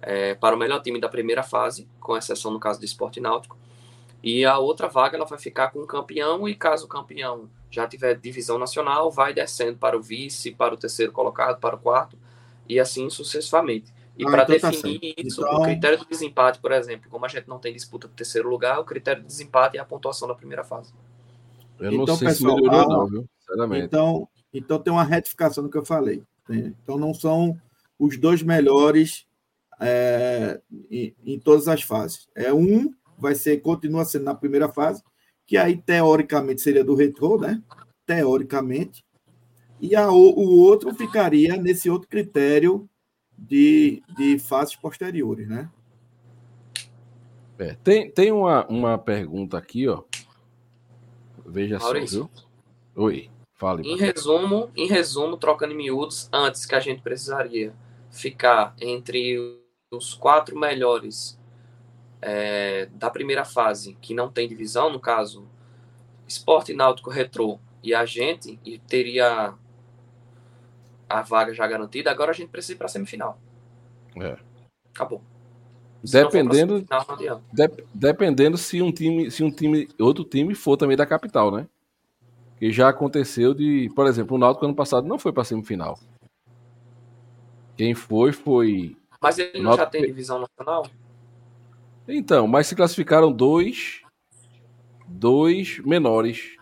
é, 0.00 0.34
para 0.34 0.56
o 0.56 0.58
melhor 0.58 0.80
time 0.80 1.00
da 1.00 1.08
primeira 1.08 1.42
fase, 1.42 1.88
com 2.00 2.16
exceção 2.16 2.50
no 2.50 2.58
caso 2.58 2.80
do 2.80 2.84
esporte 2.84 3.20
náutico, 3.20 3.56
e 4.22 4.44
a 4.44 4.58
outra 4.58 4.88
vaga 4.88 5.16
ela 5.16 5.26
vai 5.26 5.38
ficar 5.38 5.70
com 5.70 5.80
o 5.80 5.86
campeão, 5.86 6.48
e 6.48 6.54
caso 6.54 6.86
o 6.86 6.88
campeão 6.88 7.48
já 7.70 7.86
tiver 7.86 8.14
divisão 8.14 8.58
nacional, 8.58 9.10
vai 9.10 9.32
descendo 9.32 9.78
para 9.78 9.96
o 9.96 10.02
vice, 10.02 10.52
para 10.52 10.74
o 10.74 10.76
terceiro 10.76 11.12
colocado, 11.12 11.60
para 11.60 11.76
o 11.76 11.78
quarto, 11.78 12.18
e 12.68 12.80
assim 12.80 13.08
sucessivamente. 13.10 13.92
E 14.16 14.24
ah, 14.26 14.30
para 14.30 14.42
então 14.42 14.58
tá 14.58 14.70
definir 14.70 15.14
tá 15.14 15.22
isso, 15.22 15.40
então... 15.40 15.60
o 15.60 15.62
critério 15.62 15.98
do 15.98 16.04
desempate, 16.06 16.58
por 16.60 16.72
exemplo, 16.72 17.08
como 17.10 17.24
a 17.24 17.28
gente 17.28 17.48
não 17.48 17.58
tem 17.58 17.72
disputa 17.72 18.06
do 18.06 18.14
terceiro 18.14 18.48
lugar, 18.48 18.78
o 18.78 18.84
critério 18.84 19.22
do 19.22 19.26
desempate 19.26 19.78
é 19.78 19.80
a 19.80 19.84
pontuação 19.84 20.28
da 20.28 20.34
primeira 20.34 20.62
fase. 20.62 20.92
Eu 21.80 21.92
não 21.92 22.02
então, 22.02 22.16
sei 22.16 22.28
pessoal, 22.28 22.56
se 22.56 22.62
melhorou, 22.62 22.88
não, 22.88 23.06
viu? 23.06 23.28
Sinceramente. 23.40 23.84
Então, 23.86 24.28
então 24.52 24.78
tem 24.78 24.92
uma 24.92 25.02
retificação 25.02 25.64
do 25.64 25.70
que 25.70 25.78
eu 25.78 25.84
falei. 25.84 26.22
Então 26.48 26.98
não 26.98 27.14
são 27.14 27.58
os 27.98 28.18
dois 28.18 28.42
melhores 28.42 29.26
é, 29.80 30.60
em, 30.90 31.14
em, 31.24 31.38
todas 31.38 31.68
as 31.68 31.82
fases. 31.82 32.28
É 32.34 32.52
um 32.52 32.92
vai 33.16 33.34
ser 33.34 33.60
continua 33.60 34.04
sendo 34.04 34.24
na 34.24 34.34
primeira 34.34 34.68
fase, 34.68 35.02
que 35.46 35.56
aí 35.56 35.76
teoricamente 35.76 36.60
seria 36.60 36.84
do 36.84 36.94
retrô, 36.94 37.38
né? 37.38 37.62
Teoricamente. 38.04 39.04
E 39.80 39.96
a, 39.96 40.10
o 40.10 40.60
outro 40.60 40.94
ficaria 40.94 41.56
nesse 41.56 41.88
outro 41.88 42.08
critério 42.08 42.88
de, 43.46 44.02
de 44.16 44.38
fases 44.38 44.76
posteriores, 44.76 45.48
né? 45.48 45.70
É, 47.58 47.76
tem 47.82 48.10
tem 48.10 48.32
uma, 48.32 48.66
uma 48.66 48.98
pergunta 48.98 49.58
aqui, 49.58 49.88
ó. 49.88 50.02
Veja 51.44 51.78
Maurício. 51.78 52.30
só, 52.34 52.42
viu? 52.94 53.04
Oi, 53.04 53.30
fale. 53.54 53.82
Em 53.88 53.96
resumo, 53.96 54.70
em 54.76 54.86
resumo, 54.86 55.36
trocando 55.36 55.72
em 55.72 55.76
miúdos, 55.76 56.28
antes 56.32 56.64
que 56.66 56.74
a 56.74 56.80
gente 56.80 57.02
precisaria 57.02 57.74
ficar 58.10 58.74
entre 58.80 59.60
os 59.90 60.14
quatro 60.14 60.58
melhores 60.58 61.38
é, 62.20 62.86
da 62.86 63.10
primeira 63.10 63.44
fase, 63.44 63.96
que 64.00 64.14
não 64.14 64.30
tem 64.30 64.48
divisão, 64.48 64.90
no 64.90 65.00
caso, 65.00 65.46
Esporte 66.26 66.72
Náutico 66.72 67.10
Retrô 67.10 67.58
e 67.82 67.94
a 67.94 68.06
gente, 68.06 68.58
e 68.64 68.78
teria 68.78 69.54
a 71.18 71.22
vaga 71.22 71.52
já 71.52 71.66
garantida, 71.66 72.10
agora 72.10 72.30
a 72.30 72.34
gente 72.34 72.48
precisa 72.48 72.74
ir 72.74 72.76
para 72.76 72.86
a 72.86 72.88
semifinal. 72.88 73.38
É. 74.16 74.36
Acabou. 74.94 75.22
Se 76.04 76.12
dependendo, 76.12 76.76
semifinal, 76.76 77.42
de, 77.52 77.84
dependendo 77.94 78.58
se 78.58 78.82
um 78.82 78.90
time, 78.90 79.30
se 79.30 79.44
um 79.44 79.50
time, 79.50 79.88
outro 79.98 80.24
time 80.24 80.54
for 80.54 80.76
também 80.76 80.96
da 80.96 81.06
capital, 81.06 81.50
né? 81.50 81.66
Que 82.58 82.72
já 82.72 82.88
aconteceu 82.88 83.54
de, 83.54 83.90
por 83.94 84.06
exemplo, 84.06 84.36
o 84.36 84.38
Náutico 84.38 84.64
ano 84.64 84.74
passado 84.74 85.06
não 85.06 85.18
foi 85.18 85.32
para 85.32 85.44
semifinal. 85.44 85.98
Quem 87.76 87.94
foi 87.94 88.32
foi. 88.32 88.96
Mas 89.20 89.38
ele 89.38 89.62
não 89.62 89.76
já 89.76 89.86
tem 89.86 90.02
divisão 90.02 90.40
nacional? 90.40 90.86
Então, 92.08 92.48
mas 92.48 92.66
se 92.66 92.74
classificaram 92.74 93.32
dois 93.32 94.02
dois 95.12 95.78
menores. 95.80 96.56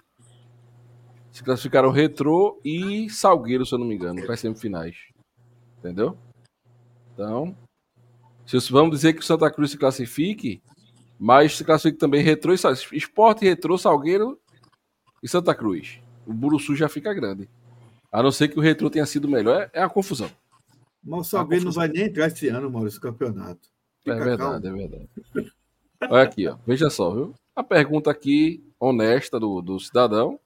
Se 1.33 1.43
classificaram 1.43 1.91
Retrô 1.91 2.61
e 2.65 3.09
Salgueiro, 3.09 3.65
se 3.65 3.75
eu 3.75 3.79
não 3.79 3.87
me 3.87 3.95
engano, 3.95 4.23
para 4.23 4.35
as 4.35 4.41
semifinais. 4.41 4.97
Entendeu? 5.79 6.17
Então, 7.13 7.57
se 8.47 8.59
vamos 8.73 8.91
dizer 8.97 9.13
que 9.13 9.21
o 9.21 9.25
Santa 9.25 9.51
Cruz 9.51 9.71
se 9.71 9.79
classifique, 9.79 10.61
mas 11.19 11.57
se 11.57 11.65
classifique 11.65 11.99
também 11.99 12.23
Retrô 12.23 12.53
e 12.53 12.97
Esporte, 12.97 13.45
Retrô, 13.45 13.79
Salgueiro 13.79 14.41
e 15.23 15.29
Santa 15.29 15.55
Cruz. 15.55 16.01
O 16.27 16.33
Buruçu 16.33 16.75
já 16.75 16.89
fica 16.89 17.15
grande. 17.15 17.49
A 18.11 18.23
não 18.23 18.33
ser 18.33 18.49
que 18.49 18.59
o 18.59 18.63
Retrô 18.63 18.91
tenha 18.91 19.07
sido 19.07 19.29
melhor, 19.29 19.71
é, 19.73 19.81
é 19.81 19.83
a 19.83 19.89
confusão. 19.89 20.31
Mas 21.03 21.21
o 21.21 21.31
Salgueiro 21.31 21.67
não 21.67 21.73
vai 21.73 21.89
nem 21.89 22.05
entrar 22.05 22.27
esse 22.27 22.49
ano, 22.49 22.71
Maurício, 22.71 23.01
campeonato. 23.01 23.69
Fica 24.01 24.17
é 24.17 24.19
verdade, 24.19 24.63
calmo. 24.63 24.67
é 24.67 24.89
verdade. 24.89 25.09
Olha 26.09 26.23
aqui, 26.23 26.49
ó. 26.49 26.57
Veja 26.67 26.91
só, 26.91 27.15
viu? 27.15 27.35
A 27.55 27.63
pergunta 27.63 28.11
aqui, 28.11 28.65
honesta 28.79 29.39
do, 29.39 29.61
do 29.61 29.79
cidadão. 29.79 30.41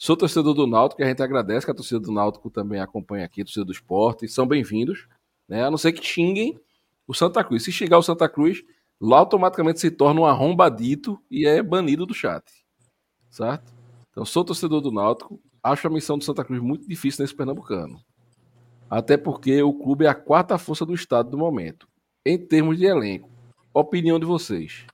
Sou 0.00 0.16
torcedor 0.16 0.54
do 0.54 0.64
Náutico, 0.64 0.98
que 0.98 1.02
a 1.02 1.08
gente 1.08 1.20
agradece 1.20 1.66
que 1.66 1.72
a 1.72 1.74
torcida 1.74 1.98
do 1.98 2.12
Náutico 2.12 2.48
também 2.48 2.80
acompanha 2.80 3.24
aqui, 3.24 3.42
a 3.42 3.44
torcida 3.44 3.64
do 3.64 3.72
esporte, 3.72 4.28
são 4.28 4.46
bem-vindos, 4.46 5.08
né? 5.48 5.64
A 5.64 5.70
não 5.72 5.76
ser 5.76 5.90
que 5.90 6.06
xinguem 6.06 6.56
o 7.04 7.12
Santa 7.12 7.42
Cruz. 7.42 7.64
Se 7.64 7.72
xingar 7.72 7.98
o 7.98 8.02
Santa 8.02 8.28
Cruz, 8.28 8.62
lá 9.00 9.18
automaticamente 9.18 9.80
se 9.80 9.90
torna 9.90 10.20
um 10.20 10.24
arrombadito 10.24 11.20
e 11.28 11.48
é 11.48 11.60
banido 11.60 12.06
do 12.06 12.14
chat. 12.14 12.44
Certo? 13.28 13.74
Então, 14.12 14.24
sou 14.24 14.44
torcedor 14.44 14.80
do 14.80 14.92
Náutico, 14.92 15.40
acho 15.60 15.88
a 15.88 15.90
missão 15.90 16.16
do 16.16 16.22
Santa 16.22 16.44
Cruz 16.44 16.62
muito 16.62 16.86
difícil 16.86 17.24
nesse 17.24 17.34
Pernambucano. 17.34 18.00
Até 18.88 19.16
porque 19.16 19.60
o 19.64 19.74
clube 19.74 20.04
é 20.04 20.08
a 20.08 20.14
quarta 20.14 20.56
força 20.58 20.86
do 20.86 20.94
estado 20.94 21.28
do 21.28 21.36
momento. 21.36 21.88
Em 22.24 22.38
termos 22.38 22.78
de 22.78 22.84
elenco, 22.84 23.28
opinião 23.74 24.20
de 24.20 24.26
vocês. 24.26 24.86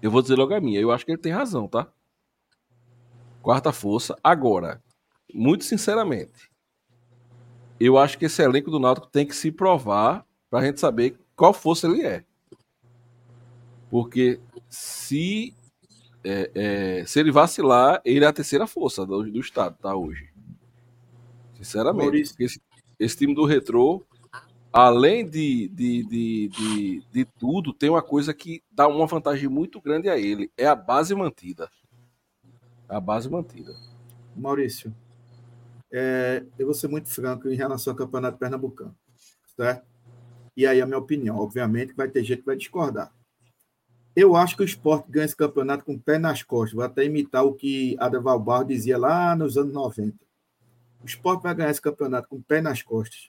Eu 0.00 0.10
vou 0.10 0.22
dizer 0.22 0.36
logo 0.36 0.54
a 0.54 0.60
minha. 0.62 0.80
Eu 0.80 0.90
acho 0.90 1.04
que 1.04 1.12
ele 1.12 1.20
tem 1.20 1.30
razão, 1.30 1.68
tá? 1.68 1.92
Quarta 3.44 3.72
força. 3.72 4.16
Agora, 4.24 4.82
muito 5.30 5.64
sinceramente, 5.64 6.50
eu 7.78 7.98
acho 7.98 8.16
que 8.16 8.24
esse 8.24 8.40
elenco 8.40 8.70
do 8.70 8.78
Náutico 8.78 9.06
tem 9.06 9.26
que 9.26 9.36
se 9.36 9.52
provar 9.52 10.24
para 10.48 10.60
a 10.60 10.64
gente 10.64 10.80
saber 10.80 11.18
qual 11.36 11.52
força 11.52 11.86
ele 11.86 12.02
é. 12.02 12.24
Porque 13.90 14.40
se 14.66 15.54
é, 16.24 16.50
é, 16.54 17.04
se 17.04 17.20
ele 17.20 17.30
vacilar, 17.30 18.00
ele 18.02 18.24
é 18.24 18.28
a 18.28 18.32
terceira 18.32 18.66
força 18.66 19.04
do, 19.04 19.30
do 19.30 19.40
estado, 19.40 19.76
tá? 19.76 19.94
Hoje. 19.94 20.26
Sinceramente. 21.58 22.34
Esse, 22.38 22.62
esse, 22.98 23.16
time 23.18 23.34
do 23.34 23.44
Retrô, 23.44 24.02
além 24.72 25.28
de, 25.28 25.68
de, 25.68 26.02
de, 26.04 26.48
de, 26.48 27.02
de 27.12 27.24
tudo, 27.38 27.74
tem 27.74 27.90
uma 27.90 28.02
coisa 28.02 28.32
que 28.32 28.62
dá 28.72 28.88
uma 28.88 29.06
vantagem 29.06 29.50
muito 29.50 29.82
grande 29.82 30.08
a 30.08 30.16
ele: 30.16 30.50
é 30.56 30.66
a 30.66 30.74
base 30.74 31.14
mantida. 31.14 31.68
A 32.88 33.00
base 33.00 33.28
mantida. 33.28 33.74
Maurício, 34.36 34.94
é, 35.92 36.44
eu 36.58 36.66
vou 36.66 36.74
ser 36.74 36.88
muito 36.88 37.08
franco 37.08 37.48
em 37.48 37.54
relação 37.54 37.92
ao 37.92 37.96
Campeonato 37.96 38.36
Pernambucano, 38.36 38.96
certo? 39.56 39.86
E 40.56 40.66
aí 40.66 40.80
a 40.80 40.86
minha 40.86 40.98
opinião, 40.98 41.36
obviamente, 41.38 41.94
vai 41.94 42.08
ter 42.08 42.24
gente 42.24 42.40
que 42.40 42.46
vai 42.46 42.56
discordar. 42.56 43.12
Eu 44.14 44.36
acho 44.36 44.56
que 44.56 44.62
o 44.62 44.64
esporte 44.64 45.10
ganha 45.10 45.24
esse 45.24 45.34
campeonato 45.34 45.84
com 45.84 45.94
o 45.94 46.00
pé 46.00 46.18
nas 46.18 46.42
costas. 46.42 46.74
Vou 46.74 46.84
até 46.84 47.04
imitar 47.04 47.44
o 47.44 47.54
que 47.54 47.96
Adeval 47.98 48.38
Barro 48.38 48.64
dizia 48.64 48.96
lá 48.96 49.34
nos 49.34 49.56
anos 49.56 49.72
90. 49.72 50.16
O 51.02 51.06
esporte 51.06 51.42
vai 51.42 51.54
ganhar 51.54 51.70
esse 51.70 51.82
campeonato 51.82 52.28
com 52.28 52.36
o 52.36 52.42
pé 52.42 52.60
nas 52.60 52.80
costas. 52.80 53.28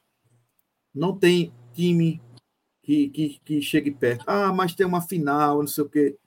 Não 0.93 1.17
tem 1.17 1.51
time 1.73 2.21
que, 2.83 3.09
que, 3.09 3.39
que 3.43 3.61
chegue 3.61 3.89
perto. 3.89 4.23
Ah, 4.27 4.53
mas 4.53 4.75
tem 4.75 4.85
uma 4.85 5.01
final, 5.01 5.59
não 5.59 5.67
sei 5.67 5.83
o 5.83 5.89
quê. 5.89 6.17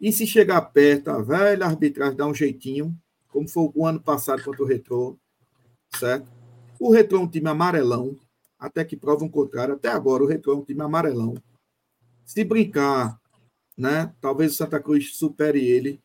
E 0.00 0.12
se 0.12 0.26
chegar 0.26 0.60
perto, 0.60 1.08
a 1.08 1.22
velha 1.22 1.66
arbitragem 1.66 2.16
dá 2.16 2.26
um 2.26 2.34
jeitinho, 2.34 2.96
como 3.28 3.48
foi 3.48 3.70
o 3.74 3.86
ano 3.86 4.00
passado 4.00 4.42
contra 4.42 4.62
o 4.62 4.66
Retrô, 4.66 5.18
certo? 5.94 6.30
O 6.78 6.90
Retrô 6.90 7.18
é 7.18 7.22
um 7.22 7.28
time 7.28 7.48
amarelão, 7.48 8.16
até 8.58 8.84
que 8.84 8.96
prova 8.96 9.24
um 9.24 9.28
contrário. 9.28 9.74
Até 9.74 9.88
agora, 9.88 10.22
o 10.22 10.26
Retrô 10.26 10.52
é 10.52 10.56
um 10.56 10.64
time 10.64 10.82
amarelão. 10.82 11.34
Se 12.24 12.44
brincar, 12.44 13.18
né? 13.76 14.12
Talvez 14.20 14.52
o 14.52 14.56
Santa 14.56 14.80
Cruz 14.80 15.16
supere 15.16 15.64
ele, 15.64 16.00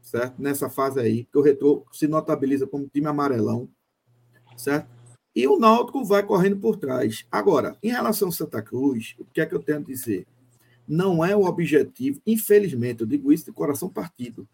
certo? 0.00 0.40
Nessa 0.40 0.70
fase 0.70 1.00
aí, 1.00 1.24
porque 1.24 1.38
o 1.38 1.42
Retrô 1.42 1.84
se 1.92 2.06
notabiliza 2.06 2.66
como 2.66 2.88
time 2.88 3.08
amarelão 3.08 3.68
certo? 4.56 4.88
E 5.34 5.46
o 5.46 5.58
Náutico 5.58 6.04
vai 6.04 6.22
correndo 6.22 6.58
por 6.58 6.76
trás. 6.76 7.26
Agora, 7.30 7.76
em 7.82 7.90
relação 7.90 8.28
ao 8.28 8.32
Santa 8.32 8.62
Cruz, 8.62 9.14
o 9.18 9.24
que 9.26 9.40
é 9.40 9.46
que 9.46 9.54
eu 9.54 9.62
tenho 9.62 9.78
a 9.78 9.82
dizer? 9.82 10.26
Não 10.86 11.24
é 11.24 11.36
o 11.36 11.44
objetivo, 11.44 12.20
infelizmente, 12.26 13.00
eu 13.00 13.06
digo 13.06 13.32
isso 13.32 13.46
de 13.46 13.52
coração 13.52 13.88
partido, 13.88 14.48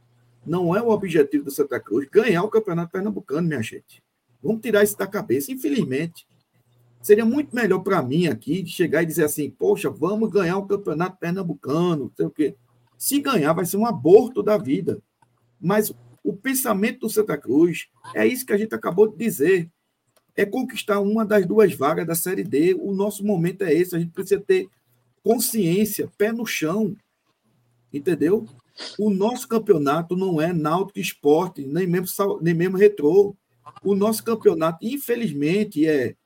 não 0.44 0.74
é 0.74 0.82
o 0.82 0.88
objetivo 0.88 1.44
do 1.44 1.50
Santa 1.50 1.78
Cruz 1.78 2.08
ganhar 2.10 2.42
o 2.42 2.48
Campeonato 2.48 2.90
Pernambucano, 2.90 3.46
minha 3.46 3.62
gente. 3.62 4.02
Vamos 4.42 4.60
tirar 4.60 4.82
isso 4.82 4.98
da 4.98 5.06
cabeça, 5.06 5.52
infelizmente. 5.52 6.26
Seria 7.00 7.24
muito 7.24 7.54
melhor 7.54 7.80
para 7.80 8.02
mim 8.02 8.26
aqui 8.26 8.66
chegar 8.66 9.02
e 9.02 9.06
dizer 9.06 9.24
assim: 9.24 9.50
poxa, 9.50 9.88
vamos 9.88 10.30
ganhar 10.30 10.56
o 10.56 10.66
Campeonato 10.66 11.16
Pernambucano, 11.18 12.12
sei 12.16 12.26
o 12.26 12.30
quê. 12.30 12.56
Se 12.98 13.20
ganhar, 13.20 13.52
vai 13.52 13.64
ser 13.64 13.76
um 13.76 13.86
aborto 13.86 14.42
da 14.42 14.58
vida. 14.58 15.00
Mas 15.60 15.92
o 16.24 16.32
pensamento 16.32 17.00
do 17.00 17.10
Santa 17.10 17.36
Cruz 17.36 17.88
é 18.14 18.26
isso 18.26 18.46
que 18.46 18.52
a 18.52 18.56
gente 18.56 18.74
acabou 18.74 19.08
de 19.08 19.16
dizer 19.16 19.70
é 20.34 20.46
conquistar 20.46 21.00
uma 21.00 21.24
das 21.26 21.46
duas 21.46 21.74
vagas 21.74 22.06
da 22.06 22.14
Série 22.14 22.42
D. 22.42 22.74
O 22.74 22.92
nosso 22.92 23.24
momento 23.24 23.62
é 23.62 23.72
esse. 23.72 23.94
A 23.94 23.98
gente 23.98 24.12
precisa 24.12 24.40
ter 24.40 24.68
consciência, 25.22 26.10
pé 26.18 26.32
no 26.32 26.46
chão. 26.46 26.96
Entendeu? 27.92 28.46
O 28.98 29.10
nosso 29.10 29.46
campeonato 29.46 30.16
não 30.16 30.40
é 30.40 30.52
Náutico 30.52 30.98
Esporte, 30.98 31.66
nem 31.66 31.86
mesmo, 31.86 32.38
nem 32.40 32.54
mesmo 32.54 32.76
Retrô. 32.76 33.36
O 33.82 33.94
nosso 33.94 34.24
campeonato, 34.24 34.78
infelizmente, 34.82 35.86
é 35.86 36.16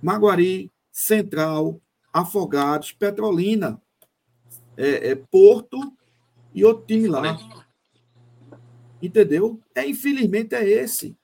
Maguari, 0.00 0.70
Central, 0.90 1.80
Afogados, 2.12 2.92
Petrolina, 2.92 3.80
é, 4.76 5.10
é 5.10 5.14
Porto 5.14 5.78
e 6.54 6.64
outro 6.64 6.86
time 6.86 7.08
lá. 7.08 7.38
Entendeu? 9.00 9.60
É, 9.74 9.88
infelizmente 9.88 10.54
é 10.54 10.68
esse. 10.68 11.16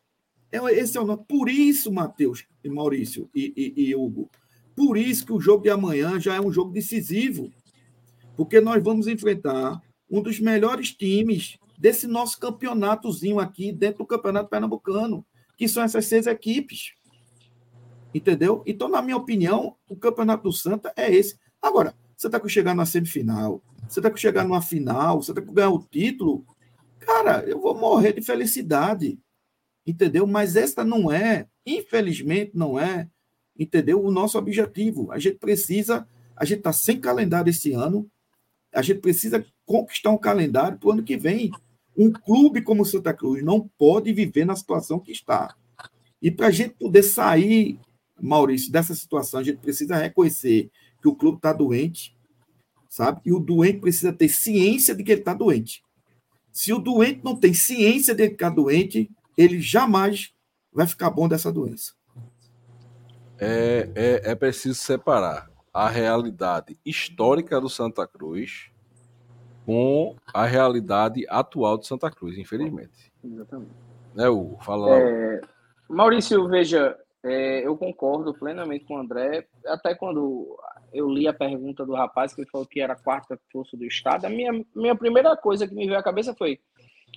É, 0.50 0.58
esse 0.74 0.96
é 0.96 1.00
o 1.00 1.04
nome. 1.04 1.22
Por 1.28 1.48
isso, 1.48 1.92
Matheus 1.92 2.44
e 2.64 2.68
Maurício 2.68 3.28
e, 3.34 3.52
e, 3.76 3.90
e 3.90 3.94
Hugo, 3.94 4.30
por 4.78 4.96
isso 4.96 5.26
que 5.26 5.32
o 5.32 5.40
jogo 5.40 5.64
de 5.64 5.70
amanhã 5.70 6.20
já 6.20 6.36
é 6.36 6.40
um 6.40 6.52
jogo 6.52 6.70
decisivo. 6.70 7.52
Porque 8.36 8.60
nós 8.60 8.80
vamos 8.80 9.08
enfrentar 9.08 9.82
um 10.08 10.22
dos 10.22 10.38
melhores 10.38 10.92
times 10.92 11.58
desse 11.76 12.06
nosso 12.06 12.38
campeonatozinho 12.38 13.40
aqui, 13.40 13.72
dentro 13.72 13.98
do 13.98 14.06
Campeonato 14.06 14.48
Pernambucano, 14.48 15.26
que 15.56 15.66
são 15.66 15.82
essas 15.82 16.06
seis 16.06 16.28
equipes. 16.28 16.92
Entendeu? 18.14 18.62
Então, 18.64 18.88
na 18.88 19.02
minha 19.02 19.16
opinião, 19.16 19.74
o 19.88 19.96
Campeonato 19.96 20.44
do 20.44 20.52
Santa 20.52 20.92
é 20.96 21.12
esse. 21.12 21.36
Agora, 21.60 21.92
você 22.16 22.28
está 22.28 22.38
com 22.38 22.48
chegar 22.48 22.72
na 22.72 22.86
semifinal, 22.86 23.60
você 23.88 23.98
está 23.98 24.08
com 24.08 24.16
chegar 24.16 24.44
numa 24.44 24.62
final, 24.62 25.20
você 25.20 25.32
está 25.32 25.42
com 25.42 25.52
ganhar 25.52 25.70
o 25.70 25.82
título, 25.82 26.46
cara, 27.00 27.42
eu 27.48 27.60
vou 27.60 27.76
morrer 27.76 28.12
de 28.12 28.22
felicidade 28.22 29.18
entendeu? 29.90 30.26
Mas 30.26 30.54
esta 30.54 30.84
não 30.84 31.10
é, 31.10 31.46
infelizmente, 31.64 32.52
não 32.54 32.78
é, 32.78 33.08
entendeu? 33.58 34.02
O 34.02 34.10
nosso 34.10 34.38
objetivo. 34.38 35.10
A 35.10 35.18
gente 35.18 35.38
precisa, 35.38 36.06
a 36.36 36.44
gente 36.44 36.58
está 36.58 36.72
sem 36.72 37.00
calendário 37.00 37.50
esse 37.50 37.72
ano, 37.72 38.08
a 38.72 38.82
gente 38.82 39.00
precisa 39.00 39.44
conquistar 39.66 40.10
um 40.10 40.18
calendário 40.18 40.78
para 40.78 40.88
o 40.88 40.92
ano 40.92 41.02
que 41.02 41.16
vem. 41.16 41.50
Um 41.96 42.12
clube 42.12 42.62
como 42.62 42.82
o 42.82 42.86
Santa 42.86 43.12
Cruz 43.12 43.42
não 43.42 43.68
pode 43.76 44.12
viver 44.12 44.44
na 44.44 44.54
situação 44.54 45.00
que 45.00 45.10
está. 45.10 45.56
E 46.22 46.30
para 46.30 46.46
a 46.48 46.50
gente 46.50 46.74
poder 46.74 47.02
sair, 47.02 47.78
Maurício, 48.20 48.70
dessa 48.70 48.94
situação, 48.94 49.40
a 49.40 49.42
gente 49.42 49.58
precisa 49.58 49.96
reconhecer 49.96 50.70
que 51.00 51.08
o 51.08 51.14
clube 51.14 51.38
está 51.38 51.52
doente, 51.52 52.16
sabe? 52.88 53.20
E 53.24 53.32
o 53.32 53.38
doente 53.38 53.80
precisa 53.80 54.12
ter 54.12 54.28
ciência 54.28 54.94
de 54.94 55.02
que 55.02 55.12
ele 55.12 55.20
está 55.20 55.34
doente. 55.34 55.82
Se 56.52 56.72
o 56.72 56.78
doente 56.78 57.20
não 57.24 57.36
tem 57.36 57.54
ciência 57.54 58.14
de 58.14 58.28
que 58.28 58.34
está 58.34 58.50
doente, 58.50 59.10
ele 59.36 59.60
jamais 59.60 60.32
vai 60.72 60.86
ficar 60.86 61.10
bom 61.10 61.28
dessa 61.28 61.52
doença. 61.52 61.97
É, 63.40 63.90
é, 63.94 64.30
é 64.32 64.34
preciso 64.34 64.74
separar 64.74 65.48
a 65.72 65.88
realidade 65.88 66.78
histórica 66.84 67.60
do 67.60 67.68
Santa 67.68 68.06
Cruz 68.06 68.70
com 69.64 70.16
a 70.32 70.44
realidade 70.44 71.26
atual 71.28 71.78
de 71.78 71.86
Santa 71.86 72.10
Cruz, 72.10 72.38
infelizmente. 72.38 73.12
Exatamente. 73.22 73.70
Né, 74.14 74.28
Hugo? 74.28 74.58
Fala. 74.64 74.98
É, 74.98 75.40
Maurício, 75.88 76.48
veja, 76.48 76.96
é, 77.22 77.66
eu 77.66 77.76
concordo 77.76 78.32
plenamente 78.34 78.84
com 78.86 78.94
o 78.94 78.98
André. 78.98 79.46
Até 79.66 79.94
quando 79.94 80.58
eu 80.92 81.08
li 81.08 81.28
a 81.28 81.34
pergunta 81.34 81.84
do 81.84 81.94
rapaz, 81.94 82.34
que 82.34 82.40
ele 82.40 82.50
falou 82.50 82.66
que 82.66 82.80
era 82.80 82.94
a 82.94 82.98
quarta 82.98 83.38
força 83.52 83.76
do 83.76 83.84
Estado, 83.84 84.24
a 84.24 84.30
minha, 84.30 84.64
minha 84.74 84.96
primeira 84.96 85.36
coisa 85.36 85.68
que 85.68 85.74
me 85.74 85.86
veio 85.86 85.98
à 85.98 86.02
cabeça 86.02 86.34
foi: 86.34 86.58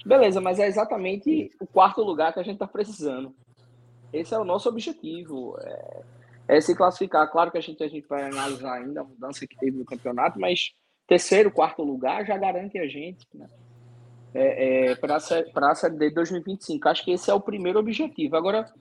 Beleza, 0.06 0.42
mas 0.42 0.60
é 0.60 0.68
exatamente 0.68 1.50
o 1.60 1.68
quarto 1.68 2.02
lugar 2.02 2.34
que 2.34 2.40
a 2.40 2.44
gente 2.44 2.56
está 2.56 2.68
precisando. 2.68 3.34
Esse 4.14 4.34
é 4.34 4.38
o 4.38 4.46
nosso 4.46 4.70
objetivo. 4.70 5.58
É, 5.62 6.04
é, 6.48 6.62
se 6.62 6.76
classificar. 6.76 7.30
Claro 7.32 7.52
que 7.52 7.58
a 7.58 7.62
gente, 7.62 7.84
a 7.84 7.88
gente 7.88 8.08
vai 8.08 8.24
analisar 8.24 8.74
ainda 8.74 9.02
a 9.02 9.06
mudança 9.06 9.48
que 9.48 9.58
teve 9.58 9.78
no 9.78 9.86
campeonato, 9.86 10.40
mas 10.40 10.72
terceiro, 11.08 11.52
quarto 11.52 11.84
lugar 11.84 12.26
já 12.26 12.38
garante 12.38 12.78
a 12.78 12.88
gente. 12.88 13.26
Né? 13.34 13.48
é, 14.34 14.92
é, 14.92 14.96
para 14.96 15.18
a 15.18 15.76
Série 15.76 15.98
D 15.98 16.10
de 16.10 16.16
2025. 16.16 16.88
Acho 16.88 17.04
que 17.04 17.12
esse 17.12 17.30
é 17.30 17.34
o 17.34 17.42
primeiro 17.42 17.80
objetivo. 17.80 18.36
Agora, 18.36 18.72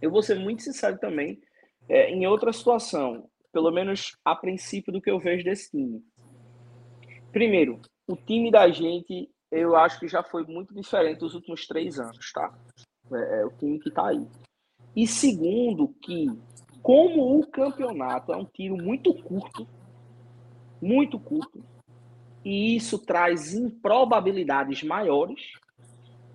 eu 0.00 0.10
vou 0.10 0.22
ser 0.22 0.36
muito 0.36 0.62
sincero 0.62 0.98
também, 0.98 1.40
é, 1.88 2.10
em 2.10 2.26
outra 2.26 2.52
situação, 2.52 3.28
pelo 3.52 3.70
menos 3.70 4.16
a 4.24 4.34
princípio 4.34 4.92
do 4.92 5.00
que 5.00 5.10
eu 5.10 5.18
vejo 5.18 5.44
desse 5.44 5.70
time. 5.70 6.02
Primeiro, 7.32 7.80
o 8.06 8.16
time 8.16 8.50
da 8.50 8.68
gente, 8.70 9.28
eu 9.50 9.76
acho 9.76 9.98
que 9.98 10.08
já 10.08 10.22
foi 10.22 10.44
muito 10.44 10.74
diferente 10.74 11.18
dos 11.18 11.34
últimos 11.34 11.66
três 11.66 11.98
anos, 11.98 12.32
tá? 12.32 12.54
É, 13.12 13.40
é 13.40 13.46
o 13.46 13.50
time 13.50 13.78
que 13.80 13.90
tá 13.90 14.08
aí. 14.08 14.26
E 14.98 15.06
segundo, 15.06 15.94
que 16.02 16.26
como 16.82 17.38
o 17.38 17.46
campeonato 17.46 18.32
é 18.32 18.36
um 18.36 18.44
tiro 18.44 18.76
muito 18.76 19.14
curto, 19.14 19.64
muito 20.82 21.20
curto, 21.20 21.64
e 22.44 22.74
isso 22.74 22.98
traz 22.98 23.54
improbabilidades 23.54 24.82
maiores, 24.82 25.52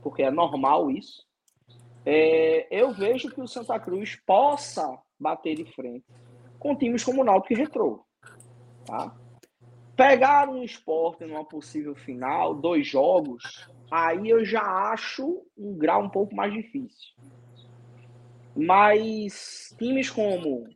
porque 0.01 0.23
é 0.23 0.31
normal 0.31 0.89
isso, 0.89 1.27
é, 2.05 2.65
eu 2.71 2.93
vejo 2.93 3.29
que 3.31 3.41
o 3.41 3.49
Santa 3.49 3.77
Cruz 3.77 4.15
possa 4.25 4.97
bater 5.19 5.57
de 5.57 5.65
frente 5.65 6.05
com 6.57 6.73
times 6.73 7.03
como 7.03 7.19
o 7.19 7.25
Náutico 7.25 7.51
e 7.51 7.57
Retrô. 7.57 8.05
Tá? 8.85 9.13
Pegar 9.93 10.47
um 10.47 10.63
esporte 10.63 11.25
numa 11.25 11.43
possível 11.43 11.95
final, 11.95 12.55
dois 12.55 12.87
jogos, 12.87 13.69
aí 13.91 14.29
eu 14.29 14.45
já 14.45 14.63
acho 14.93 15.45
um 15.57 15.77
grau 15.77 16.03
um 16.03 16.09
pouco 16.09 16.33
mais 16.33 16.53
difícil. 16.53 17.13
Mas 18.55 19.73
times 19.77 20.09
como 20.09 20.67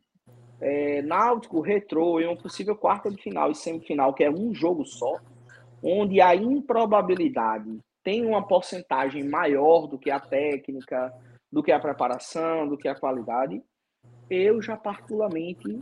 é, 0.60 1.02
Náutico, 1.02 1.60
Retrô, 1.60 2.20
em 2.20 2.26
uma 2.26 2.36
possível 2.36 2.76
quarta 2.76 3.10
de 3.10 3.22
final 3.22 3.50
e 3.50 3.54
semifinal, 3.54 4.12
que 4.12 4.24
é 4.24 4.30
um 4.30 4.52
jogo 4.54 4.84
só, 4.84 5.18
onde 5.82 6.20
a 6.20 6.34
improbabilidade 6.34 7.78
tem 8.02 8.24
uma 8.24 8.46
porcentagem 8.46 9.22
maior 9.22 9.86
do 9.86 9.98
que 9.98 10.10
a 10.10 10.18
técnica, 10.18 11.12
do 11.50 11.62
que 11.62 11.70
a 11.70 11.78
preparação, 11.78 12.66
do 12.66 12.76
que 12.76 12.88
a 12.88 12.94
qualidade, 12.94 13.62
eu 14.28 14.60
já 14.60 14.76
particularmente 14.76 15.78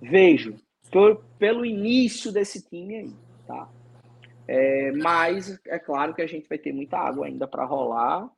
vejo 0.00 0.56
pelo 1.38 1.64
início 1.64 2.32
desse 2.32 2.66
time 2.68 2.96
aí, 2.96 3.12
tá? 3.46 3.68
É, 4.46 4.92
mas 4.92 5.60
é 5.66 5.78
claro 5.78 6.14
que 6.14 6.22
a 6.22 6.26
gente 6.26 6.48
vai 6.48 6.56
ter 6.56 6.72
muita 6.72 6.96
água 6.96 7.26
ainda 7.26 7.46
para 7.46 7.66
rolar. 7.66 8.30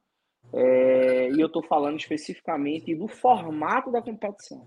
É, 0.52 1.30
e 1.30 1.40
eu 1.40 1.46
estou 1.46 1.62
falando 1.62 1.98
especificamente 1.98 2.94
do 2.94 3.06
formato 3.06 3.90
da 3.90 4.02
competição. 4.02 4.66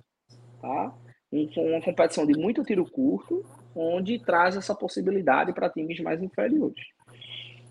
Tá? 0.61 0.93
Uma 1.31 1.81
competição 1.81 2.25
de 2.25 2.37
muito 2.37 2.63
tiro 2.63 2.85
curto, 2.89 3.43
onde 3.75 4.19
traz 4.19 4.55
essa 4.55 4.75
possibilidade 4.75 5.51
para 5.51 5.69
times 5.69 5.99
mais 5.99 6.21
inferiores. 6.21 6.85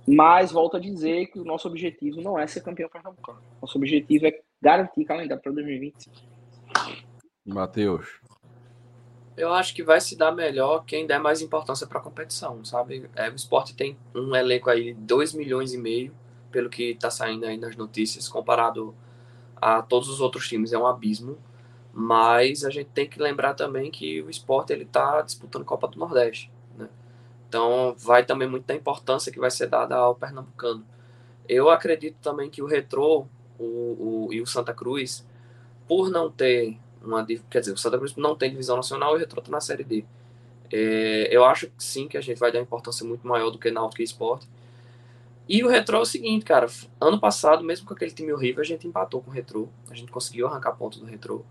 Mas 0.07 0.51
volto 0.51 0.77
a 0.77 0.81
dizer 0.81 1.27
que 1.27 1.39
o 1.39 1.45
nosso 1.45 1.69
objetivo 1.69 2.21
não 2.21 2.39
é 2.39 2.47
ser 2.47 2.61
campeão 2.61 2.89
pernambucano. 2.89 3.41
Nosso 3.61 3.79
objetivo 3.79 4.27
é 4.27 4.41
garantir 4.61 5.05
calendário 5.05 5.43
para 5.43 5.53
2025. 5.53 6.17
Matheus. 7.47 8.21
Eu 9.37 9.53
acho 9.53 9.75
que 9.75 9.83
vai 9.83 10.01
se 10.01 10.17
dar 10.17 10.33
melhor 10.33 10.85
quem 10.85 11.07
der 11.07 11.19
mais 11.19 11.41
importância 11.41 11.87
para 11.87 11.99
a 11.99 12.03
competição, 12.03 12.65
sabe? 12.65 13.09
É, 13.17 13.31
o 13.31 13.35
esporte 13.35 13.75
tem 13.75 13.97
um 14.15 14.35
elenco 14.37 14.69
aí 14.69 14.93
de 14.93 15.01
2 15.01 15.33
milhões 15.33 15.73
e 15.73 15.79
meio, 15.79 16.15
pelo 16.53 16.71
que 16.71 16.91
está 16.91 17.11
saindo 17.11 17.47
aí 17.47 17.57
nas 17.57 17.75
notícias, 17.75 18.29
comparado 18.29 18.95
a 19.57 19.83
todos 19.83 20.09
os 20.09 20.21
outros 20.21 20.49
times, 20.49 20.73
é 20.73 20.79
um 20.79 20.87
abismo. 20.87 21.39
Mas 21.93 22.65
a 22.65 22.71
gente 22.71 22.91
tem 22.91 23.09
que 23.09 23.21
lembrar 23.21 23.55
também 23.55 23.91
que 23.91 24.23
o 24.23 24.31
esporte 24.31 24.73
está 24.73 25.21
disputando 25.23 25.65
Copa 25.65 25.89
do 25.89 25.99
Nordeste. 25.99 26.51
Né? 26.77 26.89
Então 27.49 27.95
vai 27.99 28.25
também 28.25 28.49
muito 28.49 28.67
da 28.67 28.75
importância 28.75 29.33
que 29.33 29.39
vai 29.39 29.51
ser 29.51 29.67
dada 29.67 29.97
ao 29.97 30.15
Pernambucano. 30.15 30.87
Eu 31.49 31.69
acredito 31.69 32.17
também 32.23 32.49
que 32.49 32.63
o 32.63 32.67
Retrô 32.67 33.27
o, 33.59 34.27
o, 34.29 34.33
e 34.33 34.41
o 34.41 34.47
Santa 34.47 34.73
Cruz, 34.73 35.27
por 35.87 36.11
não 36.11 36.31
ter 36.31 36.79
uma. 37.03 37.27
Quer 37.51 37.61
dizer, 37.61 37.73
o 37.73 37.77
Santa 37.77 37.99
Cruz 37.99 38.17
não 38.17 38.35
tem 38.35 38.51
divisão 38.51 38.77
nacional 38.77 39.13
e 39.13 39.17
o 39.17 39.19
Retrô 39.19 39.41
está 39.41 39.51
na 39.51 39.61
Série 39.61 39.85
D. 39.85 40.05
É, 40.73 41.29
eu 41.31 41.45
acho 41.45 41.67
que 41.67 41.85
sim, 41.85 42.09
que 42.09 42.17
a 42.17 42.21
gente 42.21 42.39
vai 42.39 42.51
dar 42.51 42.61
importância 42.61 43.07
muito 43.07 43.27
maior 43.27 43.51
do 43.51 43.59
que 43.59 43.71
Náutico 43.71 44.01
e 44.01 44.05
Esporte. 44.05 44.49
E 45.53 45.63
o 45.63 45.69
Retrô 45.69 45.99
é 45.99 46.01
o 46.01 46.07
seguinte, 46.07 46.47
cara. 46.47 46.67
Ano 46.99 47.21
passado, 47.21 47.63
mesmo 47.63 47.87
com 47.87 47.93
aquele 47.93 48.11
time 48.11 48.33
horrível, 48.33 48.63
a 48.63 48.65
gente 48.65 48.89
empatou 48.89 49.21
com 49.21 49.31
o 49.31 49.35
Retrô. 49.35 49.69
A 49.91 49.95
gente 49.95 50.11
conseguiu 50.11 50.47
arrancar 50.47 50.73
pontos 50.73 50.99
do 50.99 51.05
Retrô. 51.05 51.45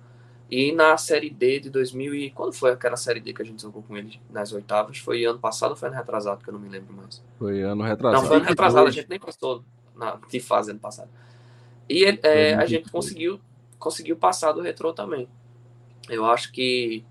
E 0.49 0.71
na 0.71 0.97
Série 0.97 1.29
D 1.29 1.59
de 1.59 1.69
2000 1.69 2.15
e... 2.15 2.31
Quando 2.31 2.51
foi 2.51 2.71
aquela 2.71 2.97
Série 2.97 3.19
D 3.19 3.31
que 3.31 3.43
a 3.43 3.45
gente 3.45 3.61
jogou 3.61 3.83
com 3.83 3.95
ele 3.95 4.19
nas 4.31 4.53
oitavas? 4.53 4.97
Foi 4.97 5.23
ano 5.23 5.37
passado 5.37 5.69
ou 5.69 5.77
foi 5.77 5.89
ano 5.89 5.97
retrasado, 5.97 6.43
que 6.43 6.49
eu 6.49 6.53
não 6.53 6.59
me 6.59 6.67
lembro 6.67 6.91
mais? 6.95 7.23
Foi 7.37 7.61
ano 7.61 7.83
retrasado. 7.83 8.23
Não, 8.23 8.27
foi 8.27 8.37
ano 8.37 8.45
retrasado, 8.47 8.87
a 8.87 8.91
gente 8.91 9.07
nem 9.07 9.19
passou 9.19 9.63
na 9.95 10.19
de 10.27 10.39
fase 10.39 10.71
ano 10.71 10.79
passado. 10.79 11.09
E 11.87 12.03
é, 12.23 12.55
a 12.55 12.65
gente 12.65 12.89
conseguiu, 12.89 13.39
conseguiu 13.77 14.17
passar 14.17 14.51
do 14.51 14.61
retrô 14.61 14.91
também. 14.93 15.29
Eu 16.09 16.25
acho 16.25 16.51
que, 16.51 17.05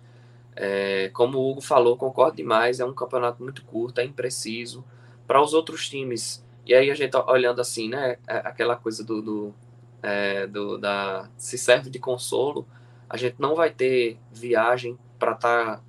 é, 0.56 1.08
como 1.10 1.38
o 1.38 1.52
Hugo 1.52 1.60
falou, 1.60 1.96
concordo 1.96 2.36
demais, 2.36 2.80
é 2.80 2.84
um 2.84 2.92
campeonato 2.92 3.40
muito 3.40 3.64
curto, 3.64 4.00
é 4.00 4.04
impreciso. 4.04 4.84
Para 5.24 5.40
os 5.40 5.54
outros 5.54 5.88
times, 5.88 6.44
e 6.66 6.74
aí 6.74 6.90
a 6.90 6.94
gente 6.94 7.16
olhando 7.16 7.60
assim, 7.60 7.88
né, 7.88 8.16
é 8.26 8.36
aquela 8.38 8.76
coisa 8.76 9.04
do, 9.04 9.22
do, 9.22 9.54
é, 10.02 10.46
do 10.46 10.78
da 10.78 11.28
se 11.36 11.58
serve 11.58 11.90
de 11.90 11.98
consolo, 11.98 12.66
a 13.08 13.16
gente 13.16 13.36
não 13.38 13.54
vai 13.54 13.70
ter 13.70 14.18
viagem 14.32 14.98
para 15.18 15.32
estar 15.32 15.76
tá 15.76 15.82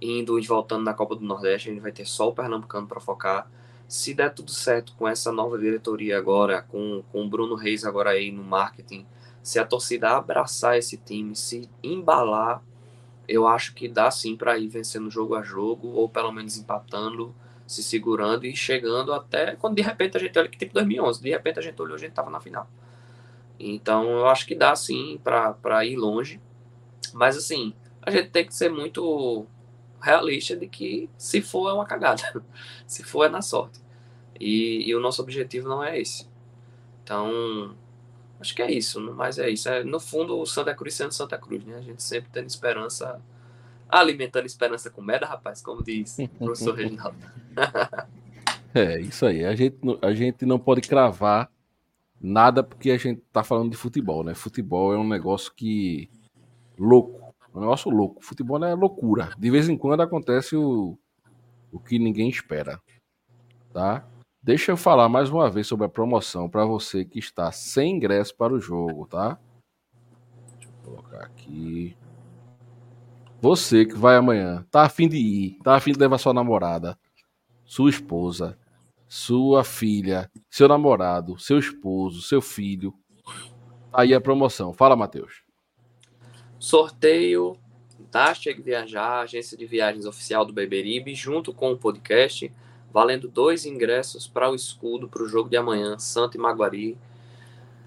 indo 0.00 0.38
e 0.38 0.46
voltando 0.46 0.84
na 0.84 0.94
Copa 0.94 1.14
do 1.14 1.24
Nordeste, 1.24 1.70
a 1.70 1.72
gente 1.72 1.82
vai 1.82 1.92
ter 1.92 2.06
só 2.06 2.28
o 2.28 2.32
Pernambucano 2.32 2.86
para 2.86 3.00
focar. 3.00 3.50
Se 3.86 4.12
der 4.12 4.32
tudo 4.34 4.50
certo 4.50 4.94
com 4.96 5.06
essa 5.06 5.30
nova 5.30 5.58
diretoria 5.58 6.18
agora, 6.18 6.62
com, 6.62 7.02
com 7.12 7.24
o 7.24 7.28
Bruno 7.28 7.54
Reis 7.54 7.84
agora 7.84 8.10
aí 8.10 8.32
no 8.32 8.42
marketing, 8.42 9.06
se 9.42 9.58
a 9.58 9.64
torcida 9.64 10.16
abraçar 10.16 10.76
esse 10.76 10.96
time, 10.96 11.36
se 11.36 11.68
embalar, 11.82 12.62
eu 13.28 13.46
acho 13.46 13.74
que 13.74 13.88
dá 13.88 14.10
sim 14.10 14.36
para 14.36 14.58
ir 14.58 14.68
vencendo 14.68 15.10
jogo 15.10 15.34
a 15.34 15.42
jogo, 15.42 15.88
ou 15.88 16.08
pelo 16.08 16.32
menos 16.32 16.56
empatando, 16.56 17.34
se 17.66 17.82
segurando 17.82 18.44
e 18.44 18.54
chegando 18.54 19.12
até 19.12 19.56
quando 19.56 19.76
de 19.76 19.82
repente 19.82 20.16
a 20.16 20.20
gente 20.20 20.38
olha 20.38 20.48
que 20.48 20.58
tipo 20.58 20.74
2011, 20.74 21.22
de 21.22 21.30
repente 21.30 21.58
a 21.58 21.62
gente 21.62 21.80
olhou, 21.80 21.94
a 21.94 21.98
gente 21.98 22.10
estava 22.10 22.30
na 22.30 22.40
final. 22.40 22.68
Então 23.58 24.10
eu 24.10 24.26
acho 24.26 24.46
que 24.46 24.54
dá 24.54 24.74
sim 24.76 25.20
para 25.22 25.84
ir 25.84 25.96
longe. 25.96 26.40
Mas 27.12 27.36
assim, 27.36 27.72
a 28.02 28.10
gente 28.10 28.30
tem 28.30 28.44
que 28.44 28.54
ser 28.54 28.70
muito 28.70 29.46
realista 30.00 30.54
de 30.54 30.66
que 30.66 31.08
se 31.16 31.40
for 31.40 31.70
é 31.70 31.72
uma 31.72 31.86
cagada, 31.86 32.44
se 32.86 33.02
for 33.02 33.24
é 33.24 33.28
na 33.28 33.40
sorte. 33.40 33.80
E, 34.38 34.88
e, 34.88 34.94
o 34.94 35.00
nosso 35.00 35.22
objetivo 35.22 35.68
não 35.68 35.82
é 35.82 35.98
esse. 35.98 36.28
Então, 37.02 37.74
acho 38.40 38.54
que 38.54 38.60
é 38.60 38.70
isso, 38.70 39.00
mas 39.00 39.38
é 39.38 39.48
isso. 39.48 39.68
É, 39.68 39.84
no 39.84 40.00
fundo, 40.00 40.38
o 40.38 40.44
Santa 40.44 40.74
Cruz 40.74 40.94
sendo 40.94 41.12
Santa 41.12 41.38
Cruz, 41.38 41.64
né? 41.64 41.76
A 41.76 41.80
gente 41.80 42.02
sempre 42.02 42.28
tendo 42.32 42.46
esperança, 42.46 43.22
alimentando 43.88 44.46
esperança 44.46 44.90
com 44.90 45.02
merda, 45.02 45.26
rapaz, 45.26 45.62
como 45.62 45.82
diz 45.82 46.18
o 46.18 46.28
professor 46.28 46.74
Reginaldo. 46.74 47.16
é, 48.74 49.00
isso 49.00 49.26
aí. 49.26 49.44
A 49.44 49.54
gente, 49.54 49.76
a 50.02 50.12
gente 50.12 50.44
não 50.44 50.58
pode 50.58 50.82
cravar 50.82 51.50
nada 52.20 52.62
porque 52.62 52.90
a 52.90 52.96
gente 52.96 53.22
tá 53.32 53.44
falando 53.44 53.70
de 53.70 53.76
futebol, 53.76 54.24
né? 54.24 54.34
Futebol 54.34 54.92
é 54.94 54.98
um 54.98 55.06
negócio 55.06 55.52
que 55.54 56.08
louco. 56.78 57.34
Um 57.54 57.60
negócio 57.60 57.90
louco. 57.90 58.24
Futebol 58.24 58.62
é 58.64 58.74
loucura. 58.74 59.30
De 59.38 59.50
vez 59.50 59.68
em 59.68 59.76
quando 59.76 60.00
acontece 60.00 60.56
o, 60.56 60.98
o 61.70 61.78
que 61.78 61.98
ninguém 61.98 62.28
espera. 62.28 62.80
Tá? 63.72 64.06
Deixa 64.42 64.72
eu 64.72 64.76
falar 64.76 65.08
mais 65.08 65.30
uma 65.30 65.50
vez 65.50 65.66
sobre 65.66 65.86
a 65.86 65.88
promoção 65.88 66.48
para 66.48 66.64
você 66.64 67.04
que 67.04 67.18
está 67.18 67.50
sem 67.50 67.96
ingresso 67.96 68.36
para 68.36 68.52
o 68.52 68.60
jogo, 68.60 69.06
tá? 69.06 69.38
Deixa 70.52 70.68
eu 70.68 70.84
colocar 70.84 71.24
aqui. 71.24 71.96
Você 73.44 73.84
que 73.84 73.94
vai 73.94 74.16
amanhã, 74.16 74.64
tá 74.70 74.84
afim 74.84 75.06
de 75.06 75.18
ir, 75.18 75.58
tá 75.62 75.76
afim 75.76 75.92
de 75.92 75.98
levar 75.98 76.16
sua 76.16 76.32
namorada, 76.32 76.98
sua 77.62 77.90
esposa, 77.90 78.58
sua 79.06 79.62
filha, 79.62 80.30
seu 80.48 80.66
namorado, 80.66 81.38
seu 81.38 81.58
esposo, 81.58 82.22
seu 82.22 82.40
filho. 82.40 82.94
Tá 83.92 84.00
aí 84.00 84.14
a 84.14 84.20
promoção. 84.20 84.72
Fala, 84.72 84.96
Matheus. 84.96 85.42
Sorteio 86.58 87.58
da 88.10 88.32
Chega 88.32 88.62
Viajar, 88.62 89.20
agência 89.20 89.58
de 89.58 89.66
viagens 89.66 90.06
oficial 90.06 90.46
do 90.46 90.54
Beberibe, 90.54 91.14
junto 91.14 91.52
com 91.52 91.70
o 91.70 91.76
podcast, 91.76 92.50
valendo 92.90 93.28
dois 93.28 93.66
ingressos 93.66 94.26
para 94.26 94.50
o 94.50 94.54
escudo 94.54 95.06
para 95.06 95.22
o 95.22 95.28
jogo 95.28 95.50
de 95.50 95.58
amanhã, 95.58 95.98
Santo 95.98 96.38
e 96.38 96.40
Maguari. 96.40 96.96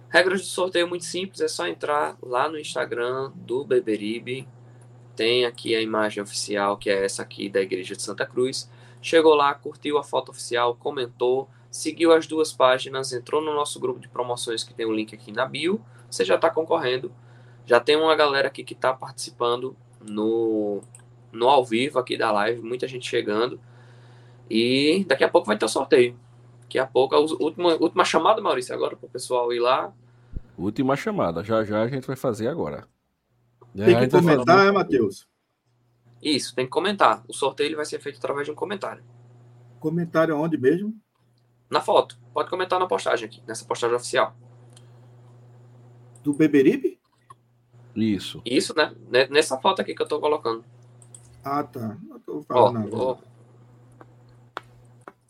Regras 0.08 0.42
de 0.42 0.50
sorteio 0.50 0.88
muito 0.88 1.06
simples, 1.06 1.42
é 1.42 1.48
só 1.48 1.66
entrar 1.66 2.16
lá 2.22 2.48
no 2.48 2.60
Instagram 2.60 3.32
do 3.34 3.66
Beberibe. 3.66 4.48
Tem 5.18 5.44
aqui 5.44 5.76
a 5.76 5.82
imagem 5.82 6.24
oficial, 6.24 6.78
que 6.78 6.90
é 6.90 7.04
essa 7.04 7.24
aqui 7.24 7.50
da 7.50 7.60
Igreja 7.60 7.94
de 7.94 8.02
Santa 8.02 8.26
Cruz. 8.26 8.70
Chegou 9.02 9.36
lá, 9.36 9.54
curtiu 9.54 9.98
a 9.98 10.04
foto 10.04 10.30
oficial, 10.30 10.76
comentou, 10.76 11.50
seguiu 11.70 12.14
as 12.14 12.26
duas 12.26 12.54
páginas, 12.54 13.12
entrou 13.12 13.42
no 13.42 13.54
nosso 13.54 13.82
grupo 13.82 14.00
de 14.00 14.08
promoções 14.08 14.64
que 14.64 14.74
tem 14.74 14.86
o 14.86 14.90
um 14.90 14.94
link 14.94 15.14
aqui 15.14 15.34
na 15.34 15.46
bio. 15.46 15.82
Você 16.10 16.24
já 16.24 16.36
está 16.36 16.50
concorrendo 16.50 17.12
já 17.68 17.82
tem 17.82 17.98
uma 17.98 18.16
galera 18.16 18.48
aqui 18.48 18.64
que 18.64 18.74
está 18.74 18.94
participando 18.94 19.76
no, 20.02 20.82
no 21.34 21.50
ao 21.50 21.66
vivo 21.66 22.00
aqui 22.00 22.18
da 22.18 22.32
live, 22.32 22.62
muita 22.62 22.88
gente 22.88 23.08
chegando. 23.08 23.60
E 24.50 25.06
daqui 25.06 25.26
a 25.26 25.30
pouco 25.30 25.46
vai 25.46 25.58
ter 25.58 25.66
o 25.66 25.70
sorteio. 25.70 26.18
Daqui 26.62 26.80
a 26.80 26.88
pouco, 26.88 27.14
a 27.14 27.20
última, 27.20 27.76
última 27.76 28.06
chamada, 28.06 28.42
Maurício, 28.42 28.74
agora 28.74 28.96
para 28.96 29.06
o 29.06 29.10
pessoal 29.10 29.52
ir 29.52 29.60
lá. 29.60 29.92
Última 30.58 30.96
chamada. 30.96 31.44
Já 31.44 31.66
já 31.66 31.82
a 31.82 31.88
gente 31.90 32.08
vai 32.08 32.16
fazer 32.16 32.48
agora. 32.48 32.88
Tem 33.86 34.00
que 34.00 34.10
comentar, 34.10 34.66
é, 34.66 34.72
Matheus? 34.72 35.28
Isso, 36.22 36.56
tem 36.56 36.66
que 36.66 36.72
comentar. 36.72 37.24
O 37.28 37.34
sorteio 37.34 37.68
ele 37.68 37.76
vai 37.76 37.86
ser 37.86 38.00
feito 38.00 38.18
através 38.18 38.46
de 38.46 38.52
um 38.52 38.56
comentário. 38.56 39.04
Comentário 39.80 40.36
onde 40.36 40.58
mesmo? 40.58 41.00
Na 41.70 41.80
foto. 41.80 42.18
Pode 42.34 42.50
comentar 42.50 42.80
na 42.80 42.88
postagem 42.88 43.28
aqui, 43.28 43.44
nessa 43.48 43.64
postagem 43.66 43.96
oficial. 43.96 44.36
Do 46.24 46.34
Beberibe? 46.34 47.00
Isso. 47.96 48.42
Isso, 48.44 48.74
né? 48.76 48.96
Nessa 49.30 49.58
foto 49.60 49.82
aqui 49.82 49.94
que 49.94 50.02
eu 50.02 50.08
tô 50.08 50.20
colocando. 50.20 50.66
Ah, 51.44 51.64
tá. 51.64 51.98
Eu 52.10 52.20
tô 52.20 52.42
falando 52.44 52.94
ó, 52.94 53.12
ó. 53.12 53.18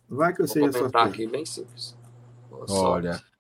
Vai 0.10 0.34
que 0.34 0.42
eu 0.42 0.48
sei 0.48 0.66
essa 0.66 0.88
aqui, 0.88 1.28
bem 1.28 1.46
simples. 1.46 1.98
Boa 2.50 2.66
Olha. 2.70 3.14
Sorte. 3.14 3.32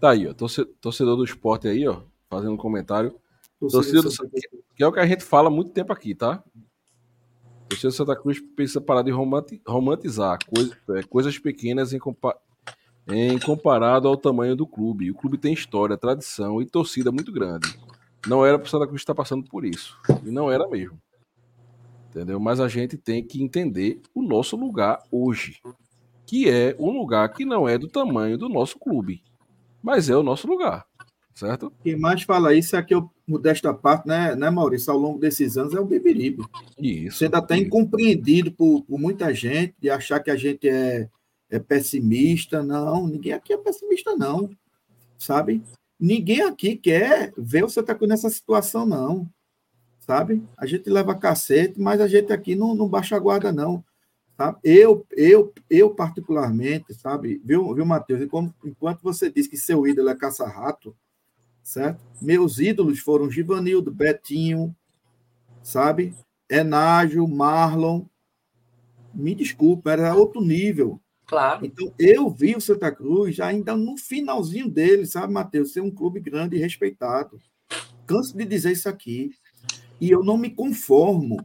Tá 0.00 0.10
aí, 0.10 0.26
ó. 0.26 0.34
Torcedor 0.34 1.16
do 1.16 1.24
esporte 1.24 1.68
aí, 1.68 1.86
ó. 1.86 2.02
Fazendo 2.28 2.52
um 2.52 2.56
comentário. 2.56 3.14
Torcida 3.58 4.02
do 4.02 4.10
Santa 4.10 4.30
que 4.74 4.82
é 4.82 4.86
o 4.86 4.92
que 4.92 5.00
a 5.00 5.06
gente 5.06 5.24
fala 5.24 5.48
há 5.48 5.50
muito 5.50 5.70
tempo 5.70 5.92
aqui, 5.92 6.14
tá? 6.14 6.42
Torcida 7.68 7.88
do 7.88 7.94
Santa 7.94 8.16
Cruz 8.16 8.40
precisa 8.54 8.80
parar 8.80 9.02
de 9.02 9.10
romantizar 9.10 10.38
coisa, 10.46 10.76
é, 10.90 11.02
coisas 11.02 11.38
pequenas 11.38 11.92
em, 11.92 11.98
compa 11.98 12.36
em 13.08 13.38
comparado 13.38 14.08
ao 14.08 14.16
tamanho 14.16 14.54
do 14.54 14.66
clube. 14.66 15.10
O 15.10 15.14
clube 15.14 15.38
tem 15.38 15.54
história, 15.54 15.96
tradição 15.96 16.60
e 16.60 16.66
torcida 16.66 17.10
muito 17.10 17.32
grande. 17.32 17.78
Não 18.26 18.44
era 18.44 18.58
para 18.58 18.66
o 18.66 18.68
Santa 18.68 18.86
Cruz 18.86 19.00
estar 19.00 19.14
passando 19.14 19.48
por 19.48 19.64
isso. 19.64 19.96
E 20.24 20.30
não 20.30 20.50
era 20.50 20.68
mesmo. 20.68 21.00
Entendeu? 22.10 22.38
Mas 22.40 22.60
a 22.60 22.68
gente 22.68 22.96
tem 22.96 23.24
que 23.24 23.42
entender 23.42 24.00
o 24.14 24.22
nosso 24.22 24.56
lugar 24.56 25.02
hoje. 25.10 25.60
Que 26.26 26.50
é 26.50 26.76
um 26.78 26.90
lugar 26.90 27.32
que 27.32 27.44
não 27.44 27.68
é 27.68 27.78
do 27.78 27.88
tamanho 27.88 28.36
do 28.36 28.48
nosso 28.48 28.78
clube. 28.78 29.22
Mas 29.82 30.10
é 30.10 30.16
o 30.16 30.22
nosso 30.22 30.48
lugar 30.48 30.84
certo? 31.36 31.70
Quem 31.82 31.96
mais 31.96 32.22
fala 32.22 32.54
isso 32.54 32.74
é 32.74 32.82
que 32.82 32.94
eu, 32.94 33.10
modesta 33.26 33.72
parte, 33.72 34.08
né, 34.08 34.34
né, 34.34 34.48
Maurício, 34.48 34.90
ao 34.90 34.98
longo 34.98 35.18
desses 35.18 35.58
anos 35.58 35.74
é 35.74 35.78
o 35.78 35.84
Beberibe. 35.84 36.42
Isso. 36.78 37.18
Você 37.18 37.24
ainda 37.26 37.38
está 37.38 37.56
incompreendido 37.56 38.50
por, 38.50 38.82
por, 38.82 38.98
muita 38.98 39.32
gente, 39.34 39.74
de 39.78 39.90
achar 39.90 40.18
que 40.20 40.30
a 40.30 40.36
gente 40.36 40.66
é, 40.66 41.10
é 41.50 41.58
pessimista. 41.58 42.62
Não, 42.62 43.06
ninguém 43.06 43.34
aqui 43.34 43.52
é 43.52 43.58
pessimista, 43.58 44.16
não. 44.16 44.50
Sabe? 45.18 45.62
Ninguém 46.00 46.40
aqui 46.40 46.74
quer 46.74 47.34
ver 47.36 47.64
o 47.64 47.68
Santa 47.68 47.94
Cruz 47.94 48.08
nessa 48.08 48.30
situação, 48.30 48.86
não. 48.86 49.28
Sabe? 50.00 50.42
A 50.56 50.64
gente 50.64 50.88
leva 50.88 51.14
cacete, 51.14 51.78
mas 51.78 52.00
a 52.00 52.08
gente 52.08 52.32
aqui 52.32 52.56
não, 52.56 52.74
não 52.74 52.88
baixa 52.88 53.14
a 53.14 53.18
guarda, 53.18 53.52
não. 53.52 53.84
Sabe? 54.38 54.58
Eu, 54.64 55.04
eu, 55.10 55.52
eu 55.68 55.90
particularmente, 55.90 56.94
sabe, 56.94 57.42
viu, 57.44 57.74
viu 57.74 57.84
Matheus? 57.84 58.22
Enquanto 58.64 59.02
você 59.02 59.30
diz 59.30 59.46
que 59.46 59.56
seu 59.58 59.86
ídolo 59.86 60.08
é 60.08 60.14
caça-rato, 60.14 60.96
certo? 61.66 62.00
Meus 62.22 62.60
ídolos 62.60 63.00
foram 63.00 63.28
Givanildo, 63.28 63.90
Betinho, 63.90 64.74
sabe? 65.64 66.14
Enágio, 66.48 67.26
Marlon. 67.26 68.04
Me 69.12 69.34
desculpa, 69.34 69.90
era 69.90 70.14
outro 70.14 70.40
nível. 70.40 71.00
Claro. 71.26 71.66
Então, 71.66 71.92
eu 71.98 72.30
vi 72.30 72.54
o 72.54 72.60
Santa 72.60 72.92
Cruz 72.92 73.40
ainda 73.40 73.76
no 73.76 73.96
finalzinho 73.96 74.70
dele, 74.70 75.06
sabe, 75.06 75.32
Matheus? 75.32 75.72
Ser 75.72 75.80
um 75.80 75.90
clube 75.90 76.20
grande 76.20 76.54
e 76.54 76.60
respeitado. 76.60 77.36
Canso 78.06 78.36
de 78.36 78.44
dizer 78.44 78.70
isso 78.70 78.88
aqui. 78.88 79.32
E 80.00 80.08
eu 80.08 80.22
não 80.22 80.38
me 80.38 80.50
conformo. 80.50 81.44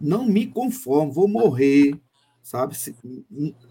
Não 0.00 0.24
me 0.24 0.46
conformo. 0.46 1.10
Vou 1.10 1.26
morrer, 1.26 2.00
sabe? 2.40 2.76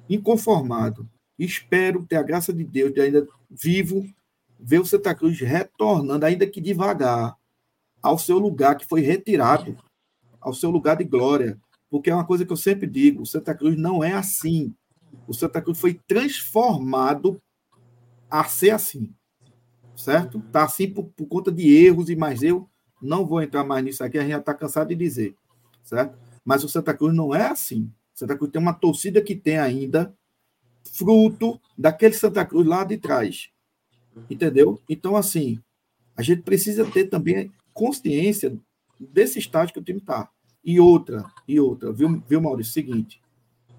Inconformado. 0.10 1.10
Espero 1.38 2.06
ter 2.06 2.18
a 2.18 2.24
graça 2.24 2.52
de 2.52 2.66
Deus 2.66 2.94
de 2.94 3.00
ainda 3.00 3.26
vivo 3.50 4.06
ver 4.60 4.80
o 4.80 4.86
Santa 4.86 5.16
Cruz 5.16 5.40
retornando, 5.40 6.26
ainda 6.26 6.46
que 6.46 6.60
devagar, 6.60 7.38
ao 8.02 8.18
seu 8.18 8.38
lugar 8.38 8.76
que 8.76 8.86
foi 8.86 9.02
retirado, 9.02 9.78
ao 10.40 10.54
seu 10.54 10.70
lugar 10.70 10.98
de 10.98 11.04
glória. 11.04 11.60
Porque 11.90 12.10
é 12.10 12.16
uma 12.16 12.26
coisa 12.26 12.46
que 12.46 12.52
eu 12.52 12.58
sempre 12.58 12.88
digo: 12.88 13.22
o 13.22 13.26
Santa 13.26 13.56
Cruz 13.56 13.78
não 13.78 14.04
é 14.04 14.14
assim. 14.14 14.74
O 15.28 15.34
Santa 15.34 15.62
Cruz 15.62 15.80
foi 15.80 16.00
transformado 16.08 17.42
a 18.30 18.44
ser 18.44 18.72
assim. 18.72 19.14
Certo? 19.96 20.40
Está 20.40 20.64
assim 20.64 20.90
por, 20.90 21.06
por, 21.06 21.26
conta 21.26 21.52
de 21.52 21.76
erros 21.76 22.10
e 22.10 22.16
mais 22.16 22.42
eu 22.42 22.70
não 23.02 23.26
vou 23.26 23.42
entrar 23.42 23.64
mais 23.64 23.84
nisso 23.84 24.04
aqui, 24.04 24.18
a 24.18 24.22
gente 24.22 24.32
já 24.32 24.38
está 24.38 24.54
cansado 24.54 24.90
de 24.90 24.96
dizer. 24.96 25.36
Certo? 25.84 26.18
Mas 26.44 26.64
o 26.64 26.70
Santa 26.70 26.94
Cruz 26.94 27.14
não 27.14 27.34
é 27.34 27.48
assim. 27.48 27.92
O 28.16 28.20
Santa 28.20 28.38
Cruz 28.38 28.52
tem 28.52 28.62
uma 28.62 28.74
torcida 28.74 29.22
que 29.22 29.36
tem 29.36 29.58
ainda 29.58 30.14
fruto 30.94 31.60
daquele 31.78 32.14
Santa 32.14 32.46
Cruz 32.46 32.66
lá 32.68 32.84
de 32.84 32.98
trás. 32.98 33.50
Entendeu? 34.30 34.82
Então, 34.90 35.16
assim, 35.16 35.60
a 36.16 36.22
gente 36.22 36.42
precisa 36.42 36.86
ter 36.86 37.06
também 37.06 37.52
consciência 37.74 38.58
desse 39.00 39.40
estágio 39.40 39.74
que 39.74 39.80
o 39.80 39.84
time 39.84 40.00
está. 40.00 40.30
E 40.64 40.80
outra, 40.80 41.26
e 41.48 41.60
outra, 41.60 41.92
viu, 41.92 42.22
viu, 42.28 42.42
Maurício? 42.42 42.74
Seguinte, 42.74 43.22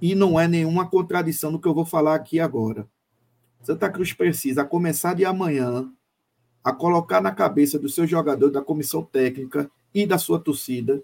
e 0.01 0.15
não 0.15 0.41
é 0.41 0.49
nenhuma 0.49 0.89
contradição 0.89 1.51
no 1.51 1.61
que 1.61 1.69
eu 1.69 1.75
vou 1.75 1.85
falar 1.85 2.15
aqui 2.15 2.41
agora. 2.41 2.89
Santa 3.62 3.91
Cruz 3.91 4.12
precisa, 4.12 4.65
começar 4.65 5.15
de 5.15 5.25
amanhã, 5.25 5.93
a 6.65 6.73
colocar 6.73 7.21
na 7.21 7.33
cabeça 7.33 7.79
do 7.79 7.89
seu 7.89 8.07
jogador, 8.07 8.51
da 8.51 8.62
comissão 8.62 9.03
técnica 9.03 9.71
e 9.95 10.07
da 10.07 10.17
sua 10.17 10.41
torcida, 10.41 11.03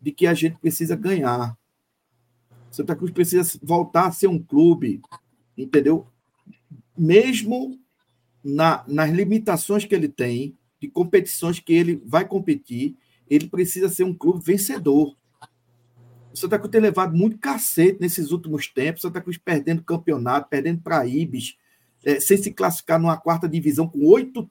de 0.00 0.12
que 0.12 0.26
a 0.26 0.32
gente 0.32 0.56
precisa 0.58 0.96
ganhar. 0.96 1.56
Santa 2.70 2.96
Cruz 2.96 3.10
precisa 3.10 3.58
voltar 3.62 4.06
a 4.06 4.12
ser 4.12 4.28
um 4.28 4.42
clube, 4.42 5.02
entendeu? 5.56 6.06
Mesmo 6.96 7.78
na, 8.48 8.82
nas 8.88 9.10
limitações 9.10 9.84
que 9.84 9.94
ele 9.94 10.08
tem, 10.08 10.56
de 10.80 10.88
competições 10.88 11.60
que 11.60 11.72
ele 11.72 12.02
vai 12.06 12.26
competir, 12.26 12.96
ele 13.28 13.46
precisa 13.46 13.88
ser 13.88 14.04
um 14.04 14.14
clube 14.14 14.42
vencedor. 14.42 15.14
O 16.32 16.36
Santa 16.36 16.58
Cruz 16.58 16.70
tem 16.70 16.80
levado 16.80 17.14
muito 17.14 17.36
cacete 17.38 18.00
nesses 18.00 18.30
últimos 18.30 18.68
tempos. 18.68 19.02
Santa 19.02 19.20
Cruz 19.20 19.36
perdendo 19.36 19.82
campeonato, 19.82 20.48
perdendo 20.48 20.80
para 20.80 21.06
Ibis, 21.06 21.56
é, 22.04 22.20
sem 22.20 22.36
se 22.36 22.52
classificar 22.52 22.98
numa 22.98 23.16
quarta 23.16 23.48
divisão 23.48 23.88
com 23.88 24.06
oito, 24.06 24.48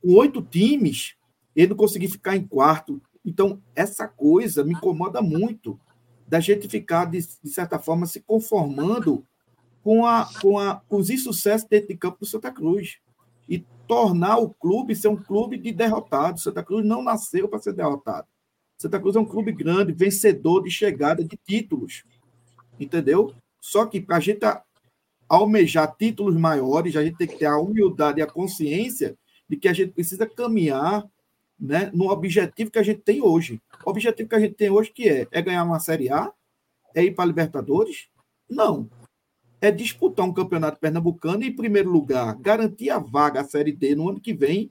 com 0.00 0.12
oito 0.14 0.42
times, 0.42 1.16
ele 1.56 1.68
não 1.68 1.76
conseguir 1.76 2.08
ficar 2.08 2.36
em 2.36 2.46
quarto. 2.46 3.02
Então, 3.24 3.60
essa 3.74 4.06
coisa 4.06 4.62
me 4.62 4.74
incomoda 4.74 5.20
muito, 5.20 5.80
da 6.28 6.38
gente 6.38 6.68
ficar, 6.68 7.06
de, 7.06 7.18
de 7.42 7.50
certa 7.50 7.78
forma, 7.78 8.06
se 8.06 8.20
conformando 8.20 9.26
com, 9.82 10.06
a, 10.06 10.28
com, 10.40 10.58
a, 10.58 10.76
com 10.88 10.98
os 10.98 11.10
insucessos 11.10 11.66
dentro 11.68 11.88
de 11.88 11.96
campo 11.96 12.18
do 12.20 12.26
Santa 12.26 12.52
Cruz 12.52 13.00
e 13.50 13.66
tornar 13.88 14.38
o 14.38 14.48
clube 14.48 14.94
ser 14.94 15.08
um 15.08 15.16
clube 15.16 15.58
de 15.58 15.72
derrotados. 15.72 16.44
Santa 16.44 16.62
Cruz 16.62 16.86
não 16.86 17.02
nasceu 17.02 17.48
para 17.48 17.58
ser 17.58 17.72
derrotado. 17.72 18.28
Santa 18.78 19.00
Cruz 19.00 19.16
é 19.16 19.20
um 19.20 19.24
clube 19.24 19.50
grande, 19.50 19.92
vencedor 19.92 20.62
de 20.62 20.70
chegada 20.70 21.24
de 21.24 21.36
títulos. 21.36 22.04
Entendeu? 22.78 23.34
Só 23.60 23.84
que 23.84 24.00
para 24.00 24.16
a 24.16 24.20
gente 24.20 24.46
almejar 25.28 25.94
títulos 25.96 26.36
maiores, 26.36 26.94
a 26.94 27.02
gente 27.02 27.18
tem 27.18 27.26
que 27.26 27.36
ter 27.36 27.46
a 27.46 27.58
humildade 27.58 28.20
e 28.20 28.22
a 28.22 28.26
consciência 28.26 29.18
de 29.48 29.56
que 29.56 29.68
a 29.68 29.72
gente 29.72 29.92
precisa 29.92 30.24
caminhar 30.24 31.04
né, 31.58 31.90
no 31.92 32.08
objetivo 32.08 32.70
que 32.70 32.78
a 32.78 32.82
gente 32.82 33.00
tem 33.00 33.20
hoje. 33.20 33.60
O 33.84 33.90
objetivo 33.90 34.28
que 34.28 34.34
a 34.36 34.40
gente 34.40 34.54
tem 34.54 34.70
hoje 34.70 34.92
que 34.92 35.08
é, 35.08 35.26
é 35.30 35.42
ganhar 35.42 35.64
uma 35.64 35.80
Série 35.80 36.08
A? 36.08 36.32
É 36.94 37.02
ir 37.02 37.14
para 37.14 37.24
a 37.24 37.26
Libertadores? 37.26 38.08
Não 38.48 38.88
é 39.60 39.70
disputar 39.70 40.26
um 40.26 40.32
campeonato 40.32 40.80
pernambucano 40.80 41.42
e, 41.42 41.48
em 41.48 41.56
primeiro 41.56 41.90
lugar, 41.90 42.34
garantir 42.36 42.90
a 42.90 42.98
vaga 42.98 43.40
à 43.40 43.44
Série 43.44 43.72
D 43.72 43.94
no 43.94 44.08
ano 44.08 44.20
que 44.20 44.32
vem, 44.32 44.70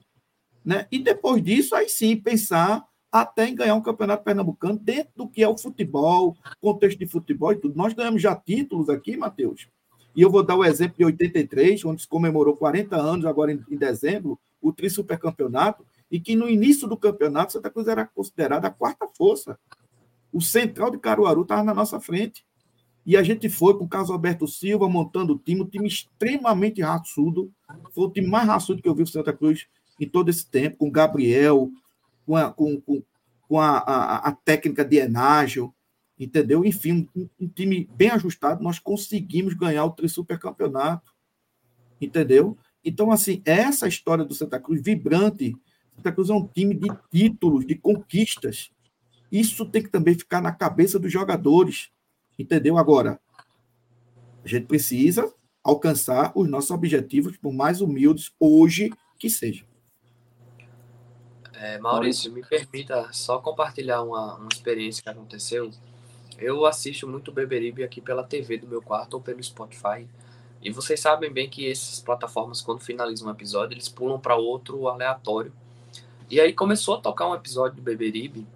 né? 0.64 0.86
E 0.90 0.98
depois 0.98 1.42
disso, 1.42 1.74
aí 1.74 1.88
sim, 1.88 2.16
pensar 2.16 2.84
até 3.10 3.48
em 3.48 3.54
ganhar 3.54 3.74
um 3.74 3.80
campeonato 3.80 4.24
pernambucano 4.24 4.78
dentro 4.78 5.12
do 5.16 5.28
que 5.28 5.42
é 5.42 5.48
o 5.48 5.58
futebol, 5.58 6.36
contexto 6.60 6.98
de 6.98 7.06
futebol 7.06 7.52
e 7.52 7.56
tudo. 7.56 7.76
Nós 7.76 7.92
ganhamos 7.92 8.22
já 8.22 8.36
títulos 8.36 8.88
aqui, 8.88 9.16
Matheus. 9.16 9.68
E 10.14 10.22
eu 10.22 10.30
vou 10.30 10.42
dar 10.42 10.56
o 10.56 10.64
exemplo 10.64 10.96
de 10.98 11.04
83, 11.04 11.84
onde 11.84 12.02
se 12.02 12.08
comemorou 12.08 12.56
40 12.56 12.96
anos, 12.96 13.26
agora 13.26 13.52
em, 13.52 13.76
dezembro, 13.76 14.38
o 14.60 14.72
Tri 14.72 14.90
Supercampeonato, 14.90 15.84
e 16.10 16.20
que 16.20 16.34
no 16.34 16.48
início 16.48 16.88
do 16.88 16.96
campeonato 16.96 17.52
Santa 17.52 17.70
Cruz 17.70 17.86
era 17.86 18.04
considerada 18.04 18.68
a 18.68 18.70
quarta 18.70 19.06
força. 19.16 19.58
O 20.32 20.40
Central 20.40 20.90
de 20.90 20.98
Caruaru 20.98 21.42
estava 21.42 21.62
na 21.62 21.74
nossa 21.74 22.00
frente. 22.00 22.44
E 23.04 23.16
a 23.16 23.22
gente 23.22 23.48
foi 23.48 23.76
com 23.76 23.84
o 23.84 23.88
Carlos 23.88 24.10
Alberto 24.10 24.46
Silva 24.46 24.88
montando 24.88 25.34
o 25.34 25.38
time, 25.38 25.62
um 25.62 25.66
time 25.66 25.88
extremamente 25.88 26.82
raçudo. 26.82 27.50
Foi 27.92 28.04
o 28.04 28.10
time 28.10 28.26
mais 28.26 28.46
raçudo 28.46 28.82
que 28.82 28.88
eu 28.88 28.94
vi 28.94 29.02
o 29.02 29.06
Santa 29.06 29.32
Cruz 29.32 29.66
em 29.98 30.08
todo 30.08 30.28
esse 30.28 30.46
tempo, 30.46 30.78
com 30.78 30.88
o 30.88 30.92
Gabriel, 30.92 31.70
com 32.26 32.36
a, 32.36 32.50
com, 32.50 32.80
com, 32.80 33.02
com 33.48 33.60
a, 33.60 33.78
a, 33.78 34.16
a, 34.28 34.32
técnica 34.32 34.84
de 34.84 34.96
Enágio, 34.96 35.74
entendeu? 36.18 36.64
Enfim, 36.64 37.08
um, 37.14 37.28
um, 37.40 37.48
time 37.48 37.88
bem 37.94 38.10
ajustado. 38.10 38.62
Nós 38.62 38.78
conseguimos 38.78 39.54
ganhar 39.54 39.84
o 39.84 39.90
Tri-Supercampeonato, 39.90 41.12
entendeu? 42.00 42.56
Então, 42.84 43.10
assim, 43.10 43.42
essa 43.44 43.88
história 43.88 44.24
do 44.24 44.34
Santa 44.34 44.58
Cruz 44.58 44.80
vibrante. 44.82 45.54
Santa 45.96 46.12
Cruz 46.12 46.30
é 46.30 46.34
um 46.34 46.46
time 46.46 46.74
de 46.74 46.88
títulos, 47.10 47.66
de 47.66 47.74
conquistas. 47.74 48.70
Isso 49.30 49.66
tem 49.66 49.82
que 49.82 49.90
também 49.90 50.14
ficar 50.14 50.40
na 50.40 50.52
cabeça 50.52 50.98
dos 50.98 51.12
jogadores 51.12 51.90
Entendeu? 52.40 52.78
Agora, 52.78 53.20
a 54.42 54.48
gente 54.48 54.64
precisa 54.64 55.30
alcançar 55.62 56.32
os 56.34 56.48
nossos 56.48 56.70
objetivos, 56.70 57.36
por 57.36 57.52
mais 57.52 57.82
humildes 57.82 58.32
hoje 58.40 58.90
que 59.18 59.28
sejam. 59.28 59.66
É, 61.52 61.78
Maurício, 61.78 62.32
me 62.32 62.42
permita 62.42 63.12
só 63.12 63.38
compartilhar 63.38 64.02
uma, 64.02 64.36
uma 64.36 64.48
experiência 64.50 65.02
que 65.02 65.08
aconteceu. 65.10 65.70
Eu 66.38 66.64
assisto 66.64 67.06
muito 67.06 67.30
Beberibe 67.30 67.84
aqui 67.84 68.00
pela 68.00 68.24
TV 68.24 68.56
do 68.56 68.66
meu 68.66 68.80
quarto 68.80 69.14
ou 69.14 69.20
pelo 69.20 69.42
Spotify. 69.42 70.08
E 70.62 70.70
vocês 70.70 70.98
sabem 70.98 71.30
bem 71.30 71.50
que 71.50 71.70
essas 71.70 72.00
plataformas, 72.00 72.62
quando 72.62 72.80
finalizam 72.80 73.28
um 73.28 73.30
episódio, 73.30 73.74
eles 73.74 73.90
pulam 73.90 74.18
para 74.18 74.34
outro 74.36 74.88
aleatório. 74.88 75.52
E 76.30 76.40
aí 76.40 76.54
começou 76.54 76.94
a 76.94 77.00
tocar 77.02 77.28
um 77.28 77.34
episódio 77.34 77.76
do 77.76 77.82
Beberibe, 77.82 78.46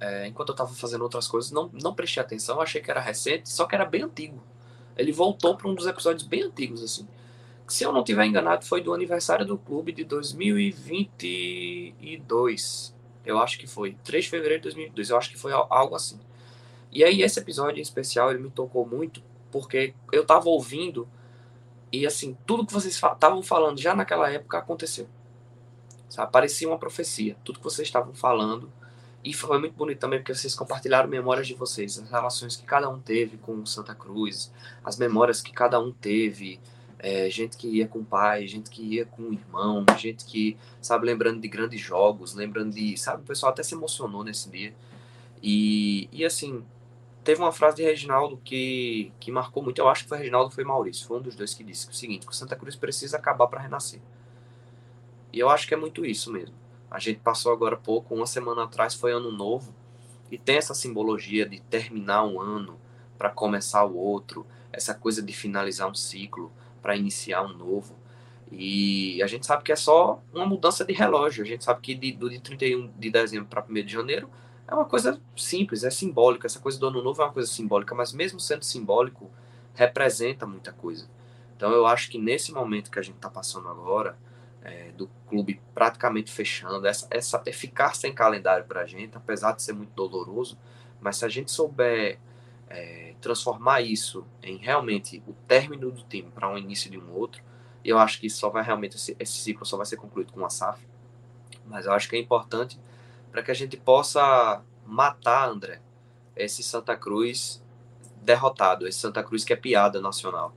é, 0.00 0.26
enquanto 0.26 0.48
eu 0.48 0.54
estava 0.54 0.72
fazendo 0.72 1.02
outras 1.02 1.28
coisas, 1.28 1.50
não, 1.50 1.70
não 1.72 1.94
prestei 1.94 2.22
atenção, 2.22 2.60
achei 2.60 2.80
que 2.80 2.90
era 2.90 3.00
recente, 3.00 3.48
só 3.48 3.66
que 3.66 3.74
era 3.74 3.84
bem 3.84 4.02
antigo. 4.02 4.42
Ele 4.96 5.12
voltou 5.12 5.56
para 5.56 5.68
um 5.68 5.74
dos 5.74 5.86
episódios 5.86 6.26
bem 6.26 6.42
antigos, 6.42 6.82
assim 6.82 7.06
se 7.70 7.84
eu 7.84 7.92
não 7.92 8.02
tiver 8.02 8.26
enganado, 8.26 8.66
foi 8.66 8.82
do 8.82 8.92
aniversário 8.92 9.46
do 9.46 9.56
clube 9.56 9.92
de 9.92 10.02
2022. 10.04 12.92
Eu 13.24 13.38
acho 13.38 13.56
que 13.58 13.66
foi. 13.66 13.96
3 14.02 14.24
de 14.24 14.30
fevereiro 14.30 14.60
de 14.60 14.64
2022. 14.64 15.10
Eu 15.10 15.16
acho 15.16 15.30
que 15.30 15.38
foi 15.38 15.52
algo 15.52 15.94
assim. 15.94 16.18
E 16.90 17.04
aí, 17.04 17.22
esse 17.22 17.38
episódio 17.38 17.78
em 17.78 17.82
especial, 17.82 18.30
ele 18.30 18.40
me 18.40 18.50
tocou 18.50 18.84
muito, 18.84 19.22
porque 19.52 19.94
eu 20.12 20.26
tava 20.26 20.48
ouvindo 20.48 21.08
e, 21.92 22.04
assim, 22.06 22.36
tudo 22.44 22.66
que 22.66 22.72
vocês 22.72 22.94
estavam 22.94 23.40
falando 23.42 23.80
já 23.80 23.94
naquela 23.94 24.28
época 24.30 24.58
aconteceu. 24.58 25.08
Sabe? 26.08 26.32
Parecia 26.32 26.66
uma 26.66 26.78
profecia. 26.78 27.36
Tudo 27.44 27.60
que 27.60 27.64
vocês 27.64 27.86
estavam 27.86 28.12
falando. 28.14 28.72
E 29.22 29.34
foi 29.34 29.58
muito 29.58 29.74
bonito 29.74 29.98
também, 29.98 30.18
porque 30.18 30.34
vocês 30.34 30.54
compartilharam 30.54 31.08
memórias 31.08 31.46
de 31.46 31.54
vocês, 31.54 31.98
as 31.98 32.10
relações 32.10 32.56
que 32.56 32.64
cada 32.64 32.88
um 32.88 32.98
teve 32.98 33.36
com 33.36 33.64
Santa 33.66 33.94
Cruz, 33.94 34.50
as 34.82 34.96
memórias 34.96 35.42
que 35.42 35.52
cada 35.52 35.78
um 35.78 35.92
teve 35.92 36.58
é, 36.98 37.28
gente 37.30 37.56
que 37.56 37.68
ia 37.68 37.86
com 37.86 38.00
o 38.00 38.04
pai, 38.04 38.46
gente 38.46 38.70
que 38.70 38.82
ia 38.82 39.04
com 39.04 39.22
o 39.22 39.32
irmão, 39.32 39.84
gente 39.98 40.24
que, 40.24 40.56
sabe, 40.80 41.06
lembrando 41.06 41.40
de 41.40 41.48
grandes 41.48 41.80
jogos, 41.80 42.34
lembrando 42.34 42.74
de, 42.74 42.96
sabe, 42.96 43.22
o 43.22 43.26
pessoal 43.26 43.52
até 43.52 43.62
se 43.62 43.74
emocionou 43.74 44.24
nesse 44.24 44.50
dia. 44.50 44.74
E, 45.42 46.08
e 46.12 46.24
assim, 46.24 46.64
teve 47.24 47.40
uma 47.40 47.52
frase 47.52 47.76
de 47.76 47.82
Reginaldo 47.82 48.38
que, 48.42 49.12
que 49.20 49.30
marcou 49.30 49.62
muito, 49.62 49.78
eu 49.78 49.88
acho 49.88 50.04
que 50.04 50.08
foi 50.08 50.18
Reginaldo 50.18 50.50
foi 50.50 50.64
Maurício, 50.64 51.06
foi 51.06 51.18
um 51.18 51.22
dos 51.22 51.34
dois 51.34 51.54
que 51.54 51.64
disse 51.64 51.88
o 51.88 51.92
seguinte, 51.92 52.26
que 52.26 52.32
o 52.32 52.34
Santa 52.34 52.56
Cruz 52.56 52.76
precisa 52.76 53.16
acabar 53.16 53.46
para 53.46 53.60
renascer. 53.60 54.00
E 55.32 55.38
eu 55.38 55.48
acho 55.48 55.66
que 55.66 55.74
é 55.74 55.76
muito 55.76 56.04
isso 56.04 56.32
mesmo. 56.32 56.59
A 56.90 56.98
gente 56.98 57.20
passou 57.20 57.52
agora 57.52 57.76
pouco, 57.76 58.14
uma 58.14 58.26
semana 58.26 58.64
atrás 58.64 58.94
foi 58.94 59.12
ano 59.12 59.30
novo, 59.30 59.72
e 60.30 60.38
tem 60.38 60.56
essa 60.56 60.74
simbologia 60.74 61.48
de 61.48 61.60
terminar 61.60 62.24
um 62.24 62.40
ano 62.40 62.78
para 63.16 63.30
começar 63.30 63.84
o 63.84 63.96
outro, 63.96 64.46
essa 64.72 64.94
coisa 64.94 65.22
de 65.22 65.32
finalizar 65.32 65.88
um 65.88 65.94
ciclo 65.94 66.50
para 66.80 66.96
iniciar 66.96 67.42
um 67.42 67.52
novo. 67.52 67.94
E 68.50 69.22
a 69.22 69.26
gente 69.26 69.46
sabe 69.46 69.62
que 69.62 69.70
é 69.70 69.76
só 69.76 70.22
uma 70.32 70.46
mudança 70.46 70.84
de 70.84 70.92
relógio. 70.92 71.44
A 71.44 71.46
gente 71.46 71.62
sabe 71.62 71.80
que 71.80 71.94
de, 71.94 72.12
de 72.12 72.40
31 72.40 72.90
de 72.98 73.10
dezembro 73.10 73.46
para 73.46 73.64
1 73.68 73.74
de 73.84 73.92
janeiro 73.92 74.28
é 74.66 74.74
uma 74.74 74.84
coisa 74.84 75.20
simples, 75.36 75.84
é 75.84 75.90
simbólica. 75.90 76.46
Essa 76.46 76.58
coisa 76.58 76.78
do 76.78 76.88
ano 76.88 77.02
novo 77.02 77.22
é 77.22 77.24
uma 77.24 77.32
coisa 77.32 77.50
simbólica, 77.50 77.94
mas 77.94 78.12
mesmo 78.12 78.40
sendo 78.40 78.64
simbólico, 78.64 79.30
representa 79.74 80.46
muita 80.46 80.72
coisa. 80.72 81.08
Então 81.56 81.70
eu 81.72 81.86
acho 81.86 82.10
que 82.10 82.18
nesse 82.18 82.52
momento 82.52 82.90
que 82.90 82.98
a 82.98 83.02
gente 83.02 83.16
está 83.16 83.28
passando 83.28 83.68
agora, 83.68 84.16
é, 84.62 84.90
do 84.92 85.08
clube 85.28 85.60
praticamente 85.74 86.30
fechando, 86.30 86.86
essa, 86.86 87.06
essa 87.10 87.42
eficácia 87.46 88.06
em 88.06 88.14
calendário 88.14 88.64
para 88.64 88.82
a 88.82 88.86
gente, 88.86 89.16
apesar 89.16 89.52
de 89.52 89.62
ser 89.62 89.72
muito 89.72 89.90
doloroso, 89.94 90.58
mas 91.00 91.16
se 91.16 91.24
a 91.24 91.28
gente 91.28 91.50
souber 91.50 92.18
é, 92.68 93.14
transformar 93.20 93.80
isso 93.80 94.24
em 94.42 94.56
realmente 94.56 95.22
o 95.26 95.32
término 95.32 95.90
do 95.90 96.02
time 96.02 96.30
para 96.30 96.48
um 96.48 96.58
início 96.58 96.90
de 96.90 96.98
um 96.98 97.12
outro, 97.12 97.42
eu 97.84 97.98
acho 97.98 98.20
que 98.20 98.28
só 98.28 98.50
vai 98.50 98.62
realmente, 98.62 98.96
esse, 98.96 99.16
esse 99.18 99.38
ciclo 99.38 99.64
só 99.64 99.76
vai 99.76 99.86
ser 99.86 99.96
concluído 99.96 100.32
com 100.32 100.44
a 100.44 100.50
SAF. 100.50 100.86
Mas 101.66 101.86
eu 101.86 101.92
acho 101.92 102.08
que 102.08 102.16
é 102.16 102.18
importante 102.18 102.78
para 103.30 103.42
que 103.42 103.50
a 103.50 103.54
gente 103.54 103.76
possa 103.76 104.62
matar, 104.84 105.48
André, 105.48 105.80
esse 106.36 106.62
Santa 106.62 106.96
Cruz 106.96 107.62
derrotado, 108.22 108.86
esse 108.86 108.98
Santa 108.98 109.22
Cruz 109.22 109.44
que 109.44 109.52
é 109.52 109.56
piada 109.56 110.00
nacional. 110.00 110.54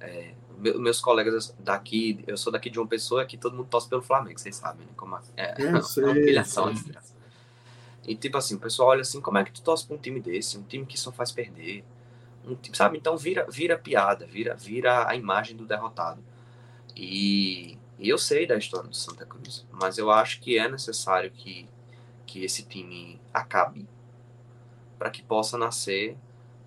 É, 0.00 0.34
meus 0.62 1.00
colegas 1.00 1.54
daqui, 1.58 2.22
eu 2.26 2.36
sou 2.36 2.52
daqui 2.52 2.70
de 2.70 2.78
uma 2.78 2.86
pessoa 2.86 3.24
que 3.24 3.36
todo 3.36 3.56
mundo 3.56 3.68
torce 3.68 3.88
pelo 3.88 4.02
Flamengo, 4.02 4.38
vocês 4.38 4.56
sabem, 4.56 4.86
né? 4.86 4.92
Como 4.96 5.18
é, 5.36 5.54
é 5.58 5.68
uma 5.68 5.80
humilhação. 6.10 6.68
Assim, 6.68 6.92
e 8.06 8.14
tipo 8.16 8.36
assim, 8.36 8.56
o 8.56 8.58
pessoal 8.58 8.90
olha 8.90 9.02
assim, 9.02 9.20
como 9.20 9.38
é 9.38 9.44
que 9.44 9.52
tu 9.52 9.62
torce 9.62 9.86
pra 9.86 9.96
um 9.96 9.98
time 9.98 10.20
desse? 10.20 10.58
Um 10.58 10.62
time 10.62 10.84
que 10.84 10.98
só 10.98 11.12
faz 11.12 11.30
perder. 11.30 11.84
Um 12.44 12.54
time, 12.54 12.76
sabe? 12.76 12.98
Então 12.98 13.16
vira, 13.16 13.46
vira 13.48 13.78
piada, 13.78 14.26
vira, 14.26 14.54
vira 14.54 15.08
a 15.08 15.14
imagem 15.14 15.56
do 15.56 15.64
derrotado. 15.64 16.22
E, 16.96 17.78
e 17.98 18.08
eu 18.08 18.18
sei 18.18 18.46
da 18.46 18.56
história 18.56 18.88
do 18.88 18.96
Santa 18.96 19.24
Cruz, 19.24 19.66
mas 19.70 19.98
eu 19.98 20.10
acho 20.10 20.40
que 20.40 20.58
é 20.58 20.68
necessário 20.68 21.30
que, 21.30 21.68
que 22.26 22.44
esse 22.44 22.64
time 22.64 23.20
acabe 23.32 23.88
para 24.98 25.10
que 25.10 25.22
possa 25.22 25.56
nascer, 25.56 26.16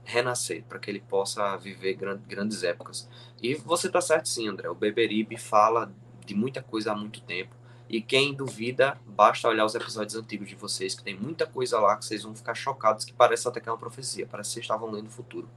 renascer, 0.03 0.63
para 0.63 0.79
que 0.79 0.89
ele 0.89 1.01
possa 1.01 1.57
viver 1.57 1.95
grand, 1.95 2.19
grandes 2.27 2.63
épocas. 2.63 3.09
E 3.45 3.53
você 3.53 3.89
tá 3.89 4.01
certo 4.01 4.27
sim, 4.27 4.47
André. 4.47 4.67
O 4.69 4.73
Beberibe 4.73 5.37
fala 5.37 5.91
de 6.25 6.33
muita 6.33 6.63
coisa 6.63 6.91
há 6.91 6.95
muito 6.95 7.21
tempo 7.21 7.55
e 7.87 8.01
quem 8.01 8.33
duvida, 8.33 8.99
basta 9.05 9.47
olhar 9.47 9.63
os 9.63 9.75
episódios 9.75 10.15
antigos 10.15 10.49
de 10.49 10.55
vocês, 10.55 10.95
que 10.95 11.03
tem 11.03 11.15
muita 11.15 11.45
coisa 11.45 11.79
lá 11.79 11.95
que 11.95 12.03
vocês 12.03 12.23
vão 12.23 12.33
ficar 12.33 12.55
chocados, 12.55 13.05
que 13.05 13.13
parece 13.13 13.47
até 13.47 13.59
que 13.59 13.69
é 13.69 13.71
uma 13.71 13.77
profecia, 13.77 14.25
parece 14.25 14.49
que 14.49 14.53
vocês 14.55 14.63
estavam 14.63 14.89
lendo 14.89 15.05
o 15.05 15.11
futuro. 15.11 15.47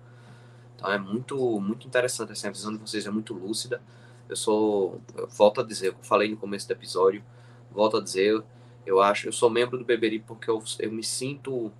Então 0.77 0.93
é 0.93 0.99
muito, 0.99 1.59
muito 1.59 1.87
interessante, 1.87 2.33
essa 2.33 2.51
visão 2.51 2.71
de 2.71 2.79
vocês 2.79 3.07
é 3.07 3.11
muito 3.11 3.33
lúcida. 3.33 3.81
Eu 4.29 4.37
sou, 4.37 5.01
eu 5.17 5.27
volto 5.27 5.63
a 5.63 5.65
dizer, 5.65 5.89
eu 5.89 5.97
falei 6.03 6.31
no 6.31 6.37
começo 6.37 6.69
do 6.69 6.73
episódio, 6.73 7.25
volto 7.73 7.97
a 7.97 8.03
dizer, 8.03 8.45
eu 8.85 9.01
acho, 9.01 9.27
eu 9.27 9.33
sou 9.33 9.49
membro 9.49 9.79
do 9.79 9.85
Beberi 9.85 10.19
porque 10.19 10.51
eu, 10.51 10.63
eu 10.81 10.93
me 10.93 11.03
sinto 11.03 11.73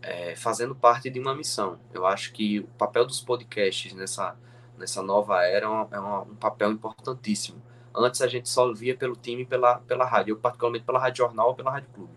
é, 0.00 0.36
fazendo 0.36 0.74
parte 0.74 1.10
de 1.10 1.18
uma 1.18 1.34
missão. 1.34 1.80
Eu 1.92 2.06
acho 2.06 2.32
que 2.32 2.60
o 2.60 2.68
papel 2.78 3.04
dos 3.04 3.20
podcasts 3.20 3.92
nessa, 3.92 4.36
nessa 4.80 5.02
nova 5.02 5.44
era 5.44 5.66
é, 5.66 5.68
uma, 5.68 5.88
é 5.92 6.00
uma, 6.00 6.22
um 6.22 6.34
papel 6.34 6.72
importantíssimo 6.72 7.62
Antes 7.94 8.20
a 8.22 8.28
gente 8.28 8.48
só 8.48 8.72
via 8.72 8.96
pelo 8.96 9.16
time 9.16 9.44
pela, 9.44 9.78
pela 9.80 10.04
rádio, 10.04 10.32
eu 10.32 10.36
particularmente 10.36 10.84
pela 10.84 10.98
Rádio 10.98 11.24
Jornal 11.24 11.48
ou 11.48 11.54
pela 11.54 11.72
Rádio 11.72 11.90
Clube. 11.92 12.12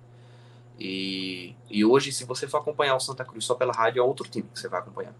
E, 0.80 1.56
e 1.70 1.84
hoje, 1.84 2.12
se 2.12 2.26
você 2.26 2.48
for 2.48 2.58
acompanhar 2.58 2.96
o 2.96 3.00
Santa 3.00 3.26
Cruz 3.26 3.46
só 3.46 3.56
pela 3.56 3.74
rádio, 3.74 4.00
é 4.00 4.04
outro 4.04 4.28
time 4.30 4.48
que 4.52 4.60
você 4.60 4.68
vai 4.68 4.80
acompanhar. 4.80 5.16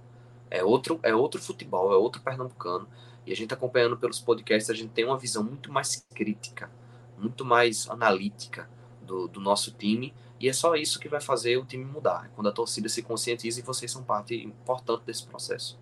É 0.50 0.64
outro, 0.64 1.00
é 1.02 1.14
outro 1.14 1.42
futebol, 1.42 1.92
é 1.92 1.98
outro 1.98 2.22
pernambucano. 2.22 2.88
E 3.26 3.32
a 3.32 3.36
gente 3.36 3.54
acompanhando 3.54 3.98
pelos 3.98 4.20
podcasts, 4.20 4.70
a 4.70 4.74
gente 4.74 4.90
tem 4.90 5.06
uma 5.06 5.18
visão 5.18 5.44
muito 5.44 5.72
mais 5.72 6.06
crítica, 6.14 6.70
muito 7.18 7.44
mais 7.44 7.90
analítica 7.90 8.70
do, 9.02 9.28
do 9.28 9.40
nosso 9.40 9.72
time. 9.72 10.14
E 10.40 10.50
é 10.50 10.54
só 10.54 10.76
isso 10.76 11.00
que 11.00 11.08
vai 11.08 11.22
fazer 11.22 11.58
o 11.58 11.66
time 11.66 11.86
mudar. 11.86 12.30
Quando 12.36 12.50
a 12.50 12.52
torcida 12.52 12.90
se 12.90 13.02
conscientiza 13.02 13.60
e 13.60 13.64
vocês 13.64 13.92
são 13.92 14.04
parte 14.04 14.36
importante 14.36 15.04
desse 15.06 15.26
processo. 15.26 15.80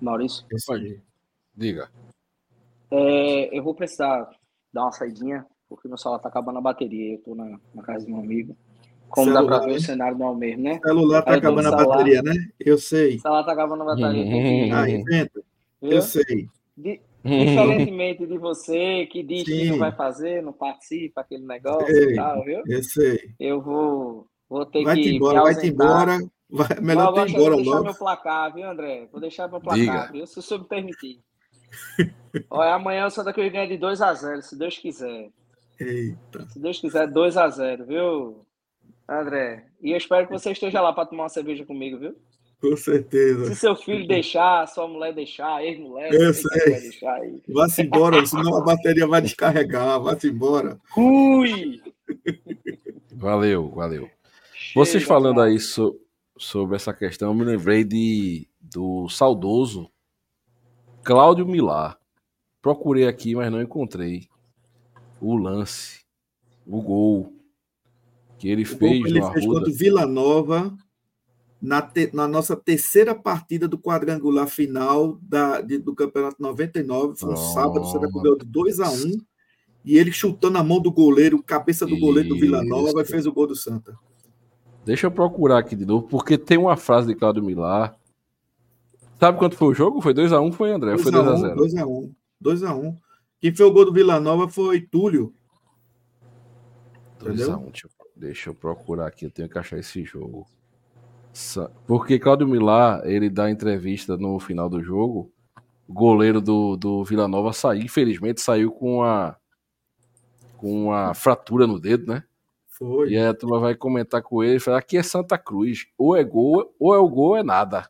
Maurício? 0.00 0.44
Diga. 1.54 1.88
É, 2.90 3.56
eu 3.56 3.62
vou 3.62 3.74
precisar 3.74 4.30
dar 4.72 4.82
uma 4.82 4.92
saidinha, 4.92 5.46
porque 5.68 5.88
meu 5.88 5.96
celular 5.96 6.18
tá 6.18 6.28
acabando 6.28 6.58
a 6.58 6.62
bateria. 6.62 7.14
Eu 7.14 7.18
tô 7.18 7.34
na, 7.34 7.58
na 7.74 7.82
casa 7.82 8.04
de 8.04 8.12
um 8.12 8.20
amigo. 8.20 8.56
Como 9.08 9.32
celular, 9.32 9.42
dá 9.42 9.58
pra 9.58 9.66
ver, 9.66 9.72
né? 9.72 9.78
o 9.78 9.80
cenário 9.80 10.18
não 10.18 10.26
é 10.26 10.30
o 10.30 10.34
mesmo, 10.34 10.62
né? 10.62 10.80
O 10.82 10.88
celular 10.88 11.22
tá 11.22 11.34
acabando 11.34 11.68
a 11.68 11.76
bateria, 11.76 12.22
né? 12.22 12.34
Eu 12.58 12.78
sei. 12.78 13.16
O 13.16 13.20
celular 13.20 13.44
tá 13.44 13.52
acabando 13.52 13.82
a 13.82 13.86
bateria. 13.86 14.76
ah, 14.76 14.90
inventa. 14.90 15.42
Eu 15.80 16.02
sei. 16.02 16.48
De, 16.76 17.00
diferentemente 17.24 18.26
de 18.26 18.38
você, 18.38 19.06
que 19.06 19.22
diz 19.22 19.44
Sim. 19.44 19.44
que 19.44 19.70
não 19.70 19.78
vai 19.78 19.92
fazer, 19.92 20.42
não 20.42 20.52
participa, 20.52 21.20
aquele 21.20 21.46
negócio 21.46 21.88
ei, 21.88 22.12
e 22.12 22.16
tal, 22.16 22.44
viu? 22.44 22.62
Eu 22.66 22.82
sei. 22.82 23.34
Eu 23.38 23.62
vou, 23.62 24.26
vou 24.48 24.66
ter 24.66 24.84
vai 24.84 24.96
que. 24.96 25.16
Embora, 25.16 25.42
vai-te 25.42 25.66
embora, 25.66 26.18
vai 26.18 26.28
Melhor 26.80 27.12
ter 27.12 27.28
embora 27.30 27.50
vou 27.50 27.56
deixar 27.56 27.70
logo. 27.70 27.84
meu 27.84 27.94
placar, 27.94 28.54
viu, 28.54 28.68
André? 28.70 29.08
Vou 29.10 29.20
deixar 29.20 29.48
meu 29.48 29.60
placar, 29.60 29.78
Diga. 29.78 30.12
viu? 30.12 30.26
Se 30.26 30.38
o 30.38 30.42
senhor 30.42 30.60
me 30.60 30.68
permitir. 30.68 31.20
Olha, 32.50 32.74
amanhã 32.74 33.06
o 33.06 33.10
Santa 33.10 33.32
Cruz 33.32 33.50
ganha 33.52 33.66
de 33.66 33.74
2x0, 33.78 34.40
se 34.42 34.56
Deus 34.58 34.78
quiser. 34.78 35.30
Eita. 35.80 36.48
Se 36.48 36.58
Deus 36.58 36.78
quiser, 36.80 37.08
2x0, 37.10 37.84
viu, 37.86 38.46
André? 39.08 39.66
E 39.82 39.90
eu 39.90 39.96
espero 39.96 40.26
que 40.26 40.32
você 40.32 40.52
esteja 40.52 40.80
lá 40.80 40.92
para 40.92 41.06
tomar 41.06 41.24
uma 41.24 41.28
cerveja 41.28 41.64
comigo, 41.66 41.98
viu? 41.98 42.14
Com 42.60 42.74
certeza. 42.76 43.44
Se 43.46 43.56
seu 43.56 43.76
filho 43.76 44.06
deixar, 44.08 44.66
sua 44.68 44.88
mulher 44.88 45.12
deixar, 45.12 45.62
ex-mulher, 45.62 46.10
eu 46.14 46.32
sei. 46.32 46.90
Vá-se 47.48 47.82
embora, 47.82 48.24
senão 48.24 48.56
a 48.56 48.64
bateria 48.64 49.06
vai 49.06 49.20
descarregar. 49.20 50.00
Vá-se 50.00 50.28
embora. 50.28 50.78
Ui! 50.96 51.82
Valeu, 53.12 53.68
valeu. 53.70 54.08
Chega, 54.54 54.72
Vocês 54.74 55.02
falando 55.04 55.36
cara. 55.36 55.48
aí 55.48 55.58
so, 55.60 55.98
sobre 56.38 56.76
essa 56.76 56.92
questão, 56.92 57.28
eu 57.28 57.34
me 57.34 57.44
lembrei 57.44 57.84
de, 57.84 58.48
do 58.60 59.08
saudoso 59.08 59.90
Cláudio 61.02 61.46
Milar. 61.46 61.98
Procurei 62.60 63.06
aqui, 63.06 63.34
mas 63.34 63.50
não 63.50 63.62
encontrei 63.62 64.28
o 65.20 65.36
lance, 65.36 66.00
o 66.66 66.82
gol 66.82 67.32
que 68.38 68.48
ele 68.48 68.62
o 68.62 68.66
fez 68.66 69.02
que 69.02 69.08
ele 69.08 69.22
fez 69.22 69.44
Arruda. 69.44 69.60
contra 69.60 69.70
o 69.70 69.74
Vila 69.74 70.06
Nova 70.06 70.76
na, 71.60 71.80
te, 71.80 72.10
na 72.12 72.28
nossa 72.28 72.54
terceira 72.54 73.14
partida 73.14 73.66
do 73.66 73.78
quadrangular 73.78 74.46
final 74.46 75.18
da, 75.22 75.60
de, 75.60 75.78
do 75.78 75.94
Campeonato 75.94 76.36
99. 76.40 77.18
Foi 77.18 77.32
um 77.32 77.36
sábado, 77.36 77.80
o 77.80 77.86
Santa 77.86 78.10
Cruz 78.10 78.38
de 78.38 78.46
2 78.46 78.80
a 78.80 78.90
1 78.90 78.94
um, 78.94 79.18
e 79.84 79.96
ele 79.96 80.12
chutando 80.12 80.58
a 80.58 80.64
mão 80.64 80.80
do 80.80 80.92
goleiro, 80.92 81.42
cabeça 81.42 81.86
do 81.86 81.98
goleiro 81.98 82.30
do 82.30 82.38
Vila 82.38 82.62
Nova, 82.64 83.02
e 83.02 83.04
fez 83.04 83.26
o 83.26 83.32
gol 83.32 83.46
do 83.46 83.54
Santa. 83.54 83.96
Deixa 84.86 85.08
eu 85.08 85.10
procurar 85.10 85.58
aqui 85.58 85.74
de 85.74 85.84
novo, 85.84 86.06
porque 86.06 86.38
tem 86.38 86.56
uma 86.56 86.76
frase 86.76 87.08
de 87.08 87.16
Claudio 87.16 87.42
Milar. 87.42 87.98
Sabe 89.18 89.36
quanto 89.36 89.56
foi 89.56 89.66
o 89.66 89.74
jogo? 89.74 90.00
Foi 90.00 90.14
2x1, 90.14 90.46
um, 90.46 90.52
foi 90.52 90.70
André? 90.70 90.92
2 90.92 91.02
foi 91.02 91.10
2x0. 91.10 91.54
2x1. 91.56 92.14
2x1. 92.40 92.96
Quem 93.40 93.52
fez 93.52 93.68
o 93.68 93.72
gol 93.72 93.86
do 93.86 93.92
Vila 93.92 94.20
Nova 94.20 94.48
foi 94.48 94.80
Túlio. 94.80 95.34
2x1. 97.18 97.64
Deixa, 97.64 97.88
deixa 98.14 98.50
eu 98.50 98.54
procurar 98.54 99.08
aqui, 99.08 99.24
eu 99.24 99.30
tenho 99.30 99.48
que 99.48 99.58
achar 99.58 99.76
esse 99.76 100.04
jogo. 100.04 100.46
Porque 101.84 102.20
Claudio 102.20 102.46
Milar, 102.46 103.02
ele 103.04 103.28
dá 103.28 103.50
entrevista 103.50 104.16
no 104.16 104.38
final 104.38 104.68
do 104.68 104.80
jogo. 104.80 105.32
O 105.88 105.92
goleiro 105.92 106.40
do, 106.40 106.76
do 106.76 107.02
Vila 107.02 107.26
Nova 107.26 107.52
saiu, 107.52 107.82
infelizmente, 107.82 108.40
saiu 108.40 108.70
com 108.70 109.02
a 109.02 109.36
com 110.56 110.84
uma 110.84 111.12
fratura 111.12 111.66
no 111.66 111.80
dedo, 111.80 112.06
né? 112.06 112.22
Foi. 112.78 113.10
E 113.10 113.18
a 113.18 113.32
turma 113.32 113.58
vai 113.58 113.74
comentar 113.74 114.22
com 114.22 114.44
ele 114.44 114.56
e 114.56 114.60
falar: 114.60 114.78
aqui 114.78 114.98
é 114.98 115.02
Santa 115.02 115.38
Cruz, 115.38 115.86
ou 115.96 116.14
é 116.14 116.22
gol, 116.22 116.74
ou 116.78 116.94
é 116.94 116.98
o 116.98 117.08
gol, 117.08 117.36
é 117.36 117.42
nada. 117.42 117.88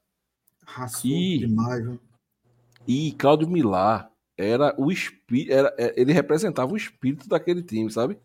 Raçou 0.64 1.10
e, 1.10 1.38
demais, 1.38 1.82
viu? 1.82 2.00
E 2.86 3.12
Claudio 3.12 3.48
Milar 3.48 4.10
era 4.38 4.74
o 4.78 4.92
espírito, 4.92 5.52
é, 5.52 5.94
ele 5.96 6.12
representava 6.12 6.72
o 6.72 6.76
espírito 6.76 7.28
daquele 7.28 7.62
time, 7.62 7.90
sabe? 7.90 8.18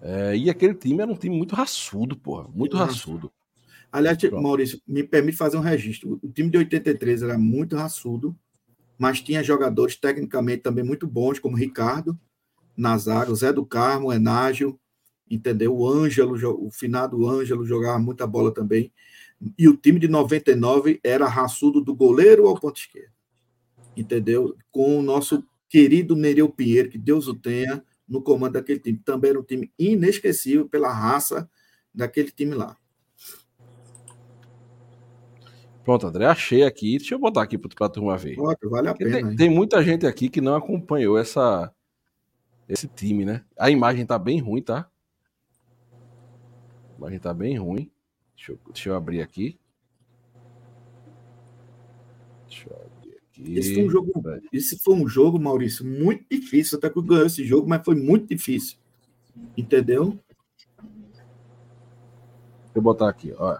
É, 0.00 0.36
e 0.36 0.50
aquele 0.50 0.74
time 0.74 1.02
era 1.02 1.10
um 1.10 1.16
time 1.16 1.36
muito 1.36 1.54
raçudo, 1.54 2.16
porra, 2.16 2.48
muito 2.52 2.76
raçudo. 2.76 3.32
Aliás, 3.92 4.18
Pronto. 4.18 4.42
Maurício, 4.42 4.80
me 4.88 5.04
permite 5.04 5.36
fazer 5.36 5.56
um 5.56 5.60
registro. 5.60 6.18
O 6.20 6.28
time 6.28 6.50
de 6.50 6.58
83 6.58 7.22
era 7.22 7.38
muito 7.38 7.76
raçudo, 7.76 8.36
mas 8.98 9.20
tinha 9.20 9.42
jogadores 9.42 9.94
tecnicamente 9.94 10.62
também 10.62 10.82
muito 10.82 11.06
bons, 11.06 11.38
como 11.38 11.56
Ricardo, 11.56 12.18
Nazário, 12.76 13.34
Zé 13.36 13.52
do 13.52 13.64
Carmo, 13.64 14.12
Enágio, 14.12 14.78
entendeu? 15.30 15.76
O 15.76 15.88
Ângelo, 15.88 16.66
o 16.66 16.70
finado 16.70 17.28
Ângelo 17.28 17.64
jogava 17.64 17.98
muita 17.98 18.26
bola 18.26 18.52
também. 18.52 18.92
E 19.58 19.68
o 19.68 19.76
time 19.76 19.98
de 19.98 20.08
99 20.08 21.00
era 21.02 21.26
raçudo 21.26 21.80
do 21.80 21.94
goleiro 21.94 22.46
ao 22.46 22.58
ponto 22.58 22.78
esquerdo. 22.78 23.12
Entendeu? 23.96 24.56
Com 24.70 24.98
o 24.98 25.02
nosso 25.02 25.44
querido 25.68 26.14
Nereu 26.16 26.48
Pinheiro, 26.48 26.90
que 26.90 26.98
Deus 26.98 27.26
o 27.26 27.34
tenha, 27.34 27.82
no 28.08 28.22
comando 28.22 28.52
daquele 28.52 28.78
time. 28.78 28.98
Também 29.04 29.30
era 29.30 29.40
um 29.40 29.44
time 29.44 29.72
inesquecível 29.78 30.68
pela 30.68 30.92
raça 30.92 31.48
daquele 31.92 32.30
time 32.30 32.54
lá. 32.54 32.76
Pronto, 35.84 36.06
André, 36.06 36.26
achei 36.26 36.62
aqui. 36.62 36.96
Deixa 36.96 37.14
eu 37.14 37.18
botar 37.18 37.42
aqui 37.42 37.58
para 37.58 37.86
a 37.86 37.90
turma 37.90 38.16
ver. 38.16 38.36
Pronto, 38.36 38.70
vale 38.70 38.88
a 38.88 38.94
pena. 38.94 39.12
Tem, 39.12 39.36
tem, 39.36 39.50
muita 39.50 39.82
gente 39.82 40.06
aqui 40.06 40.30
que 40.30 40.40
não 40.40 40.54
acompanhou 40.54 41.18
essa, 41.18 41.70
esse 42.66 42.88
time, 42.88 43.24
né? 43.24 43.44
A 43.58 43.70
imagem 43.70 44.06
tá 44.06 44.18
bem 44.18 44.40
ruim, 44.40 44.62
tá? 44.62 44.90
A 46.94 46.98
imagem 46.98 47.18
tá 47.18 47.34
bem 47.34 47.58
ruim. 47.58 47.90
Deixa 48.36 48.52
eu, 48.52 48.58
deixa 48.66 48.88
eu 48.88 48.94
abrir 48.94 49.20
aqui. 49.20 49.58
Deixa 52.48 52.68
eu 52.70 52.76
abrir 52.76 53.16
aqui. 53.16 53.58
Esse 53.58 53.74
foi 53.74 53.84
um 53.84 53.90
jogo, 53.90 54.12
esse 54.52 54.78
foi 54.78 54.94
um 54.94 55.08
jogo, 55.08 55.40
Maurício, 55.40 55.84
muito 55.84 56.24
difícil. 56.30 56.78
Até 56.78 56.88
que 56.88 56.98
eu 56.98 57.02
ganhei 57.02 57.26
esse 57.26 57.44
jogo, 57.44 57.68
mas 57.68 57.84
foi 57.84 57.94
muito 57.94 58.28
difícil. 58.28 58.78
Entendeu? 59.56 60.18
Deixa 60.78 62.74
eu 62.74 62.82
botar 62.82 63.08
aqui, 63.08 63.32
ó. 63.36 63.58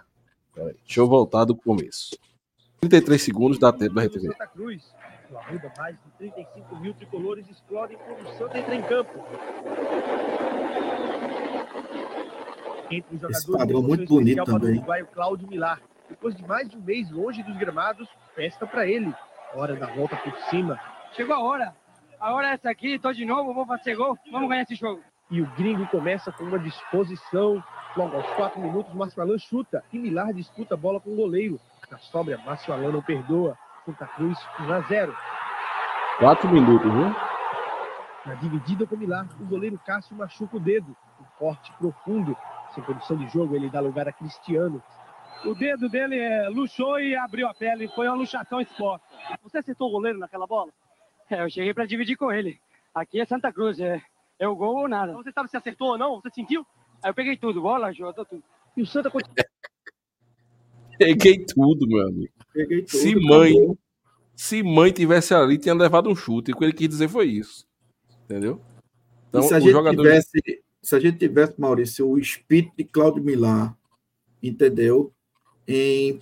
Peraí, 0.55 0.75
deixa 0.85 1.01
eu 1.01 1.09
voltar 1.09 1.45
do 1.45 1.57
começo. 1.57 2.17
33 2.81 3.21
segundos 3.21 3.59
dá 3.59 3.73
tempo 3.73 3.95
da 3.95 4.05
RTV. 4.05 4.29
Santa 4.29 4.47
Cruz 4.47 4.95
Arruda, 5.37 5.73
mais 5.77 5.97
de 5.97 6.11
35 6.19 6.77
mil 6.77 6.95
tricolores 6.95 7.49
explodem 7.49 7.99
quando 7.99 8.29
o 8.29 8.39
Santa 8.39 8.59
entra 8.59 8.75
em 8.75 8.83
campo. 8.83 9.13
Entre 12.97 13.15
os 13.17 13.21
jogadores, 13.21 13.49
Esse 13.49 13.59
padrão 13.59 13.83
muito 13.83 14.07
bonito 14.07 14.45
também. 14.45 14.71
O 14.71 14.77
uruguaio 14.77 15.07
Cláudio 15.07 15.49
Milar. 15.49 15.81
Depois 16.09 16.35
de 16.35 16.47
mais 16.47 16.69
de 16.69 16.77
um 16.77 16.83
mês 16.83 17.11
longe 17.11 17.43
dos 17.43 17.57
gramados, 17.57 18.09
festa 18.35 18.67
para 18.67 18.87
ele. 18.87 19.13
Hora 19.55 19.75
da 19.75 19.87
volta 19.87 20.17
por 20.17 20.37
cima. 20.51 20.79
Chegou 21.13 21.35
a 21.35 21.41
hora. 21.41 21.75
A 22.21 22.33
hora 22.33 22.49
é 22.49 22.53
essa 22.53 22.71
aqui, 22.71 22.99
tô 22.99 23.13
de 23.13 23.25
novo, 23.25 23.53
vou 23.53 23.67
fazer 23.67 23.97
gol, 23.97 24.17
vamos 24.31 24.49
ganhar 24.49 24.63
esse 24.63 24.75
jogo. 24.75 25.03
E 25.31 25.43
o 25.43 25.47
gringo 25.57 25.87
começa 25.89 26.31
com 26.33 26.45
uma 26.45 26.59
disposição. 26.59 27.63
Logo 27.97 28.17
aos 28.17 28.27
quatro 28.35 28.61
minutos, 28.61 28.93
Márcio 28.95 29.23
Alan 29.23 29.39
chuta 29.39 29.85
e 29.93 29.99
Milar 29.99 30.33
disputa 30.33 30.75
a 30.75 30.77
bola 30.77 31.01
com 31.01 31.11
o 31.11 31.17
goleiro. 31.17 31.61
Na 31.91 31.99
sobra, 31.99 32.39
Márcio 32.39 32.73
Alan 32.73 32.93
não 32.93 33.03
perdoa. 33.03 33.57
Santa 33.85 34.07
Cruz 34.07 34.39
1 34.61 34.73
a 34.73 34.81
0. 34.81 35.15
Quatro 36.19 36.49
minutos, 36.51 36.91
viu? 36.93 37.15
Na 38.27 38.35
dividida 38.37 38.87
com 38.87 38.95
o 38.95 38.99
Milar, 38.99 39.27
o 39.39 39.45
goleiro 39.45 39.79
Cássio 39.85 40.17
machuca 40.17 40.57
o 40.57 40.61
dedo. 40.61 40.97
Um 41.21 41.25
corte 41.39 41.71
profundo. 41.79 42.37
Sem 42.75 42.85
condição 42.85 43.17
de 43.17 43.29
jogo, 43.29 43.55
ele 43.55 43.71
dá 43.71 43.81
lugar 43.81 44.09
a 44.09 44.13
Cristiano. 44.13 44.83
O 45.45 45.55
dedo 45.55 45.89
dele 45.89 46.19
é, 46.19 46.49
luxou 46.49 46.99
e 46.99 47.15
abriu 47.15 47.47
a 47.47 47.55
pele. 47.55 47.89
Foi 47.89 48.09
uma 48.09 48.17
luxação 48.17 48.61
exposta. 48.61 49.07
Você 49.43 49.59
acertou 49.59 49.89
o 49.89 49.93
goleiro 49.93 50.19
naquela 50.19 50.47
bola? 50.47 50.73
É, 51.31 51.43
eu 51.43 51.51
cheguei 51.51 51.73
para 51.73 51.87
dividir 51.87 52.17
com 52.17 52.33
ele. 52.33 52.59
Aqui 52.95 53.21
é 53.21 53.25
Santa 53.25 53.53
Cruz, 53.53 53.79
é, 53.79 54.01
é 54.39 54.49
o 54.49 54.57
gol 54.57 54.77
ou 54.77 54.89
nada. 54.89 55.13
Você 55.13 55.33
sabe 55.33 55.51
se 55.51 55.57
acertou 55.57 55.89
ou 55.89 55.99
não? 55.99 56.21
Você 56.21 56.31
sentiu? 56.31 56.67
Aí 57.03 57.11
eu 57.11 57.15
peguei 57.15 57.37
tudo, 57.37 57.61
bola, 57.61 57.93
jogou 57.93 58.25
tudo. 58.25 58.43
E 58.77 58.83
o 58.83 58.87
Santa 58.87 59.11
continua. 59.11 59.35
Peguei 60.97 61.45
tudo, 61.45 61.89
meu 61.89 62.07
amigo. 62.07 62.33
Peguei 62.53 62.83
tudo. 62.83 62.99
Se 62.99 63.15
mãe, 63.17 63.53
se 64.37 64.63
mãe 64.63 64.93
tivesse 64.93 65.35
ali, 65.35 65.59
tinha 65.59 65.75
levado 65.75 66.09
um 66.09 66.15
chute. 66.15 66.51
E 66.51 66.55
o 66.55 66.57
que 66.57 66.65
ele 66.65 66.73
quis 66.73 66.89
dizer 66.89 67.09
foi 67.09 67.27
isso. 67.27 67.67
Entendeu? 68.25 68.61
Então, 69.29 69.43
se 69.43 69.53
a, 69.53 69.59
gente 69.59 69.73
jogador... 69.73 70.03
tivesse, 70.03 70.64
se 70.85 70.95
a 70.95 71.01
gente 71.01 71.19
tivesse, 71.19 71.55
Maurício, 71.59 72.09
o 72.09 72.19
espírito 72.19 72.75
de 72.77 72.85
Claudio 72.85 73.23
Milar, 73.23 73.77
entendeu? 74.43 75.13
Em, 75.67 76.21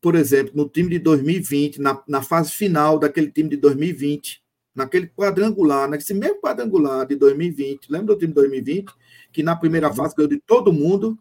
por 0.00 0.14
exemplo, 0.14 0.52
no 0.54 0.68
time 0.68 0.90
de 0.90 0.98
2020, 0.98 1.80
na, 1.80 2.02
na 2.06 2.22
fase 2.22 2.52
final 2.52 2.98
daquele 2.98 3.30
time 3.30 3.48
de 3.48 3.56
2020, 3.56 4.42
naquele 4.74 5.06
quadrangular, 5.06 5.88
nesse 5.88 6.14
mesmo 6.14 6.40
quadrangular 6.40 7.06
de 7.06 7.16
2020, 7.16 7.90
lembra 7.90 8.14
do 8.14 8.18
time 8.18 8.28
de 8.28 8.34
2020? 8.34 8.92
Que 9.32 9.42
na 9.42 9.56
primeira 9.56 9.92
fase 9.92 10.14
ganhou 10.14 10.28
de 10.28 10.40
todo 10.40 10.72
mundo, 10.72 11.18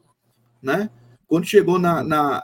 né? 0.61 0.89
Quando 1.27 1.45
chegou 1.45 1.80
na, 1.80 2.03
na, 2.03 2.43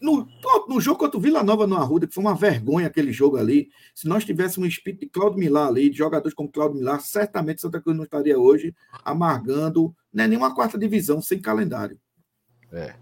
no, 0.00 0.26
no 0.68 0.80
jogo 0.80 0.98
contra 0.98 1.18
o 1.18 1.20
Vila 1.20 1.42
Nova 1.42 1.66
no 1.66 1.76
Arruda, 1.76 2.06
que 2.06 2.14
foi 2.14 2.22
uma 2.22 2.34
vergonha 2.34 2.86
aquele 2.86 3.12
jogo 3.12 3.36
ali, 3.36 3.70
se 3.94 4.06
nós 4.06 4.24
tivéssemos 4.24 4.66
um 4.66 4.68
espírito 4.68 5.00
de 5.00 5.08
Claudio 5.08 5.38
Milar 5.38 5.68
ali, 5.68 5.90
de 5.90 5.96
jogadores 5.96 6.34
como 6.34 6.50
Claudio 6.50 6.78
Milar, 6.78 7.00
certamente 7.00 7.60
Santa 7.60 7.80
Cruz 7.80 7.96
não 7.96 8.04
estaria 8.04 8.38
hoje 8.38 8.74
amargando 9.04 9.94
né, 10.12 10.26
nenhuma 10.26 10.54
quarta 10.54 10.78
divisão 10.78 11.20
sem 11.20 11.40
calendário. 11.40 11.98
É. 12.72 12.94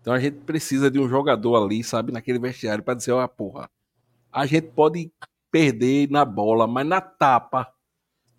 Então 0.00 0.12
a 0.12 0.18
gente 0.18 0.36
precisa 0.38 0.90
de 0.90 0.98
um 0.98 1.08
jogador 1.08 1.56
ali, 1.56 1.82
sabe, 1.82 2.12
naquele 2.12 2.38
vestiário, 2.38 2.84
para 2.84 2.94
dizer, 2.94 3.12
ó, 3.12 3.26
porra, 3.26 3.70
a 4.30 4.44
gente 4.44 4.68
pode 4.68 5.10
perder 5.50 6.10
na 6.10 6.24
bola, 6.24 6.66
mas 6.66 6.86
na 6.86 7.00
tapa 7.00 7.72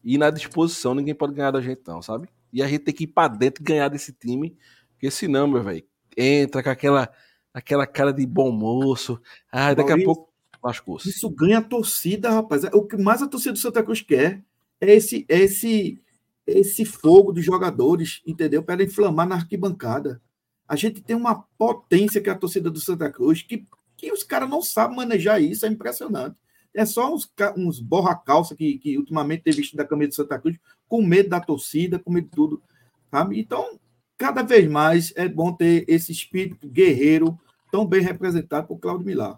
e 0.04 0.18
na 0.18 0.30
disposição 0.30 0.94
ninguém 0.94 1.16
pode 1.16 1.34
ganhar 1.34 1.52
da 1.52 1.62
gente, 1.62 1.82
não, 1.88 2.02
sabe? 2.02 2.30
E 2.54 2.62
a 2.62 2.68
gente 2.68 2.84
tem 2.84 2.94
que 2.94 3.06
ir 3.06 3.08
para 3.08 3.30
dentro 3.30 3.64
e 3.64 3.66
ganhar 3.66 3.90
desse 3.90 4.14
time, 4.14 4.56
porque 4.92 5.10
senão, 5.10 5.48
meu 5.48 5.64
velho, 5.64 5.84
entra 6.16 6.62
com 6.62 6.70
aquela 6.70 7.10
aquela 7.56 7.88
cara 7.88 8.12
de 8.12 8.26
bom 8.26 8.52
moço. 8.52 9.18
Ah, 9.50 9.74
daqui 9.74 9.90
Maurício, 9.90 10.12
a 10.12 10.14
pouco 10.14 10.34
lascou-se. 10.62 11.10
Isso 11.10 11.30
ganha 11.30 11.60
a 11.60 11.64
torcida, 11.64 12.30
rapaz. 12.30 12.66
O 12.74 12.84
que 12.84 12.98
mais 12.98 13.22
a 13.22 13.28
torcida 13.28 13.54
do 13.54 13.60
Santa 13.60 13.82
Cruz 13.82 14.02
quer 14.02 14.44
é 14.82 14.94
esse, 14.94 15.26
é 15.30 15.40
esse, 15.40 16.02
esse 16.46 16.84
fogo 16.84 17.32
dos 17.32 17.46
jogadores, 17.46 18.22
entendeu? 18.28 18.62
Para 18.62 18.84
inflamar 18.84 19.26
na 19.26 19.36
arquibancada. 19.36 20.22
A 20.68 20.76
gente 20.76 21.02
tem 21.02 21.16
uma 21.16 21.46
potência 21.58 22.20
que 22.20 22.30
é 22.30 22.34
a 22.34 22.38
torcida 22.38 22.70
do 22.70 22.80
Santa 22.82 23.10
Cruz, 23.10 23.42
que, 23.42 23.66
que 23.96 24.12
os 24.12 24.22
caras 24.22 24.50
não 24.50 24.62
sabem 24.62 24.98
manejar 24.98 25.42
isso, 25.42 25.66
é 25.66 25.70
impressionante. 25.70 26.36
É 26.74 26.86
só 26.86 27.14
uns, 27.14 27.32
uns 27.56 27.80
borra-calça 27.80 28.54
que, 28.54 28.78
que 28.80 28.98
ultimamente 28.98 29.44
tem 29.44 29.54
vestido 29.54 29.78
da 29.78 29.88
camisa 29.88 30.10
do 30.10 30.16
Santa 30.16 30.38
Cruz, 30.38 30.58
com 30.90 31.02
medo 31.02 31.30
da 31.30 31.40
torcida, 31.40 31.98
com 31.98 32.12
medo 32.12 32.26
de 32.26 32.32
tudo. 32.32 32.62
Sabe? 33.10 33.40
Então, 33.40 33.80
cada 34.18 34.42
vez 34.42 34.70
mais 34.70 35.14
é 35.16 35.26
bom 35.30 35.54
ter 35.54 35.86
esse 35.88 36.12
espírito 36.12 36.68
guerreiro 36.68 37.40
tão 37.76 37.86
bem 37.86 38.02
representado 38.02 38.68
por 38.68 38.80
Claudio 38.80 39.06
Milar. 39.06 39.38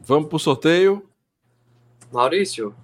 Vamos 0.00 0.28
para 0.28 0.34
o 0.34 0.40
sorteio? 0.40 1.08
Maurício, 2.12 2.74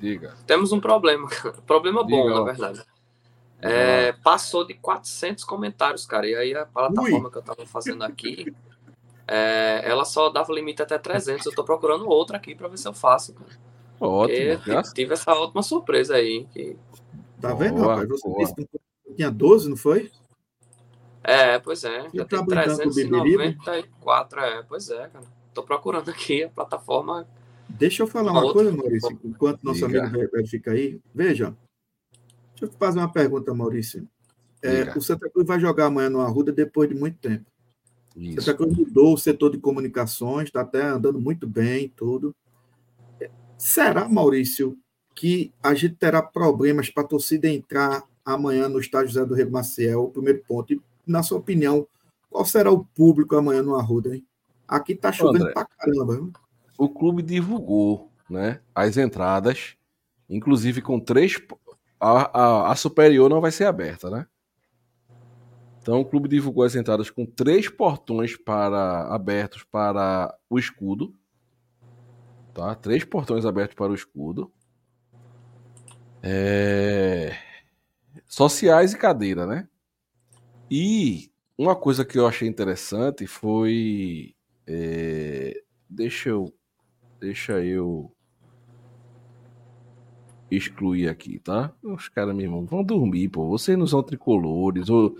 diga. 0.00 0.34
Temos 0.46 0.72
um 0.72 0.80
problema, 0.80 1.28
problema 1.66 2.02
bom, 2.02 2.22
diga, 2.22 2.34
na 2.34 2.42
verdade. 2.42 2.82
É, 3.60 4.12
passou 4.12 4.66
de 4.66 4.72
400 4.72 5.44
comentários, 5.44 6.06
cara. 6.06 6.26
E 6.26 6.34
aí 6.34 6.54
a 6.54 6.64
plataforma 6.64 7.26
Ui. 7.26 7.30
que 7.30 7.36
eu 7.36 7.40
estava 7.40 7.66
fazendo 7.66 8.02
aqui, 8.02 8.54
é, 9.28 9.82
ela 9.84 10.06
só 10.06 10.30
dava 10.30 10.54
limite 10.54 10.80
até 10.80 10.96
300. 10.96 11.44
Eu 11.44 11.50
estou 11.50 11.64
procurando 11.64 12.08
outra 12.08 12.38
aqui 12.38 12.54
para 12.54 12.68
ver 12.68 12.78
se 12.78 12.88
eu 12.88 12.94
faço. 12.94 13.34
Cara. 13.34 13.50
Ótimo. 14.00 14.58
Tive 14.94 15.12
essa 15.12 15.34
ótima 15.34 15.62
surpresa 15.62 16.14
aí. 16.14 16.46
Que... 16.50 16.78
Tá 17.42 17.52
vendo, 17.52 17.82
boa, 17.82 17.96
rapaz? 17.96 18.08
Você 18.08 18.26
boa. 18.26 18.38
disse 18.38 18.54
que 18.54 18.66
tinha 19.14 19.30
12, 19.30 19.68
não 19.68 19.76
foi? 19.76 20.10
É, 21.24 21.58
pois 21.58 21.84
é. 21.84 22.08
Já 22.12 22.24
tá 22.24 22.36
tem 22.38 22.46
brincando 22.46 22.82
com 22.82 22.88
o 22.88 22.94
Beberibe? 22.94 23.36
394, 23.64 24.40
é, 24.40 24.62
pois 24.62 24.90
é, 24.90 25.08
cara. 25.08 25.24
Tô 25.54 25.62
procurando 25.62 26.10
aqui 26.10 26.44
a 26.44 26.48
plataforma. 26.48 27.26
Deixa 27.68 28.02
eu 28.02 28.06
falar 28.06 28.32
Uma 28.32 28.52
coisa, 28.52 28.72
Maurício, 28.72 29.18
enquanto 29.24 29.62
nosso 29.62 29.86
Diga. 29.86 30.06
amigo 30.06 30.30
verifica 30.32 30.72
aí. 30.72 31.00
Veja, 31.14 31.56
deixa 32.50 32.64
eu 32.64 32.78
fazer 32.78 32.98
uma 32.98 33.12
pergunta, 33.12 33.54
Maurício. 33.54 34.06
É, 34.62 34.96
o 34.96 35.02
Santa 35.02 35.28
Cruz 35.28 35.46
vai 35.46 35.58
jogar 35.58 35.86
amanhã 35.86 36.08
no 36.08 36.20
Arruda 36.20 36.52
depois 36.52 36.88
de 36.88 36.94
muito 36.94 37.18
tempo. 37.18 37.44
Isso. 38.16 38.42
Santa 38.42 38.56
Cruz 38.56 38.76
mudou 38.76 39.14
o 39.14 39.18
setor 39.18 39.50
de 39.50 39.58
comunicações, 39.58 40.44
está 40.48 40.60
até 40.60 40.82
andando 40.82 41.20
muito 41.20 41.46
bem, 41.46 41.92
tudo. 41.96 42.34
Será, 43.56 44.08
Maurício, 44.08 44.76
que 45.14 45.52
a 45.62 45.74
gente 45.74 45.94
terá 45.94 46.22
problemas 46.22 46.90
para 46.90 47.04
a 47.04 47.06
torcida 47.06 47.48
entrar 47.48 48.04
amanhã 48.24 48.68
no 48.68 48.78
estádio 48.78 49.08
José 49.08 49.24
do 49.24 49.34
Rego 49.34 49.52
Maciel? 49.52 50.04
O 50.04 50.10
primeiro 50.10 50.42
ponto. 50.46 50.72
E, 50.72 50.80
na 51.06 51.22
sua 51.22 51.38
opinião, 51.38 51.86
qual 52.30 52.44
será 52.44 52.70
o 52.70 52.84
público 52.84 53.36
amanhã 53.36 53.62
no 53.62 53.76
Arruda, 53.76 54.14
hein? 54.14 54.26
Aqui 54.66 54.94
tá 54.94 55.12
chovendo 55.12 55.44
André. 55.44 55.52
pra 55.52 55.66
caramba. 55.66 56.14
viu? 56.14 56.32
o 56.78 56.88
clube 56.88 57.22
divulgou 57.22 58.10
né, 58.28 58.60
as 58.74 58.96
entradas, 58.96 59.76
inclusive 60.28 60.80
com 60.80 60.98
três. 60.98 61.40
A, 62.00 62.40
a, 62.40 62.72
a 62.72 62.76
superior 62.76 63.30
não 63.30 63.40
vai 63.40 63.52
ser 63.52 63.66
aberta, 63.66 64.10
né? 64.10 64.26
Então 65.80 66.00
o 66.00 66.04
clube 66.04 66.28
divulgou 66.28 66.64
as 66.64 66.74
entradas 66.74 67.10
com 67.10 67.26
três 67.26 67.68
portões 67.68 68.36
para 68.36 69.12
abertos 69.14 69.64
para 69.64 70.36
o 70.48 70.58
escudo. 70.58 71.14
Tá? 72.54 72.74
Três 72.74 73.04
portões 73.04 73.44
abertos 73.44 73.74
para 73.74 73.90
o 73.90 73.94
escudo. 73.94 74.52
É, 76.22 77.36
Sociais 78.26 78.92
e 78.92 78.98
cadeira, 78.98 79.46
né? 79.46 79.68
E 80.74 81.30
uma 81.58 81.76
coisa 81.76 82.02
que 82.02 82.18
eu 82.18 82.26
achei 82.26 82.48
interessante 82.48 83.26
foi. 83.26 84.34
é, 84.66 85.62
Deixa 85.86 86.30
eu 86.30 86.50
Deixa 87.20 87.62
eu 87.62 88.10
excluir 90.50 91.10
aqui, 91.10 91.38
tá? 91.38 91.74
Os 91.82 92.08
caras, 92.08 92.34
meu 92.34 92.46
irmão, 92.46 92.64
vão 92.64 92.82
dormir, 92.82 93.28
pô. 93.28 93.48
Vocês 93.50 93.76
não 93.76 93.86
são 93.86 94.02
tricolores. 94.02 94.88
Ou... 94.88 95.14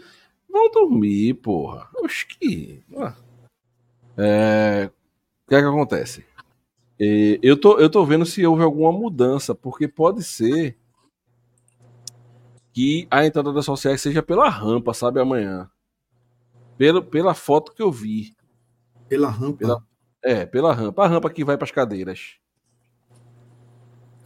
Vão 0.48 0.70
dormir, 0.70 1.34
porra. 1.34 1.86
Oxe, 2.02 2.26
que. 2.26 2.82
Ah. 2.96 3.14
É... 4.16 4.90
O 5.44 5.48
que 5.50 5.54
é 5.54 5.60
que 5.60 5.66
acontece? 5.66 6.24
É, 6.98 7.38
Eu 7.42 7.60
tô, 7.60 7.78
eu 7.78 7.90
tô 7.90 8.06
vendo 8.06 8.24
se 8.24 8.46
houve 8.46 8.62
alguma 8.62 8.90
mudança, 8.90 9.54
porque 9.54 9.86
pode 9.86 10.22
ser 10.22 10.78
que 12.72 13.06
a 13.10 13.24
entrada 13.26 13.52
das 13.52 13.64
sociais 13.64 14.00
seja 14.00 14.22
pela 14.22 14.48
rampa, 14.48 14.94
sabe, 14.94 15.20
amanhã. 15.20 15.70
Pela, 16.78 17.02
pela 17.02 17.34
foto 17.34 17.72
que 17.72 17.82
eu 17.82 17.92
vi. 17.92 18.34
Pela 19.08 19.28
rampa. 19.28 19.58
Pela- 19.58 19.82
É, 20.22 20.46
pela 20.46 20.72
rampa. 20.72 21.04
A 21.04 21.08
rampa 21.08 21.28
que 21.30 21.44
vai 21.44 21.56
para 21.58 21.64
as 21.64 21.70
cadeiras. 21.70 22.36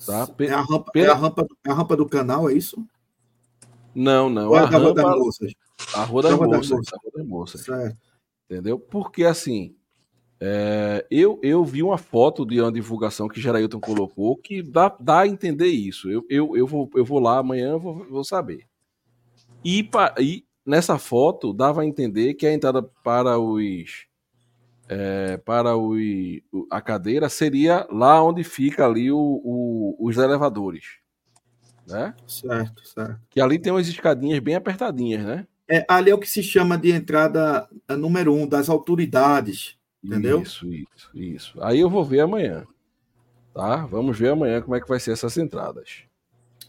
Tá? 0.04 0.26
Pe- 0.26 0.46
É 0.46 0.52
a 0.52 0.60
rampa, 0.60 0.90
pela- 0.92 1.08
é 1.08 1.10
a 1.10 1.14
rampa, 1.14 1.46
é 1.66 1.70
a 1.70 1.74
rampa 1.74 1.96
do 1.96 2.06
canal, 2.08 2.48
é 2.48 2.52
isso? 2.54 2.86
Não, 3.94 4.28
não. 4.28 4.50
Ou 4.50 4.56
é 4.56 4.60
A 4.60 4.62
a 4.64 4.66
rampa 4.66 4.92
das 4.94 5.04
moças? 5.18 5.52
a 5.94 6.04
rua 6.04 6.22
das 6.22 6.32
moças. 6.38 6.70
A 6.92 6.96
rua 7.02 7.12
das 7.16 7.26
moças. 7.26 7.60
Certo. 7.62 7.96
Entendeu? 8.48 8.78
Porque 8.78 9.24
assim, 9.24 9.74
é, 10.40 11.06
eu, 11.10 11.40
eu 11.42 11.64
vi 11.64 11.82
uma 11.82 11.96
foto 11.98 12.44
de 12.44 12.60
uma 12.60 12.70
divulgação 12.70 13.28
que 13.28 13.40
Gerailton 13.40 13.80
colocou 13.80 14.36
que 14.36 14.62
dá, 14.62 14.94
dá 15.00 15.20
a 15.20 15.26
entender 15.26 15.68
isso. 15.68 16.10
Eu, 16.10 16.24
eu, 16.28 16.56
eu, 16.56 16.66
vou, 16.66 16.90
eu 16.94 17.04
vou 17.04 17.18
lá 17.18 17.38
amanhã, 17.38 17.78
vou, 17.78 18.04
vou 18.08 18.24
saber. 18.24 18.66
E, 19.64 19.82
pa- 19.82 20.14
e 20.18 20.44
nessa 20.64 20.98
foto 20.98 21.52
dava 21.52 21.82
a 21.82 21.86
entender 21.86 22.34
que 22.34 22.46
a 22.46 22.52
entrada 22.52 22.82
para 22.82 23.38
os. 23.38 24.06
é, 24.88 25.36
para 25.38 25.76
o- 25.76 25.96
a 26.70 26.80
cadeira 26.80 27.28
seria 27.28 27.86
lá 27.90 28.22
onde 28.22 28.44
fica 28.44 28.86
ali 28.86 29.10
o, 29.10 29.18
o- 29.18 29.96
os 29.98 30.16
elevadores. 30.16 30.84
Né? 31.86 32.14
Certo, 32.26 32.86
certo. 32.86 33.20
Que 33.30 33.40
ali 33.40 33.58
tem 33.58 33.72
umas 33.72 33.88
escadinhas 33.88 34.38
bem 34.40 34.54
apertadinhas, 34.56 35.24
né? 35.24 35.46
É, 35.68 35.84
ali 35.88 36.10
é 36.10 36.14
o 36.14 36.18
que 36.18 36.28
se 36.28 36.42
chama 36.42 36.76
de 36.78 36.92
entrada 36.92 37.68
é, 37.88 37.96
número 37.96 38.32
um 38.34 38.46
das 38.46 38.68
autoridades. 38.68 39.75
Entendeu? 40.06 40.42
Isso, 40.42 40.66
isso, 40.72 41.10
isso. 41.14 41.58
Aí 41.62 41.80
eu 41.80 41.90
vou 41.90 42.04
ver 42.04 42.20
amanhã. 42.20 42.66
Tá? 43.54 43.86
Vamos 43.86 44.18
ver 44.18 44.30
amanhã 44.30 44.60
como 44.60 44.74
é 44.76 44.80
que 44.80 44.88
vai 44.88 45.00
ser 45.00 45.12
essas 45.12 45.36
entradas. 45.36 46.02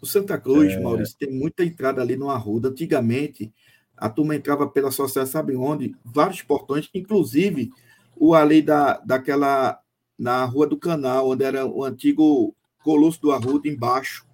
O 0.01 0.05
Santa 0.05 0.37
Cruz, 0.39 0.73
É. 0.73 0.79
Maurício, 0.79 1.15
tem 1.17 1.31
muita 1.31 1.63
entrada 1.63 2.01
ali 2.01 2.15
no 2.15 2.29
Arruda. 2.29 2.69
Antigamente, 2.69 3.51
a 3.95 4.09
turma 4.09 4.35
entrava 4.35 4.67
pela 4.67 4.91
sociedade, 4.91 5.29
sabe 5.31 5.55
onde? 5.55 5.95
Vários 6.05 6.41
portões, 6.41 6.89
inclusive 6.93 7.69
o 8.15 8.33
ali 8.33 8.61
da, 8.61 8.97
daquela. 8.99 9.79
na 10.19 10.43
Rua 10.45 10.65
do 10.65 10.77
Canal, 10.77 11.29
onde 11.29 11.43
era 11.43 11.63
o 11.65 11.83
antigo 11.83 12.55
Colosso 12.83 13.21
do 13.21 13.31
Arruda, 13.31 13.67
embaixo. 13.67 14.25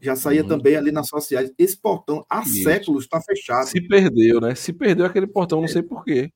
Já 0.00 0.16
saía 0.16 0.42
Uhum. 0.42 0.48
também 0.48 0.74
ali 0.74 0.90
nas 0.90 1.06
sociais. 1.08 1.52
Esse 1.58 1.76
portão, 1.76 2.24
há 2.28 2.40
Isso. 2.40 2.62
séculos, 2.64 3.04
está 3.04 3.20
fechado. 3.20 3.66
Se 3.68 3.80
perdeu, 3.86 4.40
né? 4.40 4.54
Se 4.56 4.72
perdeu 4.72 5.04
aquele 5.06 5.26
portão, 5.28 5.60
não 5.60 5.68
sei 5.68 5.82
porquê. 5.82 6.32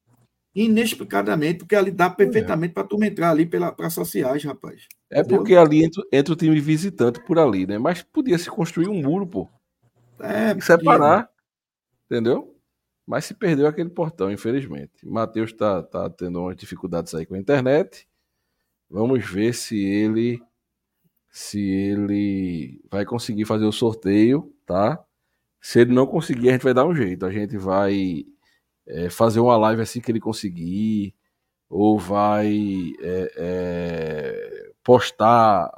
Inexplicadamente, 0.55 1.59
porque 1.59 1.75
ali 1.75 1.91
dá 1.91 2.09
perfeitamente 2.09 2.73
para 2.73 2.85
a 2.85 2.87
turma 2.87 3.07
entrar 3.07 3.31
ali 3.31 3.45
para 3.45 3.91
sociais, 3.91 4.45
rapaz. 4.45 4.87
É 5.11 5.21
Entendeu? 5.21 5.39
porque 5.39 5.57
ali 5.57 5.85
entra, 5.85 6.03
entra 6.13 6.33
o 6.33 6.37
time 6.37 6.61
visitante 6.61 7.21
por 7.21 7.39
ali, 7.39 7.67
né? 7.67 7.77
Mas 7.77 8.03
podia 8.03 8.39
se 8.39 8.49
construir 8.49 8.89
um 8.89 9.03
muro, 9.03 9.27
pô. 9.27 9.49
É, 10.21 10.57
E 10.57 10.63
separar. 10.63 11.29
Entendeu? 12.07 12.57
Mas 13.07 13.25
se 13.25 13.35
perdeu 13.35 13.67
aquele 13.67 13.91
portão, 13.91 14.31
infelizmente. 14.31 14.93
Matheus 15.03 15.53
tá, 15.53 15.83
tá 15.83 16.09
tendo 16.09 16.41
umas 16.41 16.57
dificuldades 16.57 17.15
aí 17.15 17.27
com 17.27 17.35
a 17.35 17.39
internet. 17.39 18.09
Vamos 18.89 19.25
ver 19.29 19.53
se 19.55 19.77
ele 19.85 20.41
se 21.31 21.61
ele 21.61 22.81
vai 22.89 23.05
conseguir 23.05 23.45
fazer 23.45 23.65
o 23.65 23.73
sorteio, 23.73 24.55
tá? 24.65 25.05
Se 25.61 25.81
ele 25.81 25.93
não 25.93 26.07
conseguir, 26.07 26.51
a 26.51 26.53
gente 26.53 26.63
vai 26.63 26.75
dar 26.75 26.87
um 26.87 26.95
jeito. 26.95 27.27
A 27.27 27.33
gente 27.33 27.57
vai 27.57 28.25
é, 28.87 29.09
fazer 29.11 29.41
uma 29.41 29.57
live 29.57 29.83
assim 29.83 30.01
que 30.01 30.11
ele 30.11 30.21
conseguir, 30.21 31.15
ou 31.69 31.99
vai 31.99 32.93
é, 33.01 33.33
é, 33.37 34.73
postar 34.83 35.71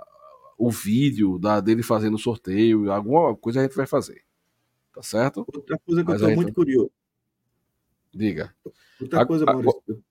o 0.59 0.71
vídeo 0.71 1.39
da, 1.39 1.61
dele 1.61 1.83
fazendo 1.83 2.15
o 2.15 2.19
sorteio, 2.19 2.91
alguma 2.91 3.37
coisa 3.37 3.61
a 3.61 3.63
gente 3.63 3.77
vai 3.77 3.87
fazer. 3.87 4.23
Tá 4.95 5.03
certo? 5.03 5.45
Outra 5.55 5.79
coisa 5.79 6.03
que 6.03 6.11
Mas 6.11 6.23
eu 6.23 6.29
estou 6.29 6.43
muito 6.43 6.55
curioso. 6.55 6.91
Diga. 8.15 8.55
Outra 9.01 9.27
coisa, 9.27 9.45
Maurício. 9.45 10.03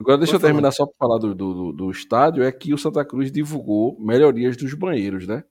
Agora 0.00 0.18
deixa 0.18 0.32
Pode 0.32 0.44
eu 0.44 0.48
terminar 0.48 0.72
só 0.72 0.84
para 0.86 0.96
falar 0.98 1.18
do, 1.18 1.34
do, 1.34 1.54
do- 1.54 1.72
do 1.72 1.90
estádio, 1.90 2.42
é 2.42 2.50
que 2.50 2.74
o 2.74 2.78
Santa 2.78 3.04
Cruz 3.04 3.30
divulgou 3.30 3.98
melhorias 4.00 4.56
dos 4.56 4.74
banheiros, 4.74 5.26
né? 5.26 5.44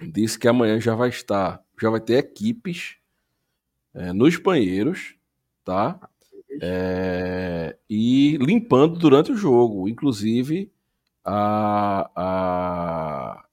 Disse 0.00 0.38
que 0.38 0.48
amanhã 0.48 0.80
já 0.80 0.94
vai 0.94 1.08
estar, 1.10 1.62
já 1.80 1.88
vai 1.90 2.00
ter 2.00 2.14
equipes 2.14 2.96
é, 3.94 4.12
nos 4.12 4.36
banheiros, 4.36 5.14
tá? 5.64 5.98
É, 6.60 7.76
e 7.88 8.36
limpando 8.38 8.98
durante 8.98 9.32
o 9.32 9.36
jogo. 9.36 9.88
Inclusive, 9.88 10.70
a, 11.24 12.10
a, 12.14 13.44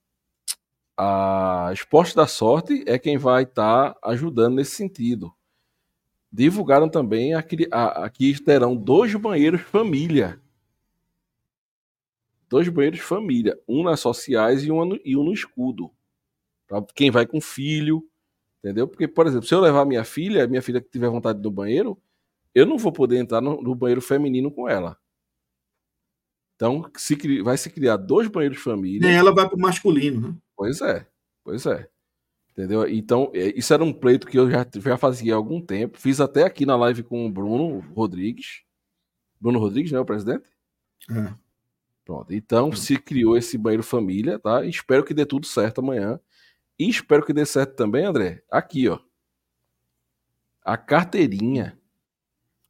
a 0.98 1.74
Esporte 1.74 2.16
da 2.16 2.28
Sorte 2.28 2.84
é 2.88 3.00
quem 3.00 3.18
vai 3.18 3.44
estar 3.44 3.96
ajudando 4.04 4.56
nesse 4.56 4.76
sentido. 4.76 5.34
Divulgaram 6.32 6.90
também 6.90 7.34
aquele, 7.34 7.68
a, 7.72 8.06
aqui 8.06 8.40
terão 8.42 8.76
dois 8.76 9.14
banheiros 9.16 9.62
família. 9.62 10.42
Dois 12.50 12.68
banheiros 12.70 13.00
família. 13.00 13.60
Um 13.68 13.84
nas 13.84 14.00
sociais 14.00 14.64
e 14.64 14.72
um 14.72 14.84
no, 14.86 15.00
e 15.04 15.16
um 15.16 15.24
no 15.24 15.34
escudo. 15.34 15.92
Para 16.68 16.86
quem 16.94 17.12
vai 17.12 17.26
com 17.26 17.42
filho. 17.42 18.06
Entendeu? 18.64 18.88
Porque, 18.88 19.08
por 19.08 19.26
exemplo, 19.26 19.48
se 19.48 19.54
eu 19.54 19.60
levar 19.60 19.86
minha 19.86 20.04
filha, 20.04 20.48
minha 20.48 20.62
filha 20.62 20.80
que 20.80 20.90
tiver 20.90 21.10
vontade 21.10 21.42
do 21.42 21.50
banheiro, 21.50 22.00
eu 22.54 22.66
não 22.66 22.78
vou 22.78 22.92
poder 22.92 23.18
entrar 23.18 23.42
no, 23.42 23.60
no 23.62 23.74
banheiro 23.74 24.02
feminino 24.02 24.52
com 24.52 24.70
ela. 24.70 24.98
Então, 26.56 26.86
se, 26.96 27.16
vai 27.42 27.58
se 27.58 27.72
criar 27.72 27.98
dois 27.98 28.28
banheiros 28.28 28.60
família. 28.60 29.08
Nem 29.08 29.18
ela 29.18 29.34
vai 29.34 29.48
para 29.48 29.58
o 29.58 29.60
masculino, 29.60 30.22
né? 30.22 30.36
Pois 30.56 30.80
é, 30.80 31.08
pois 31.44 31.66
é. 31.66 31.90
Entendeu? 32.52 32.88
Então, 32.88 33.32
é, 33.34 33.58
isso 33.58 33.74
era 33.74 33.84
um 33.84 33.92
pleito 33.92 34.28
que 34.28 34.38
eu 34.38 34.48
já, 34.52 34.68
já 34.76 34.98
fazia 34.98 35.34
há 35.34 35.38
algum 35.38 35.60
tempo. 35.60 35.98
Fiz 35.98 36.22
até 36.22 36.44
aqui 36.44 36.64
na 36.64 36.76
live 36.76 37.02
com 37.02 37.26
o 37.26 37.32
Bruno 37.32 37.80
Rodrigues. 37.96 38.62
Bruno 39.40 39.58
Rodrigues, 39.58 39.92
né, 39.92 40.00
o 40.00 40.06
presidente? 40.06 40.48
É. 41.10 41.34
Pronto. 42.06 42.32
Então, 42.32 42.72
se 42.74 42.98
criou 42.98 43.36
esse 43.36 43.58
banheiro 43.58 43.82
família, 43.82 44.38
tá? 44.38 44.64
Espero 44.64 45.04
que 45.04 45.16
dê 45.16 45.26
tudo 45.26 45.48
certo 45.48 45.80
amanhã. 45.80 46.20
E 46.82 46.90
espero 46.90 47.24
que 47.24 47.32
dê 47.32 47.46
certo 47.46 47.76
também, 47.76 48.06
André. 48.06 48.42
Aqui, 48.50 48.90
ó. 48.90 48.98
A 50.66 50.76
carteirinha. 50.76 51.80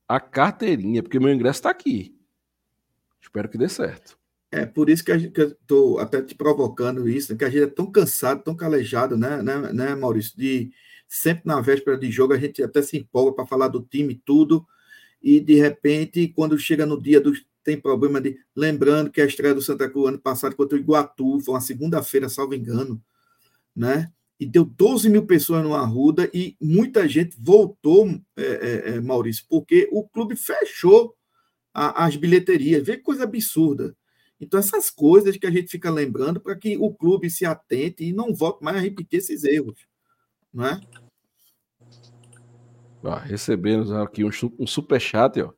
A 0.05 0.19
carteirinha, 0.19 1.01
porque 1.01 1.17
meu 1.17 1.33
ingresso 1.33 1.61
tá 1.61 1.69
aqui. 1.69 2.13
Espero 3.21 3.47
que 3.47 3.57
dê 3.57 3.69
certo. 3.69 4.19
É 4.51 4.65
por 4.65 4.89
isso 4.89 5.05
que, 5.05 5.13
a 5.13 5.17
gente, 5.17 5.31
que 5.31 5.39
eu 5.39 5.47
estou 5.51 5.97
até 5.97 6.21
te 6.21 6.35
provocando 6.35 7.07
isso, 7.07 7.37
que 7.37 7.45
a 7.45 7.49
gente 7.49 7.63
é 7.63 7.67
tão 7.67 7.89
cansado, 7.89 8.43
tão 8.43 8.53
calejado, 8.53 9.15
né, 9.15 9.41
né, 9.41 9.71
né, 9.71 9.95
Maurício, 9.95 10.35
de 10.35 10.73
sempre 11.07 11.43
na 11.45 11.61
véspera 11.61 11.97
de 11.97 12.11
jogo, 12.11 12.33
a 12.33 12.37
gente 12.37 12.61
até 12.61 12.81
se 12.81 12.97
empolga 12.97 13.31
para 13.31 13.47
falar 13.47 13.69
do 13.69 13.81
time 13.81 14.21
tudo, 14.25 14.67
e 15.21 15.39
de 15.39 15.55
repente, 15.55 16.27
quando 16.27 16.59
chega 16.59 16.85
no 16.85 17.01
dia 17.01 17.21
do 17.21 17.31
tem 17.63 17.79
problema 17.79 18.19
de. 18.19 18.37
Lembrando 18.53 19.09
que 19.09 19.21
a 19.21 19.25
estreia 19.25 19.55
do 19.55 19.61
Santa 19.61 19.89
Cruz 19.89 20.09
ano 20.09 20.19
passado 20.19 20.53
contra 20.53 20.77
o 20.77 20.81
Iguatu 20.81 21.39
foi 21.39 21.53
uma 21.53 21.61
segunda-feira, 21.61 22.27
salvo 22.27 22.55
engano, 22.55 23.01
né? 23.75 24.11
E 24.39 24.45
deu 24.45 24.65
12 24.65 25.09
mil 25.09 25.25
pessoas 25.25 25.63
no 25.63 25.75
Arruda 25.75 26.29
e 26.33 26.55
muita 26.59 27.07
gente 27.07 27.37
voltou, 27.39 28.09
é, 28.35 28.43
é, 28.43 28.89
é, 28.89 29.01
Maurício, 29.01 29.45
porque 29.47 29.87
o 29.91 30.07
clube 30.07 30.35
fechou 30.35 31.15
a, 31.73 32.05
as 32.05 32.15
bilheterias. 32.15 32.85
Vê 32.85 32.97
que 32.97 33.03
coisa 33.03 33.23
absurda. 33.23 33.95
Então, 34.39 34.59
essas 34.59 34.89
coisas 34.89 35.37
que 35.37 35.45
a 35.45 35.51
gente 35.51 35.69
fica 35.69 35.91
lembrando 35.91 36.39
para 36.39 36.55
que 36.55 36.75
o 36.75 36.91
clube 36.91 37.29
se 37.29 37.45
atente 37.45 38.03
e 38.03 38.11
não 38.11 38.33
volte 38.33 38.63
mais 38.63 38.77
a 38.77 38.79
repetir 38.79 39.19
esses 39.19 39.43
erros. 39.43 39.85
Não 40.51 40.65
é? 40.65 40.81
Ah, 43.03 43.19
recebemos 43.19 43.91
aqui 43.91 44.23
um, 44.23 44.29
um 44.59 44.65
superchat, 44.65 45.39
ó. 45.41 45.53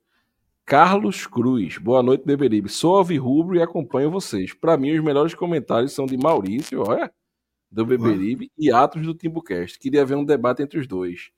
Carlos 0.65 1.27
Cruz, 1.27 1.77
boa 1.77 2.01
noite, 2.01 2.25
Beberibe. 2.25 2.69
Sou 2.69 2.95
alvirrubro 2.95 3.55
e 3.55 3.61
acompanho 3.61 4.09
vocês. 4.09 4.53
Para 4.53 4.77
mim, 4.77 4.93
os 4.93 5.03
melhores 5.03 5.33
comentários 5.33 5.91
são 5.91 6.05
de 6.05 6.17
Maurício, 6.17 6.81
olha, 6.81 7.11
do 7.73 7.85
Beberibe, 7.85 8.51
e 8.55 8.71
Atos 8.71 9.01
do 9.01 9.15
Timbucast. 9.15 9.79
Queria 9.79 10.05
ver 10.05 10.15
um 10.15 10.23
debate 10.23 10.61
entre 10.61 10.79
os 10.79 10.85
dois. 10.85 11.31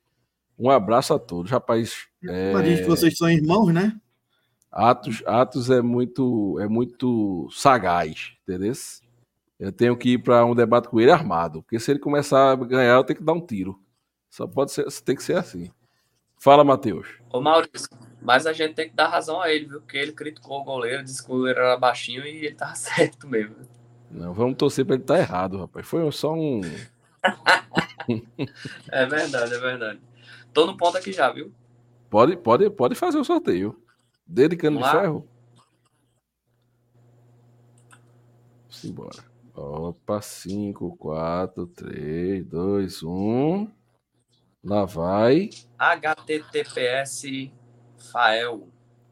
Um 0.60 0.70
abraço 0.70 1.14
a 1.14 1.20
todos, 1.20 1.50
rapaz. 1.50 2.08
É... 2.24 2.52
Mas 2.52 2.82
que 2.82 2.86
vocês 2.86 3.18
são 3.18 3.30
irmãos, 3.30 3.74
né? 3.74 3.98
Atos, 4.70 5.24
Atos 5.26 5.70
é 5.70 5.82
muito, 5.82 6.60
é 6.60 6.68
muito 6.68 7.48
sagaz, 7.52 8.34
entendeu? 8.44 8.74
Eu 9.58 9.72
tenho 9.72 9.96
que 9.96 10.10
ir 10.10 10.18
para 10.18 10.46
um 10.46 10.54
debate 10.54 10.90
com 10.90 11.00
ele 11.00 11.12
armado, 11.12 11.64
porque 11.64 11.80
se 11.80 11.90
ele 11.90 12.00
começar 12.00 12.52
a 12.52 12.56
ganhar, 12.56 12.96
eu 12.96 13.04
tenho 13.06 13.20
que 13.20 13.26
dar 13.26 13.32
um 13.32 13.46
tiro. 13.46 13.80
Só 14.30 14.46
pode 14.46 14.74
ser, 14.74 14.86
tem 15.04 15.16
que 15.16 15.24
ser 15.24 15.38
assim. 15.38 15.72
Fala, 16.38 16.66
Matheus. 16.66 17.08
Ô, 17.32 17.40
Maurício, 17.40 17.88
mas 18.22 18.46
a 18.46 18.52
gente 18.52 18.74
tem 18.74 18.90
que 18.90 18.96
dar 18.96 19.08
razão 19.08 19.42
a 19.42 19.50
ele, 19.50 19.68
viu? 19.68 19.80
Porque 19.80 19.98
ele 19.98 20.12
criticou 20.12 20.60
o 20.60 20.64
goleiro, 20.66 21.02
disse 21.06 21.24
que 21.24 21.32
o 21.32 21.38
goleiro 21.38 21.62
era 21.62 21.78
baixinho 21.78 22.26
e 22.26 22.46
ele 22.46 22.56
tava 22.56 22.76
certo 22.76 23.26
mesmo. 23.30 23.56
Não, 24.10 24.34
vamos 24.34 24.58
torcer 24.58 24.86
para 24.86 24.96
ele 24.96 25.04
estar 25.04 25.16
tá 25.16 25.20
errado, 25.20 25.58
rapaz. 25.58 25.86
Foi 25.86 26.10
só 26.12 26.34
um. 26.34 26.62
é 28.92 29.06
verdade, 29.06 29.54
é 29.54 29.60
verdade. 29.60 30.02
Tô 30.54 30.66
no 30.66 30.78
ponto 30.78 30.98
aqui 30.98 31.12
já, 31.12 31.32
viu? 31.32 31.54
Pode, 32.10 32.38
pode, 32.38 32.70
pode 32.70 32.96
fazer 32.96 33.18
o 33.18 33.24
sorteio. 33.24 33.82
Dedo 34.26 34.58
cano 34.58 34.82
de 34.82 34.90
ferro. 34.90 35.28
Simbora. 38.70 39.24
Opa, 39.54 40.22
5, 40.22 40.98
4, 40.98 41.68
3, 41.68 42.46
2, 42.46 43.04
1. 43.04 43.72
Lá 44.64 44.86
vai. 44.86 45.50
HTTPS 45.78 47.52
Fael 48.12 48.68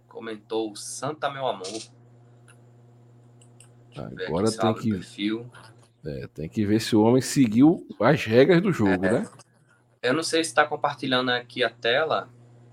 comentou 0.08 0.76
Santa 0.76 1.30
Meu 1.30 1.48
Amor. 1.48 1.82
Agora 3.98 4.52
tem 4.52 4.74
que. 4.74 5.46
É, 6.06 6.28
tem 6.28 6.50
que 6.50 6.66
ver 6.66 6.82
se 6.82 6.96
o 6.96 7.02
homem 7.02 7.22
seguiu 7.22 7.88
as 8.00 8.26
regras 8.26 8.62
do 8.62 8.74
jogo, 8.74 9.06
é, 9.06 9.12
né? 9.12 9.30
Eu 10.02 10.14
não 10.14 10.24
sei 10.24 10.44
se 10.44 10.50
está 10.50 10.66
compartilhando 10.66 11.30
aqui 11.32 11.64
a 11.64 11.70
tela. 11.70 12.28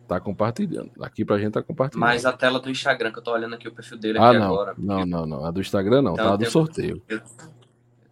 Tá 0.08 0.18
compartilhando. 0.18 0.90
Aqui 1.00 1.24
pra 1.24 1.38
gente 1.38 1.52
tá 1.52 1.62
compartilhando. 1.62 2.00
Mas 2.00 2.26
a 2.26 2.32
tela 2.32 2.58
do 2.58 2.68
Instagram, 2.68 3.12
que 3.12 3.20
eu 3.20 3.22
tô 3.22 3.32
olhando 3.32 3.54
aqui 3.54 3.68
o 3.68 3.72
perfil 3.72 3.96
dele 3.96 4.18
ah, 4.18 4.30
aqui 4.30 4.38
não. 4.38 4.46
agora. 4.46 4.74
Não, 4.76 5.06
não, 5.06 5.26
não. 5.26 5.44
A 5.44 5.52
do 5.52 5.60
Instagram 5.60 6.02
não, 6.02 6.14
então, 6.14 6.26
tá 6.26 6.32
a 6.32 6.36
do 6.36 6.40
tenho, 6.40 6.50
sorteio. 6.50 7.02
Eu 7.08 7.22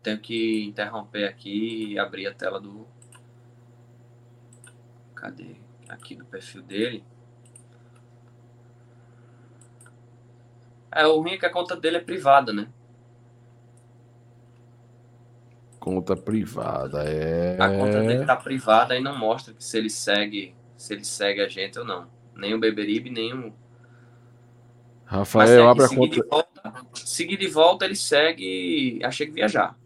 tenho 0.00 0.20
que 0.20 0.64
interromper 0.64 1.24
aqui 1.24 1.94
e 1.94 1.98
abrir 1.98 2.28
a 2.28 2.32
tela 2.32 2.60
do. 2.60 2.86
Cadê? 5.16 5.56
Aqui 5.88 6.14
do 6.14 6.24
perfil 6.24 6.62
dele. 6.62 7.02
É, 10.92 11.04
o 11.06 11.20
ruim 11.20 11.32
é 11.32 11.38
que 11.38 11.46
a 11.46 11.50
conta 11.50 11.74
dele 11.74 11.96
é 11.96 12.00
privada, 12.00 12.52
né? 12.52 12.68
Conta 15.88 16.14
privada, 16.14 17.02
é. 17.04 17.56
A 17.58 17.70
conta 17.70 18.02
dele 18.02 18.26
tá 18.26 18.36
privada 18.36 18.94
e 18.94 19.00
não 19.00 19.16
mostra 19.16 19.54
que 19.54 19.64
se 19.64 19.78
ele 19.78 19.88
segue, 19.88 20.54
se 20.76 20.92
ele 20.92 21.02
segue 21.02 21.40
a 21.40 21.48
gente 21.48 21.78
ou 21.78 21.84
não. 21.86 22.06
Nem 22.36 22.52
o 22.52 22.60
Beberibe, 22.60 23.08
nem 23.08 23.32
o. 23.32 23.54
Rafael, 25.06 25.66
abre 25.66 25.86
a 25.86 25.88
conta. 25.88 26.16
De 26.16 26.22
volta, 26.28 26.74
seguir 26.92 27.38
de 27.38 27.48
volta, 27.48 27.86
ele 27.86 27.96
segue. 27.96 29.00
Achei 29.02 29.28
que 29.28 29.32
viajar. 29.32 29.78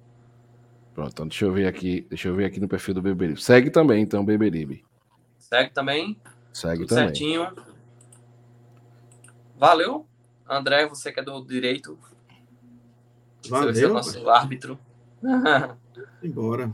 Pronto, 0.92 1.12
então 1.12 1.28
deixa 1.28 1.44
eu 1.44 1.52
ver 1.52 1.68
aqui. 1.68 2.04
Deixa 2.08 2.26
eu 2.26 2.34
ver 2.34 2.46
aqui 2.46 2.58
no 2.58 2.66
perfil 2.66 2.94
do 2.94 3.02
Beberibe. 3.02 3.40
Segue 3.40 3.70
também, 3.70 4.02
então, 4.02 4.24
Beberibe. 4.24 4.84
Segue 5.38 5.70
também. 5.70 6.20
Segue 6.52 6.78
Tudo 6.78 6.88
também. 6.88 7.04
certinho. 7.04 7.46
Valeu. 9.56 10.04
André, 10.50 10.84
você 10.84 11.12
que 11.12 11.20
é 11.20 11.22
do 11.22 11.44
direito. 11.46 11.96
Valeu. 13.48 13.72
Você 13.72 13.84
é 13.84 13.88
o 13.88 13.92
nosso 13.92 14.28
árbitro. 14.28 14.76
Embora. 16.22 16.72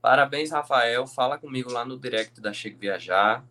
Parabéns, 0.00 0.50
Rafael. 0.50 1.06
Fala 1.06 1.38
comigo 1.38 1.70
lá 1.70 1.84
no 1.84 1.98
direct 1.98 2.40
da 2.40 2.52
Chega 2.52 2.78
Viajar 2.78 3.44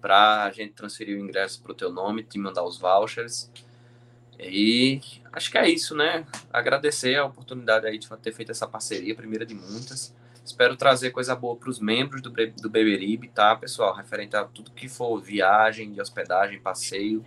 para 0.00 0.44
a 0.44 0.50
gente 0.50 0.74
transferir 0.74 1.16
o 1.16 1.20
ingresso 1.20 1.60
para 1.62 1.72
o 1.72 1.74
teu 1.74 1.92
nome, 1.92 2.22
te 2.22 2.38
mandar 2.38 2.62
os 2.64 2.78
vouchers. 2.78 3.50
E 4.38 5.00
acho 5.32 5.50
que 5.50 5.58
é 5.58 5.68
isso, 5.68 5.96
né? 5.96 6.24
Agradecer 6.52 7.16
a 7.16 7.24
oportunidade 7.24 7.86
aí 7.86 7.98
de 7.98 8.08
ter 8.18 8.32
feito 8.32 8.52
essa 8.52 8.66
parceria, 8.66 9.14
primeira 9.14 9.44
de 9.44 9.54
muitas. 9.54 10.14
Espero 10.44 10.76
trazer 10.76 11.10
coisa 11.10 11.34
boa 11.34 11.56
para 11.56 11.68
os 11.68 11.78
membros 11.78 12.22
do, 12.22 12.30
do 12.30 12.70
Beberibe, 12.70 13.28
tá, 13.28 13.54
pessoal? 13.54 13.94
Referente 13.94 14.34
a 14.34 14.44
tudo 14.44 14.70
que 14.70 14.88
for 14.88 15.20
viagem, 15.20 15.92
de 15.92 16.00
hospedagem, 16.00 16.58
passeio, 16.58 17.22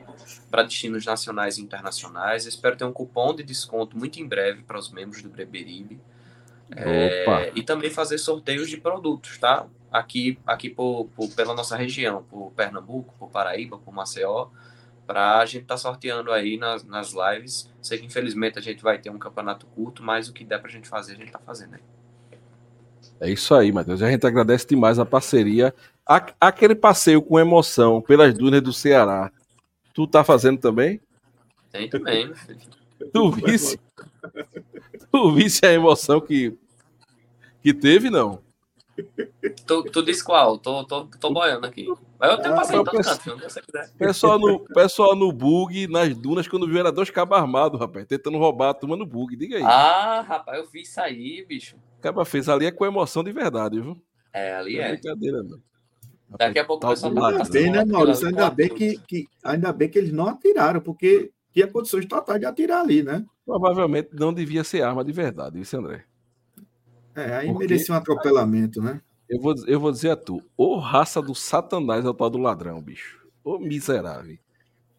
para 0.49 0.63
destinos 0.63 1.05
nacionais 1.05 1.57
e 1.57 1.61
internacionais. 1.61 2.47
Espero 2.47 2.75
ter 2.75 2.85
um 2.85 2.91
cupom 2.91 3.35
de 3.35 3.43
desconto 3.43 3.95
muito 3.95 4.19
em 4.19 4.27
breve 4.27 4.63
para 4.63 4.79
os 4.79 4.89
membros 4.89 5.21
do 5.21 5.29
Beberibe. 5.29 6.01
É, 6.76 7.52
e 7.53 7.64
também 7.64 7.89
fazer 7.89 8.18
sorteios 8.18 8.69
de 8.69 8.77
produtos, 8.77 9.38
tá? 9.38 9.65
Aqui, 9.91 10.39
aqui 10.48 10.69
por, 10.69 11.10
por, 11.15 11.30
pela 11.30 11.53
nossa 11.53 11.76
região, 11.76 12.23
por 12.30 12.52
Pernambuco, 12.52 13.14
por 13.19 13.30
Paraíba, 13.30 13.77
por 13.77 13.93
Maceió, 13.93 14.48
para 15.06 15.39
a 15.39 15.45
gente 15.45 15.64
estar 15.64 15.76
tá 15.76 15.77
sorteando 15.77 16.31
aí 16.31 16.57
nas, 16.57 16.84
nas 16.85 17.14
lives. 17.14 17.69
Sei 17.81 17.98
que 17.98 18.06
infelizmente 18.06 18.57
a 18.57 18.61
gente 18.61 18.81
vai 18.81 18.98
ter 18.98 19.10
um 19.10 19.19
campeonato 19.19 19.65
curto, 19.65 20.02
mas 20.02 20.30
o 20.30 20.34
que 20.34 20.45
der 20.45 20.60
para 20.60 20.69
a 20.69 20.72
gente 20.72 20.88
fazer, 20.88 21.14
a 21.14 21.15
gente 21.15 21.27
está 21.27 21.39
fazendo 21.39 21.76
aí. 21.76 21.81
É 23.19 23.30
isso 23.30 23.53
aí, 23.53 23.72
Matheus. 23.72 24.02
A 24.02 24.10
gente 24.10 24.26
agradece 24.26 24.65
demais 24.68 24.98
a 24.98 25.06
parceria. 25.06 25.73
Aquele 26.39 26.73
passeio 26.73 27.22
com 27.22 27.39
emoção 27.39 28.02
pelas 28.02 28.34
dunas 28.34 28.61
do 28.61 28.73
Ceará. 28.73 29.31
Tu 29.93 30.07
tá 30.07 30.23
fazendo 30.23 30.60
também? 30.60 30.99
Tem 31.72 31.89
também. 31.89 32.31
Tu 33.14 33.31
visse, 33.31 33.80
tu 35.11 35.31
visse 35.34 35.65
a 35.65 35.72
emoção 35.72 36.22
que, 36.22 36.57
que 37.61 37.73
teve, 37.73 38.10
não? 38.10 38.41
Tu, 39.65 39.84
tu 39.85 40.03
disse 40.03 40.23
qual? 40.23 40.57
Tô, 40.57 40.84
tô, 40.84 41.06
tô 41.06 41.34
boiando 41.34 41.65
aqui. 41.65 41.88
Mas 42.19 42.31
eu 42.31 42.38
tenho 42.41 42.53
ah, 42.53 42.57
passeio 42.57 42.84
todo 42.84 43.02
canto, 43.02 43.23
se 43.23 43.30
você 43.30 43.61
quiser. 43.61 43.91
Pessoal 43.98 44.38
no, 44.38 44.60
pessoal 44.60 45.15
no 45.15 45.31
bug, 45.31 45.88
nas 45.88 46.15
dunas, 46.15 46.48
quando 46.48 46.68
viu, 46.68 46.80
era 46.80 46.91
dois 46.91 47.10
cabos 47.10 47.38
armados, 47.38 47.80
rapaz, 47.80 48.06
tentando 48.06 48.38
roubar 48.38 48.69
a 48.69 48.73
turma 48.73 48.95
no 48.95 49.06
bug. 49.06 49.35
Diga 49.35 49.57
aí. 49.57 49.64
Ah, 49.64 50.22
rapaz, 50.22 50.60
eu 50.60 50.69
vi 50.69 50.81
isso 50.81 50.99
aí, 51.02 51.43
bicho. 51.48 51.76
Caba 52.02 52.26
fez 52.26 52.49
ali 52.49 52.65
é 52.65 52.72
com 52.72 52.85
emoção 52.85 53.23
de 53.23 53.31
verdade, 53.31 53.80
viu? 53.80 54.02
É, 54.34 54.56
ali 54.56 54.77
é. 54.77 54.81
é. 54.81 54.91
Brincadeira, 54.91 55.43
não. 55.43 55.60
Daqui 56.38 56.60
a 56.60 56.65
pouco 56.65 56.85
o 56.85 56.89
pessoal 56.89 57.14
tá 57.14 57.27
Ainda 57.27 57.43
bem, 57.49 57.72
né, 57.72 57.85
Maurício? 57.85 58.27
Ainda 58.27 58.49
bem 58.49 58.69
que, 58.69 58.98
que, 58.99 59.27
ainda 59.43 59.73
bem 59.73 59.89
que 59.89 59.98
eles 59.98 60.14
não 60.14 60.27
atiraram, 60.27 60.80
porque 60.80 61.31
tinha 61.52 61.68
condições 61.68 62.06
totais 62.06 62.39
de 62.39 62.45
atirar 62.45 62.81
ali, 62.81 63.03
né? 63.03 63.26
Provavelmente 63.51 64.11
não 64.13 64.33
devia 64.33 64.63
ser 64.63 64.81
arma 64.81 65.03
de 65.03 65.11
verdade, 65.11 65.59
isso, 65.59 65.75
André. 65.75 66.05
É, 67.13 67.35
aí 67.35 67.47
porque... 67.47 67.67
merecia 67.67 67.93
um 67.93 67.97
atropelamento, 67.97 68.81
né? 68.81 69.01
Eu 69.29 69.41
vou, 69.41 69.53
eu 69.67 69.77
vou 69.77 69.91
dizer 69.91 70.11
a 70.11 70.15
tu, 70.15 70.41
ô 70.55 70.77
raça 70.77 71.21
do 71.21 71.35
satanás 71.35 72.05
é 72.05 72.07
o 72.07 72.13
tal 72.13 72.29
do 72.29 72.37
ladrão, 72.37 72.81
bicho. 72.81 73.19
Ô 73.43 73.59
miserável. 73.59 74.37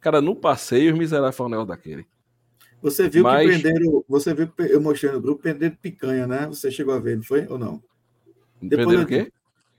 Cara, 0.00 0.20
no 0.20 0.36
passeio, 0.36 0.92
os 0.92 0.98
miseráveis 0.98 1.34
foi 1.34 1.46
um 1.46 1.48
negócio 1.48 1.68
daquele. 1.68 2.06
Você 2.82 3.08
viu 3.08 3.22
Mas... 3.22 3.40
que 3.40 3.62
prenderam. 3.62 4.04
Você 4.06 4.34
viu 4.34 4.52
eu 4.58 4.82
mostrei 4.82 5.10
no 5.12 5.20
grupo, 5.22 5.40
prenderam 5.40 5.74
picanha, 5.80 6.26
né? 6.26 6.46
Você 6.46 6.70
chegou 6.70 6.92
a 6.92 6.98
ver, 6.98 7.16
não 7.16 7.24
foi? 7.24 7.46
Ou 7.48 7.56
não? 7.56 7.82
Depois 8.60 9.00
o 9.00 9.06
quê? 9.06 9.32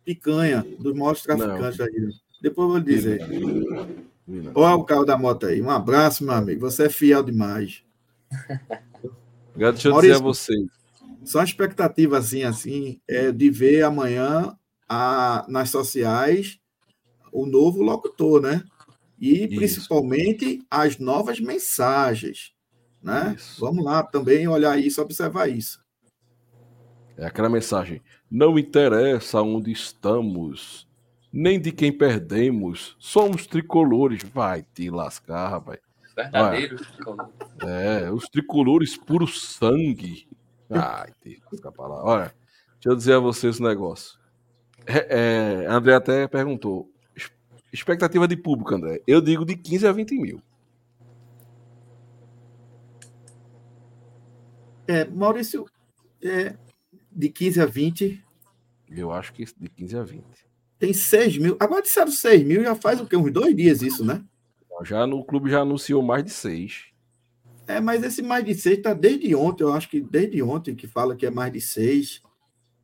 Picanha, 0.03 0.65
dos 0.79 0.95
maiores 0.95 1.21
traficantes 1.21 1.79
aí. 1.79 2.09
Depois 2.41 2.65
eu 2.65 2.71
vou 2.71 2.79
dizer. 2.79 3.21
Olha 4.55 4.75
o 4.75 4.83
carro 4.83 5.05
da 5.05 5.15
moto 5.15 5.45
aí. 5.45 5.61
Um 5.61 5.69
abraço, 5.69 6.23
meu 6.23 6.33
amigo. 6.33 6.61
Você 6.61 6.85
é 6.85 6.89
fiel 6.89 7.21
demais. 7.21 7.83
Deixa 9.55 9.87
eu 9.87 9.91
Maurício, 9.91 10.13
dizer 10.13 10.13
a 10.13 10.19
vocês. 10.19 10.65
Só 11.23 11.39
uma 11.39 11.45
expectativa 11.45 12.17
assim, 12.17 12.43
assim, 12.43 12.99
é 13.07 13.31
de 13.31 13.49
ver 13.49 13.83
amanhã 13.83 14.57
a, 14.89 15.45
nas 15.47 15.69
sociais 15.69 16.59
o 17.31 17.45
novo 17.45 17.81
locutor, 17.81 18.41
né? 18.41 18.63
E 19.19 19.45
Isso. 19.45 19.55
principalmente 19.55 20.61
as 20.69 20.99
novas 20.99 21.39
mensagens. 21.39 22.53
Né? 23.01 23.35
Vamos 23.59 23.83
lá 23.83 24.01
também 24.03 24.47
olhar 24.47 24.77
isso, 24.79 25.01
observar 25.01 25.49
isso. 25.49 25.83
É 27.17 27.25
aquela 27.25 27.49
mensagem: 27.49 28.01
não 28.29 28.57
interessa 28.57 29.41
onde 29.41 29.71
estamos, 29.71 30.87
nem 31.31 31.59
de 31.59 31.71
quem 31.71 31.91
perdemos, 31.91 32.95
somos 32.99 33.45
tricolores. 33.45 34.23
Vai 34.23 34.63
te 34.73 34.89
lascar, 34.89 35.49
rapaz. 35.49 35.79
Verdadeiros 36.15 36.87
tricolores. 36.91 37.33
É, 37.61 38.11
os 38.11 38.29
tricolores 38.29 38.97
puro 38.97 39.27
sangue. 39.27 40.27
Ai, 40.69 41.11
te 41.21 41.41
lascar 41.51 41.71
pra 41.71 41.87
lá. 41.87 42.03
Olha, 42.03 42.35
deixa 42.73 42.89
eu 42.89 42.95
dizer 42.95 43.13
a 43.13 43.19
vocês 43.19 43.59
um 43.59 43.63
negócio. 43.63 44.19
É, 44.85 45.63
é, 45.63 45.67
André 45.67 45.95
até 45.95 46.27
perguntou: 46.27 46.89
expectativa 47.71 48.27
de 48.27 48.37
público, 48.37 48.73
André? 48.75 49.01
Eu 49.07 49.21
digo 49.21 49.45
de 49.45 49.55
15 49.55 49.87
a 49.87 49.91
20 49.91 50.19
mil. 50.19 50.41
É, 54.87 55.05
Maurício, 55.05 55.65
é, 56.21 56.55
de 57.11 57.29
15 57.29 57.61
a 57.61 57.65
20. 57.65 58.23
Eu 58.89 59.11
acho 59.11 59.33
que 59.33 59.45
de 59.45 59.69
15 59.69 59.97
a 59.97 60.03
20. 60.03 60.23
Tem 60.77 60.93
6 60.93 61.37
mil. 61.37 61.57
Agora 61.59 61.81
disseram 61.81 62.11
6 62.11 62.43
mil, 62.43 62.63
já 62.63 62.75
faz 62.75 62.99
o 62.99 63.07
quê? 63.07 63.15
Uns 63.15 63.31
dois 63.31 63.55
dias 63.55 63.81
isso, 63.81 64.03
né? 64.03 64.23
Já 64.83 65.05
no 65.05 65.23
clube 65.23 65.49
já 65.49 65.61
anunciou 65.61 66.01
mais 66.01 66.23
de 66.23 66.31
6. 66.31 66.93
É, 67.67 67.79
mas 67.79 68.03
esse 68.03 68.21
mais 68.21 68.43
de 68.43 68.53
6 68.53 68.77
está 68.77 68.93
desde 68.93 69.33
ontem, 69.35 69.63
eu 69.63 69.73
acho 69.73 69.89
que 69.89 70.01
desde 70.01 70.41
ontem 70.41 70.75
que 70.75 70.87
fala 70.87 71.15
que 71.15 71.25
é 71.25 71.31
mais 71.31 71.53
de 71.53 71.61
6. 71.61 72.21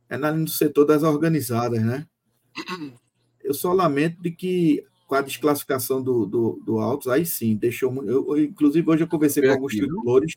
É 0.08 0.16
no 0.16 0.48
setor 0.48 0.84
das 0.84 1.02
organizadas, 1.02 1.82
né? 1.82 2.06
Eu 3.42 3.54
só 3.54 3.72
lamento 3.72 4.20
de 4.20 4.30
que 4.30 4.84
com 5.10 5.16
a 5.16 5.22
desclassificação 5.22 6.00
do, 6.00 6.24
do, 6.24 6.62
do 6.64 6.78
Altos, 6.78 7.08
aí 7.08 7.26
sim, 7.26 7.56
deixou. 7.56 7.92
Eu, 8.04 8.28
eu, 8.28 8.44
inclusive, 8.44 8.88
hoje 8.88 9.02
eu 9.02 9.08
conversei 9.08 9.42
com 9.42 9.50
alguns 9.50 9.74
tricolores. 9.74 10.36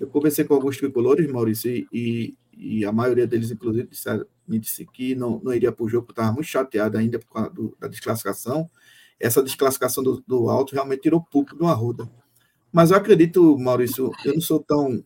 Eu 0.00 0.08
conversei 0.08 0.44
com 0.44 0.54
alguns 0.54 0.76
tricolores, 0.76 1.30
Maurício, 1.30 1.70
e, 1.92 2.36
e 2.52 2.84
a 2.84 2.90
maioria 2.90 3.28
deles, 3.28 3.52
inclusive, 3.52 3.86
disseram, 3.86 4.26
me 4.48 4.58
disse 4.58 4.84
que 4.86 5.14
não, 5.14 5.40
não 5.40 5.54
iria 5.54 5.70
para 5.70 5.84
o 5.84 5.88
jogo, 5.88 6.06
porque 6.06 6.20
estava 6.20 6.34
muito 6.34 6.48
chateado 6.48 6.98
ainda 6.98 7.20
por 7.20 7.32
causa 7.32 7.50
do, 7.50 7.76
da 7.78 7.86
desclassificação. 7.86 8.68
Essa 9.18 9.42
desclassificação 9.42 10.02
do, 10.02 10.22
do 10.26 10.48
alto 10.48 10.74
realmente 10.74 11.02
tirou 11.02 11.22
público 11.22 11.56
do 11.56 11.66
Arruda. 11.66 12.10
Mas 12.72 12.90
eu 12.90 12.96
acredito, 12.96 13.56
Maurício, 13.58 14.10
eu 14.24 14.34
não 14.34 14.40
sou 14.40 14.60
tão 14.60 15.04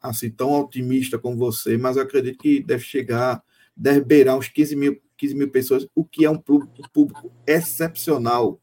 assim 0.00 0.30
tão 0.30 0.52
otimista 0.52 1.18
como 1.18 1.36
você, 1.36 1.76
mas 1.76 1.96
eu 1.96 2.02
acredito 2.02 2.38
que 2.38 2.62
deve 2.62 2.84
chegar, 2.84 3.42
deve 3.76 4.00
beirar 4.02 4.36
uns 4.36 4.48
15 4.48 4.76
mil, 4.76 5.00
15 5.16 5.34
mil 5.34 5.50
pessoas, 5.50 5.86
o 5.94 6.04
que 6.04 6.24
é 6.24 6.30
um 6.30 6.38
público, 6.38 6.74
um 6.78 6.88
público 6.88 7.32
excepcional, 7.46 8.60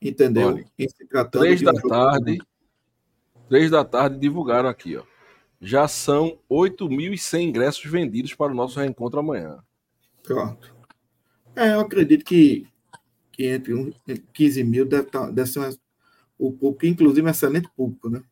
entendeu? 0.00 0.48
Olha, 0.48 0.64
em 0.78 0.88
se 0.88 1.06
tratando 1.06 1.42
três 1.42 1.62
da 1.62 1.72
um 1.72 1.88
tarde, 1.88 2.38
três 3.48 3.70
da 3.70 3.84
tarde 3.84 4.18
divulgaram 4.18 4.68
aqui, 4.68 4.96
ó. 4.96 5.04
Já 5.60 5.86
são 5.86 6.38
8.100 6.50 7.40
ingressos 7.42 7.84
vendidos 7.84 8.34
para 8.34 8.50
o 8.50 8.54
nosso 8.54 8.80
reencontro 8.80 9.20
amanhã. 9.20 9.62
Pronto. 10.24 10.74
É, 11.54 11.74
eu 11.74 11.80
acredito 11.80 12.24
que, 12.24 12.66
que 13.42 13.48
entre 13.48 13.74
um, 13.74 13.92
15 14.32 14.62
mil 14.62 14.86
deve, 14.86 15.08
tá, 15.08 15.28
deve 15.28 15.50
ser 15.50 15.58
uma, 15.58 15.70
o 16.38 16.52
público, 16.52 16.86
inclusive 16.86 17.26
um 17.26 17.30
excelente 17.30 17.68
público, 17.76 18.08
né? 18.08 18.22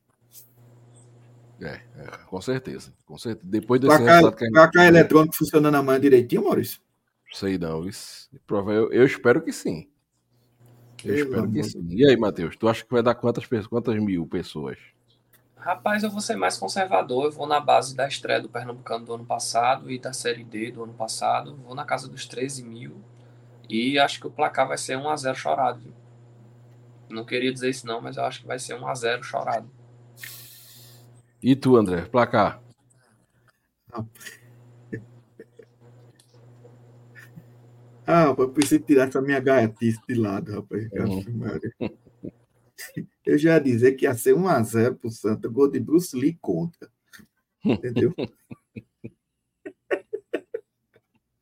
É, 1.60 1.80
é, 1.96 2.06
com 2.28 2.40
certeza. 2.40 2.92
Com 3.04 3.18
certeza. 3.18 3.50
Depois 3.50 3.80
desse 3.80 3.96
placar, 3.96 4.14
resultado 4.14 4.36
que 4.36 4.44
a 4.44 4.46
gente... 4.46 4.54
placar 4.54 4.86
eletrônico 4.86 5.36
funcionando 5.36 5.74
amanhã 5.74 6.00
direitinho, 6.00 6.44
Maurício? 6.44 6.80
Sei 7.32 7.58
não, 7.58 7.86
isso. 7.88 8.30
Eu, 8.48 8.92
eu 8.92 9.04
espero 9.04 9.42
que 9.42 9.52
sim. 9.52 9.88
Eu 11.04 11.16
espero 11.16 11.50
que 11.50 11.62
sim. 11.64 11.84
E 11.90 12.06
aí, 12.06 12.16
Matheus, 12.16 12.56
tu 12.56 12.68
acha 12.68 12.84
que 12.84 12.92
vai 12.92 13.02
dar 13.02 13.16
quantas, 13.16 13.46
quantas 13.66 13.96
mil 13.96 14.26
pessoas? 14.26 14.78
Rapaz, 15.56 16.04
eu 16.04 16.10
vou 16.10 16.20
ser 16.20 16.36
mais 16.36 16.56
conservador. 16.56 17.26
Eu 17.26 17.32
vou 17.32 17.46
na 17.46 17.58
base 17.58 17.96
da 17.96 18.06
estreia 18.06 18.40
do 18.40 18.48
Pernambucano 18.48 19.04
do 19.04 19.14
ano 19.14 19.26
passado 19.26 19.90
e 19.90 19.98
da 19.98 20.12
Série 20.12 20.44
D 20.44 20.70
do 20.70 20.84
ano 20.84 20.94
passado. 20.94 21.56
Vou 21.56 21.74
na 21.74 21.84
casa 21.84 22.08
dos 22.08 22.26
13 22.26 22.62
mil. 22.62 22.96
E 23.70 23.98
acho 24.00 24.18
que 24.20 24.26
o 24.26 24.30
placar 24.30 24.66
vai 24.66 24.76
ser 24.76 24.98
1x0 24.98 25.34
chorado. 25.36 25.94
Não 27.08 27.24
queria 27.24 27.52
dizer 27.52 27.70
isso, 27.70 27.86
não, 27.86 28.00
mas 28.00 28.16
eu 28.16 28.24
acho 28.24 28.40
que 28.40 28.46
vai 28.46 28.58
ser 28.58 28.74
1x0 28.74 29.22
chorado. 29.22 29.70
E 31.40 31.54
tu, 31.54 31.76
André? 31.76 32.02
Placar? 32.02 32.60
Ah, 38.04 38.24
rapaz, 38.24 38.48
eu 38.48 38.52
preciso 38.52 38.82
tirar 38.82 39.08
essa 39.08 39.22
minha 39.22 39.38
gaiatice 39.38 40.00
de 40.08 40.14
lado, 40.14 40.52
rapaz. 40.52 40.88
Uhum. 40.92 41.40
Eu 43.24 43.38
já 43.38 43.54
ia 43.54 43.60
dizer 43.60 43.92
que 43.92 44.04
ia 44.04 44.14
ser 44.14 44.34
1x0 44.34 44.96
pro 44.96 45.10
Santa, 45.10 45.48
gol 45.48 45.70
de 45.70 45.78
Bruce 45.78 46.16
Lee 46.16 46.36
contra. 46.40 46.90
Entendeu? 47.64 48.12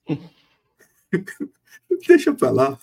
Deixa 2.06 2.34
pra 2.34 2.50
lá. 2.50 2.78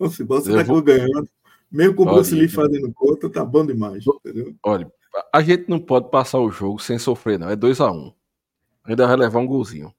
Embora, 0.00 0.40
você 0.40 0.54
tá 0.54 0.62
vou... 0.62 0.82
ganhando. 0.82 1.28
Mesmo 1.70 1.96
com 1.96 2.02
o 2.02 2.06
Bruce 2.06 2.34
Lee 2.34 2.48
fazendo 2.48 2.92
conta, 2.92 3.28
tá 3.28 3.44
bom 3.44 3.66
demais. 3.66 4.04
Entendeu? 4.06 4.54
Olha, 4.62 4.90
a 5.32 5.42
gente 5.42 5.68
não 5.68 5.80
pode 5.80 6.10
passar 6.10 6.38
o 6.38 6.50
jogo 6.50 6.80
sem 6.80 6.98
sofrer, 6.98 7.38
não. 7.38 7.48
É 7.48 7.56
2x1. 7.56 7.92
Um. 7.92 8.12
Ainda 8.84 9.06
vai 9.06 9.16
levar 9.16 9.40
um 9.40 9.46
golzinho. 9.46 9.92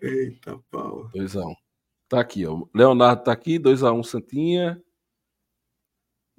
Eita, 0.00 0.58
pau. 0.70 1.10
2x1. 1.14 1.44
Um. 1.44 1.54
Tá 2.08 2.20
aqui, 2.20 2.46
ó. 2.46 2.64
Leonardo 2.74 3.24
tá 3.24 3.32
aqui, 3.32 3.58
2x1 3.58 3.98
um, 3.98 4.02
Santinha. 4.02 4.82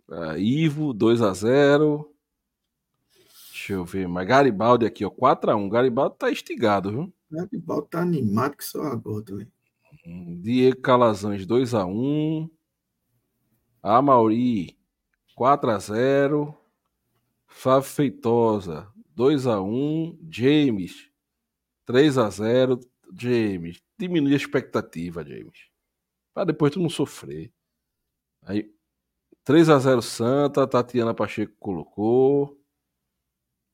Uh, 0.08 0.38
Ivo, 0.38 0.94
2x0. 0.94 2.06
Deixa 3.52 3.74
eu 3.74 3.86
ver, 3.86 4.08
mas 4.08 4.28
Garibaldi 4.28 4.86
aqui, 4.86 5.06
ó, 5.06 5.10
4x1. 5.10 5.70
Garibaldi 5.70 6.16
tá 6.18 6.32
estigado, 6.32 6.92
viu? 6.92 7.14
Garibaldi 7.30 7.88
tá 7.90 8.02
animado 8.02 8.56
que 8.56 8.64
só 8.64 8.82
agora 8.84 9.24
também. 9.24 9.52
Diego 10.42 10.82
Calazans, 10.82 11.46
2x1. 11.46 12.50
Amauri, 13.82 14.78
4x0. 15.38 16.56
Flávio 17.48 17.90
Feitosa, 17.90 18.92
2x1. 19.16 20.18
James, 20.30 21.10
3x0. 21.88 22.80
James, 23.18 23.82
diminui 23.98 24.34
a 24.34 24.38
expectativa, 24.38 25.24
James. 25.24 25.68
Pra 26.34 26.44
depois 26.44 26.72
tu 26.72 26.80
não 26.80 26.90
sofrer. 26.90 27.52
Aí, 28.44 28.72
3 29.44 29.70
a 29.70 29.80
0 29.80 30.02
Santa, 30.02 30.68
Tatiana 30.68 31.14
Pacheco 31.14 31.56
colocou. 31.60 32.60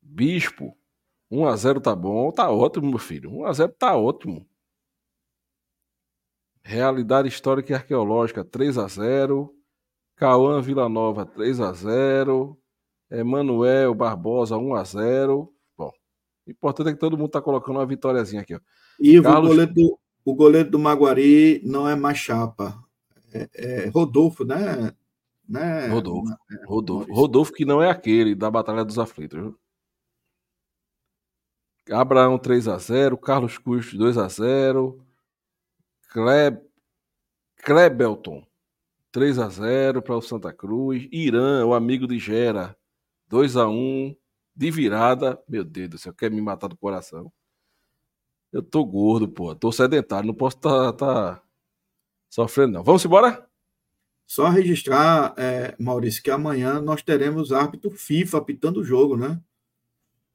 Bispo, 0.01 0.77
1 1.29 1.47
a 1.47 1.55
0 1.55 1.81
tá 1.81 1.95
bom, 1.95 2.31
tá 2.31 2.49
ótimo, 2.49 2.89
meu 2.89 2.99
filho. 2.99 3.29
1 3.39 3.45
a 3.45 3.53
0 3.53 3.73
tá 3.73 3.97
ótimo. 3.97 4.47
Realidade 6.67 7.27
Histórica 7.27 7.71
e 7.71 7.75
Arqueológica, 7.75 8.43
3 8.43 8.79
a 8.79 8.87
0 8.87 9.53
Cauã 10.15 10.59
Vila 10.59 10.89
Nova, 10.89 11.23
3 11.23 11.59
a 11.59 11.71
0 11.71 12.57
Emanuel 13.11 13.93
Barbosa, 13.93 14.57
1 14.57 14.73
a 14.73 14.83
0 14.83 15.53
Bom, 15.77 15.91
o 16.47 16.49
importante 16.49 16.89
é 16.89 16.93
que 16.93 16.99
todo 16.99 17.19
mundo 17.19 17.29
tá 17.29 17.39
colocando 17.39 17.75
uma 17.75 17.85
vitóriazinha 17.85 18.41
aqui, 18.41 18.55
ó. 18.55 18.59
E 18.99 19.21
Carlos... 19.21 19.45
o, 19.45 19.53
goleiro 19.53 19.73
do, 19.75 19.99
o 20.25 20.33
goleiro 20.33 20.71
do 20.71 20.79
Maguari 20.79 21.61
não 21.63 21.87
é 21.87 21.95
mais 21.95 22.17
chapa. 22.17 22.83
É, 23.31 23.49
é 23.53 23.89
Rodolfo, 23.89 24.43
né? 24.43 24.91
Né? 25.47 25.87
Rodolfo. 25.89 26.33
É, 26.51 26.65
Rodolfo. 26.65 27.13
Rodolfo, 27.13 27.53
que 27.53 27.63
não 27.63 27.79
é 27.79 27.91
aquele 27.91 28.33
da 28.33 28.49
Batalha 28.49 28.83
dos 28.83 28.97
Aflitos. 28.97 29.39
Viu? 29.39 29.59
Abraão 31.91 32.39
3x0, 32.39 33.19
Carlos 33.19 33.59
Custos 33.59 34.17
2x0, 36.15 36.57
Kleb... 36.57 36.61
Klebelton 37.63 38.45
3x0 39.13 40.01
para 40.01 40.15
o 40.15 40.21
Santa 40.21 40.53
Cruz, 40.53 41.07
Irã, 41.11 41.65
o 41.65 41.73
amigo 41.73 42.07
de 42.07 42.19
Gera 42.19 42.75
2x1, 43.31 44.15
de 44.55 44.71
virada, 44.71 45.41
meu 45.47 45.63
Deus 45.63 45.89
do 45.89 45.97
céu, 45.97 46.13
quer 46.13 46.29
me 46.29 46.41
matar 46.41 46.67
do 46.67 46.77
coração. 46.77 47.31
Eu 48.51 48.61
tô 48.61 48.85
gordo, 48.85 49.27
pô, 49.27 49.53
tô 49.55 49.71
sedentário, 49.71 50.27
não 50.27 50.33
posso 50.33 50.57
estar 50.57 50.93
tá, 50.93 51.35
tá 51.35 51.43
sofrendo 52.29 52.73
não. 52.73 52.83
Vamos 52.83 53.03
embora? 53.03 53.47
Só 54.27 54.49
registrar, 54.49 55.33
é, 55.37 55.75
Maurício, 55.79 56.23
que 56.23 56.31
amanhã 56.31 56.81
nós 56.81 57.01
teremos 57.01 57.51
árbitro 57.51 57.91
FIFA 57.91 58.37
apitando 58.37 58.77
o 58.77 58.83
jogo, 58.83 59.17
né? 59.17 59.39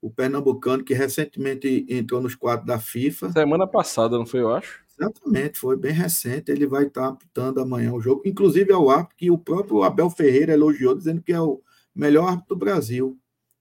O 0.01 0.11
pernambucano 0.11 0.85
que 0.85 0.94
recentemente 0.94 1.86
entrou 1.89 2.20
nos 2.20 2.35
quadros 2.35 2.66
da 2.66 2.78
FIFA. 2.78 3.32
Semana 3.32 3.66
passada, 3.66 4.16
não 4.16 4.27
foi, 4.27 4.40
eu 4.40 4.55
acho? 4.55 4.82
Exatamente, 5.01 5.59
foi 5.59 5.77
bem 5.77 5.93
recente. 5.93 6.53
Ele 6.53 6.67
vai 6.67 6.85
estar 6.85 7.09
apitando 7.09 7.61
amanhã 7.61 7.93
o 7.93 8.01
jogo. 8.01 8.23
Inclusive 8.27 8.71
é 8.71 8.77
o 8.77 8.91
árbitro 8.91 9.17
que 9.17 9.31
o 9.31 9.39
próprio 9.39 9.83
Abel 9.83 10.11
Ferreira 10.11 10.53
elogiou, 10.53 10.95
dizendo 10.95 11.23
que 11.23 11.33
é 11.33 11.41
o 11.41 11.63
melhor 11.95 12.29
árbitro 12.29 12.55
do 12.55 12.59
Brasil, 12.59 13.19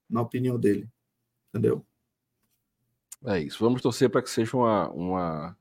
na 0.09 0.21
opinião 0.21 0.59
dele. 0.59 0.89
Entendeu? 1.49 1.85
É 3.25 3.39
isso. 3.39 3.63
Vamos 3.63 3.81
torcer 3.81 4.09
para 4.09 4.21
que 4.21 4.29
seja 4.29 4.57
uma. 4.57 4.89
uma 4.91 5.57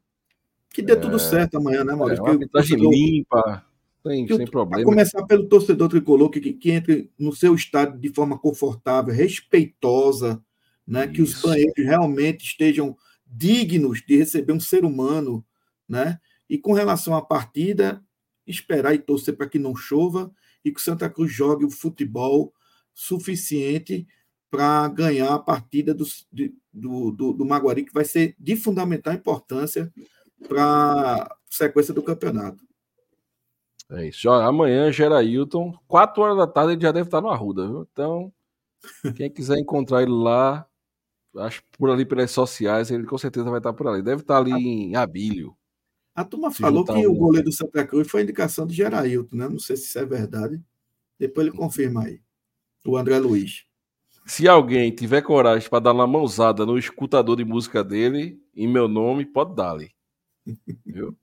que 0.70 0.82
dê 0.82 0.92
é... 0.92 0.96
tudo 0.96 1.18
certo 1.18 1.56
amanhã, 1.58 1.84
né, 1.84 1.94
Maurício? 1.94 2.26
É, 2.26 2.30
uma 2.30 2.90
limpa, 2.90 3.64
sem, 4.04 4.26
sem 4.26 4.46
problema. 4.46 4.84
começar 4.84 5.24
pelo 5.26 5.48
torcedor 5.48 5.88
tricolor, 5.88 6.28
que, 6.28 6.40
que 6.52 6.70
entre 6.70 7.10
no 7.16 7.32
seu 7.32 7.54
estado 7.54 7.98
de 7.98 8.08
forma 8.12 8.38
confortável, 8.38 9.14
respeitosa, 9.14 10.42
né? 10.86 11.06
que 11.06 11.22
os 11.22 11.40
banheiros 11.40 11.84
realmente 11.84 12.44
estejam 12.44 12.96
dignos 13.26 14.02
de 14.06 14.16
receber 14.16 14.52
um 14.52 14.60
ser 14.60 14.84
humano, 14.84 15.44
né? 15.88 16.18
E 16.48 16.58
com 16.58 16.72
relação 16.72 17.14
à 17.14 17.22
partida, 17.22 18.02
esperar 18.46 18.94
e 18.94 18.98
torcer 18.98 19.36
para 19.36 19.48
que 19.48 19.58
não 19.58 19.76
chova 19.76 20.32
e 20.64 20.72
que 20.72 20.80
o 20.80 20.82
Santa 20.82 21.08
Cruz 21.08 21.32
jogue 21.32 21.64
o 21.64 21.70
futebol 21.70 22.52
suficiente 22.94 24.06
para 24.50 24.88
ganhar 24.88 25.34
a 25.34 25.38
partida 25.38 25.94
do, 25.94 26.04
do, 26.72 27.10
do, 27.10 27.32
do 27.32 27.44
Maguari, 27.44 27.84
que 27.84 27.92
vai 27.92 28.04
ser 28.04 28.34
de 28.38 28.56
fundamental 28.56 29.12
importância 29.12 29.92
para 30.46 31.22
a 31.22 31.36
sequência 31.50 31.92
do 31.92 32.02
campeonato. 32.02 32.66
É 33.90 34.06
isso. 34.06 34.28
amanhã, 34.30 34.92
Gerailton, 34.92 35.72
4 35.86 36.22
horas 36.22 36.36
da 36.36 36.46
tarde, 36.46 36.72
ele 36.72 36.82
já 36.82 36.92
deve 36.92 37.08
estar 37.08 37.20
no 37.20 37.30
Arruda, 37.30 37.66
viu? 37.66 37.88
Então, 37.90 38.32
quem 39.16 39.30
quiser 39.30 39.58
encontrar 39.58 40.02
ele 40.02 40.12
lá, 40.12 40.66
acho 41.36 41.62
por 41.78 41.90
ali 41.90 42.04
pelas 42.04 42.30
sociais, 42.30 42.90
ele 42.90 43.06
com 43.06 43.16
certeza 43.16 43.50
vai 43.50 43.58
estar 43.58 43.72
por 43.72 43.86
ali. 43.88 44.02
Deve 44.02 44.22
estar 44.22 44.38
ali 44.38 44.52
em 44.52 44.94
Abílio. 44.94 45.56
A 46.18 46.24
turma 46.24 46.50
falou 46.50 46.84
que 46.84 47.06
o 47.06 47.14
goleiro 47.14 47.44
do 47.44 47.52
Santa 47.52 47.86
Cruz 47.86 48.10
foi 48.10 48.22
indicação 48.22 48.66
de 48.66 48.74
Gerailton, 48.74 49.36
né? 49.36 49.48
Não 49.48 49.60
sei 49.60 49.76
se 49.76 49.84
isso 49.84 50.00
é 50.00 50.04
verdade. 50.04 50.60
Depois 51.16 51.46
ele 51.46 51.56
confirma 51.56 52.06
aí. 52.06 52.20
O 52.84 52.96
André 52.96 53.20
Luiz. 53.20 53.64
Se 54.26 54.48
alguém 54.48 54.90
tiver 54.90 55.22
coragem 55.22 55.70
para 55.70 55.78
dar 55.78 55.92
uma 55.92 56.08
mãozada 56.08 56.66
no 56.66 56.76
escutador 56.76 57.36
de 57.36 57.44
música 57.44 57.84
dele, 57.84 58.36
em 58.52 58.66
meu 58.66 58.88
nome, 58.88 59.24
pode 59.24 59.54
dar-lhe. 59.54 59.92
Viu? 60.84 61.16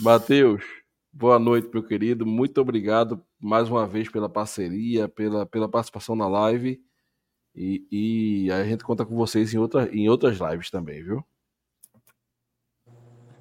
Matheus, 0.00 0.64
boa 1.12 1.38
noite, 1.38 1.68
meu 1.70 1.82
querido. 1.82 2.24
Muito 2.24 2.62
obrigado 2.62 3.22
mais 3.38 3.68
uma 3.68 3.86
vez 3.86 4.08
pela 4.08 4.30
parceria, 4.30 5.10
pela, 5.10 5.44
pela 5.44 5.68
participação 5.68 6.16
na 6.16 6.26
live. 6.26 6.82
E, 7.54 7.86
e 7.92 8.50
a 8.50 8.64
gente 8.64 8.82
conta 8.82 9.04
com 9.04 9.14
vocês 9.14 9.52
em, 9.52 9.58
outra, 9.58 9.94
em 9.94 10.08
outras 10.08 10.38
lives 10.38 10.70
também, 10.70 11.04
viu? 11.04 11.22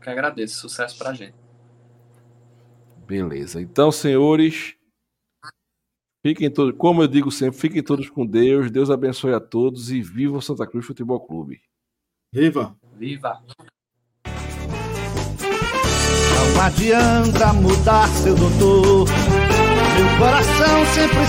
Que 0.07 0.11
agradeço. 0.11 0.61
Sucesso 0.61 0.97
pra 0.97 1.11
gente. 1.11 1.35
Beleza. 3.05 3.61
Então, 3.61 3.91
senhores, 3.91 4.77
Fiquem 6.25 6.49
todos, 6.49 6.75
como 6.77 7.03
eu 7.03 7.07
digo 7.07 7.31
sempre, 7.31 7.59
fiquem 7.59 7.83
todos 7.83 8.09
com 8.09 8.25
Deus. 8.25 8.71
Deus 8.71 8.89
abençoe 8.89 9.33
a 9.33 9.39
todos 9.39 9.91
e 9.91 10.01
viva 10.01 10.37
o 10.37 10.41
Santa 10.41 10.65
Cruz 10.65 10.85
Futebol 10.85 11.19
Clube. 11.19 11.61
Viva! 12.33 12.75
Viva! 12.97 13.41
Não 16.35 16.61
adianta 16.61 17.53
mudar, 17.53 18.07
seu 18.09 18.35
doutor. 18.35 19.07
Meu 19.07 20.17
coração 20.19 20.85
sempre 20.93 21.17